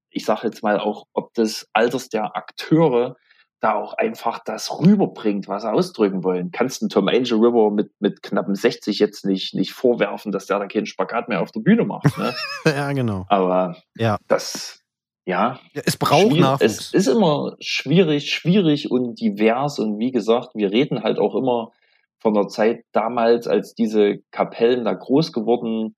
ich 0.09 0.23
sag 0.23 0.43
jetzt 0.43 0.61
mal 0.61 0.79
auch, 0.79 1.07
ob 1.13 1.33
des 1.33 1.67
Alters 1.73 2.09
der 2.09 2.35
Akteure 2.35 3.15
da 3.59 3.73
auch 3.73 3.93
einfach 3.95 4.39
das 4.45 4.79
rüberbringt, 4.79 5.47
was 5.47 5.63
sie 5.63 5.71
ausdrücken 5.71 6.23
wollen. 6.23 6.51
Kannst 6.51 6.83
du 6.83 6.87
Tom 6.87 7.07
Angel 7.07 7.39
River 7.39 7.71
mit, 7.71 7.89
mit 7.99 8.21
knappen 8.21 8.53
60 8.53 8.99
jetzt 8.99 9.25
nicht, 9.25 9.55
nicht 9.55 9.73
vorwerfen, 9.73 10.31
dass 10.31 10.45
der 10.45 10.59
da 10.59 10.67
keinen 10.67 10.85
Spagat 10.85 11.29
mehr 11.29 11.41
auf 11.41 11.51
der 11.51 11.61
Bühne 11.61 11.85
macht. 11.85 12.15
Ne? 12.19 12.35
ja, 12.65 12.91
genau. 12.91 13.25
Aber 13.27 13.77
ja. 13.95 14.17
das, 14.27 14.84
ja. 15.25 15.59
Es 15.73 15.97
braucht 15.97 16.35
Nachwuchs. 16.35 16.61
Es 16.61 16.93
ist 16.93 17.07
immer 17.07 17.55
schwierig, 17.59 18.31
schwierig 18.31 18.91
und 18.91 19.19
divers. 19.19 19.79
Und 19.79 19.99
wie 19.99 20.11
gesagt, 20.11 20.51
wir 20.53 20.71
reden 20.71 21.03
halt 21.03 21.19
auch 21.19 21.35
immer 21.35 21.71
von 22.19 22.33
der 22.33 22.47
Zeit 22.47 22.85
damals, 22.91 23.47
als 23.47 23.73
diese 23.73 24.19
Kapellen 24.31 24.85
da 24.85 24.93
groß 24.93 25.31
geworden 25.31 25.95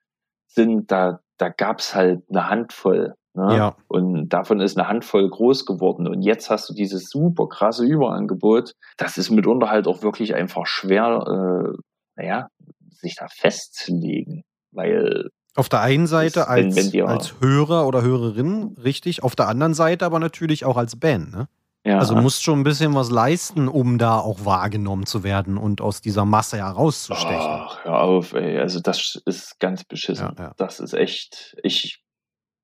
sind, 0.48 0.92
da, 0.92 1.20
da 1.38 1.50
gab's 1.50 1.94
halt 1.94 2.24
eine 2.30 2.50
Handvoll. 2.50 3.16
Ne? 3.34 3.56
Ja. 3.56 3.76
Und 3.88 4.30
davon 4.30 4.62
ist 4.62 4.78
eine 4.78 4.88
Handvoll 4.88 5.30
groß 5.30 5.66
geworden. 5.66 6.08
Und 6.08 6.22
jetzt 6.24 6.50
hast 6.50 6.70
du 6.70 6.74
dieses 6.74 7.10
super 7.10 7.48
krasse 7.48 7.86
Überangebot. 7.86 8.74
Das 8.98 9.18
ist 9.18 9.30
mitunter 9.30 9.70
halt 9.70 9.88
auch 9.88 10.02
wirklich 10.02 10.36
einfach 10.36 10.66
schwer, 10.66 11.24
äh, 11.28 11.78
naja, 12.16 12.48
sich 12.90 13.16
da 13.16 13.28
festzulegen. 13.30 14.44
Weil 14.72 15.30
auf 15.58 15.70
der 15.70 15.82
einen 15.82 16.08
Seite 16.08 16.48
als, 16.48 16.76
wenn, 16.76 16.94
wenn 16.94 17.08
als 17.08 17.36
Hörer 17.42 17.88
oder 17.88 18.02
Hörerin, 18.02 18.76
richtig. 18.84 19.24
Auf 19.24 19.36
der 19.36 19.48
anderen 19.48 19.74
Seite 19.74 20.06
aber 20.06 20.20
natürlich 20.20 20.66
auch 20.66 20.78
als 20.78 20.96
Band, 20.96 21.32
ne? 21.32 21.48
Ja. 21.88 22.00
Also 22.00 22.16
musst 22.16 22.44
schon 22.44 22.60
ein 22.60 22.64
bisschen 22.64 22.94
was 22.96 23.10
leisten, 23.10 23.70
um 23.70 23.98
da 23.98 24.20
auch 24.20 24.44
wahrgenommen 24.44 25.06
zu 25.06 25.24
werden 25.24 25.58
und 25.58 25.80
aus 25.80 26.02
dieser 26.02 26.26
Masse 26.26 26.58
herauszustechen. 26.58 27.38
Ach, 27.40 27.86
hör 27.86 28.02
auf, 28.02 28.34
ey. 28.34 28.60
Also 28.60 28.82
das 28.82 29.22
ist 29.26 29.58
ganz 29.60 29.86
beschissen. 29.86 30.34
Ja, 30.38 30.44
ja. 30.44 30.54
Das 30.58 30.82
ist 30.82 30.94
echt. 30.94 31.56
Ich, 31.64 32.04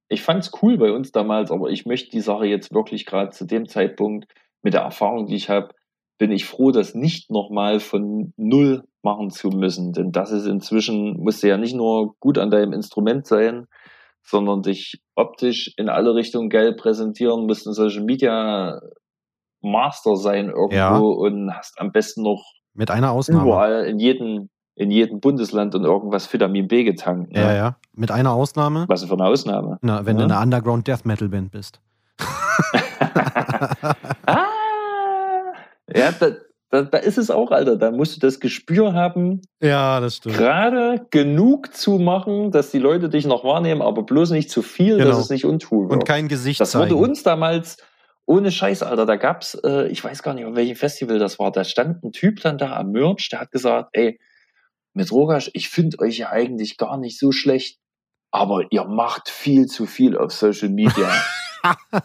ich 0.09 0.21
fand's 0.21 0.51
cool 0.61 0.77
bei 0.77 0.91
uns 0.91 1.13
damals, 1.13 1.51
aber 1.51 1.69
ich 1.69 1.85
möchte 1.85 2.11
die 2.11 2.19
Sache 2.19 2.45
jetzt 2.47 2.73
wirklich 2.73 3.05
gerade 3.05 3.29
zu 3.29 3.45
dem 3.45 3.69
Zeitpunkt 3.69 4.27
mit 4.61 4.73
der 4.73 4.81
Erfahrung, 4.81 5.27
die 5.27 5.35
ich 5.35 5.49
habe, 5.49 5.73
bin 6.17 6.31
ich 6.31 6.45
froh, 6.45 6.71
das 6.71 6.95
nicht 6.95 7.31
nochmal 7.31 7.79
von 7.79 8.33
null 8.37 8.83
machen 9.01 9.29
zu 9.29 9.49
müssen. 9.49 9.93
Denn 9.93 10.11
das 10.11 10.31
ist 10.31 10.45
inzwischen, 10.45 11.17
musst 11.19 11.43
du 11.43 11.47
ja 11.47 11.57
nicht 11.57 11.75
nur 11.75 12.15
gut 12.19 12.37
an 12.37 12.49
deinem 12.49 12.73
Instrument 12.73 13.27
sein, 13.27 13.67
sondern 14.23 14.61
dich 14.61 15.01
optisch 15.15 15.73
in 15.77 15.89
alle 15.89 16.15
Richtungen 16.15 16.49
geil 16.49 16.75
präsentieren, 16.75 17.45
musst 17.45 17.67
ein 17.67 17.73
Social 17.73 18.03
Media 18.03 18.79
Master 19.61 20.15
sein 20.15 20.47
irgendwo 20.47 20.75
ja. 20.75 20.97
und 20.97 21.53
hast 21.53 21.79
am 21.79 21.91
besten 21.91 22.21
noch 22.21 22.43
mit 22.73 22.91
einer 22.91 23.11
Ausnahme 23.11 23.43
überall 23.43 23.85
in 23.85 23.99
jedem 23.99 24.49
in 24.75 24.89
jedem 24.89 25.19
Bundesland 25.19 25.75
und 25.75 25.83
irgendwas 25.83 26.31
Vitamin 26.33 26.67
B 26.67 26.83
getankt. 26.83 27.31
Ne? 27.31 27.41
Ja, 27.41 27.53
ja. 27.53 27.77
Mit 27.93 28.09
einer 28.09 28.33
Ausnahme. 28.33 28.85
Was 28.87 29.03
für 29.03 29.13
eine 29.13 29.25
Ausnahme? 29.25 29.77
Na, 29.81 30.05
wenn 30.05 30.17
ja? 30.17 30.25
du 30.25 30.33
eine 30.33 30.41
Underground 30.41 30.87
Death 30.87 31.05
Metal 31.05 31.29
Band 31.29 31.51
bist. 31.51 31.79
ah, 34.25 34.42
ja, 35.93 36.11
da, 36.11 36.31
da, 36.69 36.81
da, 36.83 36.97
ist 36.97 37.17
es 37.17 37.29
auch, 37.29 37.51
Alter. 37.51 37.75
Da 37.77 37.91
musst 37.91 38.15
du 38.15 38.19
das 38.19 38.39
Gespür 38.39 38.93
haben. 38.93 39.41
Ja, 39.61 39.99
das 39.99 40.17
stimmt. 40.17 40.37
Gerade 40.37 41.05
genug 41.11 41.75
zu 41.75 41.99
machen, 41.99 42.51
dass 42.51 42.71
die 42.71 42.79
Leute 42.79 43.09
dich 43.09 43.25
noch 43.25 43.43
wahrnehmen, 43.43 43.81
aber 43.81 44.03
bloß 44.03 44.31
nicht 44.31 44.49
zu 44.49 44.61
viel, 44.61 44.97
genau. 44.97 45.09
dass 45.09 45.19
es 45.19 45.29
nicht 45.29 45.45
untun 45.45 45.89
wird. 45.89 45.99
Und 45.99 46.05
kein 46.07 46.27
Gesicht 46.27 46.59
Das 46.59 46.71
zeigen. 46.71 46.91
wurde 46.91 47.07
uns 47.09 47.23
damals, 47.23 47.77
ohne 48.25 48.51
Scheiß, 48.51 48.83
Alter, 48.83 49.05
da 49.05 49.17
gab's, 49.17 49.55
äh, 49.63 49.87
ich 49.89 50.03
weiß 50.03 50.23
gar 50.23 50.33
nicht, 50.33 50.45
auf 50.45 50.55
welchem 50.55 50.75
Festival 50.75 51.19
das 51.19 51.37
war, 51.39 51.51
da 51.51 51.63
stand 51.63 52.03
ein 52.03 52.11
Typ 52.11 52.41
dann 52.41 52.57
da 52.57 52.75
am 52.77 52.91
Merch, 52.91 53.29
der 53.29 53.41
hat 53.41 53.51
gesagt, 53.51 53.89
ey, 53.93 54.19
mit 54.93 55.11
Rogasch, 55.11 55.51
ich 55.53 55.69
finde 55.69 55.99
euch 55.99 56.17
ja 56.17 56.29
eigentlich 56.29 56.77
gar 56.77 56.97
nicht 56.97 57.19
so 57.19 57.31
schlecht, 57.31 57.79
aber 58.31 58.65
ihr 58.71 58.85
macht 58.85 59.29
viel 59.29 59.67
zu 59.67 59.85
viel 59.85 60.17
auf 60.17 60.31
Social 60.31 60.69
Media. 60.69 61.11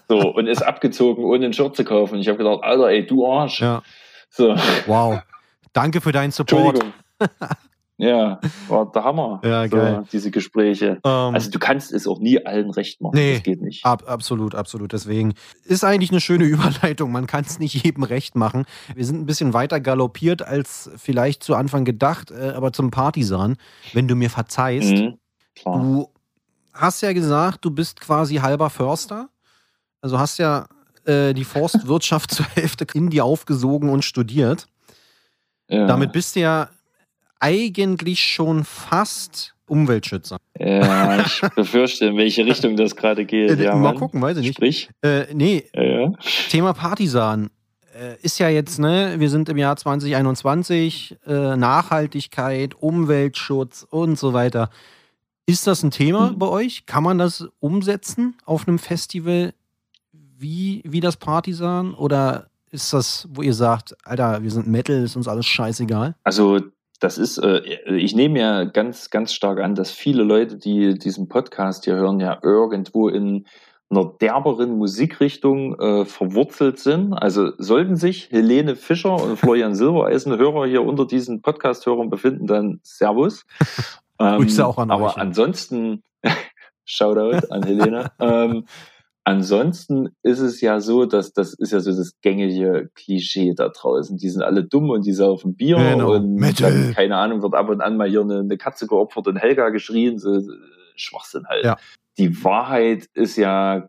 so, 0.08 0.34
und 0.34 0.46
ist 0.46 0.62
abgezogen, 0.62 1.24
ohne 1.24 1.46
ein 1.46 1.52
Shirt 1.52 1.76
zu 1.76 1.84
kaufen. 1.84 2.14
Und 2.14 2.20
ich 2.20 2.28
habe 2.28 2.38
gedacht, 2.38 2.60
Alter, 2.62 2.88
ey, 2.88 3.06
du 3.06 3.26
Arsch. 3.26 3.60
Ja. 3.60 3.82
So. 4.30 4.54
Wow. 4.86 5.20
Danke 5.72 6.00
für 6.00 6.12
deinen 6.12 6.30
Support. 6.30 6.80
Entschuldigung. 6.80 6.92
ja, 7.98 8.40
war 8.68 8.90
der 8.92 9.04
Hammer. 9.04 9.40
Ja, 9.44 9.68
so, 9.68 9.76
geil. 9.76 10.04
diese 10.12 10.30
Gespräche. 10.30 11.00
Ähm, 11.04 11.34
Also 11.34 11.50
du 11.50 11.58
kannst 11.58 11.92
es 11.92 12.06
auch 12.06 12.20
nie 12.20 12.44
allen 12.44 12.70
recht 12.70 13.00
machen. 13.00 13.14
Nee. 13.16 13.34
Das 13.34 13.42
geht 13.42 13.60
nicht. 13.62 13.84
Ab, 13.84 14.04
absolut, 14.06 14.54
absolut. 14.54 14.92
Deswegen 14.92 15.34
ist 15.64 15.82
eigentlich 15.84 16.10
eine 16.10 16.20
schöne 16.20 16.44
Überleitung. 16.46 17.10
Man 17.10 17.26
kann 17.26 17.44
es 17.44 17.58
nicht 17.58 17.74
jedem 17.84 18.04
recht 18.04 18.36
machen. 18.36 18.64
Wir 18.94 19.04
sind 19.04 19.20
ein 19.20 19.26
bisschen 19.26 19.52
weiter 19.54 19.80
galoppiert 19.80 20.42
als 20.42 20.90
vielleicht 20.96 21.42
zu 21.42 21.54
Anfang 21.56 21.84
gedacht, 21.84 22.30
äh, 22.30 22.50
aber 22.54 22.72
zum 22.72 22.90
Partisan, 22.90 23.56
wenn 23.92 24.06
du 24.06 24.14
mir 24.14 24.30
verzeihst. 24.30 24.92
Mhm. 24.92 25.18
Du 25.64 26.08
hast 26.72 27.00
ja 27.02 27.12
gesagt, 27.12 27.64
du 27.64 27.70
bist 27.72 28.00
quasi 28.00 28.36
halber 28.36 28.70
Förster. 28.70 29.28
Also 30.00 30.18
hast 30.18 30.38
ja 30.38 30.66
äh, 31.04 31.32
die 31.34 31.44
Forstwirtschaft 31.44 32.30
zur 32.34 32.46
Hälfte 32.46 32.86
in 32.94 33.10
dir 33.10 33.24
aufgesogen 33.24 33.88
und 33.90 34.04
studiert. 34.04 34.66
Ja. 35.68 35.86
Damit 35.86 36.12
bist 36.12 36.36
du 36.36 36.40
ja 36.40 36.68
eigentlich 37.40 38.22
schon 38.22 38.64
fast 38.64 39.54
Umweltschützer. 39.66 40.38
Ja, 40.58 41.20
ich 41.20 41.40
befürchte, 41.56 42.06
in 42.06 42.16
welche 42.16 42.44
Richtung 42.46 42.76
das 42.76 42.96
gerade 42.96 43.24
geht. 43.24 43.50
Äh, 43.50 43.64
Ja, 43.64 43.74
mal 43.74 43.90
Mann. 43.92 43.96
gucken, 43.96 44.20
weiß 44.22 44.38
ich 44.38 44.44
nicht. 44.46 44.54
Sprich. 44.56 44.90
Äh, 45.02 45.26
nee, 45.34 45.64
Ja, 45.74 45.82
ja. 45.82 46.12
Thema 46.48 46.72
Partisan 46.72 47.50
äh, 47.94 48.16
ist 48.22 48.38
ja 48.38 48.48
jetzt, 48.48 48.78
ne, 48.78 49.16
wir 49.18 49.28
sind 49.28 49.48
im 49.50 49.58
Jahr 49.58 49.76
2021, 49.76 51.18
äh, 51.26 51.56
Nachhaltigkeit, 51.56 52.74
Umweltschutz 52.74 53.86
und 53.88 54.18
so 54.18 54.32
weiter. 54.32 54.70
Ist 55.46 55.66
das 55.66 55.82
ein 55.82 55.90
Thema 55.90 56.30
Mhm. 56.32 56.38
bei 56.38 56.46
euch? 56.48 56.86
Kann 56.86 57.02
man 57.04 57.18
das 57.18 57.46
umsetzen 57.60 58.36
auf 58.46 58.66
einem 58.66 58.78
Festival 58.78 59.52
wie, 60.38 60.82
wie 60.84 61.00
das 61.00 61.16
Partisan? 61.16 61.94
Oder 61.94 62.46
ist 62.70 62.92
das, 62.92 63.28
wo 63.32 63.42
ihr 63.42 63.54
sagt, 63.54 63.96
Alter, 64.04 64.42
wir 64.42 64.50
sind 64.50 64.66
Metal, 64.66 65.02
ist 65.02 65.16
uns 65.16 65.28
alles 65.28 65.46
scheißegal? 65.46 66.14
Also 66.24 66.60
das 67.00 67.18
ist, 67.18 67.38
äh, 67.38 67.60
ich 67.86 68.14
nehme 68.14 68.40
ja 68.40 68.64
ganz, 68.64 69.10
ganz 69.10 69.32
stark 69.32 69.60
an, 69.60 69.74
dass 69.74 69.90
viele 69.90 70.22
Leute, 70.22 70.56
die 70.56 70.98
diesen 70.98 71.28
Podcast 71.28 71.84
hier 71.84 71.94
hören, 71.94 72.20
ja 72.20 72.38
irgendwo 72.42 73.08
in 73.08 73.46
einer 73.90 74.04
derberen 74.20 74.76
Musikrichtung 74.76 75.78
äh, 75.80 76.04
verwurzelt 76.04 76.78
sind. 76.78 77.14
Also 77.14 77.52
sollten 77.56 77.96
sich 77.96 78.30
Helene 78.30 78.76
Fischer 78.76 79.14
und 79.14 79.38
Florian 79.38 79.74
Silbereisen 79.74 80.36
Hörer 80.36 80.66
hier 80.66 80.82
unter 80.82 81.06
diesen 81.06 81.40
Podcast-Hörern 81.40 82.10
befinden, 82.10 82.46
dann 82.46 82.80
Servus. 82.82 83.44
Ähm, 84.20 84.48
auch 84.62 84.78
an 84.78 84.90
aber 84.90 85.16
ansonsten, 85.16 86.02
Shoutout 86.84 87.46
an 87.50 87.62
Helene. 87.62 88.10
ähm, 88.18 88.64
ansonsten 89.28 90.08
ist 90.22 90.40
es 90.40 90.60
ja 90.60 90.80
so, 90.80 91.04
dass 91.04 91.32
das 91.32 91.52
ist 91.54 91.72
ja 91.72 91.80
so 91.80 91.90
das 91.94 92.18
gängige 92.22 92.90
Klischee 92.94 93.54
da 93.54 93.68
draußen. 93.68 94.16
Die 94.16 94.30
sind 94.30 94.42
alle 94.42 94.64
dumm 94.64 94.88
und 94.90 95.04
die 95.04 95.12
saufen 95.12 95.54
Bier 95.54 95.76
Genau. 95.76 96.14
und 96.14 96.34
Metal. 96.34 96.72
dann, 96.72 96.94
keine 96.94 97.16
Ahnung, 97.16 97.42
wird 97.42 97.54
ab 97.54 97.68
und 97.68 97.80
an 97.82 97.96
mal 97.96 98.08
hier 98.08 98.22
eine, 98.22 98.40
eine 98.40 98.56
Katze 98.56 98.86
geopfert 98.86 99.26
und 99.28 99.36
Helga 99.36 99.68
geschrien, 99.68 100.18
so 100.18 100.40
Schwachsinn 100.96 101.46
halt. 101.46 101.64
Ja. 101.64 101.76
Die 102.16 102.42
Wahrheit 102.42 103.06
ist 103.14 103.36
ja, 103.36 103.88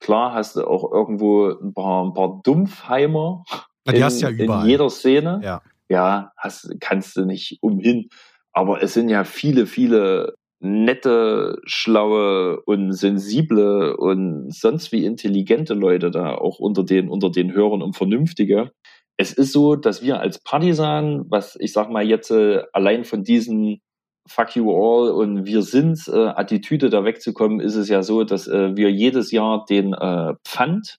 klar 0.00 0.32
hast 0.32 0.56
du 0.56 0.66
auch 0.66 0.90
irgendwo 0.90 1.50
ein 1.50 1.74
paar, 1.74 2.04
ein 2.06 2.14
paar 2.14 2.40
Dumpfheimer 2.42 3.44
Na, 3.84 3.92
die 3.92 4.02
hast 4.02 4.22
du 4.22 4.26
ja 4.26 4.30
in 4.62 4.66
jeder 4.66 4.88
Szene. 4.90 5.40
Ja. 5.44 5.62
Ja, 5.88 6.32
hast, 6.38 6.74
kannst 6.80 7.16
du 7.16 7.26
nicht 7.26 7.58
umhin. 7.60 8.08
Aber 8.54 8.82
es 8.82 8.94
sind 8.94 9.10
ja 9.10 9.24
viele, 9.24 9.66
viele 9.66 10.34
nette, 10.62 11.58
schlaue 11.64 12.60
und 12.64 12.92
sensible 12.92 13.96
und 13.96 14.54
sonst 14.54 14.92
wie 14.92 15.04
intelligente 15.04 15.74
Leute 15.74 16.10
da 16.10 16.34
auch 16.34 16.58
unter 16.58 16.84
den, 16.84 17.08
unter 17.08 17.30
den 17.30 17.52
Hörern 17.52 17.82
und 17.82 17.96
Vernünftige. 17.96 18.70
Es 19.16 19.32
ist 19.32 19.52
so, 19.52 19.76
dass 19.76 20.02
wir 20.02 20.20
als 20.20 20.38
Partisan, 20.42 21.24
was 21.28 21.56
ich 21.60 21.72
sag 21.72 21.90
mal 21.90 22.04
jetzt 22.04 22.30
äh, 22.30 22.62
allein 22.72 23.04
von 23.04 23.24
diesen 23.24 23.80
Fuck 24.28 24.54
you 24.54 24.70
all 24.70 25.10
und 25.10 25.46
wir 25.46 25.62
sind 25.62 25.98
äh, 26.08 26.12
Attitüde 26.28 26.90
da 26.90 27.04
wegzukommen, 27.04 27.58
ist 27.60 27.74
es 27.74 27.88
ja 27.88 28.02
so, 28.02 28.22
dass 28.22 28.46
äh, 28.46 28.76
wir 28.76 28.90
jedes 28.90 29.32
Jahr 29.32 29.64
den 29.68 29.92
äh, 29.94 30.34
Pfand, 30.44 30.98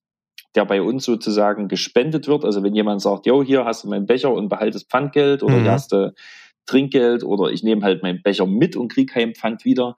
der 0.56 0.66
bei 0.66 0.82
uns 0.82 1.06
sozusagen 1.06 1.70
gespendet 1.70 2.28
wird, 2.28 2.44
also 2.44 2.62
wenn 2.64 2.76
jemand 2.76 3.02
sagt, 3.02 3.26
jo, 3.26 3.42
hier 3.42 3.64
hast 3.66 3.86
du 3.86 3.90
meinen 3.90 4.06
Becher 4.06 4.32
und 4.32 4.50
behaltest 4.50 4.90
Pfandgeld 4.92 5.42
oder 5.42 5.56
Mhm. 5.56 5.62
hier 5.64 5.72
hast 5.72 5.94
du 5.94 6.14
Trinkgeld 6.66 7.24
oder 7.24 7.52
ich 7.52 7.64
nehme 7.64 7.82
halt 7.84 8.04
meinen 8.04 8.22
Becher 8.22 8.46
mit 8.48 8.76
und 8.76 8.92
krieg 8.92 9.12
kein 9.12 9.36
Pfand 9.36 9.66
wieder, 9.66 9.96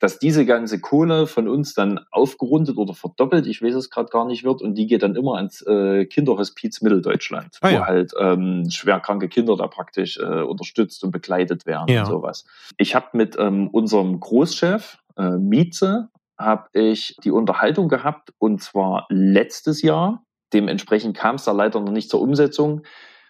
dass 0.00 0.18
diese 0.18 0.44
ganze 0.44 0.80
Kohle 0.80 1.26
von 1.26 1.48
uns 1.48 1.72
dann 1.72 2.00
aufgerundet 2.10 2.76
oder 2.76 2.92
verdoppelt, 2.94 3.46
ich 3.46 3.62
weiß 3.62 3.74
es 3.74 3.88
gerade 3.90 4.10
gar 4.10 4.26
nicht 4.26 4.44
wird, 4.44 4.60
und 4.60 4.74
die 4.74 4.86
geht 4.86 5.02
dann 5.02 5.14
immer 5.16 5.36
ans 5.36 5.62
äh, 5.62 6.04
Kinderhospiz 6.04 6.82
Mitteldeutschland, 6.82 7.58
Ah, 7.62 7.70
wo 7.70 7.74
ja. 7.74 7.86
halt 7.86 8.12
ähm, 8.18 8.68
schwerkranke 8.68 9.28
Kinder 9.28 9.56
da 9.56 9.66
praktisch 9.66 10.18
äh, 10.18 10.42
unterstützt 10.42 11.04
und 11.04 11.10
begleitet 11.10 11.64
werden 11.64 11.88
Ja. 11.88 12.00
und 12.02 12.06
sowas. 12.08 12.44
Ich 12.76 12.94
habe 12.94 13.06
mit 13.14 13.36
ähm, 13.38 13.68
unserem 13.68 14.20
Großchef 14.20 14.98
äh, 15.16 15.30
Mieze 15.38 16.08
habe 16.36 16.68
ich 16.72 17.16
die 17.22 17.30
Unterhaltung 17.30 17.88
gehabt 17.88 18.32
und 18.38 18.60
zwar 18.60 19.06
letztes 19.08 19.80
Jahr. 19.80 20.24
Dementsprechend 20.52 21.16
kam 21.16 21.36
es 21.36 21.44
da 21.44 21.52
leider 21.52 21.80
noch 21.80 21.92
nicht 21.92 22.10
zur 22.10 22.20
Umsetzung, 22.20 22.82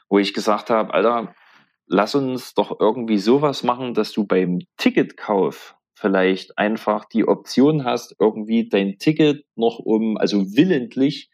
wo 0.08 0.18
ich 0.18 0.32
gesagt 0.34 0.70
habe, 0.70 0.92
Alter, 0.94 1.34
lass 1.86 2.14
uns 2.14 2.54
doch 2.54 2.80
irgendwie 2.80 3.18
sowas 3.18 3.62
machen, 3.62 3.94
dass 3.94 4.12
du 4.12 4.24
beim 4.24 4.60
Ticketkauf 4.76 5.76
vielleicht 5.94 6.58
einfach 6.58 7.04
die 7.04 7.26
Option 7.26 7.84
hast, 7.84 8.16
irgendwie 8.18 8.68
dein 8.68 8.98
Ticket 8.98 9.44
noch 9.56 9.78
um, 9.78 10.16
also 10.18 10.54
willentlich 10.56 11.30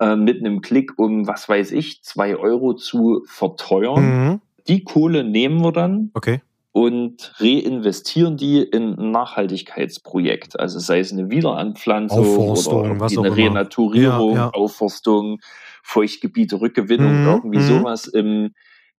äh, 0.00 0.16
mit 0.16 0.40
einem 0.40 0.60
Klick 0.62 0.98
um, 0.98 1.26
was 1.26 1.48
weiß 1.48 1.72
ich, 1.72 2.02
zwei 2.02 2.36
Euro 2.36 2.74
zu 2.74 3.22
verteuern. 3.26 4.04
Mhm. 4.28 4.40
Die 4.66 4.82
Kohle 4.82 5.22
nehmen 5.24 5.60
wir 5.62 5.72
dann 5.72 6.10
Okay. 6.14 6.40
und 6.72 7.34
reinvestieren 7.38 8.36
die 8.36 8.62
in 8.62 8.94
ein 8.98 9.10
Nachhaltigkeitsprojekt. 9.10 10.58
Also 10.58 10.78
sei 10.78 11.00
es 11.00 11.12
eine 11.12 11.30
Wiederanpflanzung 11.30 12.18
Aufforstung, 12.20 12.98
oder 12.98 13.06
eine. 13.06 13.36
Renaturierung, 13.36 14.30
Ja, 14.30 14.36
ja. 14.36 14.50
Aufforstung, 14.50 15.40
Feuchtgebiete, 15.82 16.60
Rückgewinnung, 16.60 17.20
Mhm, 17.20 17.26
irgendwie 17.26 17.58
mhm. 17.58 17.62
sowas 17.62 18.06
im, 18.06 18.54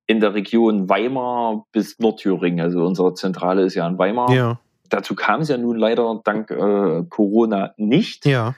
in 0.08 0.20
der 0.20 0.34
Region 0.34 0.90
Weimar 0.90 1.66
bis 1.72 2.00
Nordthüringen. 2.00 2.60
Also 2.60 2.86
unsere 2.86 3.14
Zentrale 3.14 3.64
ist 3.64 3.76
ja 3.76 3.88
in 3.88 3.98
Weimar. 3.98 4.32
Ja. 4.32 4.60
Dazu 4.90 5.16
kam 5.16 5.42
es 5.42 5.50
ja 5.50 5.58
nun 5.58 5.78
leider 5.78 6.22
dank 6.24 6.52
äh, 6.52 7.04
Corona 7.10 7.74
nicht. 7.78 8.26
Ja. 8.26 8.56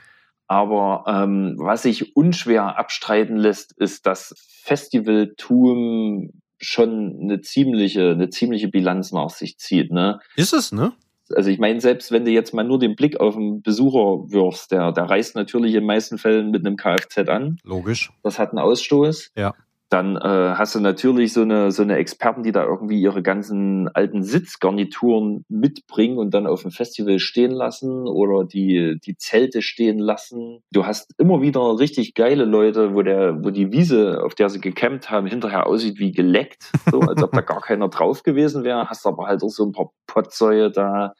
Aber 0.48 1.04
ähm, 1.08 1.56
was 1.58 1.84
sich 1.84 2.16
unschwer 2.16 2.78
abstreiten 2.78 3.38
lässt, 3.38 3.74
ist, 3.74 4.06
dass 4.06 4.34
Festivaltum 4.64 6.32
schon 6.60 7.20
eine 7.22 7.41
ziemliche, 7.41 8.12
eine 8.12 8.30
ziemliche 8.30 8.68
Bilanz 8.68 9.12
nach 9.12 9.30
sich 9.30 9.58
zieht. 9.58 9.91
Ne? 9.91 10.20
Ist 10.36 10.54
es, 10.54 10.72
ne? 10.72 10.93
Also 11.36 11.50
ich 11.50 11.60
meine, 11.60 11.82
selbst 11.82 12.12
wenn 12.14 12.24
du 12.24 12.32
jetzt 12.32 12.54
mal 12.54 12.64
nur 12.64 12.80
den 12.80 12.95
Blick 12.95 13.20
auf 13.20 13.36
den 13.36 13.62
Besucher 13.62 14.32
wirfst, 14.32 14.72
der, 14.72 14.93
der 14.93 15.10
reist 15.10 15.36
natürlich 15.36 15.74
in 15.74 15.82
den 15.82 15.88
meisten 15.88 16.18
Fällen 16.18 16.52
mit 16.52 16.66
einem 16.66 16.78
Kfz 16.78 17.18
an. 17.28 17.60
Logisch. 17.64 18.11
Das 18.24 18.40
hat 18.40 18.52
einen 18.52 18.60
Ausstoß. 18.60 19.32
Ja. 19.36 19.53
Dann 19.89 20.18
äh, 20.18 20.55
hast 20.55 20.76
du 20.76 20.81
natürlich 20.81 21.31
so 21.31 21.41
eine, 21.41 21.72
so 21.72 21.81
eine 21.81 21.95
Experten, 21.95 22.43
die 22.43 22.51
da 22.51 22.65
irgendwie 22.65 23.01
ihre 23.01 23.23
ganzen 23.23 23.88
alten 23.93 24.22
Sitzgarnituren 24.22 25.45
mitbringen 25.47 26.18
und 26.18 26.34
dann 26.34 26.45
auf 26.45 26.64
dem 26.64 26.72
Festival 26.72 27.19
stehen 27.19 27.51
lassen 27.51 28.05
oder 28.07 28.43
die, 28.43 28.99
die 29.05 29.15
Zelte 29.15 29.61
stehen 29.61 29.99
lassen. 29.99 30.61
Du 30.72 30.85
hast 30.85 31.14
immer 31.18 31.41
wieder 31.41 31.80
richtig 31.80 32.15
geile 32.15 32.43
Leute, 32.43 32.95
wo 32.95 33.01
der, 33.01 33.43
wo 33.45 33.49
die 33.49 33.72
Wiese, 33.72 34.22
auf 34.23 34.35
der 34.35 34.49
sie 34.49 34.59
gecampt 34.59 35.09
haben, 35.09 35.27
hinterher 35.27 35.68
aussieht 35.68 35.99
wie 35.99 36.11
geleckt, 36.11 36.72
so 36.91 36.99
als 36.99 37.23
ob 37.23 37.31
da 37.31 37.41
gar 37.41 37.61
keiner 37.61 37.88
drauf 37.88 38.23
gewesen 38.23 38.65
wäre. 38.65 38.89
Hast 38.89 39.05
aber 39.07 39.27
halt 39.27 39.41
auch 39.41 39.49
so 39.49 39.65
ein 39.65 39.72
paar 39.72 39.91
Potsäue 40.05 40.69
da, 40.69 41.14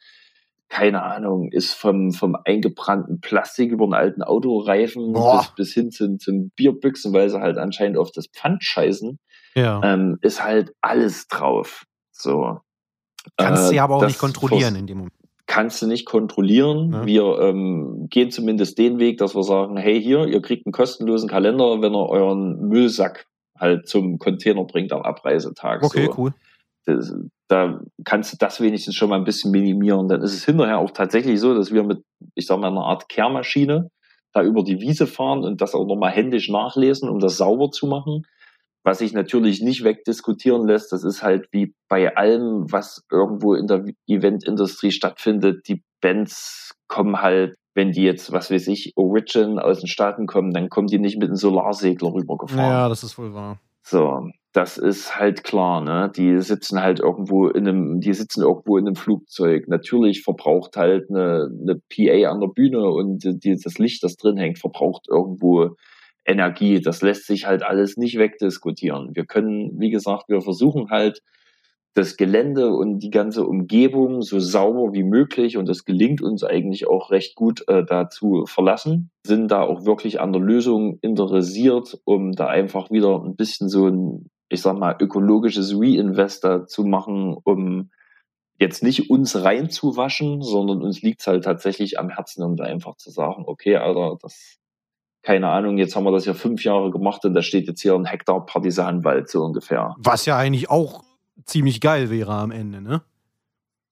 keine 0.68 1.02
Ahnung, 1.02 1.50
ist 1.50 1.72
vom, 1.74 2.12
vom 2.12 2.36
eingebrannten 2.44 3.20
Plastik 3.20 3.70
über 3.72 3.84
einen 3.84 3.94
alten 3.94 4.22
Autoreifen 4.22 5.12
bis, 5.12 5.48
bis 5.56 5.72
hin 5.72 5.90
zum, 5.90 6.18
zum 6.18 6.50
Bierbüchsen, 6.50 7.12
weil 7.12 7.30
sie 7.30 7.40
halt 7.40 7.56
anscheinend 7.58 7.96
auf 7.98 8.10
das 8.12 8.26
Pfand 8.26 8.62
scheißen, 8.62 9.18
Ja. 9.54 9.80
ähm, 9.82 10.18
ist 10.20 10.42
halt 10.44 10.72
alles 10.82 11.26
drauf. 11.28 11.84
So. 12.12 12.58
Kannst 13.36 13.70
Äh, 13.72 13.76
du 13.76 13.82
aber 13.82 13.96
auch 13.96 14.06
nicht 14.06 14.18
kontrollieren 14.18 14.76
in 14.76 14.86
dem 14.86 14.98
Moment. 14.98 15.14
Kannst 15.46 15.80
du 15.80 15.86
nicht 15.86 16.04
kontrollieren. 16.04 16.92
Ja. 16.92 17.06
Wir 17.06 17.38
ähm, 17.40 18.06
gehen 18.10 18.30
zumindest 18.30 18.76
den 18.78 18.98
Weg, 18.98 19.16
dass 19.16 19.34
wir 19.34 19.42
sagen, 19.44 19.78
hey 19.78 20.00
hier, 20.02 20.26
ihr 20.26 20.42
kriegt 20.42 20.66
einen 20.66 20.72
kostenlosen 20.74 21.28
Kalender, 21.28 21.80
wenn 21.80 21.94
ihr 21.94 22.08
euren 22.08 22.68
Müllsack 22.68 23.26
halt 23.58 23.88
zum 23.88 24.18
Container 24.18 24.64
bringt 24.64 24.92
am 24.92 25.00
Abreisetag. 25.02 25.82
Okay, 25.82 26.06
so. 26.06 26.14
cool. 26.18 26.34
Da 27.48 27.80
kannst 28.04 28.32
du 28.32 28.36
das 28.38 28.60
wenigstens 28.60 28.94
schon 28.94 29.08
mal 29.08 29.16
ein 29.16 29.24
bisschen 29.24 29.50
minimieren. 29.50 30.08
Dann 30.08 30.22
ist 30.22 30.34
es 30.34 30.44
hinterher 30.44 30.78
auch 30.78 30.90
tatsächlich 30.90 31.40
so, 31.40 31.54
dass 31.54 31.72
wir 31.72 31.82
mit, 31.82 32.02
ich 32.34 32.46
sag 32.46 32.60
mal, 32.60 32.68
einer 32.68 32.84
Art 32.84 33.08
Kehrmaschine 33.08 33.90
da 34.32 34.42
über 34.42 34.62
die 34.62 34.80
Wiese 34.80 35.06
fahren 35.06 35.44
und 35.44 35.60
das 35.60 35.74
auch 35.74 35.86
nochmal 35.86 36.10
händisch 36.10 36.50
nachlesen, 36.50 37.08
um 37.08 37.18
das 37.18 37.38
sauber 37.38 37.70
zu 37.70 37.86
machen. 37.86 38.26
Was 38.84 38.98
sich 38.98 39.12
natürlich 39.12 39.60
nicht 39.60 39.82
wegdiskutieren 39.82 40.66
lässt, 40.66 40.92
das 40.92 41.04
ist 41.04 41.22
halt 41.22 41.48
wie 41.50 41.74
bei 41.88 42.16
allem, 42.16 42.70
was 42.70 43.04
irgendwo 43.10 43.54
in 43.54 43.66
der 43.66 43.84
Eventindustrie 44.06 44.92
stattfindet. 44.92 45.66
Die 45.68 45.82
Bands 46.00 46.74
kommen 46.86 47.20
halt, 47.20 47.56
wenn 47.74 47.92
die 47.92 48.02
jetzt, 48.02 48.32
was 48.32 48.50
weiß 48.50 48.68
ich, 48.68 48.92
Origin 48.96 49.58
aus 49.58 49.80
den 49.80 49.88
Staaten 49.88 50.26
kommen, 50.26 50.52
dann 50.52 50.68
kommen 50.68 50.88
die 50.88 50.98
nicht 50.98 51.18
mit 51.18 51.28
einem 51.28 51.36
Solarsegler 51.36 52.12
rübergefahren. 52.12 52.70
Ja, 52.70 52.88
das 52.88 53.02
ist 53.04 53.18
wohl 53.18 53.34
wahr. 53.34 53.58
So, 53.82 54.30
das 54.52 54.78
ist 54.78 55.18
halt 55.18 55.44
klar, 55.44 55.82
ne? 55.82 56.10
Die 56.16 56.40
sitzen 56.40 56.80
halt 56.80 57.00
irgendwo 57.00 57.48
in 57.48 57.68
einem, 57.68 58.00
die 58.00 58.14
sitzen 58.14 58.42
irgendwo 58.42 58.78
in 58.78 58.86
einem 58.86 58.96
Flugzeug. 58.96 59.68
Natürlich 59.68 60.22
verbraucht 60.22 60.76
halt 60.76 61.10
eine, 61.10 61.50
eine 61.50 61.76
PA 61.76 62.30
an 62.30 62.40
der 62.40 62.48
Bühne 62.48 62.88
und 62.88 63.22
die, 63.24 63.56
das 63.62 63.78
Licht, 63.78 64.02
das 64.02 64.16
drin 64.16 64.38
hängt, 64.38 64.58
verbraucht 64.58 65.06
irgendwo 65.08 65.76
Energie. 66.24 66.80
Das 66.80 67.02
lässt 67.02 67.26
sich 67.26 67.46
halt 67.46 67.62
alles 67.62 67.96
nicht 67.96 68.18
wegdiskutieren. 68.18 69.10
Wir 69.14 69.26
können, 69.26 69.78
wie 69.78 69.90
gesagt, 69.90 70.28
wir 70.28 70.40
versuchen 70.40 70.90
halt 70.90 71.22
das 71.94 72.16
Gelände 72.16 72.72
und 72.72 73.00
die 73.00 73.10
ganze 73.10 73.44
Umgebung 73.44 74.22
so 74.22 74.38
sauber 74.38 74.92
wie 74.92 75.02
möglich 75.02 75.56
und 75.56 75.68
das 75.68 75.84
gelingt 75.84 76.22
uns 76.22 76.44
eigentlich 76.44 76.86
auch 76.86 77.10
recht 77.10 77.34
gut 77.34 77.64
äh, 77.68 77.84
dazu 77.84 78.44
verlassen, 78.46 79.10
sind 79.26 79.50
da 79.50 79.62
auch 79.62 79.84
wirklich 79.84 80.20
an 80.20 80.32
der 80.32 80.40
Lösung 80.40 80.98
interessiert, 81.02 81.98
um 82.04 82.32
da 82.32 82.46
einfach 82.46 82.90
wieder 82.92 83.20
ein 83.24 83.34
bisschen 83.34 83.68
so 83.68 83.88
ein, 83.88 84.30
ich 84.48 84.62
sag 84.62 84.78
mal, 84.78 84.96
ökologisches 84.98 85.74
Reinvestor 85.74 86.66
zu 86.66 86.84
machen, 86.84 87.36
um 87.44 87.90
jetzt 88.58 88.82
nicht 88.82 89.10
uns 89.10 89.36
reinzuwaschen, 89.42 90.42
sondern 90.42 90.82
uns 90.82 91.02
liegt 91.02 91.20
es 91.20 91.26
halt 91.26 91.44
tatsächlich 91.44 91.98
am 91.98 92.08
Herzen, 92.08 92.42
um 92.42 92.56
da 92.56 92.64
einfach 92.64 92.96
zu 92.96 93.10
sagen, 93.10 93.44
okay, 93.46 93.76
Alter, 93.76 94.16
das, 94.20 94.58
keine 95.22 95.48
Ahnung, 95.48 95.78
jetzt 95.78 95.94
haben 95.94 96.04
wir 96.04 96.12
das 96.12 96.24
ja 96.24 96.34
fünf 96.34 96.64
Jahre 96.64 96.90
gemacht 96.90 97.24
und 97.24 97.34
da 97.34 97.42
steht 97.42 97.68
jetzt 97.68 97.82
hier 97.82 97.94
ein 97.94 98.04
Hektar 98.04 98.44
Partisanwald 98.44 99.28
so 99.28 99.44
ungefähr. 99.44 99.94
Was 99.98 100.26
ja 100.26 100.36
eigentlich 100.36 100.70
auch 100.70 101.04
ziemlich 101.44 101.80
geil 101.80 102.10
wäre 102.10 102.32
am 102.34 102.50
Ende, 102.50 102.80
ne? 102.80 103.02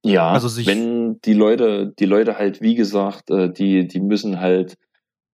Ja, 0.04 0.30
also 0.30 0.64
wenn 0.66 1.20
die 1.22 1.32
Leute, 1.32 1.92
die 1.98 2.04
Leute 2.04 2.38
halt, 2.38 2.60
wie 2.60 2.76
gesagt, 2.76 3.30
äh, 3.30 3.52
die, 3.52 3.88
die 3.88 4.00
müssen 4.00 4.40
halt 4.40 4.76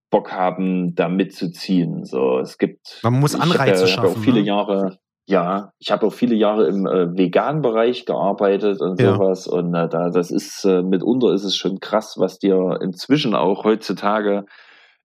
Bock 0.09 0.33
haben, 0.33 0.95
da 0.95 1.09
mitzuziehen. 1.09 2.05
So, 2.05 2.39
es 2.39 2.59
gibt. 2.59 3.01
Man 3.03 3.19
muss 3.21 3.35
Anreize 3.35 3.85
ich, 3.85 3.91
äh, 3.91 3.95
schaffen. 3.95 4.17
Auch 4.17 4.19
viele 4.23 4.41
ne? 4.41 4.47
Jahre, 4.47 4.99
ja, 5.27 5.73
ich 5.79 5.91
habe 5.93 6.07
auch 6.07 6.13
viele 6.13 6.35
Jahre 6.35 6.67
im 6.67 6.87
äh, 6.87 7.17
veganen 7.17 7.63
Bereich 7.63 8.07
gearbeitet 8.07 8.81
und 8.81 9.01
ja. 9.01 9.15
sowas. 9.15 9.47
Und 9.47 9.75
äh, 9.75 9.89
da, 9.89 10.11
das 10.11 10.31
ist 10.31 10.65
äh, 10.65 10.83
mitunter 10.83 11.33
ist 11.33 11.45
es 11.45 11.57
schon 11.57 11.81
krass, 11.81 12.17
was 12.19 12.39
dir 12.39 12.79
inzwischen 12.83 13.35
auch 13.35 13.65
heutzutage 13.65 14.45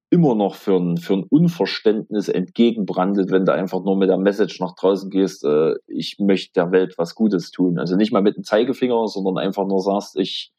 immer 0.09 0.35
noch 0.35 0.55
für 0.55 0.77
ein, 0.77 0.97
für 0.97 1.15
ein 1.15 1.25
Unverständnis 1.29 2.29
entgegenbrandet, 2.29 3.29
wenn 3.29 3.45
du 3.45 3.53
einfach 3.53 3.83
nur 3.83 3.97
mit 3.97 4.09
der 4.09 4.17
Message 4.17 4.59
nach 4.61 4.73
draußen 4.75 5.09
gehst, 5.09 5.43
äh, 5.43 5.73
ich 5.85 6.17
möchte 6.19 6.53
der 6.53 6.71
Welt 6.71 6.95
was 6.97 7.13
Gutes 7.13 7.51
tun. 7.51 7.77
Also 7.77 7.95
nicht 7.95 8.13
mal 8.13 8.21
mit 8.21 8.37
dem 8.37 8.43
Zeigefinger, 8.43 9.07
sondern 9.07 9.37
einfach 9.37 9.67
nur 9.67 9.81
sagst, 9.81 10.17
ich 10.17 10.51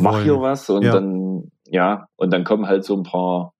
mache 0.00 0.22
hier 0.22 0.40
was 0.40 0.68
und 0.68 0.82
ja. 0.82 0.92
dann, 0.92 1.50
ja, 1.66 2.06
und 2.16 2.32
dann 2.32 2.44
kommen 2.44 2.68
halt 2.68 2.84
so 2.84 2.94
ein 2.94 3.04
paar, 3.04 3.53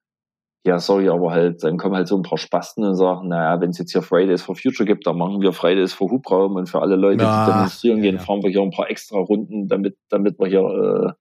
ja, 0.64 0.78
sorry, 0.78 1.10
aber 1.10 1.30
halt, 1.30 1.62
dann 1.62 1.76
kommen 1.76 1.94
halt 1.94 2.08
so 2.08 2.16
ein 2.16 2.22
paar 2.22 2.38
Spasten 2.38 2.84
und 2.84 2.94
sagen, 2.94 3.28
naja, 3.28 3.60
wenn 3.60 3.70
es 3.70 3.78
jetzt 3.78 3.92
hier 3.92 4.00
Fridays 4.00 4.42
for 4.42 4.56
Future 4.56 4.86
gibt, 4.86 5.06
dann 5.06 5.18
machen 5.18 5.42
wir 5.42 5.52
Fridays 5.52 5.92
for 5.92 6.10
Hubraum 6.10 6.56
und 6.56 6.70
für 6.70 6.80
alle 6.80 6.96
Leute, 6.96 7.22
Na, 7.22 7.44
die 7.44 7.52
demonstrieren 7.52 8.00
gehen, 8.00 8.16
ja. 8.16 8.22
fahren 8.22 8.42
wir 8.42 8.50
hier 8.50 8.62
ein 8.62 8.70
paar 8.70 8.88
extra 8.88 9.18
Runden, 9.18 9.68
damit, 9.68 9.98
damit 10.08 10.38
wir 10.38 10.46
hier 10.46 10.60
äh, 10.60 11.12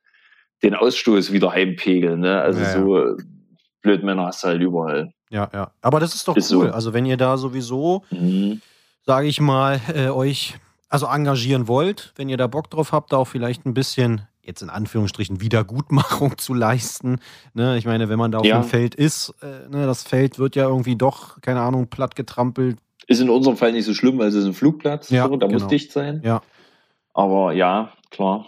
den 0.64 0.76
Ausstoß 0.76 1.34
wieder 1.34 1.52
heimpegeln. 1.52 2.22
Ne? 2.22 2.40
Also 2.40 2.62
ja, 2.62 2.72
so 2.72 3.18
Blödmänner 3.82 4.28
hast 4.28 4.44
du 4.44 4.48
halt 4.48 4.62
überall. 4.62 5.12
Ja, 5.30 5.50
ja. 5.54 5.72
Aber 5.82 6.00
das 6.00 6.16
ist 6.16 6.26
doch 6.26 6.38
ist 6.38 6.54
cool. 6.54 6.68
So. 6.68 6.74
Also 6.74 6.94
wenn 6.94 7.06
ihr 7.06 7.18
da 7.18 7.36
sowieso, 7.36 8.04
mhm. 8.12 8.62
sage 9.06 9.28
ich 9.28 9.42
mal, 9.42 9.82
äh, 9.94 10.08
euch 10.08 10.56
also 10.88 11.08
engagieren 11.08 11.68
wollt, 11.68 12.14
wenn 12.16 12.30
ihr 12.30 12.38
da 12.38 12.48
Bock 12.48 12.70
drauf 12.70 12.94
habt, 12.94 13.12
da 13.12 13.18
auch 13.18 13.28
vielleicht 13.28 13.66
ein 13.66 13.74
bisschen 13.74 14.22
jetzt 14.44 14.62
in 14.62 14.70
Anführungsstrichen 14.70 15.42
Wiedergutmachung 15.42 16.38
zu 16.38 16.54
leisten. 16.54 17.20
Ne, 17.54 17.78
ich 17.78 17.86
meine, 17.86 18.10
wenn 18.10 18.20
man 18.20 18.32
da 18.32 18.40
auf 18.40 18.46
ja. 18.46 18.60
dem 18.60 18.68
Feld 18.68 18.94
ist, 18.94 19.34
äh, 19.42 19.70
ne, 19.70 19.86
das 19.86 20.04
Feld 20.04 20.38
wird 20.38 20.56
ja 20.56 20.68
irgendwie 20.68 20.96
doch, 20.96 21.42
keine 21.42 21.62
Ahnung, 21.62 21.88
platt 21.88 22.16
getrampelt. 22.16 22.78
Ist 23.08 23.22
in 23.22 23.30
unserem 23.30 23.58
Fall 23.58 23.72
nicht 23.72 23.86
so 23.86 23.94
schlimm, 23.94 24.18
weil 24.18 24.28
es 24.28 24.36
ist 24.36 24.46
ein 24.46 24.54
Flugplatz, 24.54 25.10
ja, 25.10 25.28
so, 25.28 25.36
da 25.38 25.48
genau. 25.48 25.60
muss 25.60 25.68
dicht 25.68 25.92
sein. 25.92 26.22
Ja. 26.24 26.42
Aber 27.14 27.54
ja, 27.54 27.94
klar. 28.12 28.48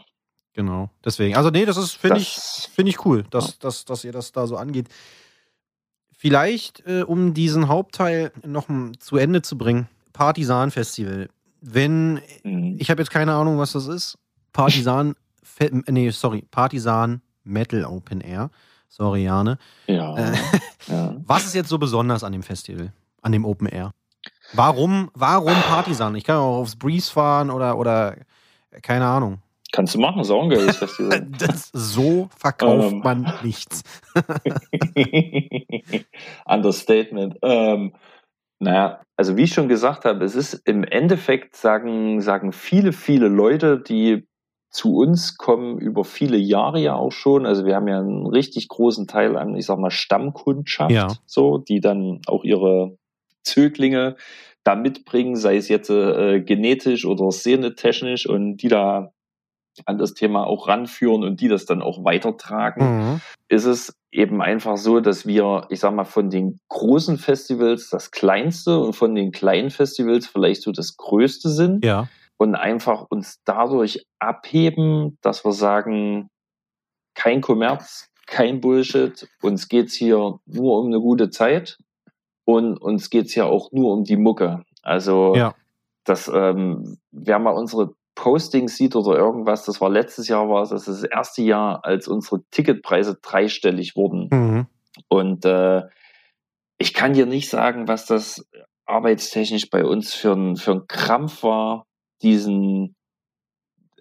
Genau. 0.53 0.89
Deswegen. 1.03 1.35
Also, 1.35 1.49
nee, 1.49 1.65
das 1.65 1.75
ist, 1.77 1.93
finde 1.93 2.19
ich, 2.19 2.37
finde 2.73 2.89
ich 2.89 3.05
cool, 3.05 3.25
dass, 3.29 3.47
ja. 3.47 3.53
dass, 3.59 3.85
dass 3.85 4.03
ihr 4.03 4.13
das 4.13 4.31
da 4.31 4.47
so 4.47 4.55
angeht. 4.55 4.87
Vielleicht, 6.17 6.85
äh, 6.87 7.03
um 7.03 7.33
diesen 7.33 7.67
Hauptteil 7.67 8.31
noch 8.45 8.67
zu 8.99 9.17
Ende 9.17 9.41
zu 9.41 9.57
bringen, 9.57 9.89
Partisan 10.13 10.71
Festival. 10.71 11.29
Wenn, 11.59 12.21
mhm. 12.43 12.77
ich 12.79 12.89
habe 12.89 13.01
jetzt 13.01 13.11
keine 13.11 13.33
Ahnung, 13.33 13.57
was 13.57 13.73
das 13.73 13.87
ist. 13.87 14.17
Partisan, 14.53 15.15
nee, 15.87 16.09
sorry, 16.09 16.43
Partisan 16.49 17.21
Metal 17.43 17.85
Open 17.85 18.21
Air. 18.21 18.49
Sorry, 18.87 19.23
Jane. 19.23 19.57
Ja, 19.87 20.15
äh, 20.15 20.37
ja. 20.87 21.15
Was 21.25 21.45
ist 21.45 21.55
jetzt 21.55 21.69
so 21.69 21.77
besonders 21.77 22.23
an 22.23 22.31
dem 22.31 22.43
Festival, 22.43 22.93
an 23.21 23.31
dem 23.31 23.45
Open 23.45 23.67
Air? 23.67 23.91
Warum, 24.53 25.09
warum 25.13 25.53
Partisan? 25.53 26.15
Ich 26.15 26.23
kann 26.23 26.37
auch 26.37 26.59
aufs 26.59 26.75
Breeze 26.75 27.11
fahren 27.11 27.49
oder, 27.49 27.77
oder 27.77 28.17
keine 28.81 29.05
Ahnung. 29.05 29.39
Kannst 29.71 29.95
du 29.95 29.99
machen, 29.99 30.21
ist 30.21 30.31
auch 30.31 30.43
ein 30.43 30.49
geiles 30.49 30.77
Festival. 30.77 31.27
das, 31.37 31.69
so 31.73 32.29
verkauft 32.37 32.93
ähm. 32.93 32.99
man 32.99 33.33
nichts. 33.43 33.83
Understatement. 36.45 37.37
Ähm, 37.41 37.93
naja, 38.59 39.01
also 39.17 39.35
wie 39.35 39.43
ich 39.43 39.53
schon 39.53 39.67
gesagt 39.67 40.05
habe, 40.05 40.23
es 40.23 40.35
ist 40.35 40.53
im 40.65 40.85
Endeffekt, 40.85 41.57
sagen, 41.57 42.21
sagen 42.21 42.53
viele, 42.53 42.93
viele 42.93 43.27
Leute, 43.27 43.79
die 43.79 44.25
zu 44.75 44.97
uns 44.97 45.37
kommen 45.37 45.77
über 45.77 46.03
viele 46.03 46.35
Jahre 46.35 46.81
ja 46.81 46.95
auch 46.95 47.13
schon. 47.13 47.45
Also 47.45 47.65
wir 47.65 47.77
haben 47.77 47.87
ja 47.87 47.97
einen 47.97 48.27
richtig 48.27 48.67
großen 48.67 49.07
Teil 49.07 49.37
an, 49.37 49.55
ich 49.55 49.65
sag 49.65 49.79
mal, 49.79 49.89
Stammkundschaft, 49.89 50.91
ja. 50.91 51.07
so, 51.25 51.57
die 51.57 51.79
dann 51.79 52.19
auch 52.27 52.43
ihre 52.43 52.97
Zöglinge 53.41 54.17
da 54.65 54.75
mitbringen, 54.75 55.37
sei 55.37 55.55
es 55.55 55.69
jetzt 55.69 55.89
äh, 55.89 56.41
genetisch 56.41 57.05
oder 57.05 57.31
szenetechnisch 57.31 58.27
und 58.27 58.57
die 58.57 58.67
da 58.67 59.13
an 59.85 59.97
das 59.97 60.13
Thema 60.13 60.45
auch 60.45 60.67
ranführen 60.67 61.23
und 61.23 61.39
die 61.39 61.47
das 61.47 61.65
dann 61.65 61.81
auch 61.81 62.03
weitertragen, 62.03 62.97
mhm. 62.97 63.21
ist 63.47 63.65
es 63.65 63.95
eben 64.11 64.41
einfach 64.41 64.75
so, 64.75 64.99
dass 64.99 65.25
wir, 65.25 65.67
ich 65.69 65.79
sag 65.79 65.93
mal, 65.93 66.03
von 66.03 66.29
den 66.29 66.59
großen 66.67 67.17
Festivals 67.17 67.89
das 67.89 68.11
kleinste 68.11 68.77
und 68.79 68.93
von 68.93 69.15
den 69.15 69.31
kleinen 69.31 69.69
Festivals 69.69 70.27
vielleicht 70.27 70.63
so 70.63 70.73
das 70.73 70.97
größte 70.97 71.47
sind. 71.47 71.85
Ja. 71.85 72.09
Und 72.37 72.55
einfach 72.55 73.05
uns 73.09 73.41
dadurch 73.45 74.05
abheben, 74.19 75.17
dass 75.21 75.45
wir 75.45 75.53
sagen, 75.53 76.29
kein 77.13 77.39
Kommerz, 77.39 78.09
kein 78.27 78.59
Bullshit, 78.59 79.27
uns 79.41 79.69
geht's 79.69 79.93
hier 79.93 80.39
nur 80.45 80.79
um 80.79 80.87
eine 80.87 80.99
gute 80.99 81.29
Zeit 81.29 81.77
und 82.43 82.77
uns 82.77 83.09
geht's 83.09 83.33
hier 83.33 83.45
auch 83.45 83.71
nur 83.71 83.93
um 83.93 84.03
die 84.03 84.17
Mucke. 84.17 84.63
Also 84.81 85.33
ja. 85.35 85.55
das, 86.03 86.27
ähm, 86.27 86.97
wer 87.11 87.39
mal 87.39 87.51
unsere 87.51 87.93
Posting 88.15 88.67
sieht 88.67 88.95
oder 88.95 89.17
irgendwas, 89.17 89.65
das 89.65 89.79
war 89.79 89.89
letztes 89.89 90.27
Jahr, 90.27 90.49
war 90.49 90.63
es 90.63 90.69
das, 90.69 90.85
das 90.85 91.03
erste 91.03 91.41
Jahr, 91.41 91.85
als 91.85 92.07
unsere 92.07 92.43
Ticketpreise 92.51 93.17
dreistellig 93.21 93.95
wurden. 93.95 94.29
Mhm. 94.31 94.67
Und 95.07 95.45
äh, 95.45 95.83
ich 96.77 96.93
kann 96.93 97.13
dir 97.13 97.25
nicht 97.25 97.49
sagen, 97.49 97.87
was 97.87 98.05
das 98.05 98.45
arbeitstechnisch 98.85 99.69
bei 99.69 99.85
uns 99.85 100.13
für 100.13 100.33
ein, 100.33 100.55
für 100.55 100.71
ein 100.71 100.87
Krampf 100.87 101.43
war, 101.43 101.85
diesen 102.21 102.95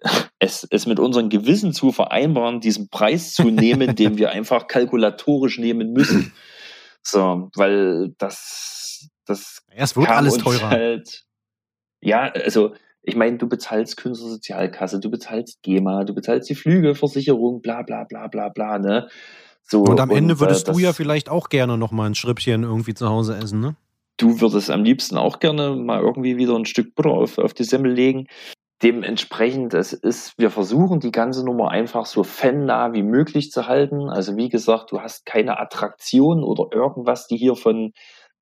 es, 0.39 0.67
es 0.69 0.85
mit 0.85 0.99
unserem 0.99 1.29
Gewissen 1.29 1.73
zu 1.73 1.91
vereinbaren, 1.91 2.59
diesen 2.59 2.89
Preis 2.89 3.33
zu 3.33 3.49
nehmen, 3.49 3.95
den 3.95 4.17
wir 4.17 4.31
einfach 4.31 4.67
kalkulatorisch 4.67 5.57
nehmen 5.57 5.93
müssen. 5.93 6.33
So, 7.07 7.51
weil 7.53 8.15
das, 8.17 9.09
das 9.27 9.61
ja, 9.69 9.83
es 9.83 9.95
wird 9.95 10.09
alles 10.09 10.39
teurer. 10.39 10.71
Halt, 10.71 11.23
ja, 12.01 12.31
also 12.31 12.73
ich 13.03 13.15
meine, 13.15 13.37
du 13.37 13.47
bezahlst 13.47 13.97
Künstlersozialkasse, 13.97 14.99
du 14.99 15.11
bezahlst 15.11 15.61
GEMA, 15.61 16.03
du 16.03 16.15
bezahlst 16.15 16.49
die 16.49 16.55
Flüge, 16.55 16.95
Versicherung, 16.95 17.61
bla 17.61 17.83
bla 17.83 18.05
bla 18.05 18.27
bla 18.27 18.49
bla, 18.49 18.79
ne? 18.79 19.07
So, 19.61 19.83
und 19.83 19.99
am 19.99 20.09
Ende 20.09 20.39
würdest 20.39 20.67
äh, 20.67 20.71
du 20.71 20.79
ja 20.79 20.93
vielleicht 20.93 21.29
auch 21.29 21.49
gerne 21.49 21.77
noch 21.77 21.91
mal 21.91 22.07
ein 22.07 22.15
Schrippchen 22.15 22.63
irgendwie 22.63 22.95
zu 22.95 23.07
Hause 23.07 23.37
essen, 23.37 23.59
ne? 23.59 23.75
Du 24.17 24.39
würdest 24.39 24.69
am 24.71 24.83
liebsten 24.83 25.17
auch 25.17 25.39
gerne 25.39 25.75
mal 25.75 26.01
irgendwie 26.01 26.37
wieder 26.37 26.55
ein 26.55 26.65
Stück 26.65 26.95
Butter 26.95 27.11
auf, 27.11 27.37
auf 27.37 27.53
die 27.53 27.65
Semmel 27.65 27.91
legen. 27.91 28.27
Dementsprechend, 28.83 29.73
es 29.73 29.93
ist, 29.93 30.33
wir 30.37 30.51
versuchen 30.51 30.99
die 30.99 31.11
ganze 31.11 31.45
Nummer 31.45 31.71
einfach 31.71 32.05
so 32.05 32.23
fannah 32.23 32.93
wie 32.93 33.03
möglich 33.03 33.51
zu 33.51 33.67
halten. 33.67 34.09
Also 34.09 34.35
wie 34.37 34.49
gesagt, 34.49 34.91
du 34.91 35.01
hast 35.01 35.25
keine 35.25 35.59
Attraktion 35.59 36.43
oder 36.43 36.67
irgendwas, 36.75 37.27
die 37.27 37.37
hier 37.37 37.55
von 37.55 37.91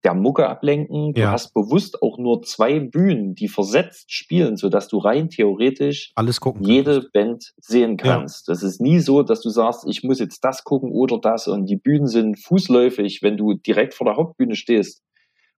der 0.03 0.15
Mucke 0.15 0.47
ablenken. 0.49 1.13
Du 1.13 1.21
Ja. 1.21 1.31
hast 1.31 1.53
bewusst 1.53 2.01
auch 2.01 2.17
nur 2.17 2.41
zwei 2.41 2.79
Bühnen, 2.79 3.35
die 3.35 3.47
versetzt 3.47 4.11
spielen, 4.11 4.57
sodass 4.57 4.87
du 4.89 4.97
rein 4.97 5.29
theoretisch 5.29 6.11
Alles 6.15 6.39
gucken. 6.41 6.63
jede 6.65 7.07
Band 7.13 7.53
sehen 7.57 7.97
Ja. 7.99 8.17
kannst. 8.17 8.49
Das 8.49 8.63
ist 8.63 8.81
nie 8.81 8.99
so, 8.99 9.23
dass 9.23 9.41
du 9.41 9.49
sagst, 9.49 9.85
ich 9.87 10.03
muss 10.03 10.19
jetzt 10.19 10.43
das 10.43 10.63
gucken 10.63 10.91
oder 10.91 11.19
das 11.19 11.47
und 11.47 11.65
die 11.67 11.77
Bühnen 11.77 12.07
sind 12.07 12.37
fußläufig, 12.43 13.21
wenn 13.21 13.37
du 13.37 13.53
direkt 13.53 13.93
vor 13.93 14.05
der 14.05 14.17
Hauptbühne 14.17 14.55
stehst 14.55 15.01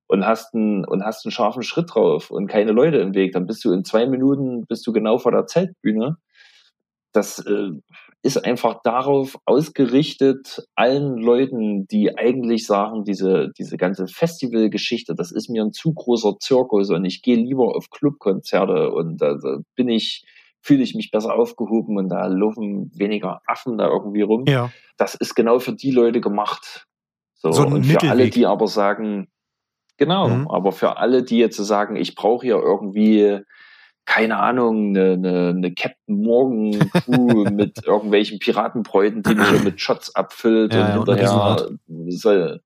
und 0.07 0.25
hast 0.25 0.53
einen, 0.53 0.85
und 0.85 1.03
hast 1.03 1.25
einen 1.25 1.31
scharfen 1.31 1.63
Schritt 1.63 1.93
drauf 1.93 2.31
und 2.31 2.47
keine 2.47 2.71
Leute 2.71 2.97
im 2.97 3.13
Weg, 3.13 3.33
dann 3.33 3.47
bist 3.47 3.63
du 3.65 3.71
in 3.71 3.83
zwei 3.83 4.05
Minuten 4.05 4.65
bist 4.67 4.85
du 4.85 4.93
genau 4.93 5.17
vor 5.17 5.31
der 5.31 5.45
Zeltbühne. 5.45 6.17
Das 7.11 7.39
äh, 7.39 7.69
ist 8.21 8.43
einfach 8.43 8.81
darauf 8.83 9.37
ausgerichtet, 9.45 10.65
allen 10.75 11.17
Leuten, 11.17 11.87
die 11.87 12.17
eigentlich 12.17 12.65
sagen, 12.65 13.03
diese, 13.03 13.51
diese 13.57 13.77
ganze 13.77 14.07
Festivalgeschichte, 14.07 15.15
das 15.15 15.31
ist 15.31 15.49
mir 15.49 15.63
ein 15.63 15.71
zu 15.71 15.93
großer 15.93 16.33
Zirkus 16.39 16.89
und 16.89 17.05
ich 17.05 17.21
gehe 17.21 17.37
lieber 17.37 17.75
auf 17.75 17.89
Clubkonzerte 17.89 18.91
und 18.91 19.21
da, 19.21 19.35
da 19.35 19.59
bin 19.75 19.89
ich, 19.89 20.25
fühle 20.59 20.83
ich 20.83 20.95
mich 20.95 21.11
besser 21.11 21.35
aufgehoben 21.35 21.97
und 21.97 22.09
da 22.09 22.25
laufen 22.27 22.91
weniger 22.95 23.41
Affen 23.45 23.77
da 23.77 23.87
irgendwie 23.87 24.23
rum. 24.23 24.43
Ja. 24.47 24.71
Das 24.97 25.15
ist 25.15 25.35
genau 25.35 25.59
für 25.59 25.73
die 25.73 25.91
Leute 25.91 26.19
gemacht. 26.19 26.85
So, 27.35 27.51
So 27.51 27.61
und 27.61 27.85
für 27.85 28.01
alle, 28.01 28.23
Mittelweg. 28.23 28.33
die 28.33 28.45
aber 28.45 28.67
sagen, 28.67 29.27
genau, 29.97 30.29
Mhm. 30.29 30.47
aber 30.49 30.71
für 30.71 30.97
alle, 30.97 31.23
die 31.23 31.37
jetzt 31.37 31.57
so 31.57 31.63
sagen, 31.63 31.95
ich 31.95 32.15
brauche 32.15 32.45
hier 32.45 32.55
irgendwie 32.57 33.41
keine 34.07 34.37
Ahnung, 34.37 34.89
eine, 34.95 35.13
eine, 35.13 35.49
eine 35.49 35.73
Captain 35.73 36.17
Morgan 36.21 36.89
Crew 36.91 37.45
mit 37.49 37.83
irgendwelchen 37.83 38.37
Piratenbräuten, 38.37 39.23
die 39.23 39.33
mich 39.33 39.63
mit 39.63 39.81
Shots 39.81 40.13
abfüllt 40.15 40.75
Ja, 40.75 40.81
und 40.99 41.07
ja, 41.07 41.57
hinterher 41.57 42.59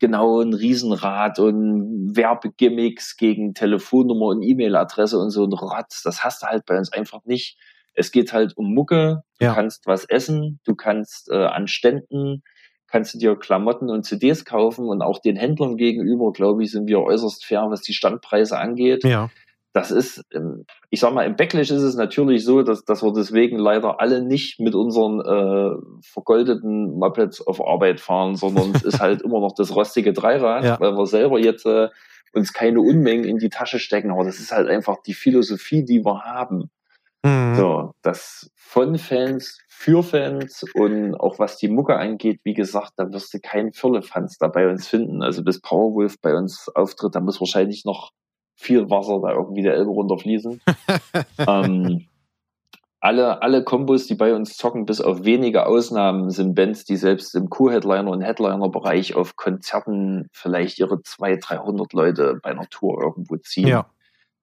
genau 0.00 0.40
ein 0.40 0.54
Riesenrad 0.54 1.38
und 1.40 2.16
Werbegimmicks 2.16 3.16
gegen 3.16 3.54
Telefonnummer 3.54 4.26
und 4.26 4.42
E-Mail-Adresse 4.42 5.18
und 5.18 5.30
so 5.30 5.44
ein 5.44 5.52
Rotz. 5.52 6.02
Das 6.02 6.22
hast 6.24 6.42
du 6.42 6.46
halt 6.46 6.64
bei 6.66 6.78
uns 6.78 6.92
einfach 6.92 7.24
nicht. 7.24 7.58
Es 7.94 8.12
geht 8.12 8.32
halt 8.32 8.56
um 8.56 8.72
Mucke. 8.74 9.22
Du 9.40 9.46
Ja. 9.46 9.54
kannst 9.54 9.86
was 9.86 10.04
essen, 10.04 10.60
du 10.64 10.74
kannst 10.76 11.30
äh, 11.30 11.44
an 11.46 11.66
Ständen 11.66 12.42
kannst 12.90 13.14
du 13.14 13.18
dir 13.18 13.36
Klamotten 13.36 13.90
und 13.90 14.04
CDs 14.04 14.44
kaufen 14.44 14.88
und 14.88 15.02
auch 15.02 15.20
den 15.20 15.36
Händlern 15.36 15.76
gegenüber, 15.76 16.32
glaube 16.32 16.64
ich, 16.64 16.70
sind 16.70 16.88
wir 16.88 17.00
äußerst 17.00 17.44
fair, 17.44 17.66
was 17.68 17.82
die 17.82 17.94
Standpreise 17.94 18.58
angeht 18.58 19.04
Ja. 19.04 19.30
das 19.74 19.90
ist, 19.90 20.24
ähm, 20.32 20.64
ich 20.90 21.00
sag 21.00 21.12
mal, 21.12 21.24
im 21.26 21.36
Backlash 21.36 21.70
ist 21.70 21.82
es 21.82 21.94
natürlich 21.94 22.44
so, 22.44 22.62
dass, 22.62 22.84
dass 22.84 23.02
wir 23.02 23.12
deswegen 23.12 23.58
leider 23.58 24.00
alle 24.00 24.22
nicht 24.22 24.58
mit 24.58 24.74
unseren 24.74 25.20
äh, 25.20 25.76
vergoldeten 26.02 26.98
Mopeds 26.98 27.46
auf 27.46 27.60
Arbeit 27.64 28.00
fahren, 28.00 28.34
sondern 28.36 28.74
es 28.74 28.82
ist 28.82 29.00
halt 29.00 29.22
immer 29.24 29.40
noch 29.40 29.52
das 29.54 29.74
rostige 29.76 30.12
Dreirad, 30.12 30.64
Ja. 30.64 30.80
weil 30.80 30.96
wir 30.96 31.06
selber 31.06 31.38
jetzt 31.38 31.66
äh, 31.66 31.88
uns 32.32 32.52
keine 32.52 32.80
Unmengen 32.80 33.24
in 33.24 33.38
die 33.38 33.50
Tasche 33.50 33.78
stecken. 33.78 34.10
Aber 34.10 34.24
das 34.24 34.38
ist 34.38 34.52
halt 34.52 34.68
einfach 34.68 34.96
die 35.06 35.14
Philosophie, 35.14 35.84
die 35.84 36.04
wir 36.04 36.22
haben. 36.24 36.70
Mhm. 37.22 37.54
So, 37.56 37.92
das 38.02 38.50
von 38.56 38.98
Fans 38.98 39.58
für 39.80 40.02
Fans 40.02 40.64
und 40.74 41.14
auch 41.14 41.38
was 41.38 41.56
die 41.56 41.68
Mucke 41.68 41.96
angeht, 41.96 42.40
wie 42.42 42.52
gesagt, 42.52 42.94
da 42.96 43.12
wirst 43.12 43.32
du 43.32 43.38
keinen 43.38 43.72
Firlefanz 43.72 44.36
da 44.36 44.48
bei 44.48 44.68
uns 44.68 44.88
finden. 44.88 45.22
Also 45.22 45.44
bis 45.44 45.60
Powerwolf 45.60 46.20
bei 46.20 46.34
uns 46.34 46.68
auftritt, 46.74 47.14
da 47.14 47.20
muss 47.20 47.38
wahrscheinlich 47.38 47.84
noch 47.84 48.10
viel 48.56 48.90
Wasser 48.90 49.20
da 49.22 49.30
irgendwie 49.30 49.62
der 49.62 49.74
Elbe 49.74 49.92
runterfließen. 49.92 50.60
ähm, 51.46 52.08
alle, 52.98 53.40
alle 53.40 53.62
Kombos, 53.62 54.08
die 54.08 54.16
bei 54.16 54.34
uns 54.34 54.56
zocken, 54.56 54.84
bis 54.84 55.00
auf 55.00 55.22
wenige 55.22 55.66
Ausnahmen, 55.66 56.30
sind 56.30 56.56
Bands, 56.56 56.84
die 56.84 56.96
selbst 56.96 57.36
im 57.36 57.48
Co-Headliner- 57.48 58.10
und 58.10 58.22
Headliner-Bereich 58.22 59.14
auf 59.14 59.36
Konzerten 59.36 60.28
vielleicht 60.32 60.80
ihre 60.80 61.02
200, 61.02 61.50
300 61.50 61.92
Leute 61.92 62.40
bei 62.42 62.50
einer 62.50 62.68
Tour 62.68 63.00
irgendwo 63.00 63.36
ziehen. 63.36 63.68
Ja. 63.68 63.86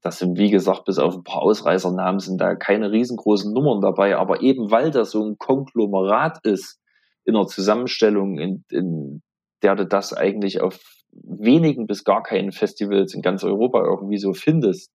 Das 0.05 0.19
sind, 0.19 0.37
wie 0.37 0.51
gesagt, 0.51 0.85
bis 0.85 0.99
auf 0.99 1.15
ein 1.15 1.23
paar 1.23 1.41
Ausreißernamen 1.41 2.19
sind 2.19 2.39
da 2.39 2.53
keine 2.53 2.91
riesengroßen 2.91 3.51
Nummern 3.51 3.81
dabei. 3.81 4.17
Aber 4.17 4.43
eben 4.43 4.69
weil 4.69 4.91
das 4.91 5.09
so 5.09 5.25
ein 5.25 5.39
Konglomerat 5.39 6.45
ist 6.45 6.79
in 7.23 7.33
der 7.33 7.47
Zusammenstellung, 7.47 8.37
in, 8.37 8.63
in 8.69 9.23
der 9.63 9.75
du 9.75 9.87
das 9.87 10.13
eigentlich 10.13 10.61
auf 10.61 10.79
wenigen 11.11 11.87
bis 11.87 12.03
gar 12.03 12.21
keinen 12.21 12.51
Festivals 12.51 13.15
in 13.15 13.23
ganz 13.23 13.43
Europa 13.43 13.83
irgendwie 13.83 14.19
so 14.19 14.35
findest, 14.35 14.91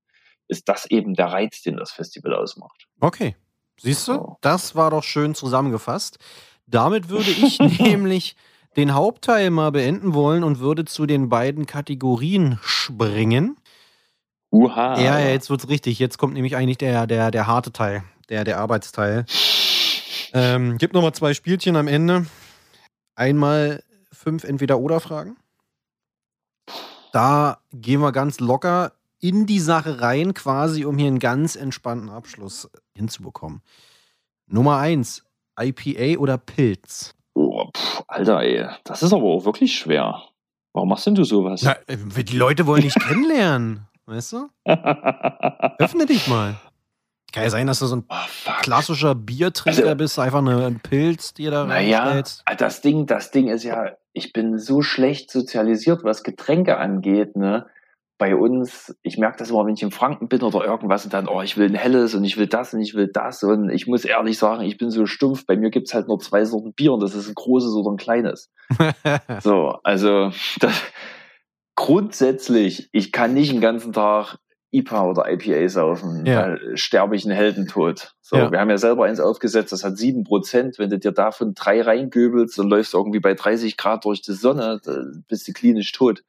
ist 0.46 0.68
das 0.68 0.88
eben 0.88 1.14
der 1.14 1.26
Reiz, 1.26 1.60
den 1.60 1.76
das 1.76 1.90
Festival 1.90 2.32
ausmacht. 2.32 2.86
Okay. 3.00 3.34
Siehst 3.80 4.06
du, 4.06 4.12
So. 4.12 4.36
das 4.42 4.76
war 4.76 4.92
doch 4.92 5.02
schön 5.02 5.34
zusammengefasst. 5.34 6.20
Damit 6.68 7.08
würde 7.08 7.30
ich 7.30 7.58
nämlich 7.80 8.36
den 8.76 8.94
Hauptteil 8.94 9.50
mal 9.50 9.72
beenden 9.72 10.14
wollen 10.14 10.44
und 10.44 10.60
würde 10.60 10.84
zu 10.84 11.06
den 11.06 11.28
beiden 11.28 11.66
Kategorien 11.66 12.60
springen. 12.62 13.56
Uha. 14.52 14.98
ja, 15.00 15.18
ja, 15.20 15.28
jetzt 15.28 15.50
wird's 15.50 15.68
richtig. 15.68 15.98
Jetzt 15.98 16.18
kommt 16.18 16.34
nämlich 16.34 16.56
eigentlich 16.56 16.78
der, 16.78 17.06
der, 17.06 17.30
der 17.30 17.46
harte 17.46 17.72
Teil, 17.72 18.02
der, 18.28 18.44
der 18.44 18.58
Arbeitsteil. 18.58 19.24
Ähm, 20.32 20.78
gibt 20.78 20.94
nochmal 20.94 21.12
zwei 21.12 21.34
Spielchen 21.34 21.76
am 21.76 21.88
Ende. 21.88 22.26
Einmal 23.14 23.82
fünf 24.12 24.44
Entweder-Oder-Fragen. 24.44 25.36
Da 27.12 27.58
gehen 27.72 28.00
wir 28.00 28.12
ganz 28.12 28.40
locker 28.40 28.92
in 29.20 29.46
die 29.46 29.60
Sache 29.60 30.00
rein, 30.00 30.34
quasi, 30.34 30.84
um 30.84 30.96
hier 30.98 31.08
einen 31.08 31.18
ganz 31.18 31.56
entspannten 31.56 32.08
Abschluss 32.08 32.70
hinzubekommen. 32.96 33.62
Nummer 34.46 34.78
eins, 34.78 35.24
IPA 35.58 36.18
oder 36.18 36.38
Pilz? 36.38 37.14
Oh, 37.34 37.68
pff, 37.76 38.02
Alter, 38.08 38.40
ey, 38.40 38.66
das 38.84 39.02
ist 39.02 39.12
aber 39.12 39.24
auch 39.24 39.44
wirklich 39.44 39.78
schwer. 39.78 40.22
Warum 40.72 40.88
machst 40.88 41.06
denn 41.06 41.14
du 41.14 41.24
sowas? 41.24 41.62
Na, 41.62 41.76
äh, 41.86 42.24
die 42.24 42.36
Leute 42.36 42.66
wollen 42.66 42.82
dich 42.82 42.94
kennenlernen, 43.08 43.86
weißt 44.10 44.32
du? 44.32 44.48
Öffne 45.78 46.06
dich 46.06 46.26
mal. 46.28 46.56
Kann 47.32 47.44
ja 47.44 47.50
sein, 47.50 47.68
dass 47.68 47.78
du 47.78 47.86
so 47.86 47.96
ein 47.96 48.04
oh, 48.08 48.50
klassischer 48.62 49.14
Biertrinker 49.14 49.84
Also- 49.84 49.94
bist, 49.94 50.18
einfach 50.18 50.40
eine, 50.40 50.66
ein 50.66 50.80
Pilz 50.80 51.32
dir 51.32 51.50
da 51.52 51.64
Naja, 51.64 52.00
reinstellst. 52.04 52.42
das 52.58 52.80
Ding, 52.80 53.06
das 53.06 53.30
Ding 53.30 53.48
ist 53.48 53.62
ja, 53.62 53.92
ich 54.12 54.32
bin 54.32 54.58
so 54.58 54.82
schlecht 54.82 55.30
sozialisiert, 55.30 56.02
was 56.02 56.24
Getränke 56.24 56.76
angeht, 56.78 57.36
ne? 57.36 57.66
Bei 58.18 58.36
uns, 58.36 58.94
ich 59.02 59.16
merke 59.16 59.38
das 59.38 59.48
immer, 59.48 59.64
wenn 59.64 59.72
ich 59.74 59.82
in 59.82 59.92
Franken 59.92 60.28
bin 60.28 60.42
oder 60.42 60.62
irgendwas 60.62 61.04
und 61.04 61.14
dann, 61.14 61.26
oh, 61.26 61.40
ich 61.40 61.56
will 61.56 61.68
ein 61.70 61.74
helles 61.74 62.14
und 62.14 62.22
ich 62.24 62.36
will 62.36 62.48
das 62.48 62.74
und 62.74 62.80
ich 62.80 62.94
will 62.94 63.08
das 63.10 63.42
und 63.44 63.70
ich 63.70 63.86
muss 63.86 64.04
ehrlich 64.04 64.36
sagen, 64.36 64.62
ich 64.62 64.76
bin 64.76 64.90
so 64.90 65.06
stumpf, 65.06 65.46
bei 65.46 65.56
mir 65.56 65.70
gibt's 65.70 65.94
halt 65.94 66.06
nur 66.06 66.18
zwei 66.18 66.44
Sorten 66.44 66.74
Bier 66.74 66.92
und 66.92 67.00
das 67.02 67.14
ist 67.14 67.28
ein 67.28 67.34
großes 67.34 67.72
oder 67.72 67.92
ein 67.92 67.96
kleines. 67.96 68.50
So, 69.42 69.78
also 69.84 70.32
das, 70.60 70.82
grundsätzlich, 71.80 72.90
ich 72.92 73.10
kann 73.10 73.32
nicht 73.32 73.52
den 73.52 73.62
ganzen 73.62 73.94
Tag 73.94 74.36
IPA 74.70 75.06
oder 75.08 75.32
IPA 75.32 75.68
saufen, 75.68 76.26
Ja. 76.26 76.56
sterbe 76.74 77.16
ich 77.16 77.24
einen 77.24 77.34
Heldentod. 77.34 78.12
So, 78.20 78.36
Ja. 78.36 78.52
wir 78.52 78.60
haben 78.60 78.68
ja 78.70 78.76
selber 78.76 79.06
eins 79.06 79.18
aufgesetzt, 79.18 79.72
das 79.72 79.82
hat 79.82 79.96
sieben 79.96 80.22
Prozent. 80.24 80.78
Wenn 80.78 80.90
du 80.90 80.98
dir 80.98 81.12
davon 81.12 81.54
drei 81.54 81.80
reingöbelst 81.80 82.58
und 82.58 82.68
läufst 82.68 82.92
irgendwie 82.92 83.18
bei 83.18 83.32
30 83.34 83.78
Grad 83.78 84.04
durch 84.04 84.20
die 84.20 84.34
Sonne, 84.34 84.78
bist 85.26 85.48
du 85.48 85.52
klinisch 85.52 85.90
tot. 85.92 86.22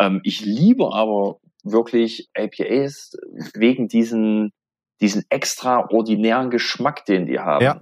Ähm, 0.00 0.20
ich 0.24 0.44
liebe 0.44 0.92
aber 0.92 1.38
wirklich 1.62 2.28
IPAs 2.36 3.16
wegen 3.54 3.86
diesen, 3.86 4.52
diesen 5.00 5.24
extraordinären 5.30 6.50
Geschmack, 6.50 7.04
den 7.06 7.26
die 7.26 7.38
haben. 7.38 7.64
Ja. 7.64 7.80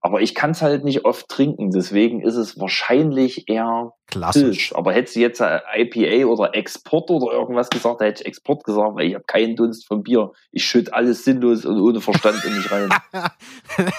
Aber 0.00 0.20
ich 0.20 0.34
kann 0.36 0.52
es 0.52 0.62
halt 0.62 0.84
nicht 0.84 1.04
oft 1.04 1.28
trinken, 1.28 1.70
deswegen 1.72 2.20
ist 2.22 2.36
es 2.36 2.58
wahrscheinlich 2.60 3.48
eher 3.48 3.92
Klassisch. 4.06 4.68
Pilz. 4.68 4.72
Aber 4.72 4.92
hättest 4.92 5.16
du 5.16 5.20
jetzt 5.20 5.40
äh, 5.40 5.58
IPA 5.76 6.26
oder 6.28 6.54
Export 6.54 7.10
oder 7.10 7.32
irgendwas 7.32 7.68
gesagt, 7.68 8.00
da 8.00 8.04
hätte 8.04 8.22
ich 8.22 8.26
Export 8.28 8.62
gesagt, 8.62 8.94
weil 8.94 9.08
ich 9.08 9.14
habe 9.14 9.24
keinen 9.26 9.56
Dunst 9.56 9.86
von 9.88 10.04
Bier. 10.04 10.30
Ich 10.52 10.64
schütt 10.64 10.92
alles 10.94 11.24
sinnlos 11.24 11.64
und 11.64 11.80
ohne 11.80 12.00
Verstand 12.00 12.44
in 12.44 12.56
mich 12.56 12.70
rein. 12.70 12.88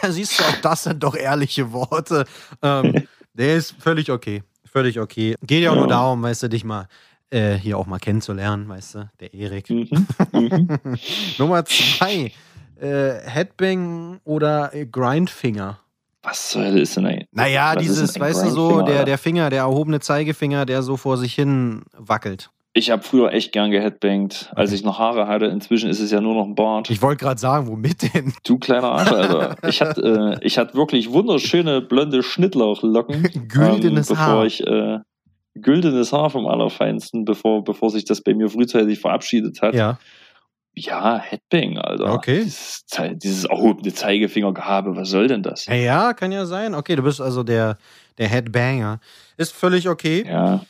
Siehst 0.09 0.39
du, 0.39 0.43
auch 0.45 0.55
das 0.61 0.84
sind 0.84 1.03
doch 1.03 1.15
ehrliche 1.15 1.71
Worte. 1.73 2.26
Ähm, 2.63 2.93
der 3.34 3.57
ist 3.57 3.76
völlig 3.80 4.09
okay. 4.09 4.41
Völlig 4.71 4.99
okay. 4.99 5.35
Geht 5.45 5.63
ja 5.63 5.71
auch 5.71 5.76
nur 5.76 5.84
Ja. 5.85 5.89
darum, 5.97 6.23
weißt 6.23 6.43
du, 6.43 6.47
dich 6.47 6.63
mal 6.63 6.88
äh, 7.31 7.55
hier 7.55 7.77
auch 7.77 7.88
mal 7.88 7.99
kennenzulernen, 7.99 8.69
weißt 8.69 8.95
du, 8.95 9.09
der 9.19 9.34
Erik. 9.34 9.69
Mhm. 9.69 10.07
Mhm. 10.31 10.80
Nummer 11.38 11.65
zwei, 11.65 12.31
äh, 12.80 13.19
Headbang 13.26 14.21
oder 14.23 14.71
Grindfinger? 14.91 15.80
Was 16.21 16.49
zur 16.49 16.65
Hölle 16.65 16.81
ist 16.81 16.97
denn 16.97 17.05
ein? 17.05 17.25
Naja, 17.31 17.75
dieses, 17.75 18.19
weißt 18.19 18.45
du, 18.45 18.49
so, 18.49 18.81
der, 18.81 19.05
der 19.05 19.17
Finger, 19.17 19.49
der 19.49 19.59
erhobene 19.59 19.99
Zeigefinger, 19.99 20.65
der 20.65 20.81
so 20.81 20.97
vor 20.97 21.17
sich 21.17 21.33
hin 21.33 21.83
wackelt. 21.97 22.49
Ich 22.73 22.91
habe 22.91 23.01
früher 23.01 23.33
echt 23.33 23.51
gern 23.51 23.71
geheadbangt, 23.71 24.51
als 24.55 24.71
ich 24.71 24.83
noch 24.83 24.99
Haare 24.99 25.27
hatte. 25.27 25.45
Inzwischen 25.45 25.89
ist 25.89 25.99
es 25.99 26.11
ja 26.11 26.21
nur 26.21 26.35
noch 26.35 26.45
ein 26.45 26.55
Bart. 26.55 26.89
Ich 26.89 27.01
wollte 27.01 27.23
gerade 27.23 27.39
sagen, 27.39 27.67
womit 27.67 28.13
denn? 28.13 28.33
Du 28.43 28.59
kleiner 28.59 28.91
Arsch, 28.91 29.11
Alter. 29.11 29.55
Ich 29.67 29.81
hatte, 29.81 30.37
äh, 30.39 30.45
ich 30.45 30.57
hatte 30.57 30.75
wirklich 30.75 31.11
wunderschöne 31.11 31.81
blonde 31.81 32.21
Schnittlauchlocken. 32.21 33.47
Güldenes 33.47 34.09
ähm, 34.09 34.15
bevor 34.15 34.33
Haar. 34.33 34.45
ich 34.45 34.65
äh, 34.65 34.99
güldenes 35.55 36.13
Haar 36.13 36.29
vom 36.29 36.47
Allerfeinsten, 36.47 37.25
bevor, 37.25 37.63
bevor 37.63 37.89
sich 37.89 38.05
das 38.05 38.21
bei 38.21 38.35
mir 38.35 38.49
frühzeitig 38.49 38.99
verabschiedet 38.99 39.61
hat. 39.61 39.73
Ja, 39.73 39.97
Ja, 40.75 41.17
Headbang, 41.17 41.77
Alter. 41.77 42.13
Okay. 42.13 42.43
Dieses, 42.43 42.85
dieses 43.15 43.45
erhobene 43.45 43.93
Zeigefingergehabe, 43.93 44.95
was 44.95 45.09
soll 45.09 45.27
denn 45.27 45.43
das? 45.43 45.65
ja, 45.65 45.75
ja, 45.75 46.13
kann 46.13 46.31
ja 46.31 46.45
sein. 46.45 46.73
Okay, 46.73 46.95
du 46.95 47.03
bist 47.03 47.19
also 47.19 47.43
der, 47.43 47.77
der 48.17 48.27
Headbanger. 48.27 48.99
Ist 49.37 49.53
völlig 49.53 49.89
okay. 49.89 50.25
Ja, 50.27 50.61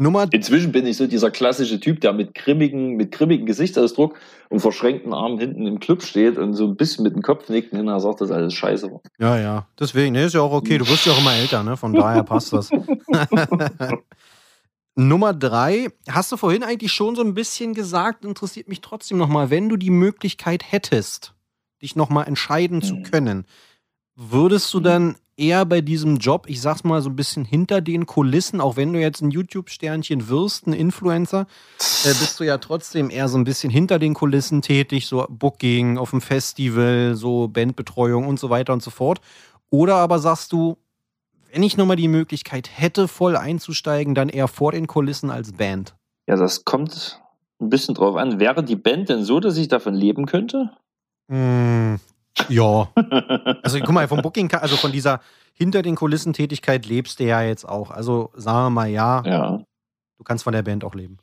Nummer. 0.00 0.28
Inzwischen 0.30 0.70
bin 0.70 0.86
ich 0.86 0.96
so 0.96 1.08
dieser 1.08 1.32
klassische 1.32 1.80
Typ, 1.80 2.00
der 2.00 2.12
mit 2.12 2.32
grimmigen, 2.34 2.94
mit 2.94 3.10
grimmigem 3.10 3.46
Gesichtsausdruck 3.46 4.16
und 4.48 4.60
verschränkten 4.60 5.12
Armen 5.12 5.40
hinten 5.40 5.66
im 5.66 5.80
Club 5.80 6.02
steht 6.02 6.38
und 6.38 6.54
so 6.54 6.66
ein 6.66 6.76
bisschen 6.76 7.02
mit 7.02 7.14
dem 7.14 7.22
Kopf 7.22 7.48
nickt 7.48 7.72
und 7.72 7.78
hinterher 7.78 8.00
sagt, 8.00 8.20
das 8.20 8.30
ist 8.30 8.34
alles 8.34 8.54
scheiße 8.54 8.92
war. 8.92 9.00
Ja, 9.18 9.38
ja. 9.38 9.66
Deswegen, 9.78 10.12
ne, 10.12 10.24
ist 10.24 10.34
ja 10.34 10.40
auch 10.40 10.52
okay. 10.52 10.78
Du 10.78 10.88
wirst 10.88 11.04
ja 11.04 11.12
auch 11.12 11.18
immer 11.18 11.34
älter, 11.34 11.64
ne? 11.64 11.76
Von 11.76 11.92
daher 11.92 12.22
passt 12.22 12.52
das. 12.52 12.70
Nummer 14.98 15.32
drei, 15.32 15.88
hast 16.08 16.32
du 16.32 16.36
vorhin 16.36 16.64
eigentlich 16.64 16.92
schon 16.92 17.14
so 17.14 17.22
ein 17.22 17.32
bisschen 17.34 17.72
gesagt, 17.72 18.24
interessiert 18.24 18.68
mich 18.68 18.80
trotzdem 18.80 19.16
nochmal, 19.16 19.48
wenn 19.48 19.68
du 19.68 19.76
die 19.76 19.90
Möglichkeit 19.90 20.64
hättest, 20.72 21.34
dich 21.80 21.94
nochmal 21.94 22.26
entscheiden 22.26 22.82
zu 22.82 22.96
Mhm. 22.96 23.02
können, 23.04 23.44
würdest 24.16 24.74
du 24.74 24.80
Mhm. 24.80 24.84
dann 24.84 25.16
eher 25.36 25.64
bei 25.66 25.82
diesem 25.82 26.16
Job, 26.16 26.46
ich 26.48 26.60
sag's 26.60 26.82
mal 26.82 27.00
so 27.00 27.10
ein 27.10 27.14
bisschen 27.14 27.44
hinter 27.44 27.80
den 27.80 28.06
Kulissen, 28.06 28.60
auch 28.60 28.76
wenn 28.76 28.92
du 28.92 28.98
jetzt 29.00 29.20
ein 29.22 29.30
YouTube-Sternchen 29.30 30.28
wirst, 30.28 30.66
ein 30.66 30.72
Influencer, 30.72 31.46
äh, 32.02 32.08
bist 32.18 32.40
du 32.40 32.44
ja 32.44 32.58
trotzdem 32.58 33.08
eher 33.08 33.28
so 33.28 33.38
ein 33.38 33.44
bisschen 33.44 33.70
hinter 33.70 34.00
den 34.00 34.14
Kulissen 34.14 34.62
tätig, 34.62 35.06
so 35.06 35.24
Booking 35.28 35.96
auf 35.96 36.10
dem 36.10 36.20
Festival, 36.20 37.14
so 37.14 37.46
Bandbetreuung 37.46 38.26
und 38.26 38.40
so 38.40 38.50
weiter 38.50 38.72
und 38.72 38.82
so 38.82 38.90
fort. 38.90 39.20
Oder 39.70 39.94
aber 39.94 40.18
sagst 40.18 40.50
du, 40.52 40.76
wenn 41.52 41.62
ich 41.62 41.76
nochmal 41.76 41.96
die 41.96 42.08
Möglichkeit 42.08 42.70
hätte, 42.72 43.08
voll 43.08 43.36
einzusteigen, 43.36 44.14
dann 44.14 44.28
eher 44.28 44.48
vor 44.48 44.72
den 44.72 44.86
Kulissen 44.86 45.30
als 45.30 45.52
Band. 45.52 45.94
Ja, 46.26 46.36
das 46.36 46.64
kommt 46.64 47.20
ein 47.60 47.70
bisschen 47.70 47.94
drauf 47.94 48.16
an. 48.16 48.38
Wäre 48.38 48.62
die 48.62 48.76
Band 48.76 49.08
denn 49.08 49.24
so, 49.24 49.40
dass 49.40 49.56
ich 49.56 49.68
davon 49.68 49.94
leben 49.94 50.26
könnte? 50.26 50.70
Mm, 51.28 51.96
ja. 52.48 52.88
Also 53.62 53.80
guck 53.80 53.90
mal, 53.90 54.08
vom 54.08 54.22
Booking, 54.22 54.52
also 54.52 54.76
von 54.76 54.92
dieser 54.92 55.20
hinter 55.52 55.82
den 55.82 55.96
Kulissen 55.96 56.32
Tätigkeit 56.32 56.86
lebst 56.86 57.18
du 57.18 57.24
ja 57.24 57.42
jetzt 57.42 57.68
auch. 57.68 57.90
Also 57.90 58.30
sagen 58.34 58.66
wir 58.66 58.70
mal 58.70 58.88
ja, 58.88 59.22
ja. 59.26 59.64
du 60.16 60.24
kannst 60.24 60.44
von 60.44 60.52
der 60.52 60.62
Band 60.62 60.84
auch 60.84 60.94
leben. 60.94 61.18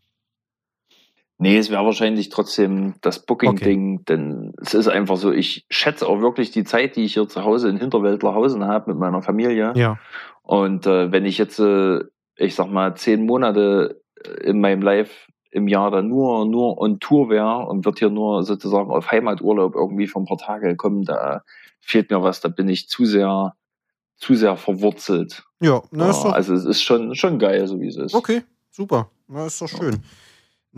Nee, 1.37 1.57
es 1.57 1.69
wäre 1.69 1.83
wahrscheinlich 1.83 2.29
trotzdem 2.29 2.95
das 3.01 3.25
Booking-Ding, 3.25 4.05
denn 4.05 4.53
es 4.61 4.73
ist 4.73 4.87
einfach 4.87 5.17
so, 5.17 5.33
ich 5.33 5.65
schätze 5.69 6.07
auch 6.07 6.21
wirklich 6.21 6.51
die 6.51 6.63
Zeit, 6.63 6.95
die 6.95 7.03
ich 7.03 7.13
hier 7.13 7.27
zu 7.27 7.43
Hause 7.43 7.67
in 7.67 7.77
Hinterwäldlerhausen 7.77 8.63
habe 8.65 8.91
mit 8.91 8.99
meiner 8.99 9.21
Familie. 9.21 9.73
Ja. 9.75 9.99
Und 10.43 10.87
äh, 10.87 11.11
wenn 11.11 11.25
ich 11.25 11.37
jetzt, 11.37 11.59
äh, 11.59 11.99
ich 12.37 12.55
sag 12.55 12.71
mal, 12.71 12.95
zehn 12.95 13.25
Monate 13.25 14.01
äh, 14.23 14.49
in 14.49 14.61
meinem 14.61 14.81
Life 14.81 15.29
im 15.51 15.67
Jahr 15.67 15.91
dann 15.91 16.07
nur, 16.07 16.45
nur 16.45 16.79
on 16.79 16.99
Tour 16.99 17.29
wäre 17.29 17.65
und 17.65 17.83
wird 17.85 17.99
hier 17.99 18.09
nur 18.09 18.43
sozusagen 18.43 18.91
auf 18.91 19.11
Heimaturlaub 19.11 19.75
irgendwie 19.75 20.07
für 20.07 20.19
ein 20.19 20.25
paar 20.25 20.37
Tage 20.37 20.75
kommen, 20.77 21.03
da 21.03 21.43
fehlt 21.81 22.11
mir 22.11 22.21
was, 22.21 22.41
da 22.41 22.49
bin 22.49 22.69
ich 22.69 22.87
zu 22.87 23.05
sehr, 23.05 23.55
zu 24.15 24.35
sehr 24.35 24.55
verwurzelt. 24.55 25.43
Ja, 25.61 25.81
na, 25.91 26.09
ist 26.09 26.17
Ja, 26.17 26.23
doch, 26.23 26.33
also 26.33 26.53
es 26.53 26.65
ist 26.65 26.81
schon, 26.81 27.15
schon 27.15 27.39
geil, 27.39 27.67
so 27.67 27.79
wie 27.79 27.87
es 27.87 27.97
ist. 27.97 28.13
okay, 28.13 28.43
super. 28.71 29.09
Na, 29.27 29.45
ist 29.45 29.61
doch 29.61 29.67
schön. 29.67 30.03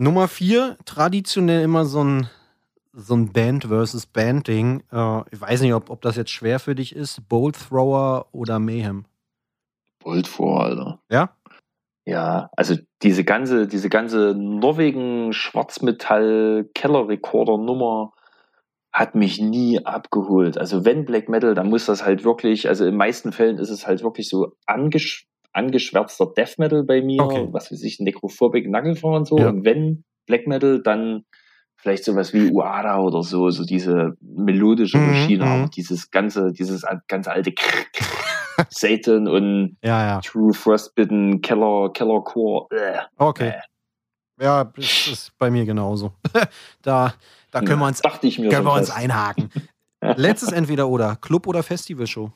Nummer 0.00 0.28
vier, 0.28 0.76
traditionell 0.84 1.64
immer 1.64 1.84
so 1.84 2.04
ein, 2.04 2.28
so 2.92 3.14
ein 3.14 3.32
Band 3.32 3.64
versus 3.64 4.06
Band-Ding. 4.06 4.84
Äh, 4.92 5.22
ich 5.32 5.40
weiß 5.40 5.60
nicht, 5.60 5.74
ob, 5.74 5.90
ob 5.90 6.00
das 6.02 6.14
jetzt 6.14 6.30
schwer 6.30 6.60
für 6.60 6.76
dich 6.76 6.94
ist. 6.94 7.28
Bolt 7.28 7.56
Thrower 7.56 8.26
oder 8.30 8.60
Mayhem. 8.60 9.06
Bolt 9.98 10.28
vor, 10.28 10.62
Alter. 10.62 11.00
Ja? 11.10 11.30
Ja, 12.06 12.48
also 12.56 12.76
diese 13.02 13.24
ganze, 13.24 13.66
diese 13.66 13.88
ganze 13.88 14.34
Norwegen 14.36 15.32
Schwarzmetall 15.32 16.70
Keller 16.74 17.08
Recorder 17.08 17.58
Nummer 17.58 18.12
hat 18.92 19.16
mich 19.16 19.40
nie 19.40 19.84
abgeholt. 19.84 20.58
Also 20.58 20.84
wenn 20.84 21.06
Black 21.06 21.28
Metal, 21.28 21.56
dann 21.56 21.68
muss 21.68 21.86
das 21.86 22.04
halt 22.04 22.22
wirklich, 22.22 22.68
also 22.68 22.84
in 22.84 22.92
den 22.92 22.98
meisten 22.98 23.32
Fällen 23.32 23.58
ist 23.58 23.70
es 23.70 23.86
halt 23.86 24.04
wirklich 24.04 24.28
so 24.28 24.52
angesch 24.64 25.27
angeschwärzter 25.52 26.26
Death 26.36 26.58
Metal 26.58 26.84
bei 26.84 27.02
mir, 27.02 27.22
Okay. 27.22 27.48
was 27.50 27.72
weiß 27.72 27.82
ich, 27.82 28.00
Necrophobic 28.00 28.68
Nagelfeuer 28.68 29.16
und 29.16 29.26
so. 29.26 29.38
Ja. 29.38 29.48
Und 29.48 29.64
wenn 29.64 30.04
Black 30.26 30.46
Metal, 30.46 30.82
dann 30.82 31.24
vielleicht 31.76 32.04
sowas 32.04 32.34
wie 32.34 32.50
Uada 32.50 32.98
oder 32.98 33.22
so, 33.22 33.50
so 33.50 33.64
diese 33.64 34.14
melodische 34.20 34.98
Mhm, 34.98 35.14
Schiene, 35.14 35.44
mhm. 35.44 35.50
aber 35.50 35.68
dieses 35.68 36.10
ganze, 36.10 36.52
dieses 36.52 36.84
ganze 37.06 37.30
alte 37.30 37.52
Satan 38.68 39.28
und 39.28 39.76
Ja, 39.82 40.06
ja. 40.06 40.20
True 40.20 40.52
Frostbitten, 40.52 41.40
Keller, 41.40 41.90
Kellercore. 41.92 42.66
Äh. 42.70 42.98
Okay. 43.16 43.54
Nee. 44.36 44.44
Ja, 44.44 44.64
das 44.64 45.06
ist 45.08 45.32
bei 45.38 45.50
mir 45.50 45.64
genauso. 45.64 46.12
da, 46.82 47.14
da 47.50 47.60
können 47.60 47.80
wir 47.80 47.86
uns, 47.86 48.02
können 48.02 48.64
wir 48.64 48.72
uns 48.72 48.90
einhaken. 48.90 49.50
Letztes 50.00 50.52
entweder 50.52 50.88
oder. 50.88 51.16
Club 51.16 51.46
oder 51.46 51.62
Festivalshow. 51.62 52.30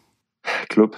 Club. 0.68 0.97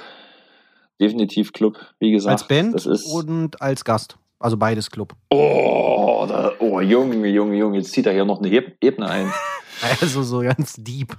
Definitiv 1.05 1.53
Club, 1.53 1.77
wie 1.99 2.11
gesagt. 2.13 2.33
Als 2.41 2.49
Band 2.49 2.75
Das 2.75 2.87
ist, 2.87 3.05
und 3.07 3.61
als 3.61 3.85
Gast. 3.85 4.17
Also 4.39 4.57
beides 4.57 4.91
Club. 4.91 5.15
oh, 5.31 6.25
da, 6.29 6.53
oh, 6.59 6.81
Junge, 6.81 7.29
Junge, 7.29 7.57
Junge, 7.57 7.79
jetzt 7.79 7.93
zieht 7.93 8.07
er 8.07 8.13
hier 8.13 8.25
noch 8.25 8.41
eine 8.41 8.49
Ebene 8.81 9.09
ein. 9.09 9.33
Also 10.01 10.23
so 10.23 10.39
ganz 10.41 10.75
deep. 10.79 11.17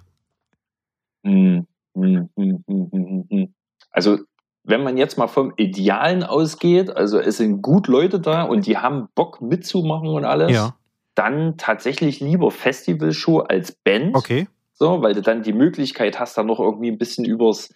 Hm, 1.25 1.67
hm, 1.93 2.29
hm. 2.35 3.53
Also, 3.91 4.19
wenn 4.63 4.81
man 4.81 4.97
jetzt 4.97 5.17
mal 5.17 5.27
vom 5.27 5.53
Idealen 5.57 6.23
ausgeht, 6.23 6.89
also 6.95 7.19
es 7.19 7.37
sind 7.37 7.61
gut 7.61 7.87
Leute 7.87 8.19
da 8.19 8.43
und 8.43 8.65
die 8.65 8.77
haben 8.77 9.09
Bock 9.13 9.41
mitzumachen 9.41 10.07
und 10.09 10.23
alles, 10.23 10.51
Ja. 10.51 10.75
dann 11.15 11.57
tatsächlich 11.57 12.21
lieber 12.21 12.49
Festivalshow 12.49 13.39
als 13.39 13.73
Band. 13.73 14.15
Okay. 14.15 14.47
So, 14.73 15.01
weil 15.01 15.13
du 15.13 15.21
dann 15.21 15.43
die 15.43 15.53
Möglichkeit 15.53 16.19
hast, 16.19 16.37
dann 16.37 16.47
noch 16.47 16.59
irgendwie 16.59 16.89
ein 16.89 16.97
bisschen 16.97 17.25
übers 17.25 17.73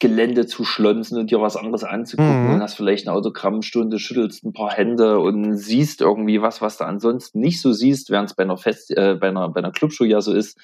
Gelände 0.00 0.46
zu 0.46 0.64
schlonzen 0.64 1.18
und 1.18 1.30
dir 1.30 1.40
was 1.40 1.56
anderes 1.56 1.84
anzugucken 1.84 2.46
Mhm. 2.48 2.54
und 2.54 2.62
hast 2.62 2.74
vielleicht 2.74 3.06
eine 3.06 3.16
Autogrammstunde, 3.16 3.98
schüttelst 3.98 4.44
ein 4.44 4.52
paar 4.52 4.70
Hände 4.72 5.20
und 5.20 5.54
siehst 5.56 6.00
irgendwie 6.00 6.42
was, 6.42 6.60
was 6.60 6.78
du 6.78 6.84
ansonsten 6.84 7.38
nicht 7.40 7.60
so 7.60 7.72
siehst, 7.72 8.10
während 8.10 8.30
es 8.30 8.34
bei 8.36 8.42
einer 8.42 8.56
Fest, 8.56 8.90
äh, 8.96 9.16
bei 9.20 9.28
einer, 9.28 9.48
bei 9.50 9.60
einer 9.60 9.72
Clubshow 9.72 10.04
ja 10.04 10.20
so 10.20 10.32
ist. 10.32 10.58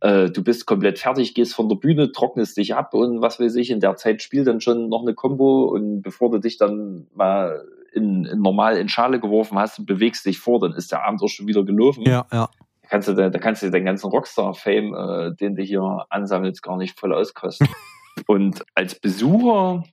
Äh, 0.00 0.30
du 0.30 0.44
bist 0.44 0.64
komplett 0.64 1.00
fertig, 1.00 1.34
gehst 1.34 1.54
von 1.54 1.68
der 1.68 1.74
Bühne, 1.76 2.12
trocknest 2.12 2.56
dich 2.56 2.76
ab 2.76 2.94
und 2.94 3.20
was 3.20 3.40
weiß 3.40 3.56
ich, 3.56 3.70
in 3.70 3.80
der 3.80 3.96
Zeit 3.96 4.22
spielt 4.22 4.46
dann 4.46 4.60
schon 4.60 4.88
noch 4.88 5.02
eine 5.02 5.12
Combo 5.14 5.64
und 5.64 6.02
bevor 6.02 6.30
du 6.30 6.38
dich 6.38 6.56
dann 6.56 7.08
mal 7.14 7.64
in, 7.92 8.24
in 8.26 8.40
normal 8.40 8.76
in 8.76 8.88
Schale 8.88 9.18
geworfen 9.18 9.58
hast 9.58 9.80
und 9.80 9.86
bewegst 9.86 10.24
dich 10.24 10.38
vor, 10.38 10.60
dann 10.60 10.72
ist 10.74 10.92
der 10.92 11.04
Abend 11.04 11.20
auch 11.20 11.28
schon 11.28 11.48
wieder 11.48 11.64
gelaufen 11.64 12.02
Ja, 12.06 12.26
ja. 12.32 12.48
da 12.82 12.88
kannst 12.88 13.08
du, 13.08 13.14
da, 13.14 13.28
kannst 13.30 13.64
du 13.64 13.70
den 13.72 13.84
ganzen 13.86 14.08
Rockstar-Fame, 14.08 14.94
äh, 14.94 15.34
den 15.34 15.56
du 15.56 15.62
hier 15.62 16.06
ansammelst, 16.10 16.62
gar 16.62 16.76
nicht 16.76 16.96
voll 17.00 17.12
auskosten. 17.12 17.66
Und 18.26 18.64
als 18.74 18.98
Besucher 18.98 19.84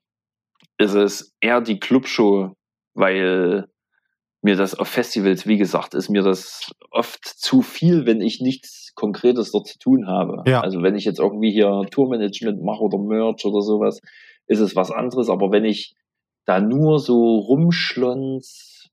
ist 0.77 0.93
es 0.93 1.33
eher 1.39 1.61
die 1.61 1.79
Clubshow, 1.79 2.53
weil 2.93 3.67
mir 4.41 4.55
das 4.55 4.75
auf 4.75 4.87
Festivals, 4.87 5.47
wie 5.47 5.57
gesagt, 5.57 5.95
ist 5.95 6.09
mir 6.09 6.21
das 6.21 6.71
oft 6.91 7.25
zu 7.25 7.61
viel, 7.61 8.05
wenn 8.05 8.21
ich 8.21 8.41
nichts 8.41 8.93
Konkretes 8.93 9.51
dort 9.51 9.67
zu 9.67 9.79
tun 9.79 10.07
habe. 10.07 10.43
Ja. 10.45 10.61
Also 10.61 10.83
wenn 10.83 10.95
ich 10.95 11.03
jetzt 11.03 11.19
irgendwie 11.19 11.51
hier 11.51 11.87
Tourmanagement 11.89 12.61
mache 12.63 12.81
oder 12.81 12.97
Merch 12.99 13.43
oder 13.45 13.61
sowas, 13.61 14.01
ist 14.47 14.59
es 14.59 14.75
was 14.75 14.91
anderes. 14.91 15.29
Aber 15.29 15.51
wenn 15.51 15.65
ich 15.65 15.95
da 16.45 16.59
nur 16.59 16.99
so 16.99 17.39
rumschlons, 17.39 18.89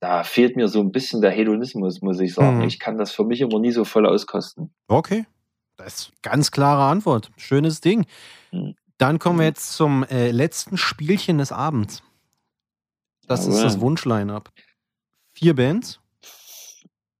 da 0.00 0.24
fehlt 0.24 0.56
mir 0.56 0.66
so 0.66 0.80
ein 0.80 0.90
bisschen 0.90 1.20
der 1.22 1.30
Hedonismus, 1.30 2.02
muss 2.02 2.18
ich 2.18 2.34
sagen. 2.34 2.58
Mhm. 2.58 2.64
Ich 2.64 2.80
kann 2.80 2.98
das 2.98 3.12
für 3.12 3.24
mich 3.24 3.40
immer 3.40 3.60
nie 3.60 3.70
so 3.70 3.84
voll 3.84 4.04
auskosten. 4.04 4.74
Okay. 4.88 5.26
Das 5.76 5.94
ist 5.94 6.12
ganz 6.22 6.50
klare 6.50 6.84
Antwort. 6.84 7.30
Schönes 7.36 7.80
Ding. 7.80 8.06
Mhm. 8.50 8.74
Dann 8.98 9.18
kommen 9.18 9.38
wir 9.38 9.44
Mhm. 9.44 9.48
jetzt 9.48 9.72
zum 9.72 10.04
äh, 10.04 10.30
letzten 10.30 10.76
Spielchen 10.76 11.38
des 11.38 11.50
Abends. 11.52 12.02
Das 13.26 13.40
ist 13.46 13.56
Alright. 13.56 13.64
das 13.64 13.80
Wunschline-up. 13.80 14.50
Vier 15.32 15.54
Bands. 15.56 15.98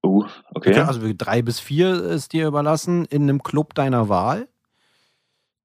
Oh, 0.02 0.24
okay. 0.54 0.74
Also 0.80 1.00
drei 1.16 1.42
bis 1.42 1.60
vier 1.60 1.94
ist 2.02 2.32
dir 2.32 2.46
überlassen 2.48 3.04
in 3.06 3.22
einem 3.22 3.42
Club 3.42 3.74
deiner 3.74 4.08
Wahl. 4.08 4.48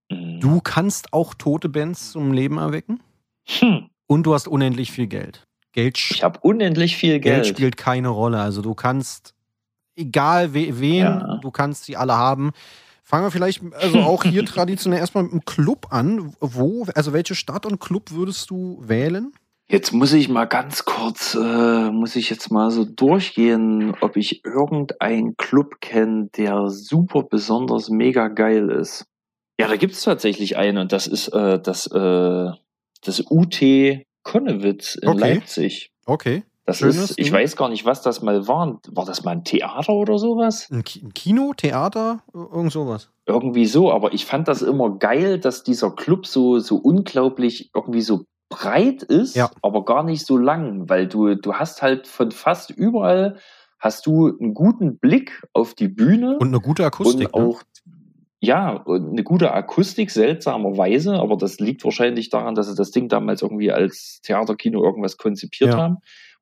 Mhm. 0.10 0.40
Du 0.40 0.62
kannst 0.62 1.12
auch 1.14 1.34
tote 1.34 1.70
Bands 1.70 2.12
zum 2.12 2.32
Leben 2.34 2.58
erwecken. 2.58 3.02
Hm. 3.46 3.90
Und 4.08 4.24
du 4.24 4.34
hast 4.34 4.48
unendlich 4.48 4.92
viel 4.92 5.08
Geld. 5.08 5.46
Geld, 5.74 5.98
Ich 6.12 6.24
habe 6.24 6.40
unendlich 6.42 6.96
viel 6.98 7.20
Geld 7.20 7.44
Geld. 7.44 7.48
spielt 7.48 7.78
keine 7.78 8.10
Rolle. 8.10 8.40
Also 8.40 8.62
du 8.62 8.74
kannst, 8.74 9.34
egal 9.98 10.54
we, 10.54 10.80
wen, 10.80 10.96
Ja. 10.98 11.40
du 11.42 11.52
kannst 11.52 11.86
sie 11.86 11.98
alle 11.98 12.16
haben. 12.18 12.52
Fangen 13.04 13.26
wir 13.26 13.32
vielleicht 13.32 13.62
also 13.74 14.00
auch 14.00 14.24
hier 14.24 14.46
traditionell 14.46 15.00
erstmal 15.00 15.24
mit 15.24 15.32
einem 15.34 15.46
Club 15.46 15.88
an. 15.92 16.34
Wo, 16.40 16.86
also 16.96 17.14
welche 17.14 17.36
Stadt 17.36 17.66
und 17.66 17.80
Club 17.80 18.12
würdest 18.12 18.50
du 18.50 18.82
wählen? 18.82 19.32
Jetzt 19.70 19.92
muss 19.92 20.14
ich 20.14 20.30
mal 20.30 20.46
ganz 20.46 20.86
kurz, 20.86 21.36
äh, 21.36 21.92
muss 21.92 22.16
ich 22.16 22.30
jetzt 22.30 22.52
mal 22.52 22.72
so 22.72 22.86
durchgehen, 22.86 23.94
ob 24.00 24.16
ich 24.16 24.46
irgendeinen 24.46 25.36
Club 25.36 25.82
kenne, 25.82 26.30
der 26.38 26.70
super 26.70 27.24
besonders 27.24 27.90
mega 27.90 28.30
geil 28.30 28.70
ist. 28.70 29.06
Ja, 29.60 29.68
da 29.68 29.76
gibt's 29.76 30.04
tatsächlich 30.04 30.56
einen 30.56 30.78
und 30.78 30.92
das 30.94 31.08
ist 31.08 31.30
äh, 31.30 31.60
das, 31.62 31.88
äh, 31.88 32.50
das 33.04 33.24
UT 33.30 33.60
Konnewitz 34.24 34.96
in 34.96 35.10
Okay. 35.10 35.20
Leipzig. 35.20 35.92
Okay. 36.06 36.44
Das 36.68 36.78
Schönes 36.80 36.98
ist, 36.98 37.10
ich 37.20 37.28
Ding. 37.28 37.34
weiß 37.34 37.56
gar 37.56 37.70
nicht, 37.70 37.86
was 37.86 38.02
das 38.02 38.22
mal 38.22 38.48
war. 38.48 38.80
War 38.92 39.06
das 39.06 39.24
mal 39.24 39.32
ein 39.32 39.44
Theater 39.46 39.94
oder 39.94 40.20
sowas? 40.20 40.68
Ein, 40.70 40.84
Ki- 40.84 41.02
ein 41.02 41.14
Kino, 41.14 41.54
Theater, 41.56 42.20
irgend 42.34 42.72
sowas. 42.74 43.10
Irgendwie 43.26 43.66
so, 43.66 43.92
aber 43.92 44.14
ich 44.14 44.26
fand 44.26 44.48
das 44.50 44.62
immer 44.62 44.98
geil, 45.00 45.40
dass 45.40 45.64
dieser 45.64 45.92
Club 45.92 46.28
so, 46.28 46.60
so 46.60 46.76
unglaublich 46.76 47.72
irgendwie 47.74 48.02
so 48.02 48.26
breit 48.50 49.02
ist, 49.04 49.36
Ja. 49.36 49.50
aber 49.62 49.86
gar 49.86 50.04
nicht 50.04 50.26
so 50.26 50.38
lang, 50.38 50.88
weil 50.90 51.08
du, 51.08 51.36
du 51.36 51.54
hast 51.54 51.82
halt 51.82 52.06
von 52.08 52.32
fast 52.32 52.70
überall 52.70 53.38
hast 53.80 54.06
du 54.06 54.36
einen 54.38 54.54
guten 54.54 54.98
Blick 54.98 55.44
auf 55.54 55.74
die 55.74 55.88
Bühne 55.88 56.38
Und 56.40 56.48
eine 56.50 56.60
gute 56.60 56.86
Akustik. 56.86 57.34
und 57.34 57.42
ne? 57.42 57.48
auch 57.50 57.62
ja, 58.40 58.74
und 58.84 59.10
eine 59.12 59.24
gute 59.24 59.52
Akustik, 59.52 60.12
seltsamerweise, 60.12 61.14
aber 61.20 61.38
das 61.38 61.60
liegt 61.60 61.84
wahrscheinlich 61.84 62.30
daran, 62.30 62.56
dass 62.56 62.68
sie 62.68 62.76
das 62.76 62.92
Ding 62.92 63.08
damals 63.10 63.42
irgendwie 63.42 63.72
als 63.72 64.20
Theaterkino 64.24 64.84
irgendwas 64.84 65.18
konzipiert 65.18 65.72
Ja. 65.74 65.78
haben. 65.80 65.98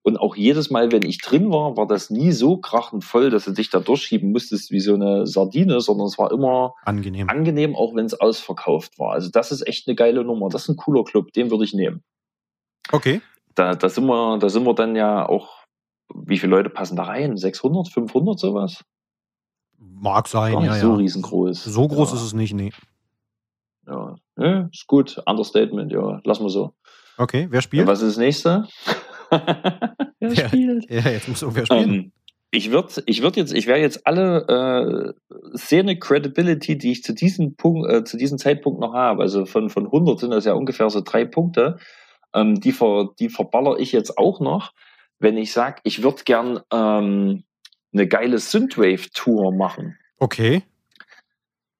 Und 0.06 0.18
auch 0.18 0.36
jedes 0.36 0.70
Mal, 0.70 0.92
wenn 0.92 1.02
ich 1.02 1.18
drin 1.18 1.50
war, 1.50 1.78
war 1.78 1.88
das 1.88 2.12
nie 2.12 2.32
so 2.32 2.58
krachend 2.58 3.04
voll, 3.04 3.32
dass 3.32 3.46
du 3.46 3.54
dich 3.54 3.72
da 3.72 3.80
durchschieben 3.80 4.32
musstest 4.32 4.70
wie 4.70 4.80
so 4.80 4.94
eine 4.94 5.26
Sardine, 5.26 5.82
sondern 5.82 6.06
es 6.06 6.20
war 6.20 6.32
immer 6.32 6.76
Angenehm. 6.86 7.28
angenehm, 7.28 7.76
auch 7.76 7.96
wenn 7.96 8.06
es 8.06 8.14
ausverkauft 8.14 9.00
war. 9.00 9.14
Also 9.14 9.32
das 9.32 9.52
ist 9.52 9.66
echt 9.66 9.88
eine 9.88 9.96
geile 9.96 10.24
Nummer. 10.24 10.50
Das 10.50 10.62
ist 10.62 10.70
ein 10.70 10.76
cooler 10.76 11.04
Club, 11.06 11.34
den 11.34 11.50
würde 11.50 11.64
ich 11.64 11.74
nehmen. 11.74 12.04
Okay. 12.92 13.20
Da, 13.56 13.74
da, 13.74 13.90
sind 13.90 14.06
wir, 14.06 14.38
da 14.38 14.48
sind 14.48 14.64
wir 14.64 14.76
dann 14.76 14.96
ja 14.96 15.28
auch, 15.28 15.66
wie 16.14 16.38
viele 16.38 16.52
Leute 16.52 16.70
passen 16.70 16.96
da 16.96 17.06
rein? 17.06 17.36
600, 17.36 17.90
500 17.90 18.38
sowas? 18.38 18.86
Mag 19.80 20.28
sein, 20.28 20.54
Gar 20.54 20.62
nicht 20.62 20.70
ja, 20.70 20.80
so 20.82 20.90
ja. 20.90 20.96
riesengroß. 20.98 21.64
So 21.64 21.88
groß 21.88 22.12
ja, 22.12 22.18
ist 22.18 22.22
es 22.22 22.34
nicht, 22.34 22.54
nee. 22.54 22.72
Ja. 23.88 24.18
ja, 24.38 24.70
ist 24.72 24.86
gut. 24.86 25.20
Understatement, 25.26 25.92
ja. 25.92 26.22
Lassen 26.26 26.44
wir 26.44 26.52
so. 26.52 26.74
Okay, 27.18 27.48
wer 27.50 27.62
spielt? 27.62 27.88
was 27.88 28.04
ist 28.04 28.18
das 28.18 28.18
nächste? 28.18 28.68
Wer 29.30 30.34
Ja. 30.34 30.48
spielt? 30.48 30.90
Ja, 30.90 31.10
jetzt 31.10 31.28
muss 31.28 31.42
irgendwer 31.42 31.66
spielen. 31.66 31.94
Ähm, 31.94 32.12
ich 32.52 32.72
würde 32.72 33.04
ich 33.06 33.22
würd 33.22 33.36
jetzt, 33.36 33.54
ich 33.54 33.68
werde 33.68 33.82
jetzt 33.82 34.08
alle 34.08 35.14
äh, 35.54 35.58
Szene 35.58 36.00
Credibility, 36.00 36.78
die 36.78 36.92
ich 36.92 37.04
zu 37.04 37.14
diesem 37.14 37.56
Punkt, 37.56 37.92
äh, 37.92 38.04
zu 38.06 38.18
diesem 38.18 38.38
Zeitpunkt 38.38 38.80
noch 38.80 38.94
habe, 38.94 39.24
also 39.24 39.46
von, 39.46 39.70
von 39.70 39.86
100 39.86 40.20
sind 40.20 40.32
das 40.32 40.46
ja 40.46 40.54
ungefähr 40.54 40.90
so 40.90 41.02
drei 41.02 41.26
Punkte, 41.26 41.78
ähm, 42.34 42.60
die, 42.60 42.72
ver, 42.72 43.10
die 43.20 43.30
verballer 43.30 43.78
ich 43.80 43.92
jetzt 43.92 44.18
auch 44.18 44.40
noch, 44.40 44.72
wenn 45.20 45.38
ich 45.38 45.52
sage, 45.52 45.82
ich 45.84 46.02
würde 46.02 46.24
gern 46.24 46.62
ähm, 46.72 47.44
eine 47.94 48.08
geile 48.08 48.38
Synthwave-Tour 48.40 49.54
machen. 49.54 49.98
Okay. 50.20 50.64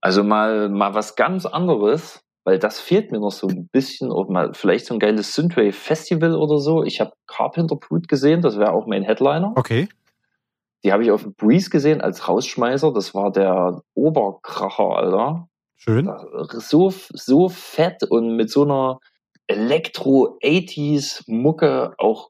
Also 0.02 0.24
mal, 0.24 0.70
mal 0.70 0.94
was 0.94 1.16
ganz 1.16 1.46
anderes, 1.46 2.25
weil 2.46 2.60
das 2.60 2.80
fehlt 2.80 3.12
mir 3.12 3.20
noch 3.20 3.32
so 3.32 3.48
ein 3.48 3.68
bisschen. 3.68 4.12
Oder 4.12 4.32
mal 4.32 4.54
vielleicht 4.54 4.86
so 4.86 4.94
ein 4.94 5.00
geiles 5.00 5.34
Synthwave-Festival 5.34 6.36
oder 6.36 6.60
so. 6.60 6.84
Ich 6.84 7.02
habe 7.02 7.12
Carpenter 7.28 7.76
Brute 7.76 8.08
gesehen, 8.08 8.42
das 8.42 8.58
wäre 8.58 8.72
auch 8.72 8.86
mein 8.86 9.04
Headliner. 9.04 9.52
Okay. 9.56 9.90
Die 10.84 10.94
habe 10.94 11.04
ich 11.04 11.12
auf 11.12 11.24
dem 11.24 11.34
Breeze 11.34 11.72
gesehen 11.72 12.02
als 12.02 12.30
Rausschmeißer. 12.30 12.94
Das 12.94 13.16
war 13.16 13.32
der 13.32 13.82
Oberkracher, 13.96 14.96
Alter. 14.96 15.50
Schön. 15.76 16.08
So, 16.52 16.92
so 16.92 17.50
fett 17.50 18.04
und 18.04 18.36
mit 18.36 18.52
so 18.52 18.62
einer 18.64 19.00
Elektro-80s-Mucke 19.48 21.96
auch 21.98 22.30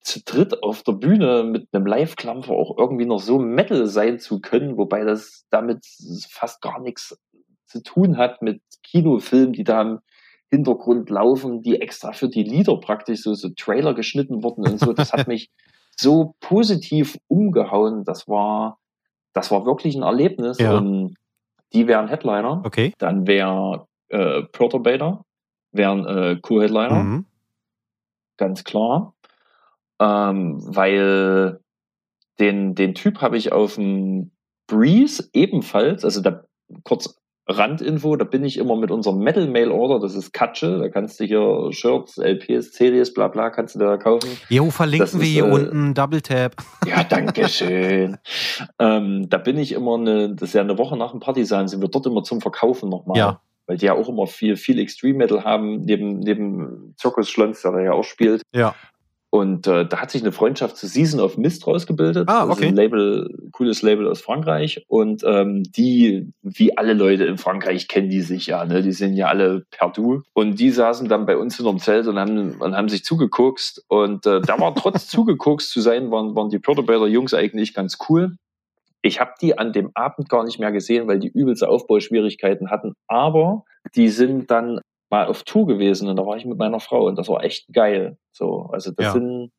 zu 0.00 0.20
dritt 0.24 0.62
auf 0.62 0.84
der 0.84 0.92
Bühne 0.92 1.42
mit 1.42 1.66
einem 1.72 1.86
Live-Klampfer 1.86 2.52
auch 2.52 2.78
irgendwie 2.78 3.06
noch 3.06 3.18
so 3.18 3.40
Metal 3.40 3.88
sein 3.88 4.20
zu 4.20 4.40
können, 4.40 4.76
wobei 4.76 5.02
das 5.02 5.44
damit 5.50 5.84
fast 6.30 6.62
gar 6.62 6.80
nichts 6.80 7.18
zu 7.66 7.82
tun 7.82 8.16
hat 8.16 8.42
mit 8.42 8.62
Kinofilmen, 8.82 9.52
die 9.52 9.64
da 9.64 9.82
im 9.82 9.98
Hintergrund 10.50 11.10
laufen, 11.10 11.62
die 11.62 11.80
extra 11.80 12.12
für 12.12 12.28
die 12.28 12.44
Lieder 12.44 12.76
praktisch 12.78 13.22
so, 13.22 13.34
so 13.34 13.48
Trailer 13.50 13.94
geschnitten 13.94 14.42
wurden 14.42 14.66
und 14.66 14.78
so. 14.78 14.92
Das 14.92 15.12
hat 15.12 15.26
mich 15.28 15.50
so 15.96 16.34
positiv 16.40 17.18
umgehauen. 17.28 18.04
Das 18.04 18.28
war, 18.28 18.78
das 19.32 19.50
war 19.50 19.66
wirklich 19.66 19.96
ein 19.96 20.02
Erlebnis. 20.02 20.58
Ja. 20.58 20.76
Und 20.76 21.16
die 21.72 21.88
wären 21.88 22.08
Headliner. 22.08 22.62
Okay. 22.64 22.92
Dann 22.98 23.26
wäre 23.26 23.86
äh, 24.08 24.42
Perturbator, 24.44 25.24
wären 25.72 26.06
äh, 26.06 26.36
Co-Headliner, 26.40 27.02
Mhm. 27.02 27.26
ganz 28.36 28.62
klar. 28.62 29.14
Ähm, 29.98 30.60
weil 30.64 31.60
den, 32.38 32.74
den 32.74 32.94
Typ 32.94 33.20
habe 33.20 33.36
ich 33.36 33.52
auf 33.52 33.74
dem 33.76 34.30
Breeze 34.68 35.28
ebenfalls, 35.32 36.04
also 36.04 36.20
da 36.20 36.44
kurz 36.84 37.16
Randinfo, 37.48 38.16
da 38.16 38.24
bin 38.24 38.44
ich 38.44 38.58
immer 38.58 38.76
mit 38.76 38.90
unserem 38.90 39.18
Metal 39.18 39.46
Mail 39.46 39.70
Order, 39.70 40.00
das 40.00 40.14
ist 40.14 40.32
Katsche, 40.32 40.78
da 40.78 40.88
kannst 40.88 41.20
du 41.20 41.24
hier 41.24 41.68
Shirts, 41.70 42.18
LPs, 42.18 42.72
CDs, 42.72 43.14
bla 43.14 43.28
bla, 43.28 43.50
kannst 43.50 43.76
du 43.76 43.78
da 43.78 43.96
kaufen. 43.96 44.30
Jo, 44.48 44.70
verlinken 44.70 45.06
Das 45.06 45.20
wir 45.20 45.26
hier 45.26 45.46
äh, 45.46 45.50
unten. 45.50 45.94
Double 45.94 46.20
Tap. 46.20 46.56
Ja, 46.86 47.02
danke 47.04 47.48
schön. 47.48 48.16
ähm, 48.78 49.28
da 49.28 49.38
bin 49.38 49.58
ich 49.58 49.72
immer 49.72 49.96
eine, 49.96 50.34
das 50.34 50.50
ist 50.50 50.54
ja 50.54 50.60
eine 50.60 50.78
Woche 50.78 50.96
nach 50.96 51.10
dem 51.10 51.20
Partisan, 51.20 51.68
sind 51.68 51.80
wir 51.80 51.88
dort 51.88 52.06
immer 52.06 52.22
zum 52.22 52.40
Verkaufen 52.40 52.88
nochmal. 52.88 53.18
Ja. 53.18 53.40
Weil 53.66 53.78
die 53.78 53.86
ja 53.86 53.94
auch 53.94 54.08
immer 54.08 54.28
viel, 54.28 54.56
viel 54.56 54.78
Extreme 54.78 55.18
Metal 55.18 55.42
haben, 55.42 55.80
neben, 55.80 56.20
neben 56.20 56.94
Zirkus 56.96 57.28
Schlons, 57.28 57.62
der 57.62 57.72
da 57.72 57.80
ja 57.80 57.92
auch 57.92 58.04
spielt. 58.04 58.42
Ja. 58.54 58.74
Und 59.30 59.66
äh, 59.66 59.86
da 59.86 60.00
hat 60.00 60.10
sich 60.10 60.22
eine 60.22 60.32
Freundschaft 60.32 60.76
zu 60.76 60.86
Season 60.86 61.20
of 61.20 61.36
Mist 61.36 61.66
rausgebildet. 61.66 62.28
Ah, 62.28 62.46
Das 62.46 62.56
ist 62.56 62.62
okay. 62.62 62.68
ein 62.68 62.76
Label, 62.76 63.48
cooles 63.52 63.82
Label 63.82 64.08
aus 64.08 64.20
Frankreich. 64.20 64.84
Und 64.88 65.24
ähm, 65.26 65.64
die, 65.64 66.32
wie 66.42 66.78
alle 66.78 66.94
Leute 66.94 67.24
in 67.24 67.36
Frankreich, 67.36 67.88
kennen 67.88 68.08
die 68.08 68.22
sich 68.22 68.46
ja. 68.46 68.64
Ne? 68.64 68.82
Die 68.82 68.92
sind 68.92 69.14
ja 69.14 69.26
alle 69.26 69.64
per 69.70 69.90
Du. 69.90 70.22
Und 70.32 70.58
die 70.60 70.70
saßen 70.70 71.08
dann 71.08 71.26
bei 71.26 71.36
uns 71.36 71.56
hinterm 71.56 71.78
Zelt 71.78 72.06
und 72.06 72.18
haben, 72.18 72.52
und 72.60 72.76
haben 72.76 72.88
sich 72.88 73.04
zugeguckt. 73.04 73.82
Und 73.88 74.26
äh, 74.26 74.40
da 74.40 74.58
war 74.60 74.74
trotz 74.74 75.06
zugeguckt 75.08 75.62
zu 75.62 75.80
sein, 75.80 76.10
waren, 76.10 76.34
waren 76.34 76.50
die 76.50 76.58
Perturbator 76.58 77.08
Jungs 77.08 77.34
eigentlich 77.34 77.74
ganz 77.74 77.98
cool. 78.08 78.36
Ich 79.02 79.20
habe 79.20 79.32
die 79.40 79.58
an 79.58 79.72
dem 79.72 79.90
Abend 79.94 80.28
gar 80.28 80.44
nicht 80.44 80.58
mehr 80.58 80.72
gesehen, 80.72 81.06
weil 81.06 81.18
die 81.18 81.28
übelste 81.28 81.68
Aufbauschwierigkeiten 81.68 82.70
hatten. 82.70 82.94
Aber 83.06 83.64
die 83.94 84.08
sind 84.08 84.50
dann 84.50 84.80
mal 85.10 85.26
auf 85.26 85.44
Tour 85.44 85.66
gewesen 85.66 86.08
und 86.08 86.16
da 86.16 86.26
war 86.26 86.36
ich 86.36 86.44
mit 86.44 86.58
meiner 86.58 86.80
Frau 86.80 87.06
und 87.06 87.16
das 87.16 87.28
war 87.28 87.44
echt 87.44 87.72
geil. 87.72 88.18
So, 88.32 88.68
also 88.72 88.90
das 88.90 89.06
Ja. 89.06 89.12
sind, 89.12 89.52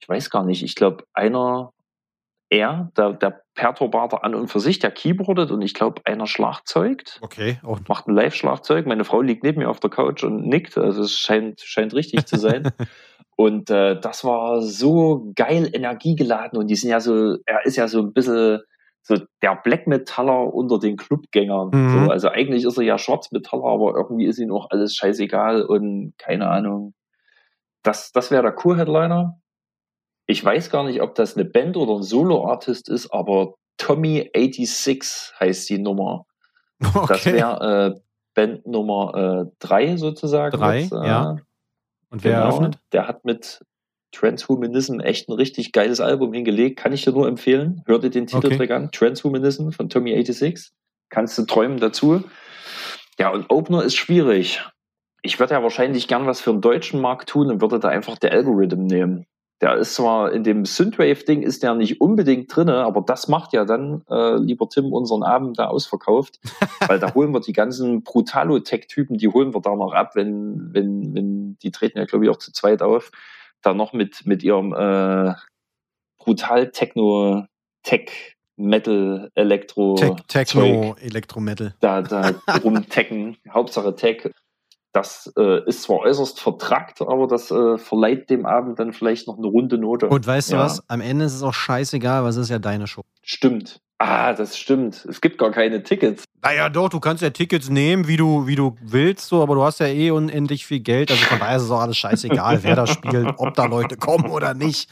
ich 0.00 0.08
weiß 0.08 0.30
gar 0.30 0.44
nicht, 0.44 0.62
ich 0.62 0.74
glaube, 0.74 1.04
einer, 1.12 1.72
er, 2.50 2.90
der, 2.96 3.14
der 3.14 3.42
Perturbator 3.54 4.24
an 4.24 4.34
und 4.34 4.48
für 4.48 4.60
sich, 4.60 4.78
der 4.78 4.90
keyboardet 4.90 5.50
und 5.50 5.62
ich 5.62 5.74
glaube, 5.74 6.02
einer 6.04 6.26
schlagzeugt, 6.26 7.18
Okay. 7.22 7.58
Auch 7.62 7.80
macht 7.88 8.06
ein 8.08 8.14
Live-Schlagzeug. 8.14 8.86
Meine 8.86 9.04
Frau 9.04 9.20
liegt 9.22 9.42
neben 9.42 9.60
mir 9.60 9.70
auf 9.70 9.80
der 9.80 9.90
Couch 9.90 10.22
und 10.24 10.46
nickt, 10.46 10.76
also 10.78 11.02
es 11.02 11.12
scheint, 11.18 11.60
scheint 11.60 11.94
richtig 11.94 12.26
zu 12.26 12.36
sein. 12.38 12.64
Und 13.34 13.70
äh, 13.70 13.98
das 13.98 14.24
war 14.24 14.60
so 14.60 15.32
geil 15.34 15.70
energiegeladen 15.72 16.58
und 16.58 16.68
die 16.68 16.76
sind 16.76 16.90
ja 16.90 17.00
so, 17.00 17.38
er 17.46 17.64
ist 17.64 17.76
ja 17.76 17.88
so 17.88 18.00
ein 18.00 18.12
bisschen 18.12 18.60
so 19.02 19.16
der 19.42 19.56
Black 19.56 19.86
Metaller 19.86 20.52
unter 20.54 20.78
den 20.78 20.96
Clubgängern. 20.96 21.70
Mhm. 21.72 22.04
So, 22.04 22.10
also 22.10 22.28
eigentlich 22.28 22.64
ist 22.64 22.76
er 22.76 22.84
ja 22.84 22.98
Schwarzmetaller, 22.98 23.64
aber 23.64 23.94
irgendwie 23.94 24.26
ist 24.26 24.38
ihm 24.38 24.52
auch 24.52 24.70
alles 24.70 24.94
scheißegal 24.94 25.62
und 25.62 26.14
keine 26.18 26.48
Ahnung. 26.48 26.94
Das, 27.82 28.12
das 28.12 28.30
wäre 28.30 28.42
der 28.42 28.52
Kur-Headliner. 28.52 29.40
Ich 30.26 30.44
weiß 30.44 30.70
gar 30.70 30.84
nicht, 30.84 31.02
ob 31.02 31.16
das 31.16 31.36
eine 31.36 31.44
Band 31.44 31.76
oder 31.76 31.96
ein 31.96 32.04
Solo-Artist 32.04 32.88
ist, 32.88 33.10
aber 33.12 33.54
Tommy86 33.80 35.32
heißt 35.40 35.68
die 35.68 35.78
Nummer. 35.78 36.26
Das 36.78 36.96
okay. 36.96 37.34
wäre 37.34 37.96
äh, 37.96 38.00
Band 38.34 38.66
Nummer 38.66 39.46
3 39.58 39.96
sozusagen. 39.96 40.56
Drei, 40.56 40.80
jetzt, 40.80 40.92
äh, 40.92 41.06
ja. 41.06 41.36
Und 42.10 42.24
wer 42.24 42.32
Genau, 42.32 42.44
eröffnet? 42.44 42.78
der 42.92 43.08
hat 43.08 43.24
mit 43.24 43.64
Transhumanism 44.12 45.00
echt 45.00 45.28
ein 45.28 45.32
richtig 45.32 45.72
geiles 45.72 46.00
Album 46.00 46.32
hingelegt. 46.32 46.78
Kann 46.78 46.92
ich 46.92 47.04
dir 47.04 47.12
nur 47.12 47.26
empfehlen. 47.26 47.82
Hör 47.86 47.98
dir 47.98 48.10
den 48.10 48.26
Titeltrack 48.26 48.70
an. 48.70 48.90
Transhumanism 48.92 49.70
von 49.70 49.88
Tommy86. 49.88 50.70
Kannst 51.08 51.36
du 51.38 51.44
träumen 51.44 51.78
dazu. 51.78 52.22
Ja, 53.18 53.30
und 53.30 53.50
Opener 53.50 53.82
ist 53.82 53.96
schwierig. 53.96 54.62
Ich 55.22 55.38
würde 55.38 55.54
ja 55.54 55.62
wahrscheinlich 55.62 56.08
gern 56.08 56.26
was 56.26 56.40
für 56.40 56.50
den 56.50 56.60
deutschen 56.60 57.00
Markt 57.00 57.28
tun 57.28 57.50
und 57.50 57.60
würde 57.60 57.78
da 57.78 57.88
einfach 57.88 58.18
der 58.18 58.32
Algorithm 58.32 58.86
nehmen. 58.86 59.26
Der 59.62 59.76
ist 59.76 59.94
zwar 59.94 60.32
in 60.32 60.42
dem 60.42 60.64
Synthwave-Ding 60.64 61.42
ist 61.42 61.62
der 61.62 61.74
nicht 61.74 62.00
unbedingt 62.00 62.54
drinne, 62.54 62.78
aber 62.78 63.00
das 63.00 63.28
macht 63.28 63.52
ja 63.52 63.64
dann, 63.64 64.02
äh, 64.10 64.36
lieber 64.38 64.68
Tim, 64.68 64.92
unseren 64.92 65.22
Abend 65.22 65.56
da 65.56 65.68
ausverkauft. 65.68 66.40
Weil 66.88 66.98
da 66.98 67.14
holen 67.14 67.32
wir 67.32 67.38
die 67.38 67.52
ganzen 67.52 68.02
Brutalo-Tech-Typen, 68.02 69.18
die 69.18 69.28
holen 69.28 69.54
wir 69.54 69.60
da 69.60 69.76
noch 69.76 69.92
ab, 69.92 70.16
wenn, 70.16 70.70
wenn, 70.72 71.14
wenn, 71.14 71.58
die 71.62 71.70
treten 71.70 71.98
ja, 71.98 72.06
glaube 72.06 72.24
ich, 72.24 72.30
auch 72.32 72.38
zu 72.38 72.50
zweit 72.52 72.82
auf, 72.82 73.12
da 73.62 73.74
noch 73.74 73.92
mit, 73.92 74.26
mit 74.26 74.42
ihrem 74.42 74.72
äh, 74.72 75.34
Brutal-Techno, 76.18 77.46
Tech, 77.82 78.36
Metal, 78.56 79.30
Elektro, 79.34 79.94
Tech, 79.94 80.08
Zeug 80.10 80.26
Techno, 80.28 80.96
Elektrometal. 81.00 81.74
da, 81.80 82.02
da 82.02 82.32
rumtecken. 82.64 83.36
Hauptsache 83.50 83.94
Tech. 83.96 84.30
Das 84.92 85.32
äh, 85.38 85.64
ist 85.66 85.82
zwar 85.84 86.00
äußerst 86.00 86.38
vertrackt, 86.38 87.00
aber 87.00 87.26
das 87.26 87.50
äh, 87.50 87.78
verleiht 87.78 88.28
dem 88.28 88.44
Abend 88.44 88.78
dann 88.78 88.92
vielleicht 88.92 89.26
noch 89.26 89.38
eine 89.38 89.46
runde 89.46 89.78
Note. 89.78 90.08
Und 90.08 90.26
weißt 90.26 90.50
du 90.52 90.56
Ja. 90.56 90.64
was? 90.64 90.82
Am 90.88 91.00
Ende 91.00 91.24
ist 91.24 91.34
es 91.34 91.42
auch 91.42 91.54
scheißegal, 91.54 92.24
was 92.24 92.36
ist 92.36 92.50
ja 92.50 92.58
deine 92.58 92.86
Show. 92.86 93.02
Stimmt. 93.22 93.80
Ah, 94.04 94.32
das 94.32 94.58
stimmt. 94.58 95.04
Es 95.08 95.20
gibt 95.20 95.38
gar 95.38 95.52
keine 95.52 95.84
Tickets. 95.84 96.24
Naja, 96.42 96.68
doch, 96.68 96.88
du 96.88 96.98
kannst 96.98 97.22
ja 97.22 97.30
Tickets 97.30 97.70
nehmen, 97.70 98.08
wie 98.08 98.16
du, 98.16 98.48
wie 98.48 98.56
du 98.56 98.76
willst, 98.80 99.28
so, 99.28 99.40
aber 99.40 99.54
du 99.54 99.62
hast 99.62 99.78
ja 99.78 99.86
eh 99.86 100.10
unendlich 100.10 100.66
viel 100.66 100.80
Geld. 100.80 101.12
Also 101.12 101.22
von 101.22 101.38
daher 101.38 101.56
ist 101.58 101.62
es 101.62 101.70
auch 101.70 101.82
alles 101.82 101.96
scheißegal, 101.98 102.64
wer 102.64 102.74
da 102.74 102.88
spielt, 102.88 103.32
ob 103.36 103.54
da 103.54 103.66
Leute 103.66 103.96
kommen 103.96 104.28
oder 104.28 104.54
nicht. 104.54 104.90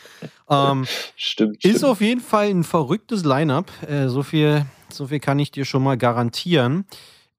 Ähm, 0.49 0.87
Stimmt. 1.17 1.65
ist 1.65 1.79
stimmt. 1.79 1.91
auf 1.91 2.01
jeden 2.01 2.21
Fall 2.21 2.51
ein 2.51 2.63
verrücktes 2.63 3.25
Line-up. 3.25 3.73
Äh, 3.89 4.07
so, 4.07 4.23
viel, 4.23 4.65
so 4.93 5.09
viel 5.09 5.19
kann 5.19 5.41
ich 5.41 5.51
dir 5.51 5.65
schon 5.65 5.83
mal 5.83 5.99
garantieren. 5.99 6.85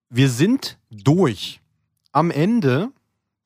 Wir 0.10 0.27
sind 0.27 0.77
durch. 0.89 1.61
Am 2.11 2.31
Ende, 2.31 2.89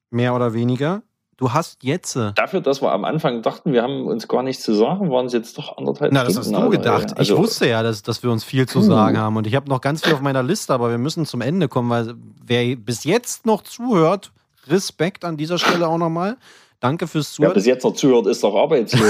mehr 0.09 0.33
oder 0.33 0.55
weniger, 0.55 1.03
Du 1.37 1.51
hast 1.51 1.83
jetzt. 1.83 2.15
äh, 2.15 2.31
Dafür, 2.33 2.61
dass 2.61 2.81
wir 2.81 2.91
am 2.93 3.03
Anfang 3.03 3.41
dachten, 3.41 3.73
wir 3.73 3.83
haben 3.83 4.07
uns 4.07 4.27
gar 4.27 4.41
nichts 4.41 4.63
zu 4.63 4.73
sagen, 4.73 5.11
waren 5.11 5.25
es 5.25 5.33
jetzt 5.33 5.57
doch 5.57 5.77
anderthalb 5.77 6.13
Na, 6.13 6.23
das 6.23 6.33
Stunden. 6.33 6.47
hast 6.55 6.61
du 6.61 6.65
Alter, 6.65 6.77
gedacht. 6.77 7.17
Also, 7.17 7.33
ich 7.35 7.39
wusste 7.39 7.67
ja, 7.67 7.83
dass, 7.83 8.01
dass 8.03 8.23
wir 8.23 8.31
uns 8.31 8.43
viel 8.45 8.67
zu 8.67 8.81
sagen 8.81 9.17
haben. 9.17 9.35
Und 9.35 9.45
ich 9.45 9.53
habe 9.55 9.67
noch 9.69 9.81
ganz 9.81 10.01
viel 10.03 10.13
auf 10.13 10.21
meiner 10.21 10.43
Liste, 10.43 10.73
aber 10.73 10.89
wir 10.91 10.97
müssen 10.97 11.25
zum 11.25 11.41
Ende 11.41 11.67
kommen, 11.67 11.89
weil 11.89 12.15
wer 12.45 12.75
bis 12.77 13.03
jetzt 13.03 13.45
noch 13.45 13.63
zuhört, 13.63 14.31
Respekt 14.67 15.25
an 15.25 15.35
dieser 15.37 15.57
Stelle 15.59 15.87
auch 15.87 15.97
nochmal. 15.97 16.37
Danke 16.79 17.07
fürs 17.07 17.31
Wer 17.31 17.35
Zuhören. 17.35 17.53
bis 17.53 17.65
jetzt 17.65 17.83
noch 17.83 17.93
zuhört, 17.93 18.27
ist 18.27 18.43
doch 18.43 18.55
arbeitslos. 18.55 19.01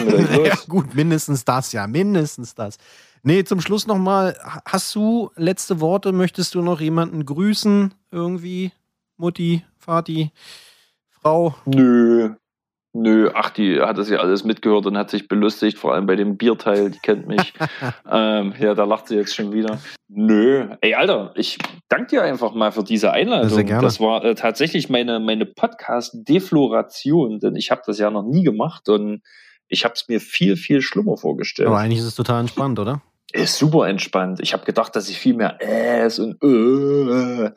Ja, 0.44 0.54
gut, 0.68 0.94
mindestens 0.94 1.44
das, 1.44 1.72
ja, 1.72 1.86
mindestens 1.86 2.54
das. 2.54 2.76
Nee, 3.22 3.44
zum 3.44 3.60
Schluss 3.60 3.86
nochmal, 3.86 4.36
hast 4.64 4.94
du 4.94 5.30
letzte 5.36 5.80
Worte? 5.80 6.12
Möchtest 6.12 6.54
du 6.54 6.62
noch 6.62 6.80
jemanden 6.80 7.24
grüßen? 7.26 7.92
Irgendwie? 8.10 8.72
Mutti, 9.18 9.62
Vati, 9.78 10.30
Frau? 11.22 11.54
Nö. 11.66 12.34
Nö, 12.92 13.30
ach, 13.34 13.50
die 13.50 13.80
hat 13.80 13.98
das 13.98 14.10
ja 14.10 14.18
alles 14.18 14.42
mitgehört 14.42 14.84
und 14.86 14.98
hat 14.98 15.10
sich 15.10 15.28
belustigt, 15.28 15.78
vor 15.78 15.94
allem 15.94 16.06
bei 16.06 16.16
dem 16.16 16.36
Bierteil, 16.36 16.90
die 16.90 16.98
kennt 16.98 17.28
mich. 17.28 17.54
ähm, 18.10 18.52
ja, 18.58 18.74
da 18.74 18.82
lacht 18.82 19.06
sie 19.06 19.14
jetzt 19.14 19.32
schon 19.32 19.52
wieder. 19.52 19.78
Nö, 20.08 20.66
ey, 20.80 20.94
Alter, 20.94 21.32
ich 21.36 21.58
danke 21.88 22.08
dir 22.08 22.22
einfach 22.24 22.52
mal 22.52 22.72
für 22.72 22.82
diese 22.82 23.12
Einladung. 23.12 23.50
Sehr 23.50 23.62
gerne. 23.62 23.82
Das 23.82 24.00
war 24.00 24.24
äh, 24.24 24.34
tatsächlich 24.34 24.88
meine, 24.88 25.20
meine 25.20 25.46
Podcast-Defloration, 25.46 27.38
denn 27.38 27.54
ich 27.54 27.70
habe 27.70 27.82
das 27.86 27.98
ja 28.00 28.10
noch 28.10 28.24
nie 28.24 28.42
gemacht 28.42 28.88
und 28.88 29.22
ich 29.68 29.84
habe 29.84 29.94
es 29.94 30.08
mir 30.08 30.20
viel, 30.20 30.56
viel 30.56 30.82
schlimmer 30.82 31.16
vorgestellt. 31.16 31.68
Aber 31.68 31.78
eigentlich 31.78 32.00
ist 32.00 32.06
es 32.06 32.16
total 32.16 32.40
entspannt, 32.40 32.80
oder? 32.80 33.02
Ist 33.32 33.56
super 33.56 33.88
entspannt. 33.88 34.40
Ich 34.40 34.52
habe 34.52 34.64
gedacht, 34.64 34.96
dass 34.96 35.08
ich 35.08 35.16
viel 35.16 35.34
mehr 35.34 35.58
Äs 35.60 36.18
und 36.18 36.42
äh, 36.42 37.52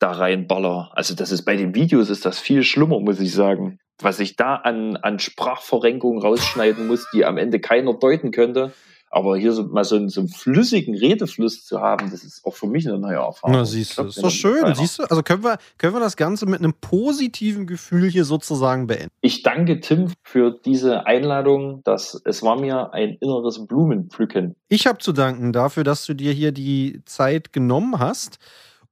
da 0.00 0.12
reinballer. 0.12 0.90
Also 0.94 1.14
das 1.14 1.30
ist 1.30 1.44
bei 1.44 1.56
den 1.56 1.74
Videos 1.74 2.10
ist 2.10 2.26
das 2.26 2.40
viel 2.40 2.64
schlimmer, 2.64 2.98
muss 2.98 3.20
ich 3.20 3.32
sagen. 3.32 3.78
Was 4.02 4.18
ich 4.18 4.34
da 4.34 4.56
an, 4.56 4.96
an 4.96 5.18
Sprachverrenkung 5.18 6.20
rausschneiden 6.20 6.86
muss, 6.86 7.06
die 7.12 7.24
am 7.24 7.36
Ende 7.36 7.60
keiner 7.60 7.94
deuten 7.94 8.30
könnte. 8.32 8.72
Aber 9.12 9.36
hier 9.36 9.52
so, 9.52 9.64
mal 9.64 9.82
so, 9.82 9.96
einen, 9.96 10.08
so 10.08 10.20
einen 10.20 10.28
flüssigen 10.28 10.94
Redefluss 10.94 11.64
zu 11.64 11.80
haben, 11.80 12.12
das 12.12 12.22
ist 12.22 12.44
auch 12.46 12.54
für 12.54 12.68
mich 12.68 12.88
eine 12.88 12.96
neue 12.96 13.16
Erfahrung. 13.16 13.56
Na, 13.56 13.64
siehst 13.64 13.98
du, 13.98 14.04
ist 14.04 14.22
doch 14.22 14.30
schön. 14.30 14.72
Siehst 14.76 15.00
du, 15.00 15.02
also 15.02 15.24
können 15.24 15.42
wir, 15.42 15.58
können 15.78 15.94
wir 15.94 16.00
das 16.00 16.16
Ganze 16.16 16.46
mit 16.46 16.60
einem 16.60 16.74
positiven 16.74 17.66
Gefühl 17.66 18.08
hier 18.08 18.24
sozusagen 18.24 18.86
beenden. 18.86 19.10
Ich 19.20 19.42
danke 19.42 19.80
Tim 19.80 20.12
für 20.22 20.52
diese 20.64 21.06
Einladung. 21.06 21.82
Das, 21.82 22.22
es 22.24 22.44
war 22.44 22.58
mir 22.58 22.94
ein 22.94 23.16
inneres 23.20 23.66
Blumenpflücken. 23.66 24.54
Ich 24.68 24.86
habe 24.86 24.98
zu 24.98 25.12
danken 25.12 25.52
dafür, 25.52 25.82
dass 25.82 26.06
du 26.06 26.14
dir 26.14 26.32
hier 26.32 26.52
die 26.52 27.02
Zeit 27.04 27.52
genommen 27.52 27.98
hast. 27.98 28.38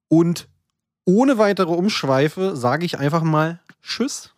Und 0.09 0.49
ohne 1.09 1.39
weitere 1.39 1.73
Umschweife 1.73 2.55
sage 2.55 2.85
ich 2.85 2.99
einfach 2.99 3.23
mal 3.23 3.61
Tschüss. 3.83 4.35